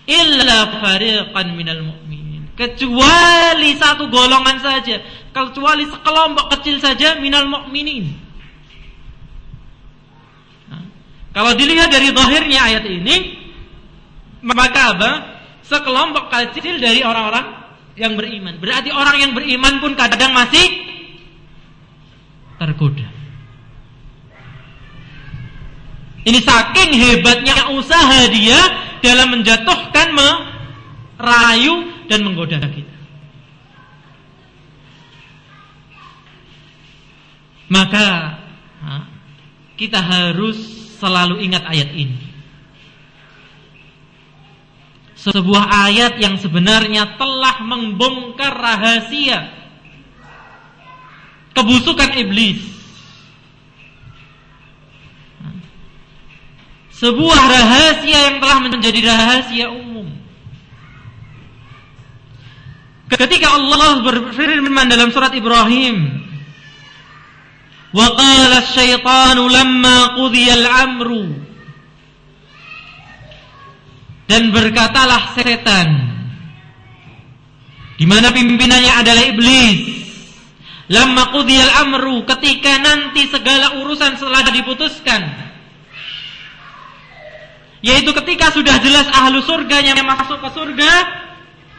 Illa 0.07 0.79
fariqan 0.79 1.53
minal 1.53 1.83
mu'minin. 1.83 2.55
Kecuali 2.55 3.75
satu 3.75 4.07
golongan 4.07 4.63
saja. 4.63 5.03
Kecuali 5.35 5.83
sekelompok 5.85 6.55
kecil 6.57 6.79
saja 6.79 7.19
minal 7.19 7.45
mu'minin 7.45 8.27
Kalau 11.37 11.53
dilihat 11.53 11.93
dari 11.93 12.09
zahirnya 12.09 12.65
ayat 12.65 12.83
ini, 12.89 13.37
maka 14.41 14.97
apa? 14.97 15.11
Sekelompok 15.69 16.33
kecil 16.33 16.81
dari 16.81 17.05
orang-orang 17.05 17.56
yang 17.97 18.13
beriman. 18.13 18.61
Berarti 18.61 18.93
orang 18.93 19.17
yang 19.17 19.31
beriman 19.33 19.81
pun 19.81 19.97
kadang 19.97 20.31
masih 20.37 20.65
tergoda. 22.61 23.09
Ini 26.27 26.39
saking 26.43 26.91
hebatnya 26.93 27.71
usaha 27.73 28.27
dia 28.29 28.59
dalam 28.99 29.31
menjatuhkan, 29.33 30.11
merayu 30.11 31.75
dan 32.11 32.19
menggoda 32.21 32.59
kita. 32.67 32.97
Maka 37.67 38.39
kita 39.79 39.99
harus 40.03 40.57
selalu 40.99 41.47
ingat 41.47 41.63
ayat 41.63 41.95
ini 41.95 42.26
sebuah 45.31 45.63
ayat 45.89 46.19
yang 46.19 46.39
sebenarnya 46.39 47.19
telah 47.19 47.59
membongkar 47.63 48.53
rahasia 48.53 49.57
kebusukan 51.57 52.13
iblis. 52.21 52.61
Sebuah 56.97 57.41
rahasia 57.45 58.19
yang 58.29 58.37
telah 58.41 58.57
menjadi 58.61 58.99
rahasia 59.05 59.69
umum. 59.69 60.09
Ketika 63.07 63.53
Allah 63.53 64.01
berfirman 64.01 64.89
dalam 64.89 65.13
surat 65.13 65.31
Ibrahim, 65.33 66.25
"Wa 67.93 68.07
qala 68.17 68.65
syaitanu 68.65 69.45
lama 69.45 70.17
amru 70.17 71.46
dan 74.27 74.51
berkatalah 74.51 75.33
setan 75.39 76.17
di 77.97 78.05
mana 78.05 78.29
pimpinannya 78.29 78.93
adalah 78.93 79.23
iblis. 79.25 79.97
Lamma 80.87 81.35
qudiyal 81.35 81.73
amru 81.83 82.23
ketika 82.23 82.79
nanti 82.79 83.27
segala 83.27 83.83
urusan 83.83 84.15
setelah 84.15 84.47
diputuskan. 84.47 85.21
Yaitu 87.83 88.15
ketika 88.23 88.55
sudah 88.55 88.79
jelas 88.79 89.07
ahlu 89.11 89.43
surga 89.43 89.83
yang 89.83 89.99
masuk 90.07 90.39
ke 90.39 90.49
surga, 90.55 90.91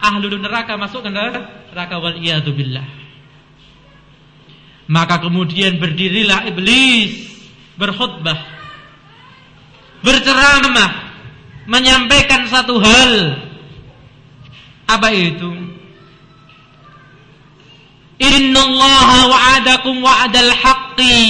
ahlu 0.05 0.29
neraka 0.37 0.77
masuk 0.77 1.01
ke 1.05 1.11
neraka 1.11 1.97
wal 1.97 2.20
billah. 2.53 2.87
Maka 4.89 5.20
kemudian 5.20 5.81
berdirilah 5.81 6.49
iblis 6.49 7.29
berkhutbah, 7.81 8.41
berceramah, 10.05 11.07
menyampaikan 11.69 12.49
satu 12.49 12.81
hal. 12.81 13.12
Apa 14.89 15.12
itu? 15.12 15.53
Innallaha 18.19 19.19
wa'adakum 19.28 20.01
wa'adal 20.01 20.53
haqqi. 20.57 21.20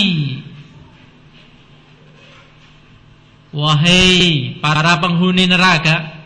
Wahai 3.51 4.55
para 4.63 5.03
penghuni 5.03 5.51
neraka, 5.51 6.21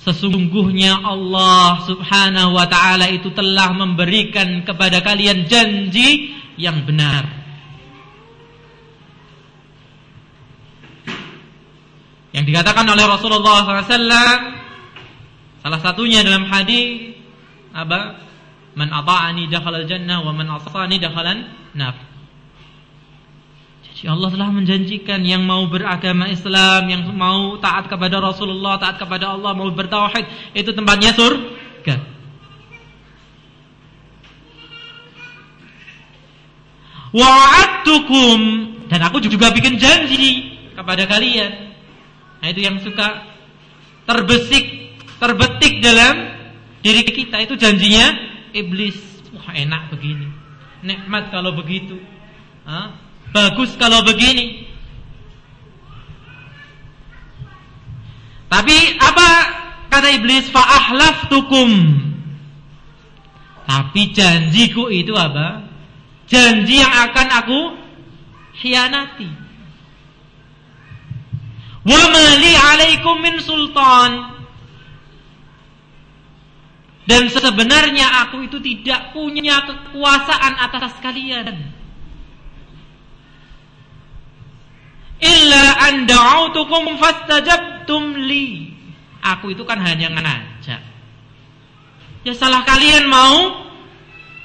sesungguhnya 0.00 1.02
Allah 1.02 1.82
Subhanahu 1.82 2.56
wa 2.56 2.66
taala 2.70 3.10
itu 3.10 3.28
telah 3.34 3.74
memberikan 3.74 4.62
kepada 4.62 5.02
kalian 5.02 5.50
janji 5.50 6.32
yang 6.56 6.86
benar. 6.86 7.41
Yang 12.32 12.44
dikatakan 12.48 12.88
oleh 12.88 13.04
Rasulullah 13.04 13.60
SAW 13.64 14.08
salah 15.62 15.80
satunya 15.84 16.24
dalam 16.24 16.48
hadis 16.48 17.12
apa? 17.76 18.18
Man 18.72 18.88
ata'ani 18.88 19.52
dakhalal 19.52 19.84
jannah 19.84 20.24
wa 20.24 20.32
man 20.32 20.48
asani 20.48 20.96
dakhalan 20.96 21.44
nar. 21.76 21.92
Jadi 23.84 24.08
Allah 24.08 24.32
telah 24.32 24.48
menjanjikan 24.48 25.20
yang 25.20 25.44
mau 25.44 25.68
beragama 25.68 26.24
Islam, 26.32 26.88
yang 26.88 27.04
mau 27.12 27.60
taat 27.60 27.92
kepada 27.92 28.16
Rasulullah, 28.16 28.80
taat 28.80 28.96
kepada 28.96 29.36
Allah, 29.36 29.52
mau 29.52 29.68
bertauhid, 29.68 30.56
itu 30.56 30.72
tempatnya 30.72 31.12
surga. 31.12 31.96
Wa'adtukum 37.12 38.40
dan 38.88 39.04
aku 39.04 39.20
juga 39.20 39.52
bikin 39.52 39.76
janji 39.76 40.56
kepada 40.72 41.04
kalian. 41.04 41.71
Nah 42.42 42.46
itu 42.50 42.60
yang 42.66 42.82
suka 42.82 43.22
terbesik, 44.04 44.98
terbetik 45.22 45.78
dalam 45.78 46.34
diri 46.82 47.06
kita. 47.06 47.38
Itu 47.46 47.54
janjinya 47.54 48.10
iblis 48.50 48.98
wah 49.30 49.54
enak 49.54 49.94
begini. 49.94 50.26
Nikmat 50.82 51.30
kalau 51.30 51.54
begitu. 51.54 52.02
Hah? 52.66 52.98
bagus 53.32 53.72
kalau 53.80 54.04
begini. 54.04 54.68
Tapi 58.52 58.76
apa 59.00 59.28
kata 59.88 60.08
iblis? 60.12 60.52
Tukum 61.32 61.70
tapi 63.64 64.12
janjiku 64.12 64.92
itu 64.92 65.16
apa? 65.16 65.64
Janji 66.28 66.80
yang 66.80 66.92
akan 66.92 67.28
aku 67.40 67.60
khianati 68.60 69.41
wa 71.82 72.02
mali 72.14 72.52
alaikum 72.54 73.14
min 73.18 73.34
sultan 73.42 74.32
dan 77.02 77.26
sebenarnya 77.26 78.06
aku 78.26 78.46
itu 78.46 78.62
tidak 78.62 79.10
punya 79.10 79.66
kekuasaan 79.66 80.54
atas 80.54 80.94
kalian. 81.02 81.50
Illa 85.22 85.64
an 85.86 86.06
da'autukum 86.06 86.98
fastajabtum 86.98 88.16
li. 88.22 88.70
Aku 89.22 89.50
itu 89.54 89.62
kan 89.66 89.82
hanya 89.82 90.10
ngajak. 90.14 90.82
Ya 92.22 92.32
salah 92.38 92.62
kalian 92.62 93.10
mau 93.10 93.66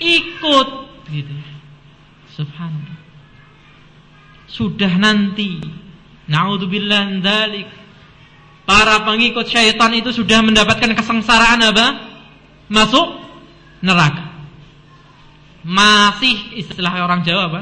ikut 0.02 0.70
gitu. 1.14 1.36
Subhanallah. 2.34 2.98
Sudah 4.50 4.94
nanti 4.98 5.62
naudzubillah 6.28 7.24
dzalik 7.24 7.68
para 8.68 9.04
pengikut 9.08 9.48
syaitan 9.48 9.92
itu 9.96 10.12
sudah 10.12 10.44
mendapatkan 10.44 10.92
kesengsaraan 10.92 11.64
apa? 11.64 11.88
masuk 12.68 13.08
neraka. 13.80 14.28
Masih 15.64 16.60
istilah 16.60 16.96
orang 17.04 17.24
Jawa 17.24 17.52
apa? 17.52 17.62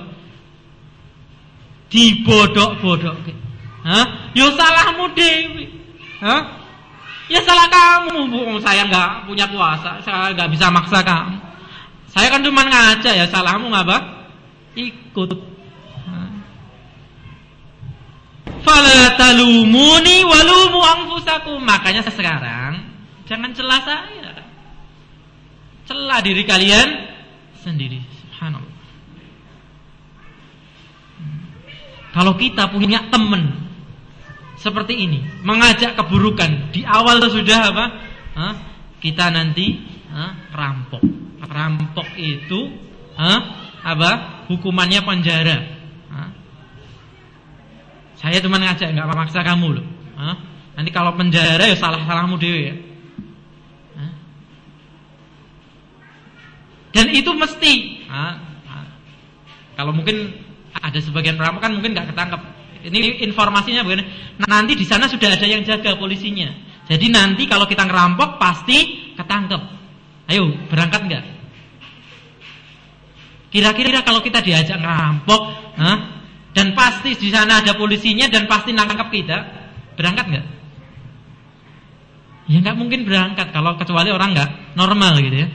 Dibodok-bodok. 1.90 3.18
Hah? 3.86 4.34
Yo 4.34 4.50
salahmu 4.58 5.14
dewi. 5.14 5.70
Hah? 6.22 6.66
Ya 7.26 7.42
salah 7.42 7.70
kamu, 7.70 8.30
Bu. 8.30 8.42
Saya 8.62 8.86
nggak 8.86 9.30
punya 9.30 9.50
kuasa, 9.50 10.02
saya 10.06 10.34
nggak 10.34 10.50
bisa 10.54 10.70
maksa 10.70 11.02
kamu. 11.02 11.38
Saya 12.14 12.28
kan 12.30 12.42
cuma 12.46 12.62
ngaca 12.66 13.12
ya, 13.14 13.26
salahmu 13.30 13.74
ngapa? 13.74 13.98
Ikut. 14.78 15.30
Fala 18.66 19.14
talumuni 19.14 20.26
walumu 20.26 20.82
anfusakum. 20.82 21.62
Makanya 21.62 22.02
sekarang 22.10 22.82
jangan 23.30 23.54
celah 23.54 23.82
saya 23.86 24.26
celah 25.86 26.20
diri 26.26 26.44
kalian 26.44 26.90
sendiri. 27.62 28.02
Subhanallah. 28.26 28.74
Kalau 32.16 32.34
kita 32.40 32.72
punya 32.72 33.12
teman 33.12 33.70
seperti 34.56 34.98
ini, 34.98 35.20
mengajak 35.44 36.00
keburukan, 36.00 36.74
di 36.74 36.82
awal 36.88 37.22
sudah 37.28 37.60
apa? 37.70 37.86
Kita 39.04 39.30
nanti 39.30 39.84
hah? 40.10 40.34
rampok. 40.56 41.04
Rampok 41.46 42.08
itu 42.18 42.74
apa? 43.86 44.12
Hukumannya 44.50 45.04
penjara. 45.06 45.75
Hah? 48.16 48.32
Saya 48.32 48.40
cuma 48.40 48.58
ngajak, 48.60 48.96
nggak 48.96 49.08
memaksa 49.12 49.44
kamu 49.44 49.68
loh. 49.80 49.86
Hah? 50.16 50.36
Nanti 50.76 50.92
kalau 50.92 51.16
penjara 51.16 51.64
ya 51.68 51.76
salah 51.76 52.04
salahmu 52.04 52.36
dewe 52.36 52.62
ya. 52.72 52.76
Dan 56.96 57.12
itu 57.12 57.28
mesti. 57.36 58.08
Nah, 58.08 58.40
nah, 58.40 58.88
kalau 59.76 59.92
mungkin 59.92 60.32
ada 60.72 60.96
sebagian 61.04 61.36
perampok 61.36 61.68
kan 61.68 61.76
mungkin 61.76 61.92
nggak 61.92 62.16
ketangkep. 62.16 62.42
Ini 62.88 63.20
informasinya 63.28 63.84
begini. 63.84 64.08
Nanti 64.48 64.80
di 64.80 64.88
sana 64.88 65.12
sudah 65.12 65.36
ada 65.36 65.44
yang 65.44 65.68
jaga 65.68 66.00
polisinya. 66.00 66.56
Jadi 66.88 67.12
nanti 67.12 67.52
kalau 67.52 67.68
kita 67.68 67.84
ngerampok 67.84 68.40
pasti 68.40 69.12
ketangkep. 69.20 69.62
Ayo 70.32 70.56
berangkat 70.72 71.02
nggak? 71.04 71.24
Kira-kira 73.52 74.00
kalau 74.08 74.24
kita 74.24 74.40
diajak 74.40 74.80
ngerampok? 74.80 75.42
Dan 76.56 76.72
pasti 76.72 77.20
di 77.20 77.30
sana 77.30 77.60
ada 77.60 77.76
polisinya 77.76 78.32
dan 78.32 78.48
pasti 78.48 78.72
nangkap 78.72 79.12
kita, 79.12 79.38
berangkat 80.00 80.26
nggak? 80.32 80.46
Ya 82.50 82.58
nggak 82.64 82.78
mungkin 82.80 83.04
berangkat 83.04 83.52
kalau 83.52 83.76
kecuali 83.76 84.10
orang 84.14 84.32
nggak 84.34 84.78
normal 84.80 85.18
gitu 85.20 85.38
ya 85.44 85.50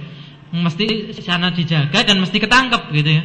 mesti 0.51 1.14
sana 1.22 1.55
dijaga 1.55 2.02
dan 2.02 2.18
mesti 2.18 2.36
ketangkep 2.43 2.82
gitu 2.90 3.10
ya. 3.22 3.24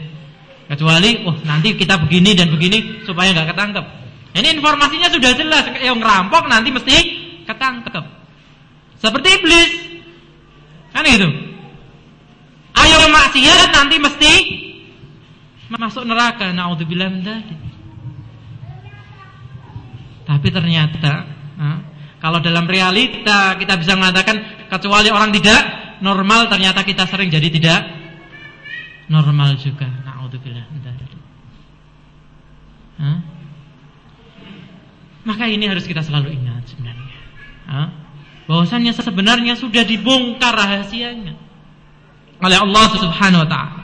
Kecuali, 0.65 1.21
oh 1.29 1.37
nanti 1.45 1.77
kita 1.77 2.01
begini 2.01 2.33
dan 2.33 2.49
begini 2.49 3.05
supaya 3.05 3.33
nggak 3.33 3.53
ketangkep. 3.53 3.85
Ini 4.33 4.47
informasinya 4.57 5.13
sudah 5.13 5.31
jelas, 5.37 5.63
yang 5.77 6.01
ngerampok 6.01 6.49
nanti 6.49 6.73
mesti 6.73 6.95
ketangkep. 7.45 8.05
Seperti 8.97 9.27
iblis, 9.41 9.71
kan 10.89 11.05
itu. 11.05 11.29
Ayo 12.75 12.97
maksiat 13.07 13.69
nanti 13.71 13.95
mesti 14.01 14.33
masuk 15.69 16.03
neraka. 16.05 16.49
Naudzubillah 16.49 17.13
dari. 17.21 17.64
Tapi 20.25 20.47
ternyata, 20.49 21.29
kalau 22.17 22.41
dalam 22.41 22.65
realita 22.65 23.53
kita 23.61 23.77
bisa 23.77 23.93
mengatakan 23.93 24.67
kecuali 24.67 25.13
orang 25.13 25.29
tidak 25.29 25.61
normal 26.01 26.49
ternyata 26.49 26.81
kita 26.81 27.05
sering 27.05 27.29
jadi 27.29 27.47
tidak 27.53 27.81
normal 29.05 29.53
juga. 29.61 29.85
Nauzubillah. 29.85 30.65
Maka 35.25 35.49
ini 35.49 35.65
harus 35.65 35.85
kita 35.89 36.05
selalu 36.05 36.37
ingat 36.37 36.69
sebenarnya. 36.69 37.17
Bahwasannya 38.45 38.93
sebenarnya 38.93 39.53
sudah 39.57 39.81
dibongkar 39.81 40.53
rahasianya 40.53 41.33
oleh 42.41 42.57
Allah 42.61 42.85
Subhanahu 42.93 43.41
wa 43.41 43.49
taala. 43.49 43.81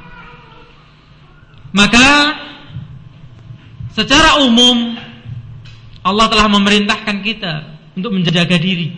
Maka 1.71 2.07
secara 3.95 4.43
umum 4.45 4.97
Allah 6.01 6.25
telah 6.33 6.49
memerintahkan 6.49 7.17
kita 7.21 7.53
untuk 7.93 8.11
menjaga 8.17 8.57
diri. 8.57 8.89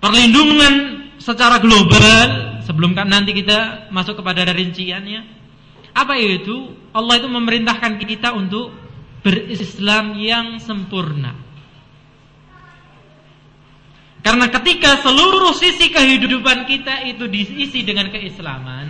Perlindungan 0.00 0.74
secara 1.20 1.60
global 1.60 2.58
sebelum 2.64 2.96
kan 2.96 3.06
nanti 3.06 3.36
kita 3.36 3.92
masuk 3.92 4.24
kepada 4.24 4.48
rinciannya. 4.50 5.22
Apa 5.92 6.16
itu? 6.16 6.72
Allah 6.96 7.20
itu 7.20 7.28
memerintahkan 7.28 8.00
kita 8.00 8.32
untuk 8.32 8.72
berislam 9.20 10.16
yang 10.16 10.56
sempurna. 10.56 11.36
Karena 14.22 14.46
ketika 14.48 15.02
seluruh 15.02 15.52
sisi 15.52 15.90
kehidupan 15.90 16.64
kita 16.64 17.04
itu 17.10 17.26
diisi 17.26 17.82
dengan 17.82 18.08
keislaman, 18.08 18.86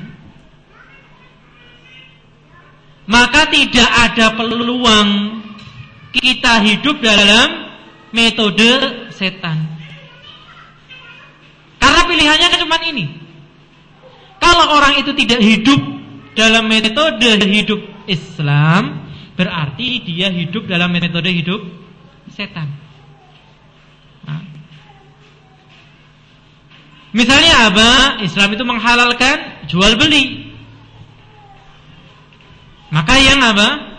maka 3.09 3.49
tidak 3.49 3.91
ada 4.13 4.37
peluang 4.37 5.42
kita 6.13 6.61
hidup 6.63 7.01
dalam 7.01 7.73
metode 8.13 8.71
setan. 9.17 9.59
Karena 11.81 12.03
pilihannya 12.07 12.47
kan 12.53 12.61
cuma 12.63 12.79
ini. 12.85 13.05
Kalau 14.39 14.77
orang 14.77 15.01
itu 15.01 15.11
tidak 15.17 15.41
hidup 15.41 15.81
dalam 16.37 16.69
metode 16.69 17.41
hidup 17.49 17.81
Islam, 18.07 19.09
berarti 19.35 20.05
dia 20.05 20.29
hidup 20.29 20.69
dalam 20.69 20.93
metode 20.93 21.33
hidup 21.33 21.61
setan. 22.31 22.83
Misalnya 27.13 27.69
apa? 27.69 27.91
Islam 28.25 28.57
itu 28.57 28.65
menghalalkan 28.65 29.69
jual 29.69 30.01
beli. 30.01 30.49
Maka 32.89 33.21
yang 33.21 33.41
apa? 33.45 33.92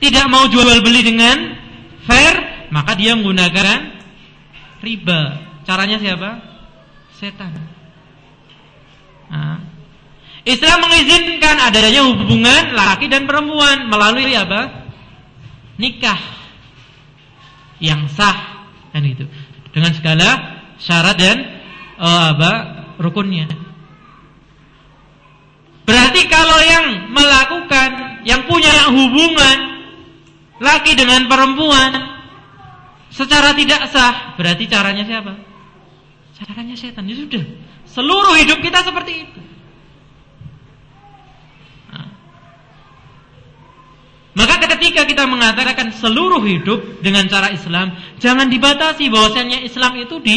Tidak 0.00 0.26
mau 0.32 0.48
jual 0.48 0.80
beli 0.80 1.04
dengan 1.04 1.36
fair, 2.08 2.66
maka 2.72 2.96
dia 2.96 3.12
menggunakan 3.12 4.00
riba. 4.80 5.20
Caranya 5.68 6.00
siapa? 6.00 6.40
Setan. 7.20 7.52
Nah. 9.28 9.60
Islam 10.40 10.88
mengizinkan 10.88 11.68
adanya 11.68 12.00
hubungan 12.08 12.72
laki 12.72 13.12
dan 13.12 13.28
perempuan 13.28 13.92
melalui 13.92 14.32
apa? 14.32 14.88
Nikah 15.76 16.20
yang 17.76 18.08
sah 18.08 18.68
dan 18.92 19.04
itu 19.04 19.28
dengan 19.72 19.92
segala 19.92 20.28
syarat 20.80 21.16
dan 21.20 21.36
uh, 22.00 22.32
apa 22.36 22.52
rukunnya. 22.96 23.52
Berarti 25.84 26.22
kalau 26.30 26.58
yang 26.64 26.86
melakukan, 27.12 28.22
yang 28.24 28.46
punya 28.46 28.88
hubungan 28.94 29.69
laki 30.60 30.92
dengan 30.92 31.26
perempuan 31.26 32.20
secara 33.10 33.56
tidak 33.56 33.88
sah, 33.90 34.36
berarti 34.36 34.64
caranya 34.68 35.02
siapa? 35.08 35.32
Caranya 36.36 36.76
setan. 36.76 37.08
Ya 37.08 37.16
sudah. 37.16 37.44
Seluruh 37.84 38.38
hidup 38.38 38.62
kita 38.64 38.80
seperti 38.86 39.12
itu. 39.28 39.40
Nah. 41.90 42.08
Maka 44.38 44.56
ketika 44.76 45.04
kita 45.04 45.26
mengatakan 45.26 45.90
seluruh 45.96 46.40
hidup 46.46 47.02
dengan 47.02 47.26
cara 47.26 47.50
Islam, 47.50 47.92
jangan 48.22 48.46
dibatasi 48.48 49.10
bahwasanya 49.10 49.60
Islam 49.66 49.92
itu 50.00 50.16
di 50.22 50.36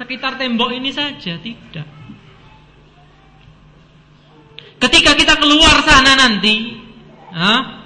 sekitar 0.00 0.40
tembok 0.40 0.72
ini 0.72 0.94
saja, 0.94 1.36
tidak. 1.36 1.88
Ketika 4.80 5.12
kita 5.12 5.36
keluar 5.36 5.84
sana 5.84 6.16
nanti, 6.16 6.72
ha, 7.36 7.79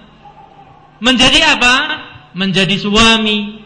menjadi 1.05 1.41
apa? 1.45 1.75
Menjadi 2.33 2.75
suami, 2.81 3.61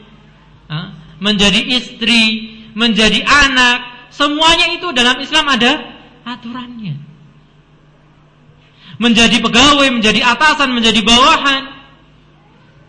menjadi 1.22 1.60
istri, 1.78 2.52
menjadi 2.74 3.22
anak, 3.22 4.10
semuanya 4.10 4.74
itu 4.74 4.90
dalam 4.92 5.16
Islam 5.22 5.46
ada 5.48 5.72
aturannya. 6.26 6.98
Menjadi 8.98 9.38
pegawai, 9.38 9.88
menjadi 9.94 10.20
atasan, 10.26 10.74
menjadi 10.74 11.00
bawahan, 11.06 11.62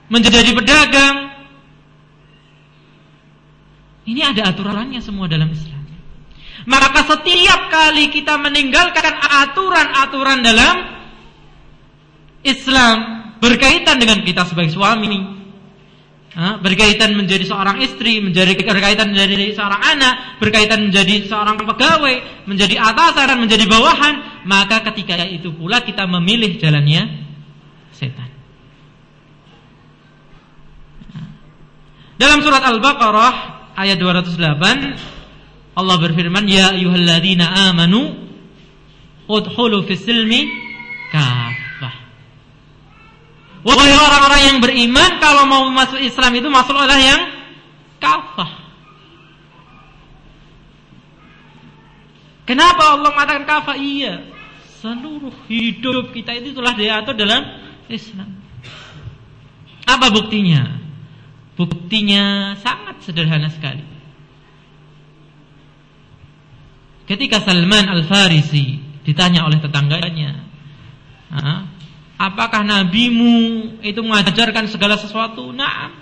menjadi 0.10 0.52
pedagang, 0.58 1.30
ini 4.10 4.26
ada 4.26 4.50
aturannya 4.50 5.00
semua 5.06 5.30
dalam 5.30 5.54
Islam. 5.54 5.86
Maka 6.66 7.06
setiap 7.08 7.72
kali 7.72 8.10
kita 8.12 8.36
meninggalkan 8.42 9.16
aturan-aturan 9.16 10.44
dalam 10.44 10.76
Islam 12.44 13.19
berkaitan 13.40 14.00
dengan 14.00 14.22
kita 14.24 14.46
sebagai 14.46 14.72
suami, 14.72 15.40
berkaitan 16.62 17.18
menjadi 17.18 17.44
seorang 17.48 17.82
istri, 17.82 18.22
menjadi 18.22 18.54
berkaitan 18.62 19.12
menjadi 19.12 19.56
seorang 19.58 19.82
anak, 19.82 20.16
berkaitan 20.38 20.88
menjadi 20.88 21.26
seorang 21.26 21.58
pegawai, 21.58 22.46
menjadi 22.46 22.76
atasan, 22.78 23.40
menjadi 23.40 23.66
bawahan, 23.66 24.46
maka 24.46 24.86
ketika 24.92 25.20
itu 25.26 25.52
pula 25.52 25.82
kita 25.82 26.06
memilih 26.06 26.56
jalannya 26.62 27.26
setan. 27.92 28.30
Dalam 32.20 32.44
surat 32.44 32.64
Al-Baqarah 32.68 33.34
ayat 33.80 33.96
208 33.96 35.80
Allah 35.80 35.96
berfirman 35.96 36.44
ya 36.52 36.76
ayyuhalladzina 36.76 37.72
amanu 37.72 38.28
udkhulu 39.32 39.88
fis 39.88 40.04
silmi 40.04 40.52
Wahai 43.60 43.92
orang-orang 43.92 44.42
yang 44.48 44.58
beriman 44.64 45.12
kalau 45.20 45.44
mau 45.44 45.68
masuk 45.68 46.00
Islam 46.00 46.32
itu 46.40 46.48
masuk 46.48 46.76
oleh 46.76 47.00
yang 47.00 47.22
kafah 48.00 48.72
Kenapa 52.48 52.98
Allah 52.98 53.12
mengatakan 53.14 53.46
kafah? 53.46 53.78
Iya 53.78 54.26
Seluruh 54.80 55.36
hidup 55.52 56.16
kita 56.16 56.34
itu 56.40 56.56
telah 56.56 56.74
diatur 56.74 57.14
dalam 57.20 57.44
Islam 57.92 58.40
Apa 59.84 60.08
buktinya? 60.08 60.80
Buktinya 61.60 62.56
sangat 62.56 63.04
sederhana 63.04 63.52
sekali. 63.52 63.84
Ketika 67.04 67.44
Salman 67.44 67.84
Al-Farisi 67.92 68.80
ditanya 69.04 69.44
oleh 69.44 69.60
tetangganya, 69.60 70.40
apakah 72.20 72.68
nabimu 72.68 73.80
itu 73.80 74.04
mengajarkan 74.04 74.68
segala 74.68 75.00
sesuatu? 75.00 75.56
Nah, 75.56 75.96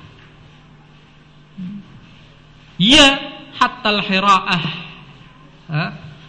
Iya, 2.77 3.07
hatta 3.57 3.89
al-hira'ah. 3.89 4.63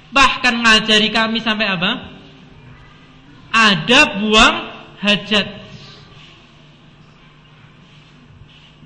Bahkan 0.09 0.55
ngajari 0.65 1.09
kami 1.13 1.45
sampai 1.45 1.69
apa? 1.69 1.91
Ada 3.53 4.01
buang 4.17 4.57
hajat. 5.05 5.47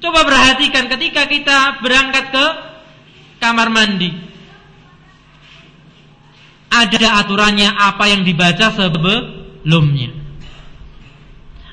Coba 0.02 0.26
perhatikan 0.26 0.90
ketika 0.90 1.30
kita 1.30 1.78
berangkat 1.78 2.34
ke 2.34 2.46
kamar 3.38 3.70
mandi. 3.70 4.10
Ada 6.72 7.22
aturannya 7.22 7.70
apa 7.70 8.10
yang 8.10 8.26
dibaca 8.26 8.74
sebelumnya. 8.74 10.21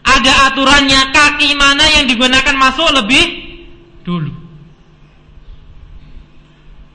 Ada 0.10 0.34
aturannya 0.54 1.02
kaki 1.14 1.54
mana 1.54 1.86
yang 1.94 2.06
digunakan 2.10 2.56
masuk 2.58 2.90
lebih 2.98 3.26
dulu. 4.02 4.34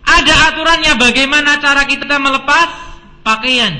Ada 0.04 0.52
aturannya 0.52 0.92
bagaimana 0.98 1.62
cara 1.62 1.86
kita 1.86 2.18
melepas 2.18 2.68
pakaian. 3.22 3.72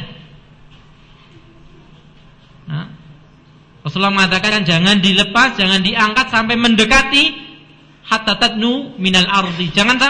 Nah, 2.64 2.88
Rasulullah 3.84 4.14
mengatakan 4.14 4.64
jangan 4.64 5.04
dilepas, 5.04 5.60
jangan 5.60 5.84
diangkat 5.84 6.26
sampai 6.32 6.56
mendekati 6.56 7.24
hatta 8.08 8.40
tadnu 8.40 8.96
minal 8.96 9.28
ardi. 9.28 9.68
Jangan 9.68 10.00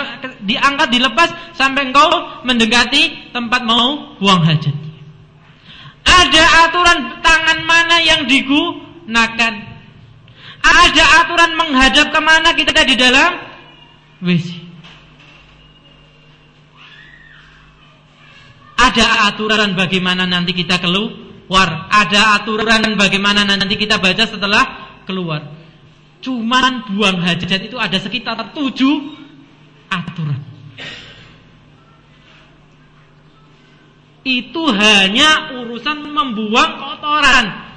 diangkat 0.45 0.89
dilepas 0.95 1.55
sampai 1.59 1.91
engkau 1.91 2.45
mendekati 2.47 3.35
tempat 3.35 3.67
mau 3.67 4.19
buang 4.23 4.47
hajat. 4.47 4.77
Ada 6.05 6.45
aturan 6.69 6.99
tangan 7.25 7.59
mana 7.67 7.97
yang 8.05 8.31
digunakan. 9.05 9.53
Ada 10.65 11.05
aturan 11.25 11.51
menghadap 11.61 12.07
ke 12.09 12.21
mana 12.25 12.57
kita 12.57 12.89
di 12.89 12.97
dalam 12.97 13.37
WC. 14.25 14.65
Ada 18.81 19.29
aturan 19.33 19.77
bagaimana 19.77 20.25
nanti 20.25 20.57
kita 20.57 20.81
keluar. 20.81 21.93
Ada 21.93 22.41
aturan 22.41 22.97
bagaimana 22.97 23.45
nanti 23.45 23.77
kita 23.77 24.01
baca 24.01 24.25
setelah 24.25 24.65
keluar. 25.05 25.53
Cuman 26.25 26.89
buang 26.97 27.21
hajat 27.21 27.69
itu 27.69 27.77
ada 27.77 28.01
sekitar 28.01 28.57
tujuh 28.57 29.21
aturan. 29.93 30.41
Itu 34.25 34.65
hanya 34.73 35.53
urusan 35.61 36.09
membuang 36.09 36.81
kotoran. 36.81 37.74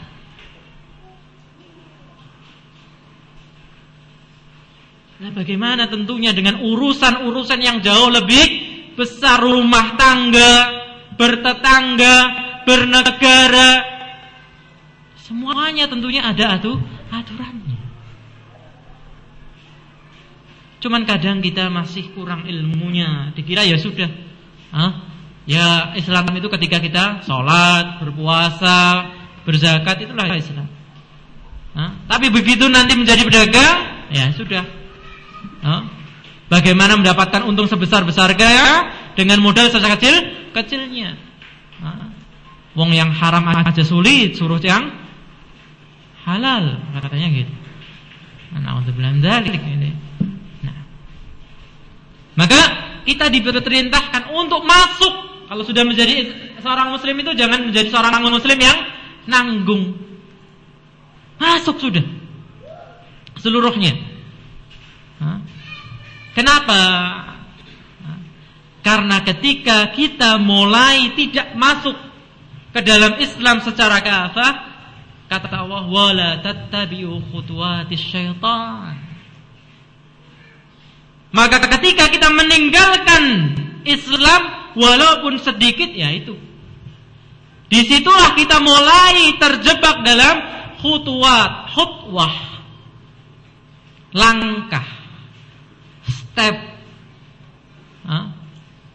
Nah, 5.18 5.34
bagaimana 5.34 5.90
tentunya 5.90 6.30
dengan 6.30 6.62
urusan-urusan 6.62 7.58
yang 7.58 7.82
jauh 7.82 8.14
lebih 8.14 8.46
besar 8.94 9.42
rumah 9.42 9.98
tangga, 9.98 10.54
bertetangga, 11.18 12.16
bernegara. 12.70 13.72
Semuanya 15.18 15.90
tentunya 15.90 16.22
ada 16.22 16.62
atu 16.62 16.78
aturannya. 17.10 17.78
Cuman 20.78 21.10
kadang 21.10 21.42
kita 21.42 21.74
masih 21.74 22.14
kurang 22.14 22.46
ilmunya. 22.46 23.34
Dikira 23.34 23.66
ya 23.66 23.82
sudah. 23.82 24.14
Hah? 24.70 24.92
Ya 25.50 25.98
Islam 25.98 26.30
itu 26.38 26.46
ketika 26.54 26.78
kita 26.78 27.26
sholat, 27.26 28.06
berpuasa, 28.06 29.10
berzakat 29.50 30.06
itulah 30.06 30.30
Islam. 30.38 30.70
Hah? 31.74 31.92
Tapi 32.06 32.30
begitu 32.30 32.70
nanti 32.70 32.94
menjadi 32.94 33.26
pedagang, 33.26 33.78
ya 34.14 34.30
sudah. 34.38 34.87
Bagaimana 36.48 36.96
mendapatkan 36.96 37.44
untung 37.44 37.68
sebesar-besarnya 37.68 38.56
dengan 39.20 39.44
modal 39.44 39.68
kecil 40.00 40.16
kecilnya. 40.56 41.20
Hah? 41.84 42.08
Wong 42.78 42.96
yang 42.96 43.12
haram 43.12 43.44
aja 43.52 43.84
sulit, 43.84 44.38
suruh 44.40 44.62
yang 44.62 44.94
halal, 46.24 46.78
katanya 47.04 47.28
gitu. 47.34 47.54
Nah, 48.56 48.80
untuk 48.80 48.96
ini. 49.60 49.92
Nah. 50.64 50.80
Maka 52.40 52.62
kita 53.04 53.28
diperintahkan 53.28 54.32
untuk 54.32 54.64
masuk 54.64 55.14
kalau 55.52 55.64
sudah 55.68 55.84
menjadi 55.84 56.32
seorang 56.64 56.96
muslim 56.96 57.16
itu 57.24 57.32
jangan 57.36 57.60
menjadi 57.68 57.92
seorang 57.92 58.24
muslim 58.24 58.60
yang 58.60 58.78
nanggung. 59.28 60.00
Masuk 61.42 61.76
sudah. 61.82 62.04
Seluruhnya. 63.42 64.17
Kenapa? 66.38 66.82
Karena 68.86 69.20
ketika 69.26 69.90
kita 69.92 70.38
mulai 70.38 71.12
tidak 71.18 71.58
masuk 71.58 71.98
ke 72.72 72.80
dalam 72.86 73.18
Islam 73.18 73.60
secara 73.66 74.00
kafah, 74.00 74.54
kata 75.28 75.66
Allah, 75.66 75.84
"Wala 75.90 76.30
tattabi'u 76.46 77.20
khutuwatis 77.34 78.00
syaitan." 78.00 78.96
Maka 81.34 81.58
ketika 81.68 82.08
kita 82.08 82.32
meninggalkan 82.32 83.24
Islam 83.84 84.72
walaupun 84.78 85.42
sedikit 85.42 85.92
ya 85.92 86.14
itu. 86.14 86.38
Di 87.68 87.84
situlah 87.84 88.38
kita 88.40 88.64
mulai 88.64 89.36
terjebak 89.36 90.06
dalam 90.08 90.36
khutuwat, 90.80 91.76
khutwah. 91.76 92.36
Langkah 94.16 94.97
step 96.38 96.54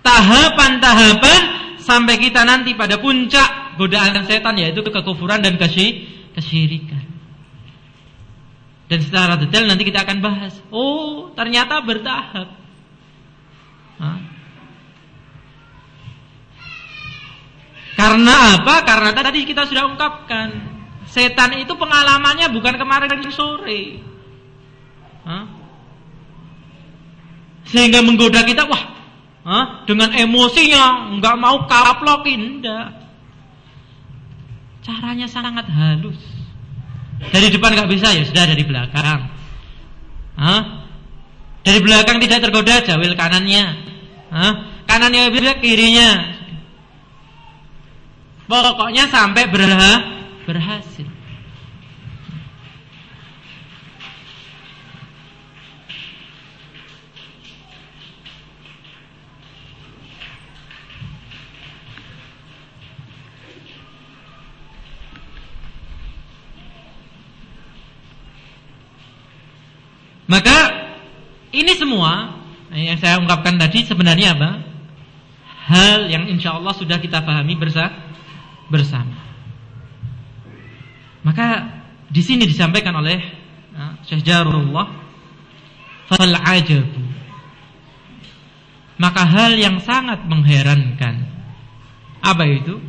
tahapan-tahapan 0.06 1.40
sampai 1.82 2.14
kita 2.22 2.46
nanti 2.46 2.78
pada 2.78 3.02
puncak 3.02 3.74
godaan 3.74 4.22
setan 4.30 4.54
yaitu 4.54 4.78
kekufuran 4.86 5.42
dan 5.42 5.58
kesyirikan. 5.58 7.02
Dan 8.86 8.98
secara 9.02 9.40
detail 9.40 9.66
nanti 9.66 9.88
kita 9.88 10.04
akan 10.04 10.20
bahas. 10.20 10.54
Oh, 10.68 11.32
ternyata 11.32 11.80
bertahap. 11.80 12.48
Karena 17.96 18.34
apa? 18.58 18.74
Karena 18.84 19.10
tadi 19.16 19.48
kita 19.48 19.64
sudah 19.64 19.88
ungkapkan. 19.88 20.48
Setan 21.08 21.56
itu 21.56 21.72
pengalamannya 21.76 22.52
bukan 22.52 22.76
kemarin 22.76 23.20
sore. 23.32 24.00
Hah? 25.24 25.61
Sehingga 27.68 28.02
menggoda 28.02 28.42
kita 28.42 28.66
wah 28.66 28.82
huh? 29.46 29.64
dengan 29.86 30.10
emosinya 30.14 31.14
nggak 31.18 31.36
mau 31.38 31.66
kaplokin 31.70 32.58
enggak 32.58 33.02
caranya 34.82 35.30
sangat 35.30 35.66
halus. 35.70 36.18
Dari 37.22 37.54
depan 37.54 37.70
nggak 37.78 37.90
bisa 37.90 38.10
ya 38.10 38.26
sudah 38.26 38.44
dari 38.50 38.66
belakang. 38.66 39.30
Huh? 40.32 40.62
dari 41.62 41.78
belakang 41.78 42.18
tidak 42.18 42.42
tergoda 42.42 42.82
jawil 42.82 43.14
kanannya. 43.14 43.64
Huh? 44.34 44.52
kanannya 44.90 45.30
bisa 45.30 45.62
kirinya. 45.62 46.10
Pokoknya 48.50 49.06
sampai 49.08 49.48
berhasil 49.48 51.08
Maka 70.32 70.58
ini 71.52 71.76
semua 71.76 72.40
yang 72.72 72.96
saya 72.96 73.20
ungkapkan 73.20 73.60
tadi 73.60 73.84
sebenarnya 73.84 74.32
apa? 74.32 74.50
Hal 75.68 76.08
yang 76.08 76.24
insya 76.24 76.56
Allah 76.56 76.72
sudah 76.72 76.96
kita 76.96 77.20
pahami 77.20 77.52
bersama. 78.72 79.20
Maka 81.20 81.68
di 82.08 82.24
sini 82.24 82.48
disampaikan 82.48 82.96
oleh 82.96 83.20
uh, 83.76 84.00
Syekh 84.08 84.24
Jarullah 84.24 84.88
fal 86.08 86.34
ajabu. 86.48 87.04
Maka 88.96 89.22
hal 89.28 89.52
yang 89.60 89.84
sangat 89.84 90.24
mengherankan 90.24 91.28
apa 92.24 92.44
itu? 92.48 92.80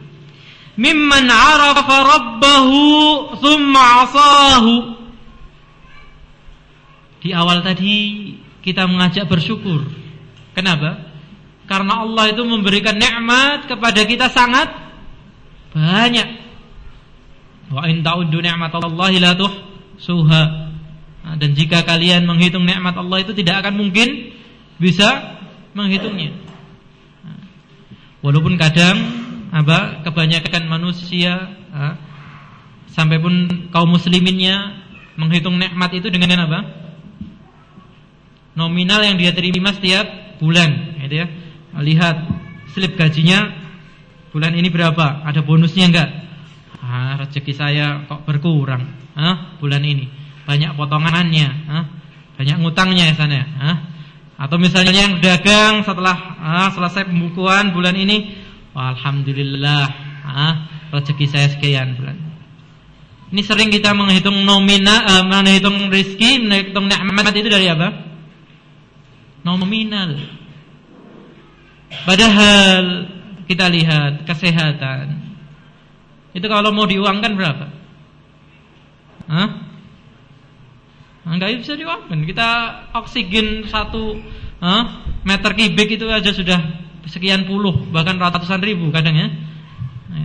Mimman 0.80 1.28
arafa 1.28 1.96
rabbahu 2.08 2.82
thumma 3.38 4.08
asahu 4.08 5.03
di 7.24 7.32
awal 7.32 7.64
tadi 7.64 7.96
kita 8.60 8.84
mengajak 8.84 9.32
bersyukur. 9.32 9.88
Kenapa? 10.52 11.08
Karena 11.64 12.04
Allah 12.04 12.36
itu 12.36 12.44
memberikan 12.44 13.00
nikmat 13.00 13.72
kepada 13.72 14.04
kita 14.04 14.28
sangat 14.28 14.68
banyak. 15.72 16.28
Wa 17.72 17.88
in 17.88 18.04
ta'uddu 18.04 18.44
ni'matallahi 18.44 19.18
la 19.24 19.40
tuhsuha. 19.40 20.44
Nah, 21.24 21.36
dan 21.40 21.56
jika 21.56 21.88
kalian 21.88 22.28
menghitung 22.28 22.68
nikmat 22.68 23.00
Allah 23.00 23.24
itu 23.24 23.32
tidak 23.32 23.64
akan 23.64 23.80
mungkin 23.80 24.36
bisa 24.76 25.40
menghitungnya. 25.72 26.36
Nah, 27.24 27.40
walaupun 28.20 28.60
kadang 28.60 29.00
apa 29.56 30.04
kebanyakan 30.04 30.68
manusia 30.68 31.56
sampai 32.92 33.18
pun 33.24 33.48
kaum 33.72 33.96
musliminnya 33.96 34.84
menghitung 35.16 35.56
nikmat 35.56 35.96
itu 35.96 36.12
dengan 36.12 36.44
apa? 36.52 36.83
Nominal 38.54 39.02
yang 39.02 39.18
dia 39.18 39.34
terima 39.34 39.74
setiap 39.74 40.38
bulan, 40.38 41.00
gitu 41.02 41.26
ya. 41.26 41.28
Lihat 41.74 42.16
slip 42.74 42.94
gajinya 42.98 43.50
bulan 44.30 44.54
ini 44.54 44.70
berapa? 44.70 45.26
Ada 45.26 45.42
bonusnya 45.42 45.90
enggak? 45.90 46.10
Ah, 46.84 47.18
rezeki 47.18 47.54
saya 47.54 48.06
kok 48.06 48.26
berkurang. 48.28 48.86
Ah, 49.18 49.58
bulan 49.58 49.82
ini 49.86 50.10
banyak 50.44 50.76
potongannya, 50.76 51.48
ah, 51.72 51.86
banyak 52.36 52.58
ngutangnya 52.60 53.10
ya 53.12 53.16
sana. 53.16 53.42
Ah. 53.58 53.78
Atau 54.34 54.60
misalnya 54.60 54.92
yang 54.92 55.24
dagang 55.24 55.86
setelah 55.86 56.18
ah, 56.42 56.70
selesai 56.74 57.08
pembukuan 57.10 57.72
bulan 57.72 57.96
ini, 57.96 58.36
alhamdulillah, 58.76 59.86
ah, 60.28 60.54
rezeki 60.92 61.26
saya 61.30 61.48
sekian 61.50 61.98
bulan. 61.98 62.18
Ini 63.34 63.42
sering 63.42 63.74
kita 63.74 63.98
menghitung 63.98 64.46
nominal, 64.46 65.10
uh, 65.10 65.26
menghitung 65.26 65.90
rezeki, 65.90 66.46
menghitung 66.46 66.86
nikmat 66.86 67.34
itu 67.34 67.50
dari 67.50 67.66
apa? 67.66 68.13
Nominal. 69.44 70.18
Padahal 72.08 73.08
kita 73.46 73.70
lihat 73.70 74.26
kesehatan. 74.26 75.22
Itu 76.34 76.50
kalau 76.50 76.74
mau 76.74 76.90
diuangkan 76.90 77.32
berapa? 77.38 77.66
Hah? 79.30 79.50
Enggak 81.24 81.62
bisa 81.62 81.78
diuangkan. 81.78 82.26
Kita 82.26 82.50
oksigen 82.98 83.70
satu 83.70 84.18
huh? 84.60 84.84
meter 85.24 85.52
kubik 85.54 85.96
itu 85.96 86.10
aja 86.10 86.34
sudah 86.34 86.60
sekian 87.08 87.46
puluh, 87.46 87.88
bahkan 87.92 88.16
ratusan 88.18 88.64
ribu 88.64 88.90
kadang 88.90 89.16
ya. 89.16 89.28
Nah, 90.10 90.20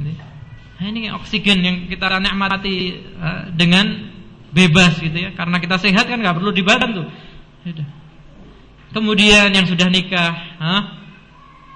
ini, 0.88 1.10
nah, 1.10 1.18
oksigen 1.18 1.58
yang 1.62 1.76
kita 1.90 2.06
nikmati 2.22 3.02
uh, 3.18 3.50
dengan 3.50 4.14
bebas 4.54 5.02
gitu 5.02 5.14
ya. 5.14 5.34
Karena 5.34 5.58
kita 5.58 5.76
sehat 5.76 6.06
kan 6.06 6.22
nggak 6.22 6.38
perlu 6.38 6.54
dibantu. 6.54 7.02
Sudah. 7.66 7.97
Kemudian 8.88 9.52
yang 9.52 9.66
sudah 9.68 9.88
nikah, 9.92 10.32
ha? 10.58 10.74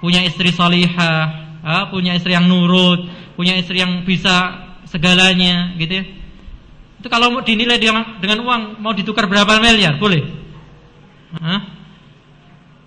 punya 0.01 0.25
istri 0.25 0.49
salihah, 0.49 1.21
ha? 1.61 1.75
punya 1.93 2.17
istri 2.17 2.33
yang 2.33 2.49
nurut, 2.49 3.05
punya 3.37 3.53
istri 3.53 3.79
yang 3.79 4.01
bisa 4.01 4.65
segalanya, 4.89 5.77
gitu 5.77 6.01
ya. 6.01 6.05
Itu 7.03 7.07
kalau 7.11 7.29
mau 7.29 7.45
dinilai 7.45 7.77
dengan, 7.77 8.17
uang 8.41 8.81
mau 8.81 8.97
ditukar 8.97 9.29
berapa 9.29 9.61
miliar, 9.61 10.01
boleh? 10.01 10.23
Hah? 11.37 11.73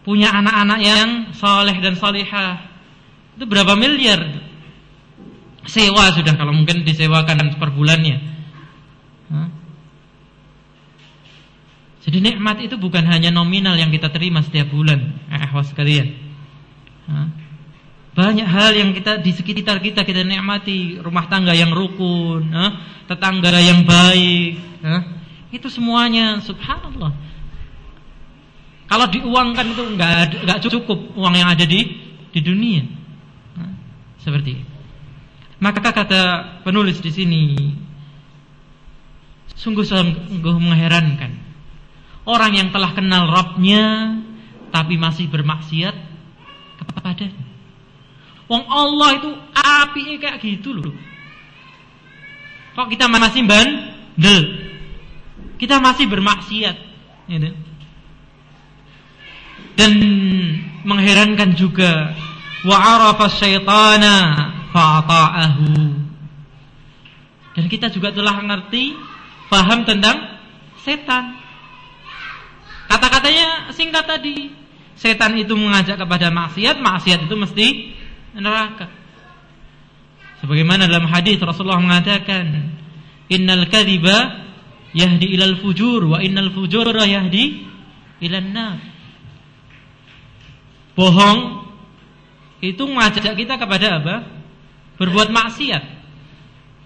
punya 0.06 0.30
anak-anak 0.30 0.80
yang 0.86 1.10
soleh 1.34 1.74
dan 1.82 1.98
solihah. 1.98 2.62
Itu 3.34 3.50
berapa 3.50 3.74
miliar? 3.74 4.22
Sewa 5.66 6.14
sudah 6.14 6.38
kalau 6.38 6.54
mungkin 6.54 6.86
disewakan 6.86 7.58
per 7.58 7.74
bulannya. 7.74 8.22
Hah? 9.34 9.48
Jadi 12.06 12.22
nikmat 12.22 12.62
itu 12.62 12.78
bukan 12.78 13.02
hanya 13.10 13.34
nominal 13.34 13.74
yang 13.74 13.90
kita 13.90 14.14
terima 14.14 14.38
setiap 14.38 14.70
bulan, 14.70 15.18
eh 15.26 15.50
sekalian. 15.66 16.06
Hah? 17.10 17.28
Banyak 18.14 18.48
hal 18.48 18.72
yang 18.78 18.94
kita 18.94 19.20
di 19.20 19.34
sekitar 19.34 19.82
kita 19.82 20.06
kita 20.06 20.22
nikmati, 20.22 21.02
rumah 21.02 21.26
tangga 21.26 21.52
yang 21.52 21.74
rukun, 21.74 22.48
tetangga 23.10 23.58
yang 23.58 23.82
baik, 23.84 24.56
itu 25.50 25.68
semuanya 25.68 26.40
subhanallah 26.40 27.12
kalau 28.86 29.06
diuangkan 29.10 29.66
itu 29.74 29.82
nggak 29.98 30.46
nggak 30.46 30.58
cukup 30.70 30.98
uang 31.18 31.34
yang 31.34 31.50
ada 31.50 31.66
di 31.66 31.80
di 32.30 32.40
dunia. 32.42 32.86
Seperti 34.22 34.50
itu. 34.58 34.74
Maka 35.58 35.80
kata 35.80 36.22
penulis 36.62 37.02
di 37.02 37.10
sini 37.10 37.42
sungguh 39.56 39.86
sungguh 39.86 40.56
mengherankan 40.60 41.45
orang 42.26 42.52
yang 42.58 42.68
telah 42.74 42.92
kenal 42.92 43.30
Rabbnya 43.30 44.18
tapi 44.74 44.98
masih 45.00 45.30
bermaksiat 45.30 45.94
kepada 46.82 47.30
Wong 48.46 48.62
Allah 48.70 49.10
itu 49.18 49.30
api 49.58 50.22
kayak 50.22 50.38
gitu 50.38 50.70
loh. 50.70 50.94
Kok 52.78 52.86
kita 52.94 53.10
masih 53.10 53.42
bandel? 53.42 54.40
Kita 55.58 55.82
masih 55.82 56.06
bermaksiat, 56.06 56.76
gitu 57.26 57.50
dan 59.76 59.92
mengherankan 60.82 61.52
juga 61.52 62.16
wa 62.64 62.76
arafa 62.76 63.28
syaitana 63.28 64.16
fa'ata'ahu 64.72 65.68
dan 67.54 67.64
kita 67.68 67.92
juga 67.92 68.10
telah 68.10 68.40
mengerti 68.40 68.96
paham 69.52 69.84
tentang 69.84 70.40
setan 70.80 71.36
kata-katanya 72.86 73.70
singkat 73.74 74.04
tadi 74.06 74.50
setan 74.96 75.36
itu 75.36 75.52
mengajak 75.54 76.00
kepada 76.00 76.32
maksiat 76.32 76.80
maksiat 76.80 77.26
itu 77.28 77.34
mesti 77.36 77.66
neraka 78.36 78.88
sebagaimana 80.40 80.88
dalam 80.88 81.06
hadis 81.10 81.36
Rasulullah 81.42 81.82
mengatakan 81.82 82.72
innal 83.28 83.68
kadhiba 83.68 84.46
yahdi 84.96 85.36
ilal 85.36 85.60
fujur 85.60 86.06
wa 86.06 86.18
innal 86.22 86.54
fujura 86.54 87.04
yahdi 87.04 87.66
ilan 88.24 88.48
nar 88.54 88.78
Bohong 90.96 91.68
itu 92.64 92.82
mengajak 92.88 93.36
kita 93.36 93.60
kepada 93.60 94.00
apa? 94.00 94.16
Berbuat 94.96 95.28
maksiat. 95.28 95.84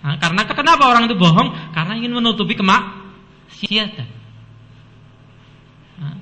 Nah, 0.02 0.18
karena 0.18 0.43
kenapa 0.51 0.90
orang 0.90 1.06
itu 1.06 1.14
bohong? 1.14 1.70
Karena 1.70 1.94
ingin 1.94 2.18
menutupi 2.18 2.59
kemaksiatan. 2.59 4.09
Nah, 6.02 6.18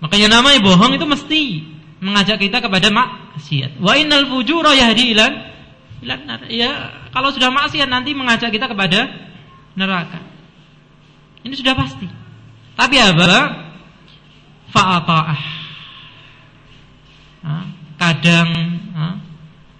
makanya 0.00 0.40
namanya 0.40 0.58
bohong 0.64 0.96
itu 0.96 1.06
mesti 1.06 1.42
mengajak 2.00 2.40
kita 2.40 2.64
kepada 2.64 2.88
maksiat. 2.88 3.78
Wa 3.80 3.94
innal 3.96 4.26
fujura 4.28 4.72
yahdi 4.72 5.12
ilan 5.12 5.52
Ya, 6.48 6.88
kalau 7.12 7.28
sudah 7.28 7.52
maksiat 7.52 7.84
nanti 7.84 8.16
mengajak 8.16 8.48
kita 8.48 8.72
kepada 8.72 9.04
neraka. 9.76 10.24
Ini 11.44 11.52
sudah 11.52 11.76
pasti. 11.76 12.08
Tapi 12.72 12.96
apa? 12.96 13.28
Fa'ata'ah 14.72 15.60
kadang 18.00 18.48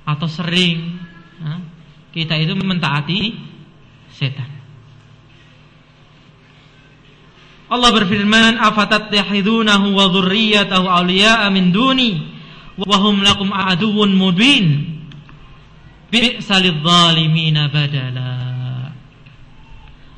atau 0.04 0.28
sering 0.28 1.00
kita 2.12 2.36
itu 2.36 2.52
mentaati 2.52 3.32
setan. 4.12 4.59
Allah 7.70 7.90
berfirman, 7.94 8.58
"Afatattakhidunahu 8.58 9.94
wa 9.94 10.10
dzurriyyatahu 10.10 10.90
awliya'a 10.90 11.46
min 11.54 11.70
duni 11.70 12.18
wa 12.74 12.96
hum 12.98 13.22
lakum 13.22 13.54
aduwwun 13.54 14.10
mubin." 14.10 14.98
Bi'salidz 16.10 16.82
zalimina 16.82 17.70
badala. 17.70 18.30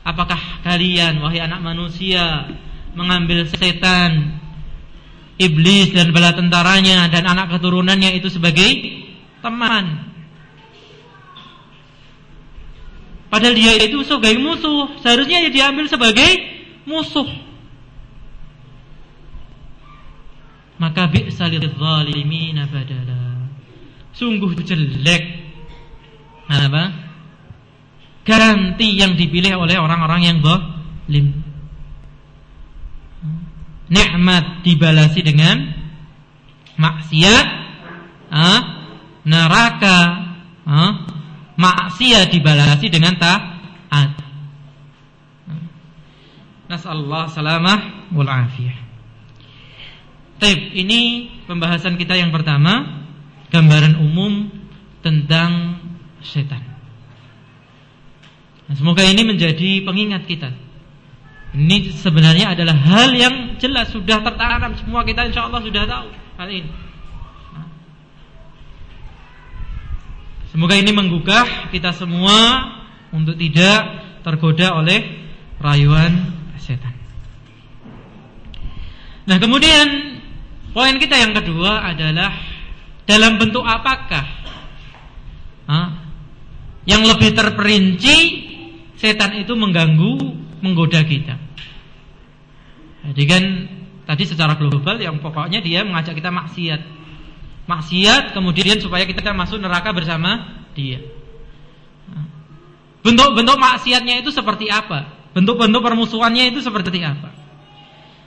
Apakah 0.02 0.64
kalian 0.64 1.20
wahai 1.20 1.44
anak 1.44 1.60
manusia 1.60 2.48
mengambil 2.96 3.44
setan 3.46 4.40
iblis 5.36 5.92
dan 5.92 6.10
bala 6.10 6.32
tentaranya 6.32 7.12
dan 7.12 7.28
anak 7.28 7.52
keturunannya 7.52 8.16
itu 8.16 8.32
sebagai 8.32 8.68
teman. 9.44 10.08
Padahal 13.32 13.56
dia 13.56 13.80
itu 13.80 14.04
sebagai 14.04 14.36
musuh, 14.40 15.00
seharusnya 15.00 15.48
dia 15.48 15.52
diambil 15.52 15.88
sebagai 15.88 16.51
musuh. 16.88 17.28
Maka 20.78 21.06
bi'salil 21.06 21.70
zalimin 21.78 22.58
badala. 22.66 23.46
Sungguh 24.12 24.52
jelek. 24.62 25.22
Apa? 26.50 26.84
Garanti 28.22 28.98
yang 28.98 29.14
dipilih 29.18 29.58
oleh 29.58 29.78
orang-orang 29.78 30.26
yang 30.26 30.38
zalim 30.42 31.42
nikmat 33.92 34.64
dibalasi 34.64 35.20
dengan 35.20 35.68
maksiat, 36.80 37.46
ah, 38.32 38.60
neraka, 39.28 39.98
ah, 40.64 40.92
maksiat 41.60 42.32
dibalasi 42.32 42.88
dengan 42.88 43.20
taat. 43.20 44.21
Nasallahu 46.72 47.28
salamah 47.28 48.08
wal 48.16 48.30
afiyah. 48.32 48.80
Ini 50.72 51.00
pembahasan 51.46 52.00
kita 52.00 52.16
yang 52.16 52.32
pertama, 52.32 53.04
gambaran 53.52 54.00
umum 54.00 54.48
tentang 55.04 55.78
setan. 56.24 56.64
Nah, 58.66 58.74
semoga 58.74 59.04
ini 59.04 59.22
menjadi 59.22 59.84
pengingat 59.84 60.24
kita 60.26 60.50
ini 61.52 61.92
sebenarnya 61.92 62.56
adalah 62.56 62.72
hal 62.72 63.12
yang 63.12 63.60
jelas 63.60 63.92
sudah 63.92 64.24
tertanam 64.24 64.72
semua 64.80 65.04
kita 65.04 65.28
insya 65.28 65.44
Allah 65.52 65.60
sudah 65.60 65.84
tahu 65.84 66.08
hal 66.40 66.48
ini. 66.48 66.70
Semoga 70.48 70.80
ini 70.80 70.92
menggugah 70.96 71.68
kita 71.72 71.92
semua 71.92 72.36
untuk 73.12 73.36
tidak 73.36 74.00
tergoda 74.24 74.80
oleh 74.80 75.00
rayuan 75.60 76.41
setan. 76.62 76.94
Nah 79.26 79.36
kemudian 79.42 80.18
poin 80.70 80.94
kita 81.02 81.18
yang 81.18 81.34
kedua 81.34 81.82
adalah 81.90 82.30
dalam 83.02 83.42
bentuk 83.42 83.66
apakah 83.66 84.24
yang 86.86 87.02
lebih 87.06 87.34
terperinci 87.34 88.16
setan 88.98 89.38
itu 89.38 89.54
mengganggu 89.54 90.18
menggoda 90.62 91.02
kita. 91.02 91.38
Jadi 93.02 93.24
kan 93.26 93.42
tadi 94.06 94.22
secara 94.26 94.54
global 94.54 94.98
yang 94.98 95.18
pokoknya 95.18 95.58
dia 95.62 95.82
mengajak 95.82 96.14
kita 96.18 96.30
maksiat. 96.30 96.80
Maksiat 97.66 98.34
kemudian 98.34 98.78
supaya 98.82 99.06
kita 99.06 99.34
masuk 99.34 99.58
neraka 99.62 99.94
bersama 99.94 100.62
dia. 100.74 101.02
Bentuk-bentuk 103.02 103.58
maksiatnya 103.58 104.22
itu 104.22 104.30
seperti 104.30 104.70
apa? 104.70 105.11
Bentuk-bentuk 105.32 105.80
permusuhannya 105.80 106.52
itu 106.52 106.60
seperti 106.60 107.00
apa? 107.00 107.32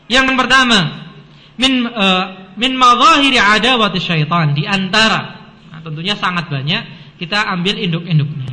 Yang 0.09 0.37
pertama, 0.37 1.09
min 1.57 1.85
uh, 1.85 2.53
min 2.57 2.73
madzahiri 2.77 3.37
adawati 3.37 3.99
syaitan 4.01 4.53
di 4.53 4.65
antara 4.65 5.37
nah, 5.69 5.79
tentunya 5.81 6.17
sangat 6.17 6.49
banyak 6.49 6.81
kita 7.21 7.45
ambil 7.55 7.77
induk-induknya. 7.77 8.51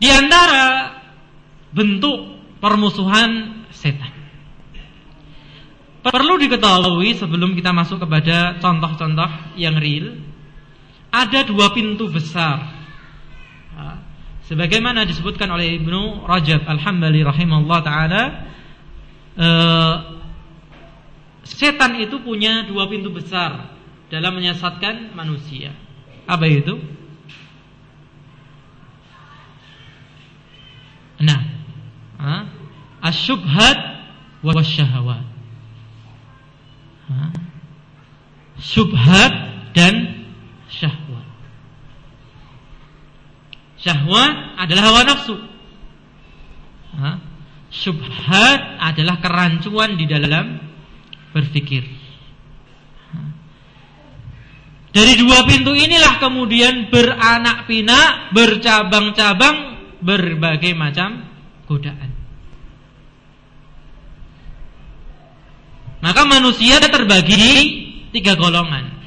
Di 0.00 0.08
antara 0.08 0.96
bentuk 1.76 2.40
permusuhan 2.58 3.62
setan. 3.70 4.12
Perlu 6.00 6.40
diketahui 6.40 7.12
sebelum 7.12 7.52
kita 7.52 7.76
masuk 7.76 8.00
kepada 8.00 8.56
contoh-contoh 8.56 9.52
yang 9.60 9.76
real, 9.76 10.16
ada 11.12 11.44
dua 11.44 11.76
pintu 11.76 12.08
besar. 12.08 12.80
Sebagaimana 14.50 15.06
disebutkan 15.06 15.46
oleh 15.54 15.78
Ibnu 15.78 16.26
Rajab 16.26 16.66
Al-Hambali 16.66 17.22
rahimahullah 17.22 17.80
taala, 17.86 18.22
eh, 19.38 19.94
setan 21.46 21.94
itu 22.02 22.18
punya 22.18 22.66
dua 22.66 22.90
pintu 22.90 23.14
besar 23.14 23.70
dalam 24.10 24.34
menyesatkan 24.34 25.14
manusia. 25.14 25.70
Apa 26.26 26.50
itu? 26.50 26.82
Nah, 31.22 31.40
asyubhat 33.06 33.78
wasyahawat. 34.42 35.30
Subhat 38.58 39.32
dan 39.78 40.26
syahwat. 40.70 41.09
Syahwat 43.80 44.60
adalah 44.60 44.82
hawa 44.92 45.02
nafsu. 45.08 45.36
Subhat 47.70 48.60
adalah 48.82 49.22
kerancuan 49.22 49.96
di 49.96 50.04
dalam 50.04 50.58
berpikir. 51.32 51.86
Dari 54.90 55.14
dua 55.22 55.46
pintu 55.46 55.70
inilah 55.70 56.18
kemudian 56.18 56.90
beranak 56.90 57.70
pinak, 57.70 58.34
bercabang-cabang, 58.34 59.78
berbagai 60.02 60.74
macam 60.74 61.30
godaan. 61.70 62.10
Maka 66.02 66.26
manusia 66.26 66.82
terbagi 66.82 67.46
tiga 68.10 68.34
golongan. 68.34 68.98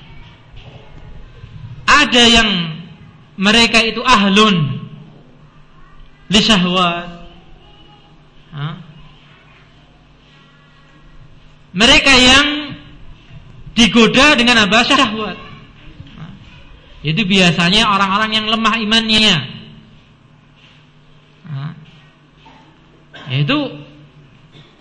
Ada 1.83 2.23
yang 2.31 2.49
mereka 3.39 3.81
itu 3.81 4.01
ahlun 4.05 4.85
lisyahwat. 6.29 7.25
Mereka 11.73 12.13
yang 12.13 12.77
digoda 13.73 14.37
dengan 14.37 14.69
apa? 14.69 14.85
Syahwat. 14.85 15.37
Itu 17.01 17.25
biasanya 17.25 17.89
orang-orang 17.89 18.31
yang 18.37 18.45
lemah 18.45 18.75
imannya. 18.77 19.35
Yaitu 23.33 23.57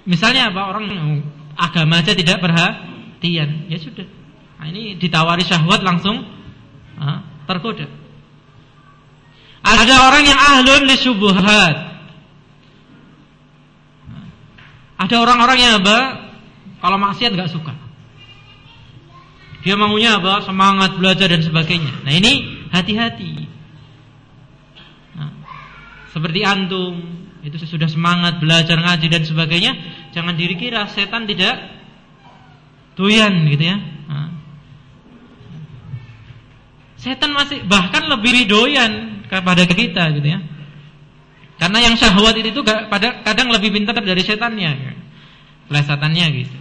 misalnya 0.04 0.52
apa 0.52 0.68
orang 0.68 0.86
agama 1.56 2.04
aja 2.04 2.12
tidak 2.12 2.44
perhatian, 2.44 3.72
ya 3.72 3.78
sudah. 3.80 4.04
Nah, 4.60 4.66
ini 4.68 5.00
ditawari 5.00 5.48
syahwat 5.48 5.80
langsung 5.80 6.28
tergoda. 7.48 7.88
Ada 9.62 9.94
orang 10.10 10.24
yang 10.26 10.38
ahlun 10.38 10.82
li 10.90 10.96
syubuhat. 10.98 11.76
Ada 14.98 15.14
orang-orang 15.18 15.58
yang 15.58 15.74
apa? 15.82 15.98
Kalau 16.82 16.98
maksiat 16.98 17.30
nggak 17.34 17.50
suka. 17.50 17.74
Dia 19.62 19.78
maunya 19.78 20.18
apa? 20.18 20.42
Semangat 20.42 20.98
belajar 20.98 21.30
dan 21.30 21.42
sebagainya. 21.42 22.02
Nah 22.02 22.12
ini 22.14 22.66
hati-hati. 22.74 23.46
Nah, 25.14 25.30
seperti 26.10 26.42
antum 26.42 27.22
itu 27.42 27.58
sudah 27.62 27.86
semangat 27.86 28.38
belajar 28.38 28.78
ngaji 28.78 29.06
dan 29.10 29.22
sebagainya, 29.26 29.72
jangan 30.14 30.38
diri 30.38 30.54
kira 30.54 30.86
setan 30.90 31.26
tidak 31.26 31.58
doyan 32.94 33.46
gitu 33.50 33.64
ya. 33.66 33.78
Nah. 34.10 34.30
Setan 36.98 37.34
masih 37.34 37.66
bahkan 37.66 38.06
lebih 38.06 38.46
doyan 38.46 39.11
kepada 39.32 39.64
kita 39.64 40.12
gitu 40.20 40.28
ya. 40.28 40.44
Karena 41.56 41.78
yang 41.80 41.94
syahwat 41.96 42.36
itu 42.36 42.60
pada 42.66 43.24
kadang 43.24 43.48
lebih 43.48 43.72
pintar 43.72 43.96
dari 43.96 44.20
setannya. 44.20 44.98
Pelesatannya 45.72 46.26
gitu. 46.36 46.56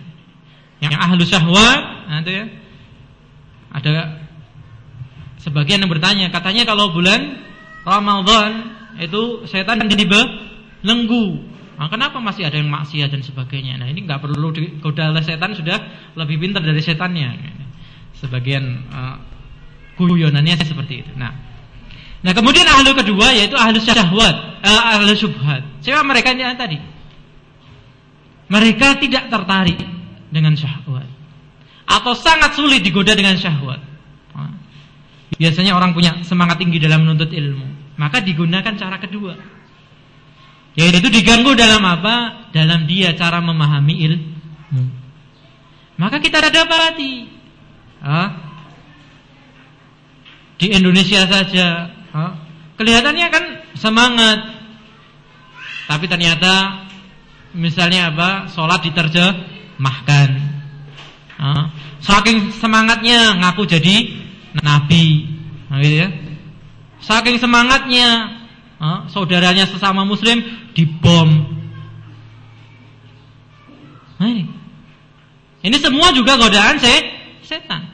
Yang 0.79 0.93
ahlu 0.95 1.23
syahwat, 1.27 2.07
nah 2.07 2.23
itu 2.23 2.31
ya 2.31 2.45
ada 3.71 4.23
sebagian 5.43 5.83
yang 5.83 5.91
bertanya, 5.91 6.27
katanya 6.31 6.63
kalau 6.63 6.91
bulan 6.95 7.43
Ramadan 7.83 8.77
itu 8.99 9.45
setan 9.47 9.83
jadi 9.87 10.05
belenggu. 10.07 11.25
Nah, 11.81 11.89
kenapa 11.89 12.21
masih 12.21 12.45
ada 12.45 12.61
yang 12.61 12.69
maksiat 12.69 13.09
dan 13.09 13.25
sebagainya? 13.25 13.81
Nah, 13.81 13.89
ini 13.89 14.05
nggak 14.05 14.21
perlu 14.21 14.53
digoda 14.53 15.09
oleh 15.09 15.25
setan 15.25 15.57
sudah 15.57 15.81
lebih 16.13 16.37
pintar 16.37 16.61
dari 16.61 16.77
setannya. 16.77 17.41
Sebagian 18.21 18.85
uh, 18.93 19.17
guyonannya 19.97 20.61
seperti 20.61 21.01
itu. 21.01 21.11
Nah, 21.17 21.50
nah 22.21 22.31
kemudian 22.37 22.65
ahlu 22.69 22.93
kedua 22.93 23.33
yaitu 23.33 23.57
ahlu 23.57 23.81
syahwat, 23.81 24.61
uh, 24.61 24.81
ahlu 24.97 25.13
subhat. 25.17 25.65
Siapa 25.81 26.05
mereka 26.05 26.37
ini 26.37 26.45
tadi? 26.53 26.77
Mereka 28.51 29.01
tidak 29.01 29.31
tertarik 29.31 29.79
dengan 30.29 30.53
syahwat 30.53 31.07
atau 31.87 32.13
sangat 32.15 32.55
sulit 32.55 32.85
digoda 32.85 33.11
dengan 33.17 33.35
syahwat. 33.35 33.91
Biasanya 35.41 35.73
orang 35.73 35.97
punya 35.97 36.21
semangat 36.21 36.61
tinggi 36.61 36.77
dalam 36.77 37.01
menuntut 37.01 37.33
ilmu, 37.33 37.97
maka 37.97 38.21
digunakan 38.21 38.77
cara 38.77 39.01
kedua. 39.01 39.33
Yaitu 40.77 41.09
diganggu 41.09 41.57
dalam 41.57 41.81
apa? 41.83 42.47
Dalam 42.53 42.85
dia 42.85 43.17
cara 43.17 43.41
memahami 43.41 43.95
ilmu. 44.05 44.83
Maka 45.97 46.21
kita 46.21 46.45
dapati 46.45 47.27
di 50.61 50.67
Indonesia 50.69 51.25
saja 51.25 51.89
kelihatannya 52.75 53.27
kan 53.31 53.43
semangat, 53.75 54.39
tapi 55.87 56.05
ternyata 56.07 56.85
misalnya 57.55 58.11
apa? 58.11 58.51
Sholat 58.51 58.83
diterjemahkan 58.83 60.51
Saking 62.01 62.53
semangatnya 62.57 63.37
ngaku 63.37 63.65
jadi 63.65 64.09
nabi, 64.57 65.25
nah, 65.69 65.77
gitu 65.81 65.95
ya. 66.05 66.09
Saking 67.01 67.37
semangatnya 67.41 68.37
saudaranya 69.09 69.69
sesama 69.69 70.05
muslim 70.05 70.41
dibom. 70.73 71.61
Ini. 74.21 75.77
semua 75.81 76.13
juga 76.13 76.37
godaan 76.37 76.77
se 76.77 76.93
setan. 77.45 77.89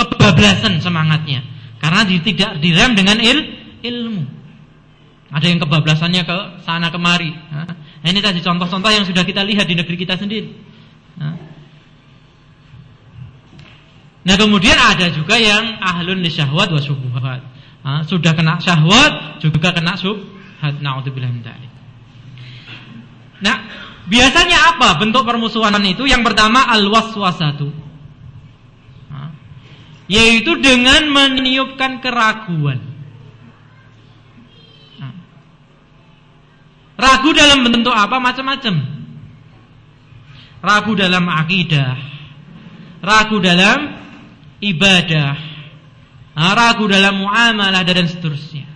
Kebablasan 0.00 0.80
semangatnya 0.80 1.44
karena 1.80 2.04
tidak 2.04 2.60
direm 2.60 2.92
dengan 2.92 3.16
il 3.18 3.38
ilmu. 3.80 4.22
Ada 5.30 5.46
yang 5.48 5.58
kebablasannya 5.62 6.22
ke 6.26 6.38
sana 6.68 6.92
kemari. 6.92 7.32
Nah, 7.32 7.72
ini 8.04 8.20
tadi 8.20 8.44
contoh-contoh 8.44 8.90
yang 8.92 9.06
sudah 9.08 9.24
kita 9.24 9.40
lihat 9.46 9.64
di 9.64 9.78
negeri 9.78 9.96
kita 9.96 10.20
sendiri. 10.20 10.50
Nah, 14.20 14.36
kemudian 14.36 14.76
ada 14.76 15.08
juga 15.08 15.40
yang 15.40 15.80
ahlun 15.80 16.20
li 16.20 16.28
syahwat 16.28 16.68
wa 16.68 16.80
syubhat. 16.82 17.40
Nah, 17.80 18.04
sudah 18.04 18.36
kena 18.36 18.60
syahwat 18.60 19.40
juga 19.40 19.72
kena 19.72 19.96
syubhat. 19.96 20.76
Nauzubillah 20.84 21.32
min 21.32 21.40
Nah, 23.40 23.56
biasanya 24.04 24.76
apa 24.76 25.00
bentuk 25.00 25.24
permusuhan 25.24 25.72
itu? 25.88 26.04
Yang 26.04 26.28
pertama 26.28 26.68
al-waswasatu. 26.68 27.72
Nah, 30.10 30.18
yaitu 30.18 30.58
dengan 30.58 31.06
meniupkan 31.06 32.02
keraguan. 32.02 32.82
Nah, 34.98 35.14
ragu 36.98 37.30
dalam 37.30 37.62
bentuk 37.62 37.94
apa? 37.94 38.18
Macam-macam. 38.18 38.74
Ragu 40.66 40.92
dalam 40.98 41.24
akidah. 41.30 41.94
Ragu 43.00 43.38
dalam 43.38 43.96
ibadah, 44.60 45.32
ragu 46.36 46.84
dalam 46.84 47.16
muamalah 47.16 47.80
dan 47.80 48.04
seterusnya. 48.04 48.68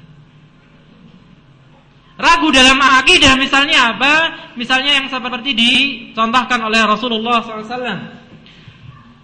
Ragu 2.14 2.48
dalam 2.54 2.78
akidah 2.78 3.36
misalnya 3.36 3.92
apa? 3.92 4.14
Misalnya 4.56 5.02
yang 5.02 5.12
seperti 5.12 5.52
dicontohkan 5.52 6.62
oleh 6.62 6.80
Rasulullah 6.88 7.42
SAW 7.42 8.24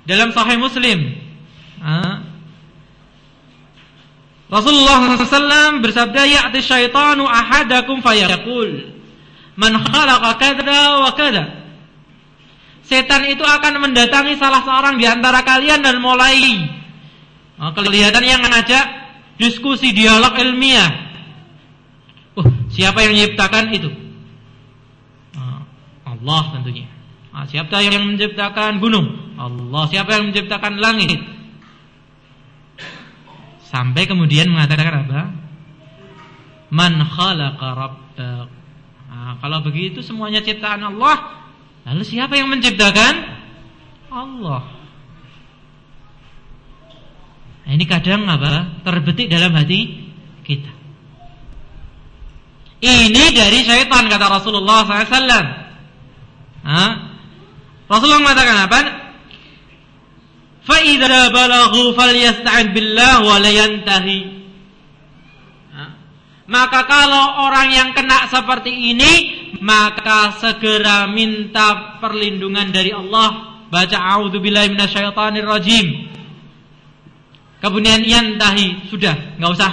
dalam 0.05 0.29
Sahih 0.35 0.59
Muslim. 0.61 1.30
Rasulullah 4.51 5.15
SAW 5.15 5.79
bersabda, 5.79 6.21
"Ya'ti 6.27 6.59
syaitanu 6.59 7.23
ahadakum 7.23 8.03
fayaqul, 8.03 8.99
man 9.55 9.79
khalaqa 9.79 10.31
kadra 10.43 11.07
wa 11.07 11.11
kadra." 11.15 11.45
Setan 12.83 13.31
itu 13.31 13.47
akan 13.47 13.87
mendatangi 13.87 14.35
salah 14.35 14.67
seorang 14.67 14.99
di 14.99 15.07
antara 15.07 15.47
kalian 15.47 15.79
dan 15.79 16.03
mulai 16.03 16.67
oh, 17.63 17.71
kelihatan 17.71 18.27
yang 18.27 18.43
mengajak 18.43 18.83
diskusi 19.39 19.95
dialog 19.95 20.35
ilmiah. 20.35 20.91
Uh, 22.35 22.51
siapa 22.75 23.07
yang 23.07 23.15
menciptakan 23.15 23.71
itu? 23.71 23.91
Uh, 25.39 25.63
Allah 26.03 26.43
tentunya. 26.59 26.91
Uh, 27.31 27.47
siapa 27.47 27.79
yang 27.79 28.03
menciptakan 28.03 28.83
gunung? 28.83 29.39
Allah. 29.39 29.87
Siapa 29.87 30.19
yang 30.19 30.35
menciptakan 30.35 30.83
langit? 30.83 31.23
Sampai 33.71 34.11
kemudian 34.11 34.51
mengatakan 34.51 35.07
apa? 35.07 35.23
Man 36.75 36.99
khalaqa 37.07 37.69
rabbak. 37.79 38.49
Nah, 39.11 39.39
kalau 39.39 39.63
begitu 39.63 40.03
semuanya 40.03 40.43
ciptaan 40.43 40.83
Allah 40.87 41.41
Lalu 41.87 42.03
siapa 42.05 42.37
yang 42.37 42.53
menciptakan? 42.53 43.15
Allah. 44.11 44.63
Nah, 47.65 47.73
ini 47.73 47.85
kadang 47.87 48.27
apa? 48.29 48.83
Terbetik 48.85 49.31
dalam 49.31 49.55
hati 49.55 50.11
kita. 50.45 50.73
Ini 52.81 53.25
dari 53.37 53.61
syaitan 53.65 54.09
kata 54.09 54.27
Rasulullah 54.29 54.85
SAW. 54.89 55.47
Rasulullah 57.91 58.23
mengatakan 58.23 58.57
apa? 58.71 58.79
Fa 60.71 60.79
idza 60.87 61.35
balaghu 61.35 61.99
falyasta'in 61.99 62.71
billah 62.71 63.27
wa 63.27 63.43
la 63.43 63.51
yantahi. 63.51 64.39
Maka 66.51 66.83
kalau 66.87 67.47
orang 67.47 67.71
yang 67.71 67.91
kena 67.95 68.27
seperti 68.27 68.71
ini, 68.71 69.13
maka 69.63 70.35
segera 70.39 71.07
minta 71.11 71.99
perlindungan 72.03 72.71
dari 72.75 72.91
Allah. 72.91 73.63
Baca 73.71 73.99
a'udzubillahi 73.99 74.75
rajim. 75.47 75.87
Kemudian 77.63 78.03
yantahi, 78.03 78.91
sudah, 78.91 79.39
nggak 79.39 79.51
usah 79.55 79.71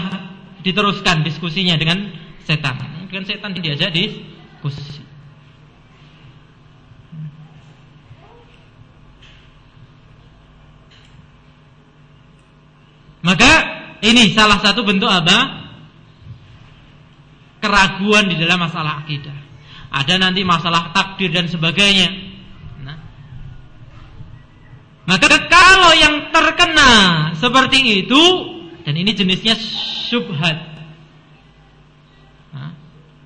diteruskan 0.61 1.25
diskusinya 1.25 1.73
dengan 1.81 2.13
setan. 2.45 2.77
Dengan 3.09 3.25
setan 3.25 3.57
diajak 3.57 3.89
diskusi. 3.89 5.06
Maka 13.25 13.51
ini 14.05 14.33
salah 14.33 14.61
satu 14.61 14.85
bentuk 14.85 15.09
apa? 15.09 15.67
keraguan 17.67 18.29
di 18.29 18.35
dalam 18.37 18.61
masalah 18.61 19.03
akidah. 19.03 19.35
Ada 19.91 20.19
nanti 20.19 20.45
masalah 20.45 20.93
takdir 20.93 21.33
dan 21.33 21.49
sebagainya. 21.49 22.07
Nah. 22.85 22.97
Maka 25.07 25.27
kalau 25.47 25.91
yang 25.95 26.29
terkena 26.29 26.91
seperti 27.35 28.05
itu 28.05 28.23
dan 28.83 28.93
ini 28.95 29.11
jenisnya 29.15 29.55
subhat. 30.07 30.57
Nah, 32.55 32.71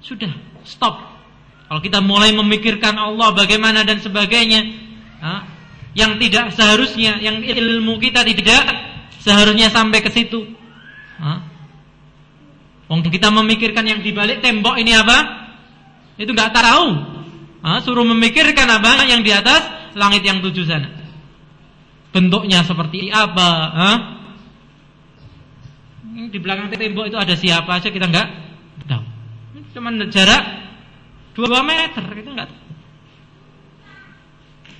sudah 0.01 0.31
stop. 0.65 1.01
Kalau 1.69 1.79
kita 1.79 2.03
mulai 2.03 2.35
memikirkan 2.35 2.97
Allah 2.99 3.31
bagaimana 3.31 3.87
dan 3.87 4.03
sebagainya, 4.03 4.59
nah, 5.23 5.47
yang 5.95 6.19
tidak 6.19 6.51
seharusnya, 6.51 7.21
yang 7.23 7.39
ilmu 7.39 7.95
kita 8.01 8.27
tidak 8.27 8.90
seharusnya 9.21 9.69
sampai 9.69 10.01
ke 10.01 10.09
situ. 10.09 10.45
Wong 12.91 13.07
kita 13.07 13.31
memikirkan 13.31 13.87
yang 13.87 14.03
dibalik 14.03 14.43
tembok 14.43 14.75
ini 14.75 14.91
apa? 14.91 15.17
Itu 16.19 16.35
nggak 16.35 16.51
tahu. 16.51 16.85
Ha, 17.63 17.79
suruh 17.79 18.03
memikirkan 18.03 18.67
apa 18.67 19.07
yang 19.07 19.23
di 19.23 19.31
atas 19.31 19.93
langit 19.95 20.27
yang 20.27 20.43
tujuh 20.43 20.67
sana. 20.67 20.91
Bentuknya 22.11 22.67
seperti 22.67 23.07
apa? 23.07 23.49
Ha? 23.71 23.91
Di 26.27 26.35
belakang 26.35 26.67
tembok 26.67 27.07
itu 27.07 27.15
ada 27.15 27.31
siapa 27.39 27.79
aja 27.79 27.87
kita 27.87 28.11
nggak 28.11 28.27
tahu. 28.91 29.03
Cuma 29.71 29.95
jarak 30.11 30.43
2 31.31 31.47
meter 31.63 32.03
kita 32.11 32.29
nggak 32.35 32.47
tahu. 32.51 32.61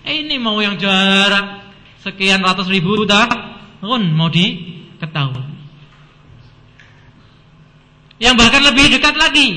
Eh, 0.04 0.26
ini 0.26 0.36
mau 0.36 0.60
yang 0.60 0.76
jarak 0.76 1.64
sekian 2.04 2.44
ratus 2.44 2.68
ribu 2.68 3.08
tahun 3.82 4.14
mau 4.14 4.30
diketahui 4.30 5.52
yang 8.22 8.38
bahkan 8.38 8.62
lebih 8.62 8.94
dekat 8.94 9.18
lagi. 9.18 9.50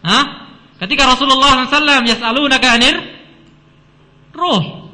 Hah? 0.00 0.48
Ketika 0.80 1.06
Rasulullah 1.06 1.68
SAW 1.68 2.08
yas'alunaka 2.08 2.68
anir 2.72 2.96
ruh. 4.32 4.88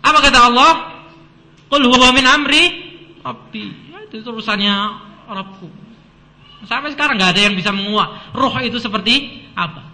Apa 0.00 0.18
kata 0.24 0.38
Allah? 0.48 0.72
Qul 1.68 1.84
huwa 1.84 2.16
min 2.16 2.24
amri 2.24 2.64
Rabbi. 3.20 3.92
Ya, 3.92 3.98
itu 4.08 4.24
urusannya 4.24 4.74
Rabbku. 5.28 5.68
Sampai 6.64 6.96
sekarang 6.96 7.20
nggak 7.20 7.36
ada 7.36 7.42
yang 7.44 7.54
bisa 7.54 7.70
menguak 7.70 8.32
roh 8.32 8.56
itu 8.64 8.80
seperti 8.80 9.46
apa. 9.52 9.84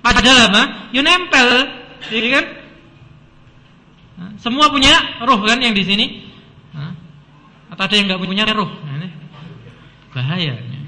Padahal 0.00 0.48
apa? 0.48 0.62
You 0.96 1.04
nempel, 1.04 1.68
ya 2.08 2.18
kan? 2.40 2.44
Semua 4.40 4.68
punya 4.68 5.20
roh 5.24 5.40
kan 5.44 5.60
yang 5.60 5.72
di 5.72 5.84
sini? 5.84 6.06
Atau 7.72 7.86
ada 7.86 7.94
yang 7.96 8.06
nggak 8.10 8.20
punya 8.20 8.44
roh? 8.52 8.68
Nah, 8.68 9.08
bahayanya. 10.12 10.80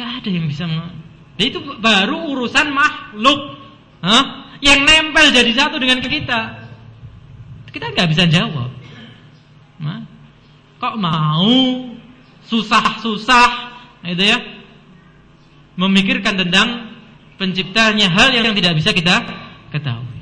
Gak 0.00 0.24
ada 0.24 0.28
yang 0.32 0.48
bisa 0.48 0.64
Dan 1.36 1.44
itu 1.44 1.60
baru 1.76 2.32
urusan 2.32 2.72
makhluk? 2.72 3.60
Yang 4.64 4.80
nempel 4.84 5.26
jadi 5.28 5.52
satu 5.52 5.76
dengan 5.76 6.00
kita 6.00 6.40
Kita 7.68 7.92
nggak 7.92 8.08
bisa 8.08 8.24
jawab? 8.28 8.72
Kok 10.80 10.94
mau 10.96 11.52
Susah-susah 12.48 13.48
Itu 14.08 14.24
ya 14.24 14.40
Memikirkan 15.76 16.40
tentang 16.40 16.96
Penciptanya 17.36 18.08
hal 18.08 18.32
yang 18.32 18.56
tidak 18.56 18.80
bisa 18.80 18.96
kita 18.96 19.20
Ketahui 19.68 20.19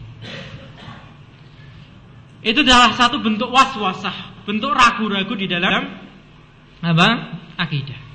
Itu 2.38 2.62
adalah 2.62 2.94
satu 2.94 3.18
bentuk 3.18 3.50
was-wasah 3.50 4.28
Bentuk 4.48 4.72
ragu-ragu 4.72 5.36
di 5.36 5.44
dalam 5.44 5.84
apa? 6.80 7.08
Akidah. 7.60 8.08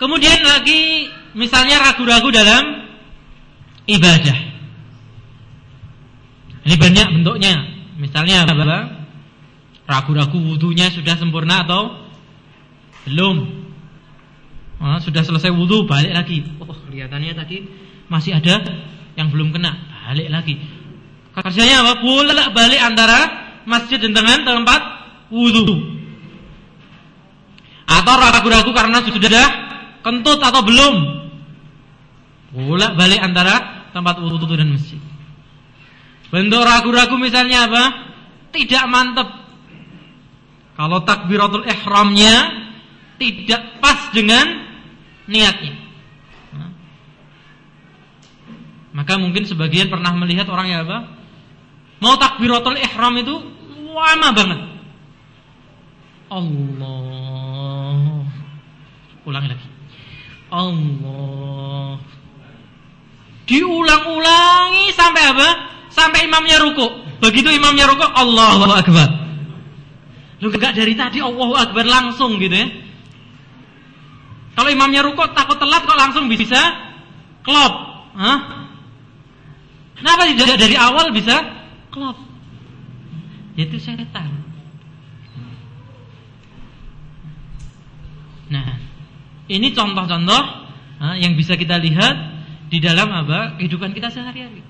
Kemudian 0.00 0.42
lagi 0.42 1.06
misalnya 1.38 1.78
ragu-ragu 1.86 2.34
dalam 2.34 2.88
ibadah. 3.86 4.38
Ini 6.66 6.74
banyak 6.74 7.06
bentuknya. 7.14 7.79
Misalnya? 8.00 8.48
Ragu-ragu 9.84 10.38
wudhunya 10.40 10.88
sudah 10.88 11.20
sempurna 11.20 11.68
atau 11.68 12.00
belum. 13.04 13.36
Oh, 14.80 14.96
sudah 15.04 15.20
selesai 15.20 15.52
wudhu 15.52 15.84
balik 15.84 16.16
lagi. 16.16 16.40
Oh, 16.56 16.72
kelihatannya 16.72 17.36
tadi 17.36 17.68
masih 18.08 18.40
ada 18.40 18.64
yang 19.20 19.28
belum 19.28 19.52
kena. 19.52 19.76
Balik 20.08 20.28
lagi. 20.32 20.54
Kerjanya 21.36 21.84
apa? 21.84 22.00
Bolak 22.00 22.56
balik 22.56 22.80
antara 22.80 23.18
masjid 23.68 24.00
dan 24.00 24.16
dengan 24.16 24.40
tempat 24.40 24.80
wudhu. 25.28 26.00
Atau 27.84 28.14
ragu-ragu 28.16 28.70
karena 28.72 29.04
sudah 29.04 29.46
kentut 30.00 30.40
atau 30.40 30.62
belum. 30.64 30.94
Bolak 32.56 32.96
balik 32.96 33.20
antara 33.20 33.84
tempat 33.92 34.16
wudhu 34.22 34.54
dan 34.56 34.72
masjid. 34.72 35.09
Bentuk 36.30 36.62
ragu-ragu 36.62 37.18
misalnya 37.18 37.66
apa? 37.66 37.84
Tidak 38.54 38.84
mantap. 38.86 39.28
Kalau 40.78 41.02
takbiratul 41.02 41.66
ihramnya 41.66 42.34
tidak 43.20 43.82
pas 43.82 44.08
dengan 44.14 44.46
niatnya. 45.28 45.76
Maka 48.90 49.22
mungkin 49.22 49.46
sebagian 49.46 49.86
pernah 49.86 50.10
melihat 50.18 50.50
orang 50.50 50.66
yang 50.66 50.80
apa? 50.86 51.06
Mau 52.02 52.16
takbiratul 52.18 52.80
ihram 52.80 53.14
itu 53.20 53.34
lama 53.90 54.28
banget. 54.34 54.60
Allah. 56.30 58.24
Ulangi 59.26 59.48
lagi. 59.50 59.66
Allah. 60.50 61.98
Diulang-ulangi 63.46 64.94
sampai 64.94 65.22
apa? 65.26 65.48
Sampai 65.90 66.30
imamnya 66.30 66.62
ruku. 66.62 66.86
Begitu 67.20 67.50
imamnya 67.52 67.90
ruku, 67.90 68.06
Allahu 68.06 68.70
Akbar. 68.70 69.08
Lu 70.40 70.48
enggak 70.48 70.72
dari 70.72 70.96
tadi 70.96 71.20
Allahu 71.20 71.52
Akbar 71.52 71.84
langsung 71.84 72.40
gitu 72.40 72.56
ya. 72.56 72.68
Kalau 74.56 74.68
imamnya 74.72 75.00
rukuk 75.06 75.32
takut 75.32 75.56
telat 75.56 75.84
kok 75.88 75.96
langsung 75.96 76.28
bisa 76.28 76.58
klop. 77.44 77.74
Hah? 78.12 78.68
Kenapa 79.96 80.28
tidak 80.28 80.56
dari 80.56 80.76
awal 80.76 81.12
bisa 81.12 81.40
klop? 81.92 82.16
Itu 83.56 83.76
setan. 83.80 84.32
Nah, 88.50 88.80
ini 89.48 89.70
contoh-contoh 89.76 90.42
yang 91.20 91.36
bisa 91.36 91.54
kita 91.56 91.76
lihat 91.80 92.16
di 92.68 92.80
dalam 92.80 93.12
apa 93.12 93.60
kehidupan 93.60 93.92
kita 93.92 94.08
sehari-hari. 94.08 94.69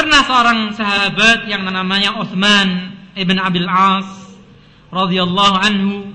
Pernah 0.00 0.24
seorang 0.24 0.60
sahabat 0.72 1.44
yang 1.44 1.60
namanya 1.68 2.16
Utsman 2.16 2.96
ibn 3.12 3.36
Abil 3.36 3.68
As 3.68 4.08
radhiyallahu 4.88 5.56
anhu 5.60 6.08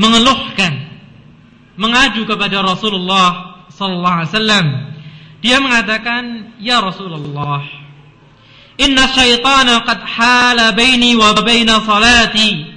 mengeluhkan 0.00 0.88
mengaju 1.76 2.24
kepada 2.24 2.64
Rasulullah 2.64 3.60
sallallahu 3.68 4.16
alaihi 4.24 4.32
wasallam. 4.32 4.66
Dia 5.44 5.60
mengatakan, 5.60 6.56
"Ya 6.56 6.80
Rasulullah, 6.80 7.60
Inna 8.80 9.04
syaitana 9.12 9.84
qad 9.84 10.00
hala 10.00 10.72
baini 10.72 11.20
wa 11.20 11.36
baina 11.36 11.84
salati 11.84 12.72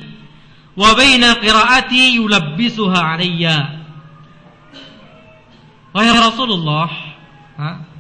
wa 0.76 0.92
baina 0.92 1.40
qiraati 1.40 2.20
yulabbisuha 2.20 3.00
alayya. 3.16 3.80
Wahai 5.96 6.12
Rasulullah, 6.20 6.92
ha? 7.56 7.93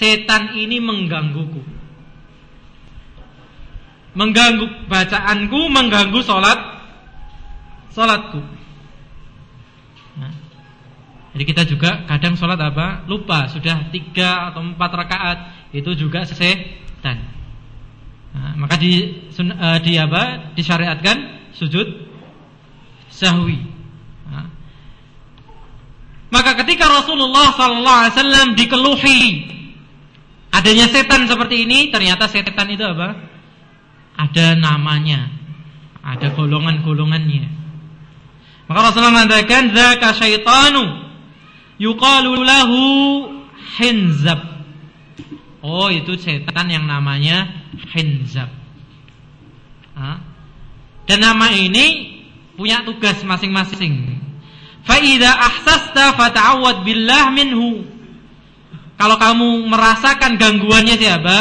Setan 0.00 0.56
ini 0.56 0.80
menggangguku. 0.80 1.60
Mengganggu 4.16 4.88
bacaanku, 4.88 5.60
mengganggu 5.68 6.24
salat 6.24 6.80
salatku. 7.92 8.40
Jadi 11.30 11.44
kita 11.46 11.62
juga 11.62 12.02
kadang 12.10 12.34
sholat 12.34 12.58
apa? 12.58 13.06
Lupa 13.06 13.46
sudah 13.46 13.86
tiga 13.94 14.50
atau 14.50 14.66
empat 14.66 14.90
rakaat 14.90 15.38
itu 15.70 15.94
juga 15.94 16.26
setan. 16.26 17.22
Nah, 18.34 18.58
maka 18.58 18.74
di, 18.74 19.22
uh, 19.38 19.78
di 19.78 19.94
apa? 19.94 20.50
Disyariatkan 20.58 21.16
sujud 21.54 21.86
sahwi. 23.14 23.62
Nah. 24.26 24.50
Maka 26.34 26.58
ketika 26.66 26.90
Rasulullah 26.90 27.54
SAW 27.54 28.58
dikeluhi 28.58 29.20
adanya 30.50 30.86
setan 30.90 31.26
seperti 31.30 31.66
ini, 31.66 31.88
ternyata 31.94 32.26
setan 32.26 32.68
itu 32.70 32.84
apa? 32.84 33.16
Ada 34.18 34.58
namanya, 34.58 35.30
ada 36.04 36.30
golongan-golongannya. 36.34 37.46
Maka 38.68 38.78
Rasulullah 38.86 39.24
mengatakan, 39.24 39.74
"Zaka 39.74 40.14
syaitanu 40.14 40.84
yuqalu 41.80 42.44
lahu 42.44 42.80
hinzab. 43.80 44.40
Oh, 45.64 45.88
itu 45.88 46.16
setan 46.20 46.68
yang 46.68 46.84
namanya 46.84 47.48
hinzab. 47.92 48.48
Dan 51.04 51.18
nama 51.20 51.50
ini 51.50 52.16
punya 52.54 52.86
tugas 52.86 53.18
masing-masing. 53.26 54.20
Fa 54.86 54.96
idza 55.02 55.26
ahsasta 55.26 56.14
fata'awwad 56.14 56.86
billah 56.86 57.34
minhu. 57.34 57.82
Kalau 59.00 59.16
kamu 59.16 59.64
merasakan 59.64 60.36
gangguannya 60.36 61.00
siapa? 61.00 61.38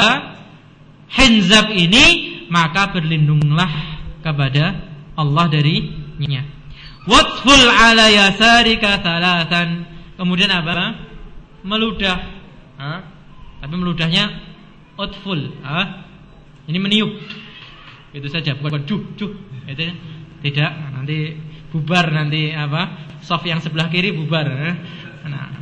Hinzab 1.12 1.76
ini, 1.76 2.48
maka 2.48 2.96
berlindunglah 2.96 3.68
kepada 4.24 4.80
Allah 5.20 5.46
darinya. 5.52 6.48
Watful 7.04 7.68
ala 7.68 8.08
yasarika 8.08 9.04
thalathan 9.04 9.90
Kemudian 10.20 10.52
apa? 10.52 11.00
Meludah. 11.64 12.20
Ha? 12.80 12.92
Tapi 13.64 13.74
meludahnya 13.76 14.28
outful. 15.00 15.40
Ha? 15.64 16.08
Ini 16.68 16.76
meniup. 16.76 17.12
Itu 18.12 18.28
saja, 18.28 18.56
bukan 18.56 18.84
duh, 18.84 19.00
duh. 19.16 19.32
Itu 19.64 19.84
tidak 20.44 20.72
nanti 20.96 21.40
bubar 21.72 22.12
nanti 22.12 22.52
apa? 22.52 23.12
Soft 23.24 23.48
yang 23.48 23.64
sebelah 23.64 23.88
kiri 23.88 24.12
bubar. 24.12 24.48
Nah, 25.28 25.59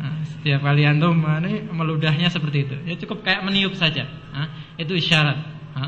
nah 0.00 0.16
setiap 0.24 0.64
kali 0.64 0.88
antum 0.88 1.20
ini 1.20 1.68
meludahnya 1.68 2.32
seperti 2.32 2.64
itu. 2.64 2.76
Ya 2.88 2.96
cukup 2.96 3.20
kayak 3.20 3.44
meniup 3.44 3.76
saja. 3.76 4.08
Ha? 4.32 4.74
Itu 4.80 4.96
isyarat. 4.96 5.38
Ha? 5.76 5.86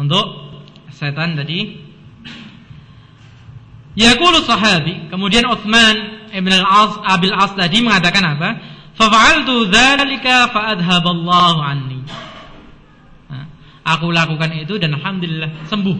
Untuk 0.00 0.24
setan 0.88 1.36
tadi 1.36 1.90
Yaqulu 3.98 4.46
sahabi, 4.46 5.10
kemudian 5.10 5.44
Utsman 5.50 6.30
Ibn 6.30 6.52
al-As 6.62 6.94
Abil 7.04 7.34
As 7.34 7.52
tadi 7.58 7.82
mengatakan 7.82 8.22
apa? 8.22 8.48
Fa'altu 8.94 9.66
dzalika 9.66 10.46
fa'adhaballahu 10.54 11.58
anni. 11.58 12.00
aku 13.80 14.14
lakukan 14.14 14.54
itu 14.54 14.78
dan 14.78 14.94
alhamdulillah 14.94 15.66
sembuh 15.66 15.98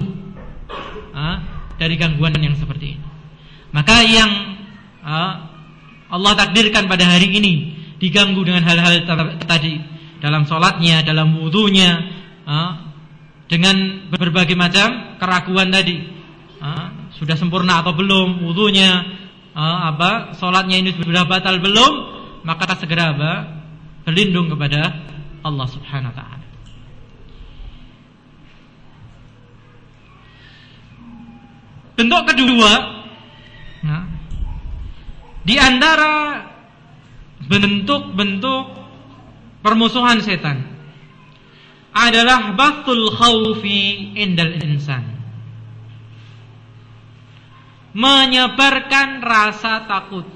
dari 1.81 1.95
gangguan 1.99 2.37
yang 2.39 2.55
seperti 2.55 2.95
ini. 2.95 3.05
Maka 3.75 4.07
yang 4.07 4.31
Allah 6.11 6.33
takdirkan 6.35 6.91
pada 6.91 7.07
hari 7.07 7.31
ini 7.31 7.55
diganggu 8.03 8.43
dengan 8.43 8.67
hal-hal 8.67 9.07
tadi. 9.47 9.79
Dalam 10.21 10.45
sholatnya, 10.45 11.01
dalam 11.01 11.33
wudhunya, 11.41 11.91
dengan 13.49 14.05
berbagai 14.13 14.53
macam 14.53 15.17
keraguan 15.17 15.73
tadi, 15.73 15.97
sudah 17.17 17.41
sempurna 17.41 17.81
atau 17.81 17.97
belum 17.97 18.45
wudhunya, 18.45 18.91
apa 19.57 20.37
salatnya 20.37 20.77
ini 20.77 20.93
sudah 20.95 21.27
batal 21.27 21.59
belum 21.59 21.93
maka 22.47 22.69
kita 22.69 22.87
segera 22.87 23.17
apa 23.17 23.33
berlindung 24.07 24.53
kepada 24.53 24.95
Allah 25.41 25.67
Subhanahu 25.69 26.13
wa 26.13 26.17
taala. 26.17 26.47
Bentuk 31.97 32.23
kedua 32.29 33.00
di 35.45 35.57
antara 35.57 36.45
bentuk-bentuk 37.49 38.65
permusuhan 39.65 40.21
setan 40.21 40.69
adalah 41.91 42.55
batul 42.55 43.11
khawfi 43.11 44.15
indal 44.15 44.55
insan 44.61 45.21
menyebarkan 47.91 49.19
rasa 49.19 49.83
takut. 49.91 50.27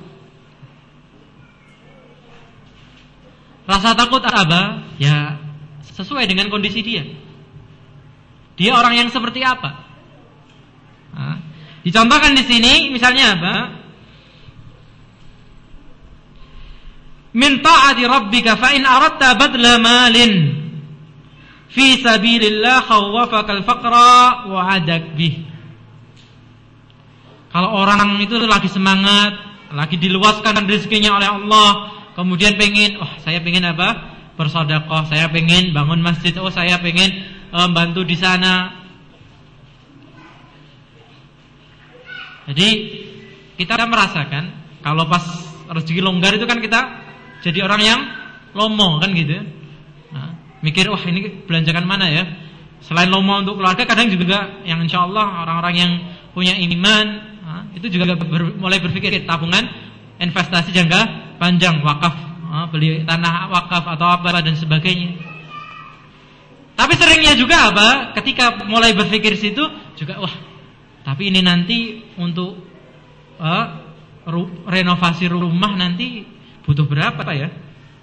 Rasa 3.65 3.97
takut 3.97 4.21
apa? 4.27 4.83
Ya 4.99 5.39
sesuai 5.95 6.27
dengan 6.27 6.51
kondisi 6.51 6.83
dia. 6.83 7.07
Dia 8.59 8.75
orang 8.75 8.99
yang 8.99 9.09
seperti 9.11 9.41
apa? 9.47 9.71
Nah, 11.15 11.39
dicontohkan 11.87 12.35
di 12.35 12.45
sini 12.45 12.91
misalnya 12.91 13.39
apa? 13.39 13.55
Min 17.35 17.59
ta'ati 17.59 18.07
rabbika 18.07 18.55
fa 18.55 18.71
in 18.79 18.87
aradta 18.87 19.35
badla 19.35 19.83
malin 19.83 20.33
fi 21.75 21.99
sabilillah 21.99 22.87
khawwafaka 22.87 23.51
al-faqra 23.59 24.47
wa 24.47 24.61
adak 24.71 25.19
bih. 25.19 25.43
Kalau 27.51 27.71
orang 27.75 28.19
itu 28.23 28.39
lagi 28.47 28.71
semangat, 28.71 29.35
lagi 29.75 29.99
diluaskan 29.99 30.63
rezekinya 30.67 31.19
oleh 31.19 31.29
Allah, 31.31 31.71
kemudian 32.15 32.55
pengen, 32.59 32.99
oh 32.99 33.11
saya 33.23 33.43
pengen 33.43 33.67
apa? 33.67 34.15
Bersodakoh, 34.35 35.07
saya 35.07 35.31
pengen 35.31 35.71
bangun 35.71 36.03
masjid, 36.03 36.35
oh 36.39 36.51
saya 36.51 36.83
pengen 36.83 37.15
um, 37.55 37.71
bantu 37.71 38.03
di 38.03 38.19
sana. 38.19 38.75
Jadi 42.51 42.69
kita 43.55 43.87
merasakan 43.87 44.51
kalau 44.83 45.07
pas 45.07 45.23
rezeki 45.71 46.03
longgar 46.03 46.35
itu 46.35 46.51
kan 46.51 46.59
kita 46.59 47.04
jadi 47.45 47.61
orang 47.61 47.81
yang 47.85 48.01
lomo 48.57 48.97
kan 49.05 49.13
gitu. 49.13 49.45
Nah, 50.17 50.33
mikir, 50.65 50.89
wah 50.89 51.05
ini 51.05 51.45
belanjakan 51.45 51.85
mana 51.85 52.09
ya? 52.09 52.25
Selain 52.81 53.13
lomo 53.13 53.37
untuk 53.37 53.61
keluarga, 53.61 53.85
kadang 53.85 54.09
juga 54.09 54.65
yang 54.65 54.81
insya 54.81 55.05
Allah 55.05 55.45
orang-orang 55.45 55.75
yang 55.77 55.93
punya 56.33 56.57
iman 56.57 57.35
itu 57.85 58.01
juga 58.01 58.17
ber, 58.17 58.57
mulai 58.57 58.81
berpikir 58.81 59.27
tabungan 59.27 59.67
investasi 60.17 60.71
jangka 60.73 61.37
panjang 61.37 61.83
wakaf 61.83 62.15
beli 62.71 63.03
tanah 63.03 63.51
wakaf 63.51 63.85
atau 63.99 64.07
apa 64.09 64.41
dan 64.41 64.55
sebagainya 64.55 65.19
tapi 66.79 66.95
seringnya 66.97 67.35
juga 67.35 67.71
apa 67.71 67.89
ketika 68.19 68.63
mulai 68.65 68.95
berpikir 68.95 69.35
situ 69.37 69.63
juga 69.99 70.23
wah 70.23 70.35
tapi 71.05 71.29
ini 71.29 71.45
nanti 71.45 72.01
untuk 72.17 72.57
uh, 73.43 73.67
renovasi 74.65 75.29
rumah 75.29 75.77
nanti 75.77 76.25
butuh 76.65 76.89
berapa 76.89 77.25
ya 77.37 77.49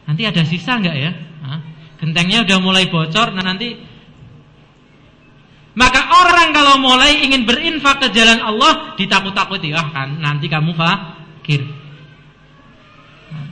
nanti 0.06 0.22
ada 0.26 0.42
sisa 0.46 0.78
nggak 0.78 0.98
ya 0.98 1.12
uh, 1.46 1.60
gentengnya 1.98 2.46
udah 2.46 2.58
mulai 2.62 2.90
bocor 2.90 3.34
nah 3.34 3.46
nanti 3.46 3.92
maka 5.72 6.04
orang 6.04 6.52
kalau 6.52 6.84
mulai 6.84 7.24
ingin 7.24 7.48
berinfak 7.48 8.04
ke 8.04 8.08
jalan 8.12 8.44
Allah 8.44 9.00
ditakut-takuti, 9.00 9.72
ah 9.72 9.88
kan 9.96 10.20
nanti 10.20 10.52
kamu 10.52 10.76
fakir. 10.76 11.64
Nah. 13.32 13.48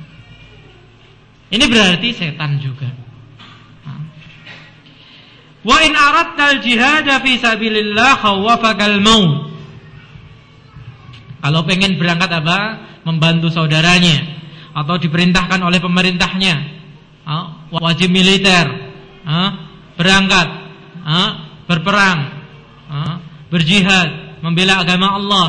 Ini 1.48 1.64
berarti 1.64 2.10
setan 2.12 2.60
juga. 2.60 2.92
Nah. 3.88 4.04
Wa 5.64 5.80
in 5.80 5.96
aradtal 5.96 6.60
jihad 6.60 7.08
fi 7.24 7.40
sabilillah 7.40 8.20
khawafakal 8.20 9.00
maut. 9.00 9.56
Kalau 11.40 11.64
pengen 11.64 11.96
berangkat 11.96 12.36
apa? 12.36 12.84
Membantu 13.08 13.48
saudaranya 13.48 14.39
atau 14.80 14.96
diperintahkan 14.96 15.60
oleh 15.60 15.84
pemerintahnya, 15.84 16.56
ah, 17.28 17.68
wajib 17.76 18.08
militer, 18.08 18.72
berangkat, 20.00 20.48
berperang, 21.68 22.20
berjihad, 23.52 24.40
membela 24.40 24.80
agama 24.80 25.20
Allah, 25.20 25.48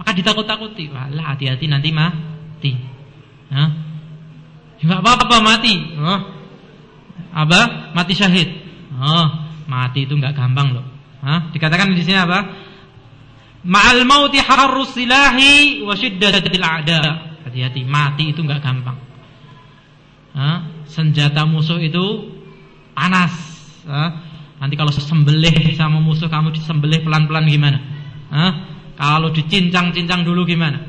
maka 0.00 0.16
ditakut-takuti. 0.16 0.88
Walah 0.88 1.36
hati-hati 1.36 1.68
nanti 1.68 1.92
mati. 1.92 2.72
Enggak 4.78 5.00
apa-apa 5.04 5.36
mati. 5.44 5.74
Oh. 5.98 6.20
Apa? 7.34 7.92
Mati 7.92 8.14
syahid. 8.16 8.48
Oh, 8.96 9.26
mati 9.68 10.06
itu 10.08 10.14
nggak 10.16 10.32
gampang 10.32 10.72
loh. 10.72 10.86
Hah? 11.20 11.50
Dikatakan 11.52 11.92
di 11.92 12.02
sini 12.06 12.16
apa? 12.16 12.46
Ma'al 13.66 14.06
mauti 14.06 14.38
harrus 14.38 14.94
silahi 14.94 15.82
wa 15.82 15.92
syiddatil 15.98 16.62
a'da. 16.62 17.27
Hati-hati, 17.48 17.82
mati 17.88 18.30
itu 18.30 18.44
nggak 18.44 18.60
gampang. 18.60 18.98
Hah? 20.36 20.84
Senjata 20.84 21.48
musuh 21.48 21.80
itu 21.80 22.36
panas. 22.92 23.32
Hah? 23.88 24.10
Nanti 24.60 24.74
kalau 24.76 24.92
sembelih 24.92 25.72
sama 25.74 25.98
musuh 26.04 26.28
kamu 26.28 26.52
disembelih 26.52 27.00
pelan-pelan 27.02 27.48
gimana? 27.48 27.78
Hah? 28.28 28.52
Kalau 28.98 29.32
dicincang-cincang 29.32 30.26
dulu 30.26 30.44
gimana? 30.44 30.82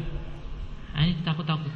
Nah, 0.94 1.08
ini 1.08 1.22
takut-takut. 1.24 1.72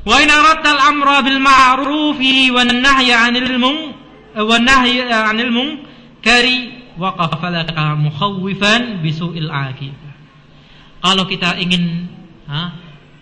Wa 0.00 0.16
in 0.16 0.32
aradtal 0.32 0.80
amra 0.80 1.20
bil 1.20 1.40
ma'rufi 1.40 2.48
wan 2.48 2.72
nahya 2.72 3.28
'anil 3.28 3.60
mung 3.60 3.92
wa 4.32 4.56
nahya 4.56 5.28
'anil 5.28 5.52
munkari 5.52 6.88
waqafa 6.96 7.48
laka 7.52 8.00
mukhawwifan 8.00 9.04
bisu'il 9.04 9.52
aqibah. 9.52 10.12
Kalau 11.00 11.24
kita 11.28 11.56
ingin 11.60 12.08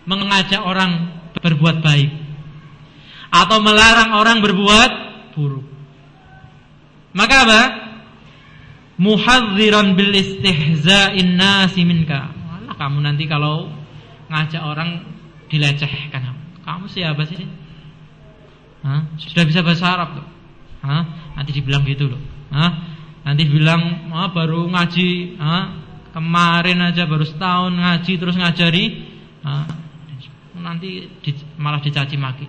mengajak 0.09 0.61
orang 0.65 1.21
berbuat 1.37 1.85
baik 1.85 2.09
atau 3.29 3.57
melarang 3.61 4.17
orang 4.17 4.41
berbuat 4.41 4.91
buruk. 5.37 5.65
Maka 7.13 7.35
apa? 7.45 7.61
Muhadziran 8.99 9.95
bil 9.95 10.11
istihza'in 10.11 11.37
nasi 11.37 11.85
minka. 11.85 12.35
Kamu 12.75 13.03
nanti 13.03 13.27
kalau 13.29 13.69
ngajak 14.31 14.61
orang 14.63 15.03
dilecehkan. 15.47 16.35
Kamu 16.63 16.85
siapa 16.89 17.21
sih? 17.25 17.43
Hah? 18.83 19.03
Sudah 19.19 19.43
bisa 19.43 19.59
bahasa 19.63 19.85
Arab 19.89 20.09
tuh. 20.19 20.27
Hah? 20.83 21.03
Nanti 21.35 21.51
dibilang 21.51 21.83
gitu 21.83 22.07
loh. 22.07 22.21
Hah? 22.51 22.71
Nanti 23.27 23.43
bilang 23.45 24.09
oh, 24.09 24.29
baru 24.31 24.67
ngaji, 24.71 25.37
Hah? 25.37 25.63
kemarin 26.09 26.81
aja 26.81 27.05
baru 27.05 27.25
setahun 27.25 27.73
ngaji 27.75 28.13
terus 28.17 28.35
ngajari, 28.35 28.85
Nanti 30.59 31.07
di, 31.23 31.31
malah 31.55 31.79
dicaci 31.79 32.15
maki. 32.19 32.47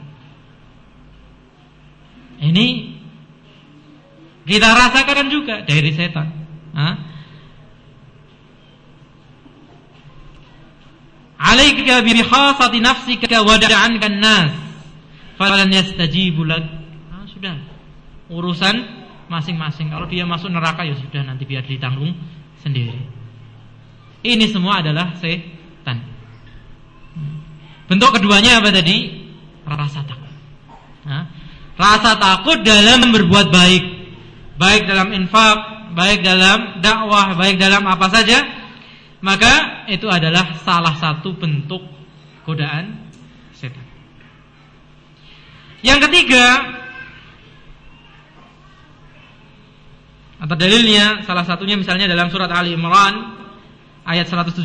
Ini 2.40 2.66
kita 4.48 4.68
rasakan 4.72 5.28
juga 5.30 5.62
dari 5.62 5.92
setan. 5.94 6.26
Hah? 6.74 6.94
Alaika 11.40 12.04
bi 12.04 12.12
khasati 12.20 12.78
nafsika 12.82 13.40
wa 13.40 13.56
da'anka 13.56 14.06
an-nas 14.10 14.52
falan 15.40 15.70
yastajibu 15.72 16.44
lak. 16.44 16.64
Sudah. 17.30 17.56
Urusan 18.28 18.76
masing-masing. 19.30 19.88
Kalau 19.88 20.04
dia 20.10 20.26
masuk 20.26 20.52
neraka 20.52 20.84
ya 20.84 20.98
sudah 20.98 21.22
nanti 21.24 21.46
biar 21.46 21.64
ditanggung 21.64 22.12
sendiri. 22.60 23.00
Ini 24.20 24.44
semua 24.52 24.84
adalah 24.84 25.16
setan. 25.16 26.19
Bentuk 27.90 28.14
keduanya 28.14 28.62
apa 28.62 28.70
tadi? 28.70 29.26
Rasa 29.66 30.06
takut. 30.06 30.30
Nah, 31.02 31.26
rasa 31.74 32.14
takut 32.14 32.62
dalam 32.62 33.10
berbuat 33.10 33.50
baik. 33.50 33.84
Baik 34.62 34.86
dalam 34.86 35.10
infak, 35.10 35.90
baik 35.98 36.22
dalam 36.22 36.78
dakwah, 36.78 37.34
baik 37.34 37.58
dalam 37.58 37.82
apa 37.90 38.06
saja 38.14 38.60
maka 39.20 39.84
itu 39.92 40.08
adalah 40.08 40.56
salah 40.64 40.96
satu 40.96 41.36
bentuk 41.36 41.84
godaan 42.48 43.12
setan. 43.52 43.84
Yang 45.84 46.08
ketiga 46.08 46.44
atau 50.40 50.56
dalilnya 50.56 51.20
salah 51.28 51.44
satunya 51.44 51.76
misalnya 51.76 52.08
dalam 52.08 52.32
surat 52.32 52.48
Ali 52.48 52.72
Imran 52.72 53.36
ayat 54.08 54.24
175 54.24 54.64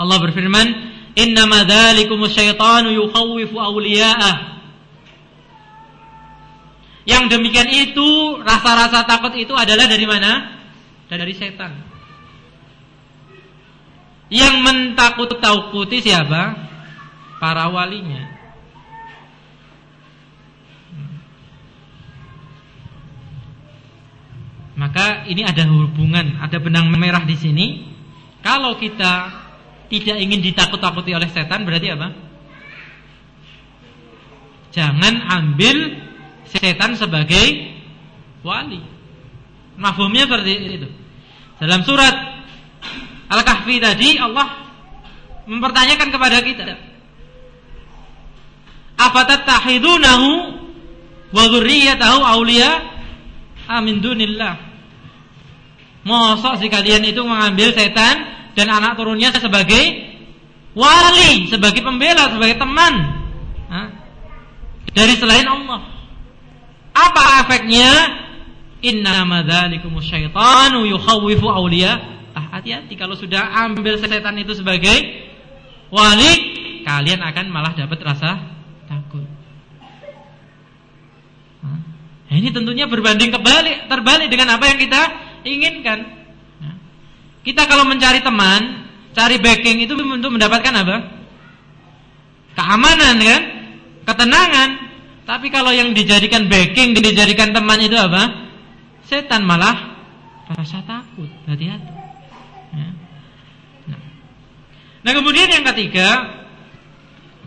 Allah 0.00 0.16
berfirman 0.16 0.66
innama 1.12 1.68
dzalikumus 1.68 2.32
syaitanu 2.32 2.96
yukhawwifu 2.96 3.60
awliya'ah 3.60 4.50
yang 7.04 7.28
demikian 7.28 7.68
itu 7.68 8.40
rasa-rasa 8.40 9.04
takut 9.04 9.34
itu 9.36 9.52
adalah 9.56 9.88
dari 9.88 10.06
mana? 10.08 10.60
dari 11.10 11.34
setan. 11.34 11.74
Yang 14.30 14.54
mentakut-takuti 14.62 16.06
siapa? 16.06 16.54
Para 17.42 17.66
walinya. 17.66 18.38
Maka 24.78 25.26
ini 25.26 25.42
ada 25.42 25.66
hubungan, 25.66 26.38
ada 26.38 26.56
benang 26.62 26.88
merah 26.94 27.26
di 27.26 27.34
sini. 27.34 27.66
Kalau 28.40 28.78
kita 28.78 29.34
tidak 29.90 30.16
ingin 30.22 30.38
ditakut-takuti 30.38 31.10
oleh 31.10 31.26
setan 31.26 31.66
berarti 31.66 31.88
apa? 31.90 32.08
Jangan 34.70 35.14
ambil 35.26 35.98
setan 36.46 36.94
sebagai 36.94 37.74
wali. 38.46 38.78
Mafhumnya 39.74 40.30
seperti 40.30 40.52
itu. 40.78 40.88
Dalam 41.58 41.82
surat 41.82 42.14
Al-Kahfi 43.30 43.82
tadi 43.82 44.14
Allah 44.14 44.70
mempertanyakan 45.50 46.08
kepada 46.14 46.38
kita. 46.46 46.78
Afatattahidunahu 48.94 50.30
wa 51.34 51.44
dzurriyyatahu 51.50 52.18
awliya 52.22 52.70
amin 53.66 53.98
dunillah. 53.98 54.54
Mosok 56.06 56.62
si 56.62 56.66
kalian 56.70 57.04
itu 57.04 57.20
mengambil 57.26 57.74
setan 57.74 58.39
dan 58.58 58.66
anak 58.70 58.98
turunnya 58.98 59.30
sebagai 59.36 59.82
wali, 60.74 61.50
sebagai 61.50 61.82
pembela, 61.82 62.30
sebagai 62.30 62.56
teman. 62.58 62.94
Dari 64.90 65.14
selain 65.16 65.46
Allah. 65.46 65.80
Apa 66.90 67.46
efeknya? 67.46 67.90
Inna 68.80 69.22
madzalikumus 69.28 70.08
syaitanu 70.08 70.88
yukhawwifu 70.88 71.46
awliya. 71.46 72.00
Ah, 72.32 72.58
hati-hati 72.58 72.96
kalau 72.96 73.14
sudah 73.14 73.42
ambil 73.68 73.98
setan 74.00 74.38
itu 74.40 74.56
sebagai 74.56 74.96
wali, 75.92 76.32
kalian 76.82 77.20
akan 77.20 77.46
malah 77.52 77.74
dapat 77.76 77.98
rasa 78.02 78.40
takut. 78.88 79.26
Nah, 82.30 82.34
ini 82.38 82.54
tentunya 82.54 82.86
berbanding 82.86 83.34
kebalik, 83.34 83.90
terbalik 83.90 84.30
dengan 84.30 84.54
apa 84.54 84.64
yang 84.70 84.78
kita 84.78 85.02
inginkan. 85.42 86.19
Kita 87.40 87.64
kalau 87.64 87.88
mencari 87.88 88.20
teman, 88.20 88.90
cari 89.16 89.40
backing 89.40 89.84
itu 89.84 89.96
untuk 89.96 90.30
mendapatkan 90.32 90.74
apa? 90.76 90.96
Keamanan 92.54 93.16
kan? 93.20 93.42
Ketenangan. 94.04 94.70
Tapi 95.24 95.46
kalau 95.48 95.70
yang 95.70 95.94
dijadikan 95.94 96.50
backing, 96.50 96.92
dijadikan 96.92 97.54
teman 97.54 97.78
itu 97.80 97.94
apa? 97.96 98.50
setan 99.10 99.42
malah 99.42 99.98
rasa 100.54 100.86
takut, 100.86 101.26
hati-hati. 101.50 101.90
Ya. 102.70 102.88
Nah. 103.90 104.02
nah 105.02 105.12
kemudian 105.18 105.50
yang 105.50 105.66
ketiga, 105.74 106.30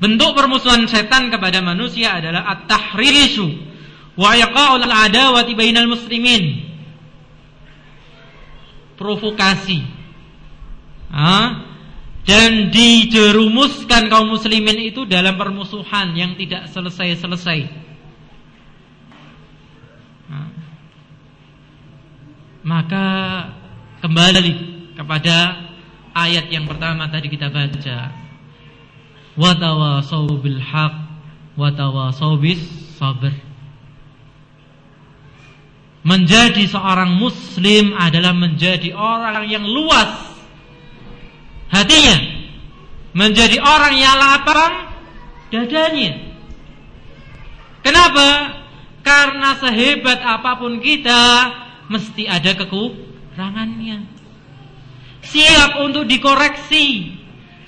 bentuk 0.04 0.36
permusuhan 0.36 0.84
setan 0.92 1.32
kepada 1.32 1.64
manusia 1.64 2.20
adalah 2.20 2.44
at-tahrisu 2.52 3.48
wa 4.20 4.36
yaqa'ul 4.36 4.84
adawati 4.84 5.56
bainal 5.56 5.88
muslimin. 5.88 6.73
Provokasi. 9.04 9.84
Ha? 11.12 11.36
Dan 12.24 12.72
dijerumuskan 12.72 14.08
kaum 14.08 14.32
muslimin 14.32 14.80
itu 14.80 15.04
dalam 15.04 15.36
permusuhan 15.36 16.16
yang 16.16 16.40
tidak 16.40 16.72
selesai-selesai. 16.72 17.84
Maka 22.64 23.08
kembali 24.00 24.56
kepada 24.96 25.68
ayat 26.16 26.48
yang 26.48 26.64
pertama 26.64 27.12
tadi 27.12 27.28
kita 27.28 27.52
baca. 27.52 28.16
Wa 29.36 29.52
tawasau 29.60 30.40
bil 30.40 30.64
haq 30.64 30.96
wa 31.60 31.70
tawasau 31.76 32.40
bis 32.40 32.64
sabr. 32.96 33.36
Menjadi 36.04 36.68
seorang 36.68 37.16
muslim 37.16 37.96
adalah 37.96 38.36
menjadi 38.36 38.92
orang 38.92 39.48
yang 39.48 39.64
luas 39.64 40.36
hatinya. 41.72 42.18
Menjadi 43.16 43.62
orang 43.64 43.94
yang 43.96 44.16
lapang 44.20 44.74
dadanya. 45.48 46.34
Kenapa? 47.84 48.28
Karena 49.04 49.60
sehebat 49.60 50.20
apa 50.24 50.60
pun 50.60 50.80
kita 50.80 51.24
mesti 51.92 52.24
ada 52.28 52.56
kekurangannya. 52.56 54.08
Siap 55.24 55.80
untuk 55.84 56.08
dikoreksi, 56.08 57.16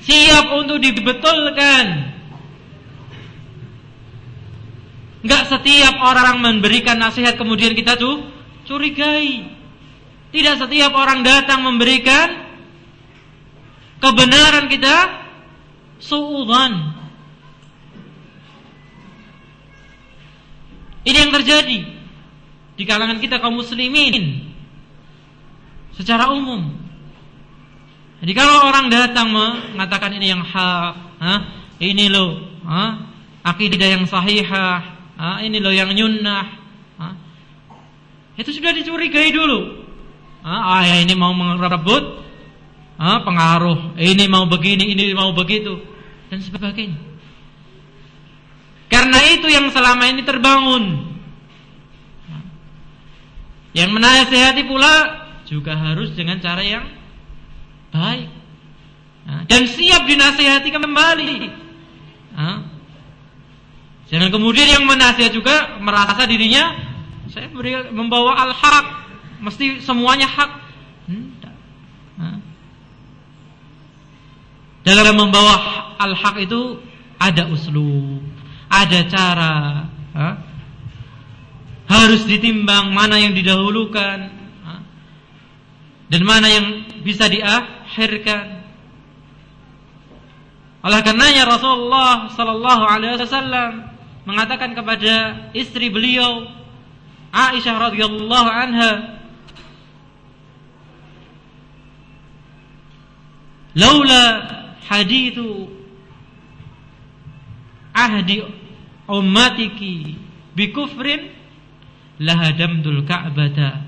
siap 0.04 0.56
untuk 0.56 0.80
dibetulkan. 0.80 2.15
Enggak 5.26 5.50
setiap 5.50 5.98
orang 6.06 6.38
memberikan 6.38 7.02
nasihat 7.02 7.34
kemudian 7.34 7.74
kita 7.74 7.98
tuh 7.98 8.30
curigai. 8.70 9.50
Tidak 10.30 10.62
setiap 10.62 10.94
orang 10.94 11.26
datang 11.26 11.66
memberikan 11.66 12.46
kebenaran 13.98 14.70
kita 14.70 15.26
suudzon. 15.98 16.94
Ini 21.10 21.18
yang 21.26 21.34
terjadi 21.34 21.80
di 22.78 22.84
kalangan 22.86 23.18
kita 23.18 23.42
kaum 23.42 23.58
muslimin 23.58 24.46
secara 25.98 26.30
umum. 26.30 26.70
Jadi 28.22 28.34
kalau 28.38 28.70
orang 28.70 28.94
datang 28.94 29.34
mengatakan 29.34 30.14
ini 30.22 30.38
yang 30.38 30.46
hak, 30.46 30.94
ha? 31.18 31.34
ini 31.82 32.14
loh, 32.14 32.46
ha? 32.62 33.10
akidah 33.42 33.90
yang 33.90 34.06
sahihah, 34.06 34.95
ha? 35.20 35.42
ini 35.44 35.58
loh 35.60 35.74
yang 35.74 35.92
nyunnah, 35.92 36.46
ha? 37.00 37.08
itu 38.40 38.50
sudah 38.52 38.72
dicurigai 38.76 39.32
dulu. 39.32 39.86
Ah, 40.46 40.86
ya 40.86 41.02
ini 41.02 41.18
mau 41.18 41.34
merebut 41.34 42.22
ha? 43.02 43.24
pengaruh, 43.26 43.98
ini 43.98 44.26
mau 44.30 44.46
begini, 44.46 44.94
ini 44.94 45.12
mau 45.18 45.34
begitu, 45.34 45.82
dan 46.30 46.40
sebagainya. 46.40 47.00
Karena 48.88 49.20
itu 49.34 49.50
yang 49.50 49.74
selama 49.74 50.08
ini 50.08 50.22
terbangun. 50.24 50.84
Yang 53.76 53.92
menasehati 53.92 54.64
pula 54.72 54.96
juga 55.44 55.76
harus 55.76 56.16
dengan 56.16 56.40
cara 56.40 56.64
yang 56.64 56.88
baik 57.92 58.32
dan 59.50 59.62
siap 59.66 60.06
dinasihati 60.06 60.70
kembali. 60.70 61.34
Jangan 64.06 64.30
kemudian 64.30 64.70
yang 64.70 64.86
menasihat 64.86 65.34
juga 65.34 65.82
merasa 65.82 66.30
dirinya 66.30 66.78
saya 67.36 67.50
beri, 67.50 67.74
membawa 67.90 68.38
al-haq, 68.48 68.88
mesti 69.42 69.82
semuanya 69.82 70.30
hak. 70.30 70.52
Dalam 74.86 75.18
membawa 75.18 75.58
al-haq 75.98 76.46
itu 76.46 76.78
ada 77.18 77.50
uslub, 77.50 78.22
ada 78.70 79.00
cara. 79.10 79.56
Harus 81.90 82.24
ditimbang 82.30 82.94
mana 82.94 83.18
yang 83.18 83.34
didahulukan 83.34 84.20
dan 86.06 86.22
mana 86.22 86.48
yang 86.48 86.66
bisa 87.02 87.26
diah 87.26 87.90
akhirkan. 87.90 88.62
Oleh 90.86 91.02
karenanya 91.02 91.50
Rasulullah 91.50 92.30
sallallahu 92.30 92.84
alaihi 92.86 93.18
wasallam 93.18 93.95
mengatakan 94.26 94.74
kepada 94.74 95.48
istri 95.54 95.94
beliau 95.94 96.50
Aisyah 97.36 97.76
radhiyallahu 97.92 98.50
anha 98.50 99.16
Laula 103.76 104.24
hadithu 104.88 105.68
ahdi 107.92 108.40
ummatiki 109.04 110.16
bikufrin 110.56 111.28
lahadamtul 112.24 113.04
ka'bata 113.04 113.84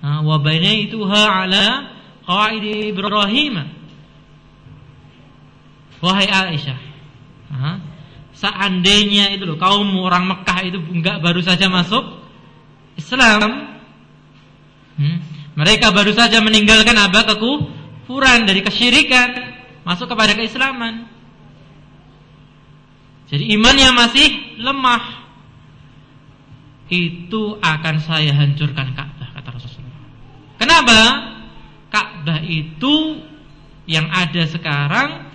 wa 0.00 0.36
banaituha 0.40 1.44
ala 1.44 1.92
qawaid 2.24 2.64
Ibrahim. 2.64 3.68
Wahai 6.00 6.28
Aisyah, 6.32 6.80
seandainya 8.40 9.36
itu 9.36 9.44
loh 9.44 9.60
kaum 9.60 9.92
orang 10.00 10.24
Mekah 10.24 10.58
itu 10.64 10.80
enggak 10.80 11.20
baru 11.20 11.44
saja 11.44 11.68
masuk 11.68 12.24
Islam, 12.96 13.76
hmm, 14.96 15.18
mereka 15.60 15.92
baru 15.92 16.16
saja 16.16 16.40
meninggalkan 16.40 16.96
apa 16.96 17.28
kekufuran 17.28 18.48
dari 18.48 18.64
kesyirikan, 18.64 19.28
masuk 19.84 20.08
kepada 20.08 20.32
keislaman. 20.32 21.04
Jadi 23.30 23.44
imannya 23.54 23.88
masih 23.94 24.28
lemah. 24.58 25.22
Itu 26.90 27.54
akan 27.62 28.02
saya 28.02 28.34
hancurkan 28.34 28.98
Ka'bah 28.98 29.30
kata 29.30 29.48
Rasulullah. 29.54 30.02
Kenapa? 30.58 30.98
Ka'bah 31.86 32.42
itu 32.42 33.22
yang 33.86 34.10
ada 34.10 34.42
sekarang 34.50 35.29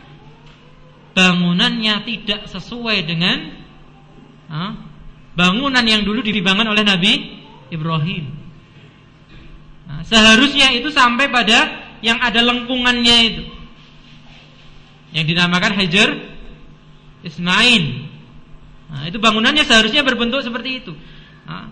bangunannya 1.15 2.03
tidak 2.03 2.51
sesuai 2.51 3.07
dengan 3.07 3.55
ha, 4.51 4.75
bangunan 5.33 5.81
yang 5.87 6.03
dulu 6.03 6.19
dibangun 6.19 6.67
oleh 6.67 6.83
Nabi 6.83 7.13
Ibrahim. 7.71 8.35
Nah, 9.87 10.01
seharusnya 10.03 10.75
itu 10.75 10.91
sampai 10.91 11.31
pada 11.31 11.87
yang 12.03 12.19
ada 12.19 12.43
lengkungannya 12.43 13.17
itu. 13.31 13.43
Yang 15.15 15.25
dinamakan 15.31 15.71
Hajar 15.79 16.09
Ismail. 17.23 17.83
Nah, 18.91 19.03
itu 19.07 19.17
bangunannya 19.17 19.63
seharusnya 19.63 20.03
berbentuk 20.03 20.43
seperti 20.43 20.83
itu. 20.83 20.93
Nah, 21.47 21.71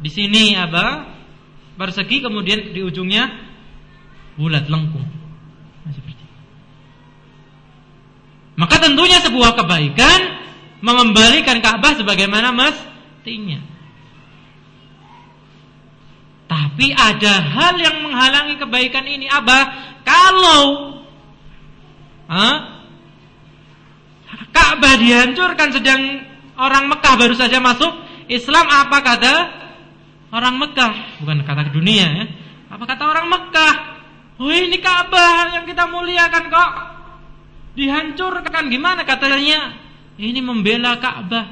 di 0.00 0.10
sini 0.10 0.56
apa? 0.56 1.14
Persegi 1.78 2.24
kemudian 2.24 2.74
di 2.74 2.82
ujungnya 2.82 3.30
bulat 4.34 4.66
lengkung. 4.66 5.06
Nah, 5.86 5.92
Maka 8.58 8.82
tentunya 8.82 9.22
sebuah 9.22 9.54
kebaikan 9.54 10.20
mengembalikan 10.82 11.62
Ka'bah 11.62 11.94
sebagaimana 11.94 12.50
mestinya. 12.50 13.62
Tapi 16.50 16.90
ada 16.90 17.34
hal 17.38 17.74
yang 17.78 18.02
menghalangi 18.02 18.58
kebaikan 18.58 19.06
ini, 19.06 19.30
Abah. 19.30 19.94
Kalau 20.02 20.62
Ka'bah 24.50 24.94
dihancurkan 24.98 25.70
sedang 25.70 26.02
orang 26.58 26.90
Mekah 26.90 27.14
baru 27.14 27.38
saja 27.38 27.62
masuk 27.62 27.94
Islam 28.26 28.66
apa 28.66 28.98
kata 29.06 29.34
orang 30.34 30.58
Mekah? 30.58 31.22
Bukan 31.22 31.46
kata 31.46 31.70
dunia 31.70 32.06
ya. 32.10 32.24
Apa 32.74 32.84
kata 32.90 33.06
orang 33.06 33.30
Mekah? 33.30 33.74
Oh 34.38 34.50
ini 34.50 34.82
Ka'bah 34.82 35.54
yang 35.54 35.64
kita 35.66 35.86
muliakan 35.86 36.50
kok 36.50 36.97
dihancurkan 37.78 38.66
gimana 38.66 39.06
katanya? 39.06 39.78
Ini 40.18 40.42
membela 40.42 40.98
Ka'bah. 40.98 41.46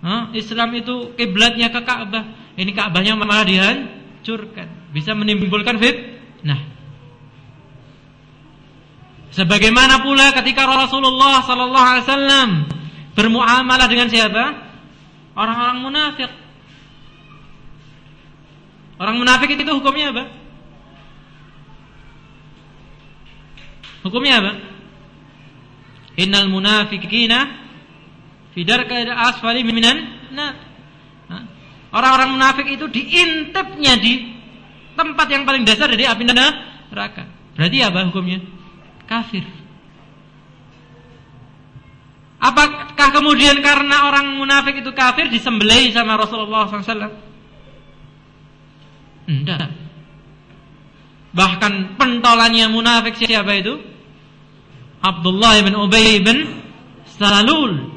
Huh? 0.00 0.22
Islam 0.32 0.78
itu 0.78 1.10
kiblatnya 1.18 1.74
ke 1.74 1.82
Ka'bah. 1.82 2.54
Ini 2.54 2.70
Ka'bahnya 2.70 3.18
malah 3.18 3.42
dihancurkan. 3.42 4.94
Bisa 4.94 5.18
menimbulkan 5.18 5.76
Nah, 6.40 6.56
Sebagaimana 9.30 10.02
pula 10.02 10.34
ketika 10.34 10.66
Rasulullah 10.66 11.38
sallallahu 11.46 11.86
alaihi 11.86 12.04
wasallam 12.06 12.48
bermuamalah 13.14 13.86
dengan 13.86 14.10
siapa? 14.10 14.58
Orang-orang 15.38 15.78
munafik. 15.86 16.30
Orang 18.98 19.16
munafik 19.22 19.54
itu 19.54 19.70
hukumnya 19.70 20.10
apa? 20.10 20.24
Hukumnya 24.02 24.34
apa? 24.42 24.52
Innal 26.18 26.50
munafiqina 26.50 27.38
fi 28.54 28.60
darkil 28.66 29.10
asfali 29.10 29.62
minan 29.62 29.98
nar. 30.34 30.54
Orang-orang 31.90 32.38
munafik 32.38 32.70
itu 32.70 32.86
diintipnya 32.86 33.98
di 33.98 34.30
tempat 34.94 35.26
yang 35.26 35.42
paling 35.42 35.66
dasar 35.66 35.90
dari 35.90 36.06
api 36.06 36.22
neraka. 36.22 37.26
Berarti 37.58 37.78
apa 37.82 38.06
hukumnya? 38.06 38.38
Kafir. 39.10 39.42
Apakah 42.40 43.08
kemudian 43.12 43.58
karena 43.60 44.06
orang 44.06 44.38
munafik 44.38 44.80
itu 44.80 44.94
kafir 44.94 45.28
disembelih 45.28 45.92
sama 45.92 46.14
Rasulullah 46.16 46.70
SAW? 46.70 47.12
Tidak. 49.26 49.66
Bahkan 51.34 52.00
pentolannya 52.00 52.66
munafik 52.70 53.18
siapa 53.18 53.50
itu? 53.58 53.89
Abdullah 55.00 55.64
bin 55.64 55.74
Ubay 55.76 56.20
bin 56.20 56.60
Salul 57.16 57.88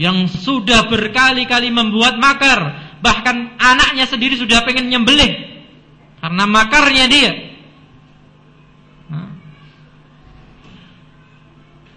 yang 0.00 0.24
sudah 0.32 0.88
berkali-kali 0.88 1.68
membuat 1.68 2.16
makar, 2.16 2.92
bahkan 3.04 3.52
anaknya 3.60 4.08
sendiri 4.08 4.40
sudah 4.40 4.64
pengen 4.64 4.88
nyembelih 4.88 5.60
karena 6.24 6.44
makarnya 6.48 7.04
dia. 7.08 7.32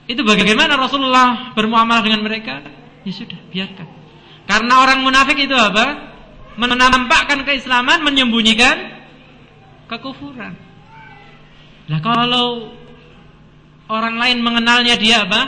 Itu 0.04 0.20
bagaimana 0.28 0.76
Rasulullah 0.76 1.56
bermuamalah 1.56 2.04
dengan 2.04 2.28
mereka? 2.28 2.60
Ya 3.08 3.14
sudah, 3.16 3.40
biarkan. 3.52 3.88
Karena 4.44 4.84
orang 4.84 5.00
munafik 5.00 5.40
itu 5.40 5.56
apa? 5.56 6.12
Menampakkan 6.60 7.48
keislaman, 7.48 8.04
menyembunyikan 8.04 9.00
kekufuran. 9.88 10.60
Lah 11.88 12.00
kalau 12.04 12.76
orang 13.94 14.18
lain 14.18 14.42
mengenalnya 14.42 14.98
dia 14.98 15.24
apa? 15.30 15.42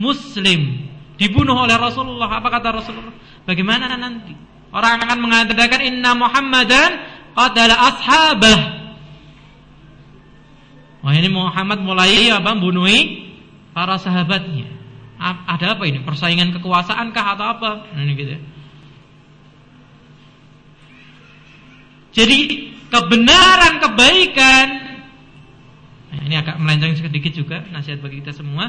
Muslim. 0.00 0.88
dibunuh 1.20 1.54
oleh 1.54 1.78
Rasulullah. 1.78 2.26
Apa 2.26 2.50
kata 2.50 2.82
Rasulullah? 2.82 3.14
Bagaimana 3.46 3.94
nanti? 3.94 4.34
Orang 4.74 4.98
akan 5.04 5.18
mengatakan 5.22 5.84
inna 5.84 6.16
Muhammadan 6.18 6.90
qatala 7.36 7.76
ashabah. 7.92 8.60
Wah 11.02 11.14
ini 11.14 11.28
Muhammad 11.30 11.78
mulai 11.84 12.32
apa 12.32 12.58
bunuhi 12.58 13.30
para 13.70 14.00
sahabatnya. 14.02 14.66
Ada 15.22 15.78
apa 15.78 15.86
ini? 15.86 16.02
Persaingan 16.02 16.50
kekuasaan 16.58 17.14
kah 17.14 17.38
atau 17.38 17.46
apa? 17.46 17.70
Ini 17.94 18.12
gitu. 18.18 18.32
Ya. 18.34 18.40
Jadi 22.12 22.38
kebenaran 22.90 23.80
kebaikan 23.80 24.66
nah, 26.12 26.22
ini 26.28 26.36
agak 26.36 26.60
melenceng 26.60 26.94
sedikit 27.00 27.32
juga 27.32 27.64
nasihat 27.72 28.04
bagi 28.04 28.20
kita 28.20 28.36
semua. 28.36 28.68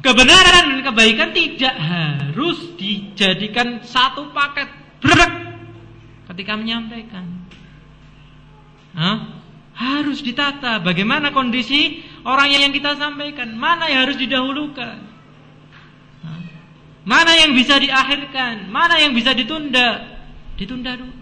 Kebenaran 0.00 0.64
dan 0.72 0.80
kebaikan 0.80 1.36
tidak 1.36 1.76
harus 1.76 2.72
dijadikan 2.80 3.84
satu 3.84 4.32
paket 4.32 4.70
brek 5.04 5.32
ketika 6.32 6.56
menyampaikan. 6.56 7.28
Hah? 8.96 9.18
Harus 9.76 10.24
ditata 10.24 10.80
bagaimana 10.80 11.32
kondisi 11.36 12.00
orang 12.24 12.52
yang 12.52 12.72
kita 12.72 12.96
sampaikan, 12.96 13.52
mana 13.52 13.92
yang 13.92 14.08
harus 14.08 14.16
didahulukan. 14.16 15.10
Mana 17.00 17.32
yang 17.32 17.56
bisa 17.56 17.80
diakhirkan, 17.80 18.68
mana 18.68 19.00
yang 19.00 19.16
bisa 19.16 19.32
ditunda, 19.32 20.20
ditunda 20.60 21.00
dulu. 21.00 21.19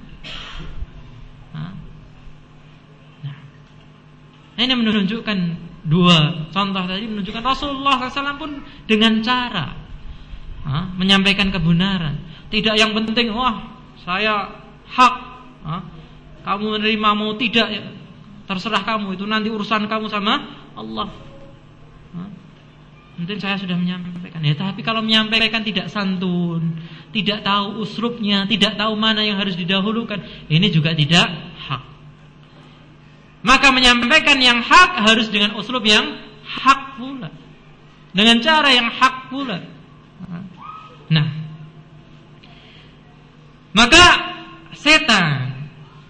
Ini 4.58 4.74
menunjukkan 4.74 5.38
dua 5.86 6.50
contoh 6.50 6.84
tadi 6.84 7.06
menunjukkan 7.06 7.44
Rasulullah 7.46 8.10
SAW 8.10 8.42
pun 8.42 8.50
dengan 8.90 9.22
cara 9.22 9.88
ha, 10.68 10.92
menyampaikan 10.96 11.48
kebenaran. 11.48 12.20
Tidak 12.48 12.74
yang 12.76 12.96
penting, 12.96 13.32
wah 13.32 13.76
saya 14.04 14.48
hak, 14.88 15.14
ha, 15.64 15.76
kamu 16.44 16.80
menerima 16.80 17.08
mau 17.12 17.36
tidak, 17.36 17.68
ya, 17.68 17.82
terserah 18.48 18.84
kamu 18.84 19.16
itu 19.16 19.24
nanti 19.28 19.48
urusan 19.52 19.84
kamu 19.88 20.08
sama 20.08 20.34
Allah. 20.72 21.08
Ha, 22.16 22.20
mungkin 23.20 23.36
saya 23.36 23.60
sudah 23.60 23.76
menyampaikan 23.76 24.40
ya, 24.40 24.56
tapi 24.56 24.80
kalau 24.80 25.04
menyampaikan 25.04 25.60
tidak 25.60 25.92
santun, 25.92 26.80
tidak 27.12 27.44
tahu 27.44 27.84
usrupnya, 27.84 28.48
tidak 28.48 28.80
tahu 28.80 28.96
mana 28.96 29.24
yang 29.24 29.36
harus 29.36 29.56
didahulukan, 29.56 30.20
ini 30.48 30.68
juga 30.72 30.96
tidak. 30.96 31.47
Maka 33.48 33.72
menyampaikan 33.72 34.36
yang 34.36 34.60
hak 34.60 35.08
harus 35.08 35.32
dengan 35.32 35.56
uslub 35.56 35.80
yang 35.88 36.20
hak 36.44 37.00
pula. 37.00 37.32
Dengan 38.12 38.44
cara 38.44 38.68
yang 38.76 38.92
hak 38.92 39.32
pula. 39.32 39.64
Nah. 41.08 41.28
Maka 43.72 44.04
setan 44.76 45.56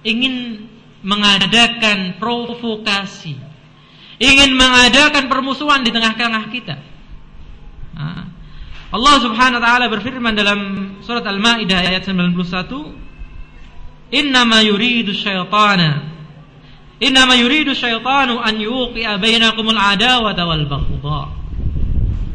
ingin 0.03 0.67
mengadakan 1.07 2.19
provokasi. 2.19 3.39
Ingin 4.19 4.59
mengadakan 4.59 5.31
permusuhan 5.31 5.87
di 5.87 5.95
tengah-tengah 5.95 6.45
kita. 6.51 6.75
Allah 8.89 9.17
Subhanahu 9.21 9.61
wa 9.61 9.65
taala 9.65 9.87
berfirman 9.87 10.35
dalam 10.35 10.59
surat 11.07 11.23
Al-Maidah 11.23 11.87
ayat 11.87 12.03
91, 12.03 12.99
"Innama 14.11 14.65
yuridu 14.65 15.13
syaitana 15.15 16.18
Innama 16.99 17.39
yuridu 17.39 17.79
syaitanu 17.79 18.43
an 18.43 18.59
yuqi'a 18.59 19.23
bainakumul 19.23 19.79
adawata 19.79 20.43
wal 20.43 20.67
baghdha. 20.67 21.23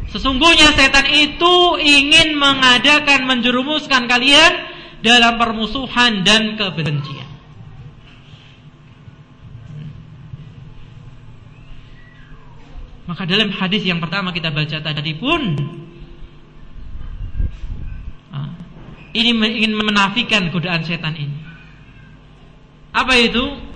Sesungguhnya 0.08 0.72
setan 0.72 1.04
itu 1.10 1.54
ingin 1.82 2.38
mengadakan 2.38 3.28
menjerumuskan 3.28 4.08
kalian 4.08 4.52
dalam 5.04 5.36
permusuhan 5.36 6.24
dan 6.24 6.56
kebencian. 6.56 7.28
Maka 13.04 13.28
dalam 13.28 13.52
hadis 13.52 13.84
yang 13.84 14.00
pertama 14.00 14.32
kita 14.32 14.48
baca 14.48 14.80
tadi 14.80 15.12
pun 15.12 15.60
ah, 18.32 18.48
ini 19.12 19.36
ingin 19.36 19.76
menafikan 19.76 20.48
godaan 20.48 20.80
setan 20.88 21.12
ini. 21.20 21.36
Apa 22.96 23.12
itu? 23.20 23.73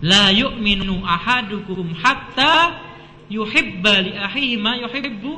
La 0.00 0.32
yu'minu 0.32 1.04
ahadukum 1.04 1.92
hatta 2.00 2.80
yuhibba 3.28 4.00
li 4.00 4.16
akhihi 4.16 4.56
ma 4.56 4.80
yuhibbu 4.80 5.34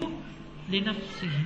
li 0.71 0.79
nafsihi. 0.81 1.43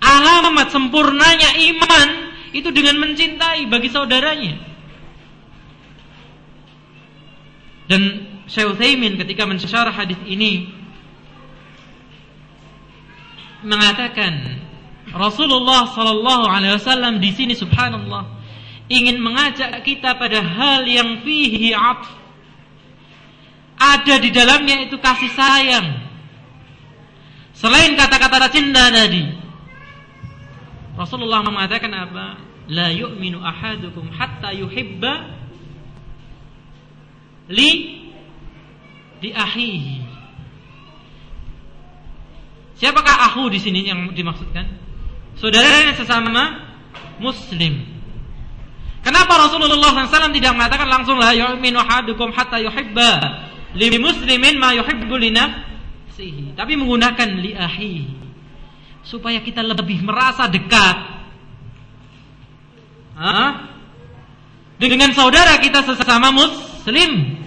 Alamat 0.00 0.72
sempurnanya 0.72 1.60
iman 1.60 2.08
itu 2.56 2.72
dengan 2.72 2.96
mencintai 2.98 3.68
bagi 3.68 3.88
saudaranya. 3.92 4.56
Dan 7.86 8.02
Syekh 8.46 8.74
Utsaimin 8.74 9.18
ketika 9.18 9.46
mensyarah 9.46 9.94
hadis 9.94 10.18
ini 10.26 10.70
mengatakan 13.66 14.62
Rasulullah 15.10 15.90
Sallallahu 15.90 16.44
Alaihi 16.46 16.78
Wasallam 16.78 17.18
di 17.18 17.30
sini 17.34 17.54
Subhanallah 17.58 18.40
ingin 18.90 19.22
mengajak 19.22 19.82
kita 19.86 20.18
pada 20.18 20.42
hal 20.42 20.86
yang 20.86 21.22
fihi 21.22 21.74
atf. 21.74 22.10
Ada 23.80 24.20
di 24.20 24.28
dalamnya 24.28 24.84
itu 24.84 25.00
kasih 25.00 25.30
sayang. 25.32 26.04
Selain 27.56 27.96
kata-kata 27.96 28.48
cinta 28.52 28.92
tadi, 28.92 29.24
Rasulullah 30.96 31.40
mengatakan 31.44 31.92
apa? 31.92 32.26
La 32.70 32.92
yu'minu 32.92 33.40
ahadukum 33.40 34.12
hatta 34.12 34.52
yuhibba 34.52 35.32
li 37.50 38.04
di 39.20 39.30
akhihi. 39.32 39.96
Siapakah 42.80 43.16
ahu 43.32 43.52
di 43.52 43.60
sini 43.60 43.84
yang 43.84 44.12
dimaksudkan? 44.16 44.79
Saudaranya 45.38 45.94
sesama 45.94 46.66
muslim. 47.20 47.86
Kenapa 49.00 49.48
Rasulullah 49.48 49.96
SAW 50.08 50.32
tidak 50.36 50.52
mengatakan 50.56 50.88
langsung 50.88 51.16
la 51.16 51.32
yu'minu 51.32 51.80
hatta 51.80 52.60
yuhibba 52.60 53.12
li 53.72 53.86
muslimin 53.96 54.60
ma 54.60 54.76
yuhibbu 54.76 55.14
nafsihi, 55.30 56.52
tapi 56.58 56.76
menggunakan 56.76 57.28
li 57.40 57.52
ahi 57.56 57.96
supaya 59.06 59.40
kita 59.40 59.64
lebih 59.64 60.04
merasa 60.04 60.46
dekat. 60.50 60.96
Hah? 63.16 63.68
Dengan 64.80 65.12
saudara 65.12 65.60
kita 65.60 65.84
sesama 65.84 66.32
muslim. 66.32 67.40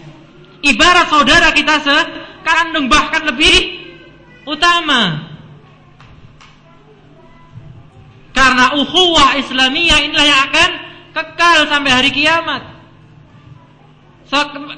Ibarat 0.63 1.11
saudara 1.11 1.51
kita 1.51 1.81
sekandung 1.81 2.87
bahkan 2.87 3.25
lebih 3.25 3.83
utama. 4.47 5.32
Ukhuwah 8.73 9.37
Islamiyah 9.37 9.99
inilah 10.09 10.25
yang 10.25 10.41
akan 10.49 10.69
kekal 11.13 11.59
sampai 11.69 11.91
hari 11.93 12.09
kiamat. 12.09 12.63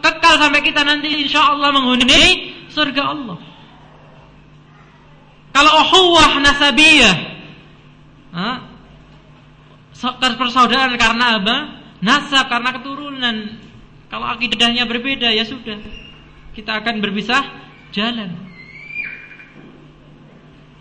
Kekal 0.04 0.36
sampai 0.36 0.62
kita 0.62 0.84
nanti 0.84 1.24
insya 1.24 1.56
Allah 1.56 1.72
menghuni 1.72 2.52
surga 2.68 3.04
Allah. 3.16 3.40
Kalau 5.56 5.72
ukhuwah 5.88 6.44
nasabiyah, 6.44 7.16
persaudaraan 10.36 11.00
karena 11.00 11.40
apa? 11.40 11.58
Nasab 12.04 12.52
karena 12.52 12.70
keturunan. 12.76 13.36
Kalau 14.12 14.28
akidahnya 14.36 14.84
berbeda 14.86 15.32
ya 15.32 15.48
sudah, 15.48 15.80
kita 16.52 16.84
akan 16.84 17.00
berpisah 17.00 17.42
jalan. 17.96 18.45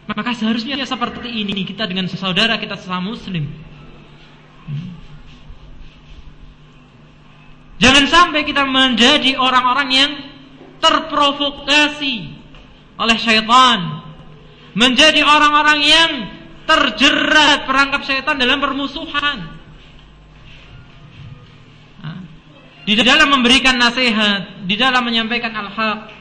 Maka 0.04 0.36
seharusnya 0.36 0.76
seperti 0.84 1.32
ini 1.32 1.64
kita 1.64 1.88
dengan 1.88 2.04
saudara 2.12 2.60
kita 2.60 2.76
sesama 2.76 3.16
muslim. 3.16 3.48
Jangan 7.80 8.04
sampai 8.06 8.44
kita 8.44 8.68
menjadi 8.68 9.36
orang-orang 9.40 9.88
yang 9.90 10.12
terprovokasi 10.78 12.36
oleh 13.00 13.16
syaitan. 13.18 14.04
Menjadi 14.76 15.24
orang-orang 15.24 15.80
yang 15.82 16.10
terjerat 16.64 17.64
perangkap 17.64 18.04
syaitan 18.06 18.36
dalam 18.38 18.60
permusuhan. 18.60 19.54
Di 22.84 22.92
dalam 23.00 23.32
memberikan 23.32 23.80
nasihat, 23.80 24.68
di 24.68 24.76
dalam 24.76 25.08
menyampaikan 25.08 25.56
al-haq, 25.56 26.12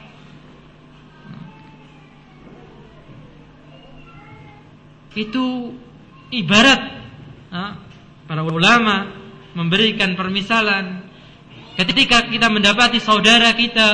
itu 5.14 5.75
ibarat 6.33 6.82
para 8.25 8.42
ulama 8.42 9.14
memberikan 9.53 10.17
permisalan 10.17 11.06
ketika 11.77 12.30
kita 12.30 12.50
mendapati 12.50 12.98
saudara 12.98 13.53
kita 13.53 13.90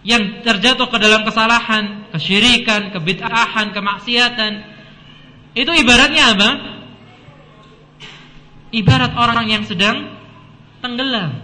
yang 0.00 0.40
terjatuh 0.40 0.88
ke 0.88 0.96
dalam 0.96 1.28
kesalahan, 1.28 2.08
kesyirikan, 2.08 2.88
kebid'ahan, 2.96 3.76
kemaksiatan. 3.76 4.52
Itu 5.52 5.70
ibaratnya 5.76 6.24
apa? 6.32 6.50
Ibarat 8.70 9.12
orang 9.18 9.46
yang 9.50 9.64
sedang 9.66 10.14
tenggelam. 10.80 11.36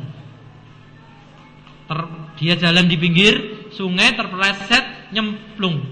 Ter, 1.86 1.99
dia 2.41 2.55
jalan 2.57 2.86
di 2.89 2.97
pinggir 2.97 3.35
sungai 3.77 4.17
terpeleset 4.17 5.12
nyemplung. 5.12 5.85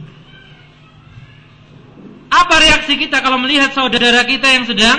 Apa 2.34 2.58
reaksi 2.58 2.98
kita 2.98 3.22
kalau 3.22 3.38
melihat 3.38 3.70
saudara 3.70 4.26
kita 4.26 4.50
yang 4.50 4.66
sedang 4.66 4.98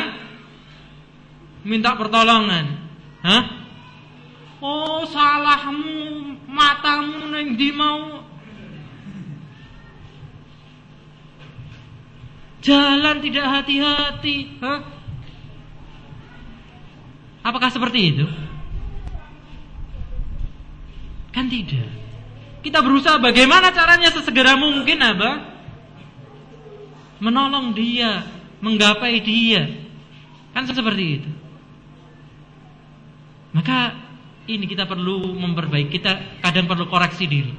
minta 1.68 1.92
pertolongan? 2.00 2.80
Hah? 3.20 3.44
Oh, 4.64 5.04
salahmu, 5.04 6.40
matamu 6.48 7.28
neng 7.36 7.60
di 7.60 7.76
mau. 7.76 8.24
Jalan 12.64 13.22
tidak 13.22 13.46
hati-hati, 13.46 14.58
hah? 14.64 14.80
Apakah 17.46 17.70
seperti 17.70 18.16
itu? 18.16 18.26
Kan 21.30 21.52
tidak. 21.52 21.92
Kita 22.66 22.82
berusaha 22.82 23.22
bagaimana 23.22 23.70
caranya 23.70 24.10
sesegera 24.10 24.58
mungkin 24.58 24.98
apa? 24.98 25.55
Menolong 27.20 27.72
dia, 27.72 28.28
menggapai 28.60 29.24
dia. 29.24 29.68
Kan 30.52 30.68
seperti 30.68 31.04
itu. 31.22 31.32
Maka 33.56 33.96
ini 34.52 34.68
kita 34.68 34.84
perlu 34.84 35.32
memperbaiki, 35.36 35.90
kita 35.90 36.44
kadang 36.44 36.68
perlu 36.68 36.92
koreksi 36.92 37.26
diri. 37.26 37.54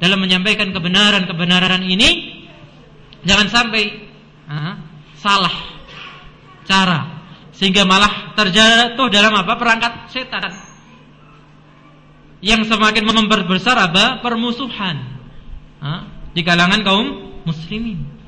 Dalam 0.00 0.20
menyampaikan 0.20 0.72
kebenaran-kebenaran 0.72 1.84
ini 1.84 2.40
jangan 3.24 3.48
sampai 3.52 3.84
uh, 4.48 4.74
salah 5.16 5.52
cara 6.64 7.20
sehingga 7.52 7.84
malah 7.84 8.32
terjatuh 8.36 9.08
dalam 9.12 9.36
apa? 9.36 9.56
perangkat 9.60 10.08
setan. 10.08 10.52
Yang 12.40 12.72
semakin 12.72 13.04
memperbesar 13.04 13.76
apa? 13.76 14.24
permusuhan 14.24 14.96
uh, 15.84 16.04
di 16.32 16.40
kalangan 16.40 16.80
kaum 16.84 17.06
muslimin. 17.44 18.19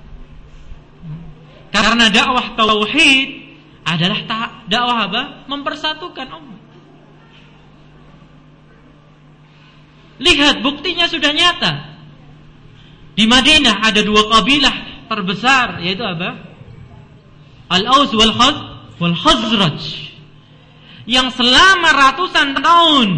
Karena 1.73 2.13
dakwah 2.13 2.53
tauhid 2.53 3.29
adalah 3.83 4.21
dakwah 4.69 4.99
apa? 5.09 5.23
mempersatukan 5.49 6.29
umat. 6.29 6.63
Lihat 10.23 10.61
buktinya 10.61 11.09
sudah 11.09 11.33
nyata. 11.33 11.73
Di 13.17 13.25
Madinah 13.25 13.83
ada 13.83 14.01
dua 14.05 14.29
kabilah 14.29 15.09
terbesar 15.09 15.81
yaitu 15.81 16.05
apa? 16.05 16.53
Al-Aus 17.73 18.13
wal 18.13 18.33
Khaz 18.37 18.57
wal 19.01 19.17
Khazraj 19.17 19.81
yang 21.09 21.35
selama 21.35 21.91
ratusan 21.91 22.55
tahun 22.55 23.09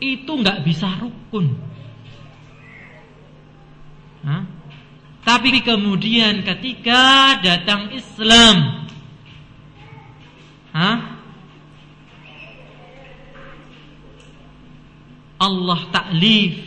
itu 0.00 0.30
nggak 0.30 0.64
bisa 0.64 0.88
rukun. 1.02 1.52
Hah? 4.24 4.59
Tapi 5.30 5.62
kemudian 5.62 6.42
ketika 6.42 7.38
datang 7.38 7.94
Islam, 7.94 8.82
Hah? 10.74 10.98
Allah 15.40 15.80
taklif 15.94 16.66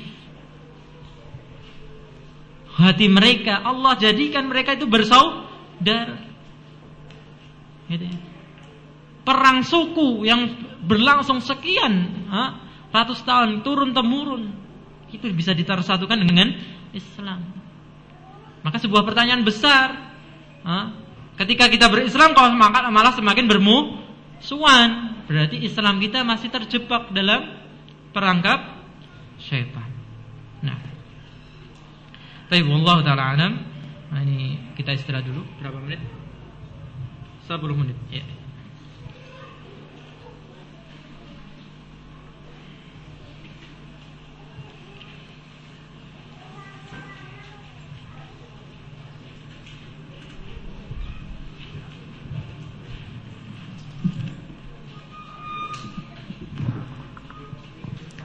hati 2.73 3.05
mereka, 3.11 3.61
Allah 3.67 3.99
jadikan 3.99 4.47
mereka 4.47 4.79
itu 4.79 4.87
bersaudara. 4.87 6.23
Gitu 7.91 8.05
ya 8.07 8.17
perang 9.23 9.63
suku 9.63 10.27
yang 10.27 10.51
berlangsung 10.83 11.39
sekian 11.39 12.27
ha, 12.27 12.59
ratus 12.91 13.23
tahun 13.23 13.63
turun 13.63 13.95
temurun 13.95 14.51
itu 15.09 15.31
bisa 15.31 15.55
ditersatukan 15.55 16.19
dengan 16.27 16.51
Islam. 16.91 17.62
Maka 18.63 18.79
sebuah 18.79 19.03
pertanyaan 19.03 19.43
besar, 19.43 20.15
ketika 21.35 21.67
kita 21.67 21.91
berislam 21.91 22.31
kalau 22.31 22.55
malah 22.55 23.11
semakin 23.11 23.45
bermusuhan, 23.51 25.19
berarti 25.27 25.59
Islam 25.61 25.99
kita 25.99 26.23
masih 26.23 26.47
terjebak 26.47 27.11
dalam 27.11 27.59
perangkap 28.15 28.83
syaitan. 29.43 29.91
Nah, 30.63 30.79
tapi 32.47 32.63
Allah 32.63 32.97
taala 33.03 33.23
alam. 33.35 33.53
Nah, 34.13 34.21
ini 34.23 34.71
kita 34.79 34.95
istirahat 34.95 35.27
dulu 35.27 35.43
berapa 35.59 35.75
menit? 35.83 35.99
10 37.43 37.59
menit. 37.75 37.97
Ya. 38.07 38.23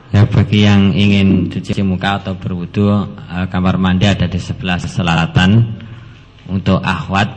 Bagi 0.09 0.65
yang 0.65 0.97
ingin 0.97 1.53
cuci 1.53 1.85
muka 1.85 2.25
atau 2.25 2.35
berwudu 2.41 2.89
eh, 3.13 3.47
kamar 3.53 3.77
mandi 3.77 4.09
ada 4.09 4.25
di 4.25 4.41
sebelah 4.41 4.81
selatan 4.81 5.77
untuk 6.49 6.81
akhwat 6.81 7.29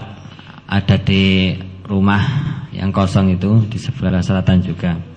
ada 0.72 0.96
di 0.96 1.52
rumah 1.84 2.24
yang 2.72 2.96
kosong 2.96 3.36
itu 3.36 3.68
di 3.68 3.76
sebelah 3.76 4.24
selatan 4.24 4.64
juga 4.64 5.11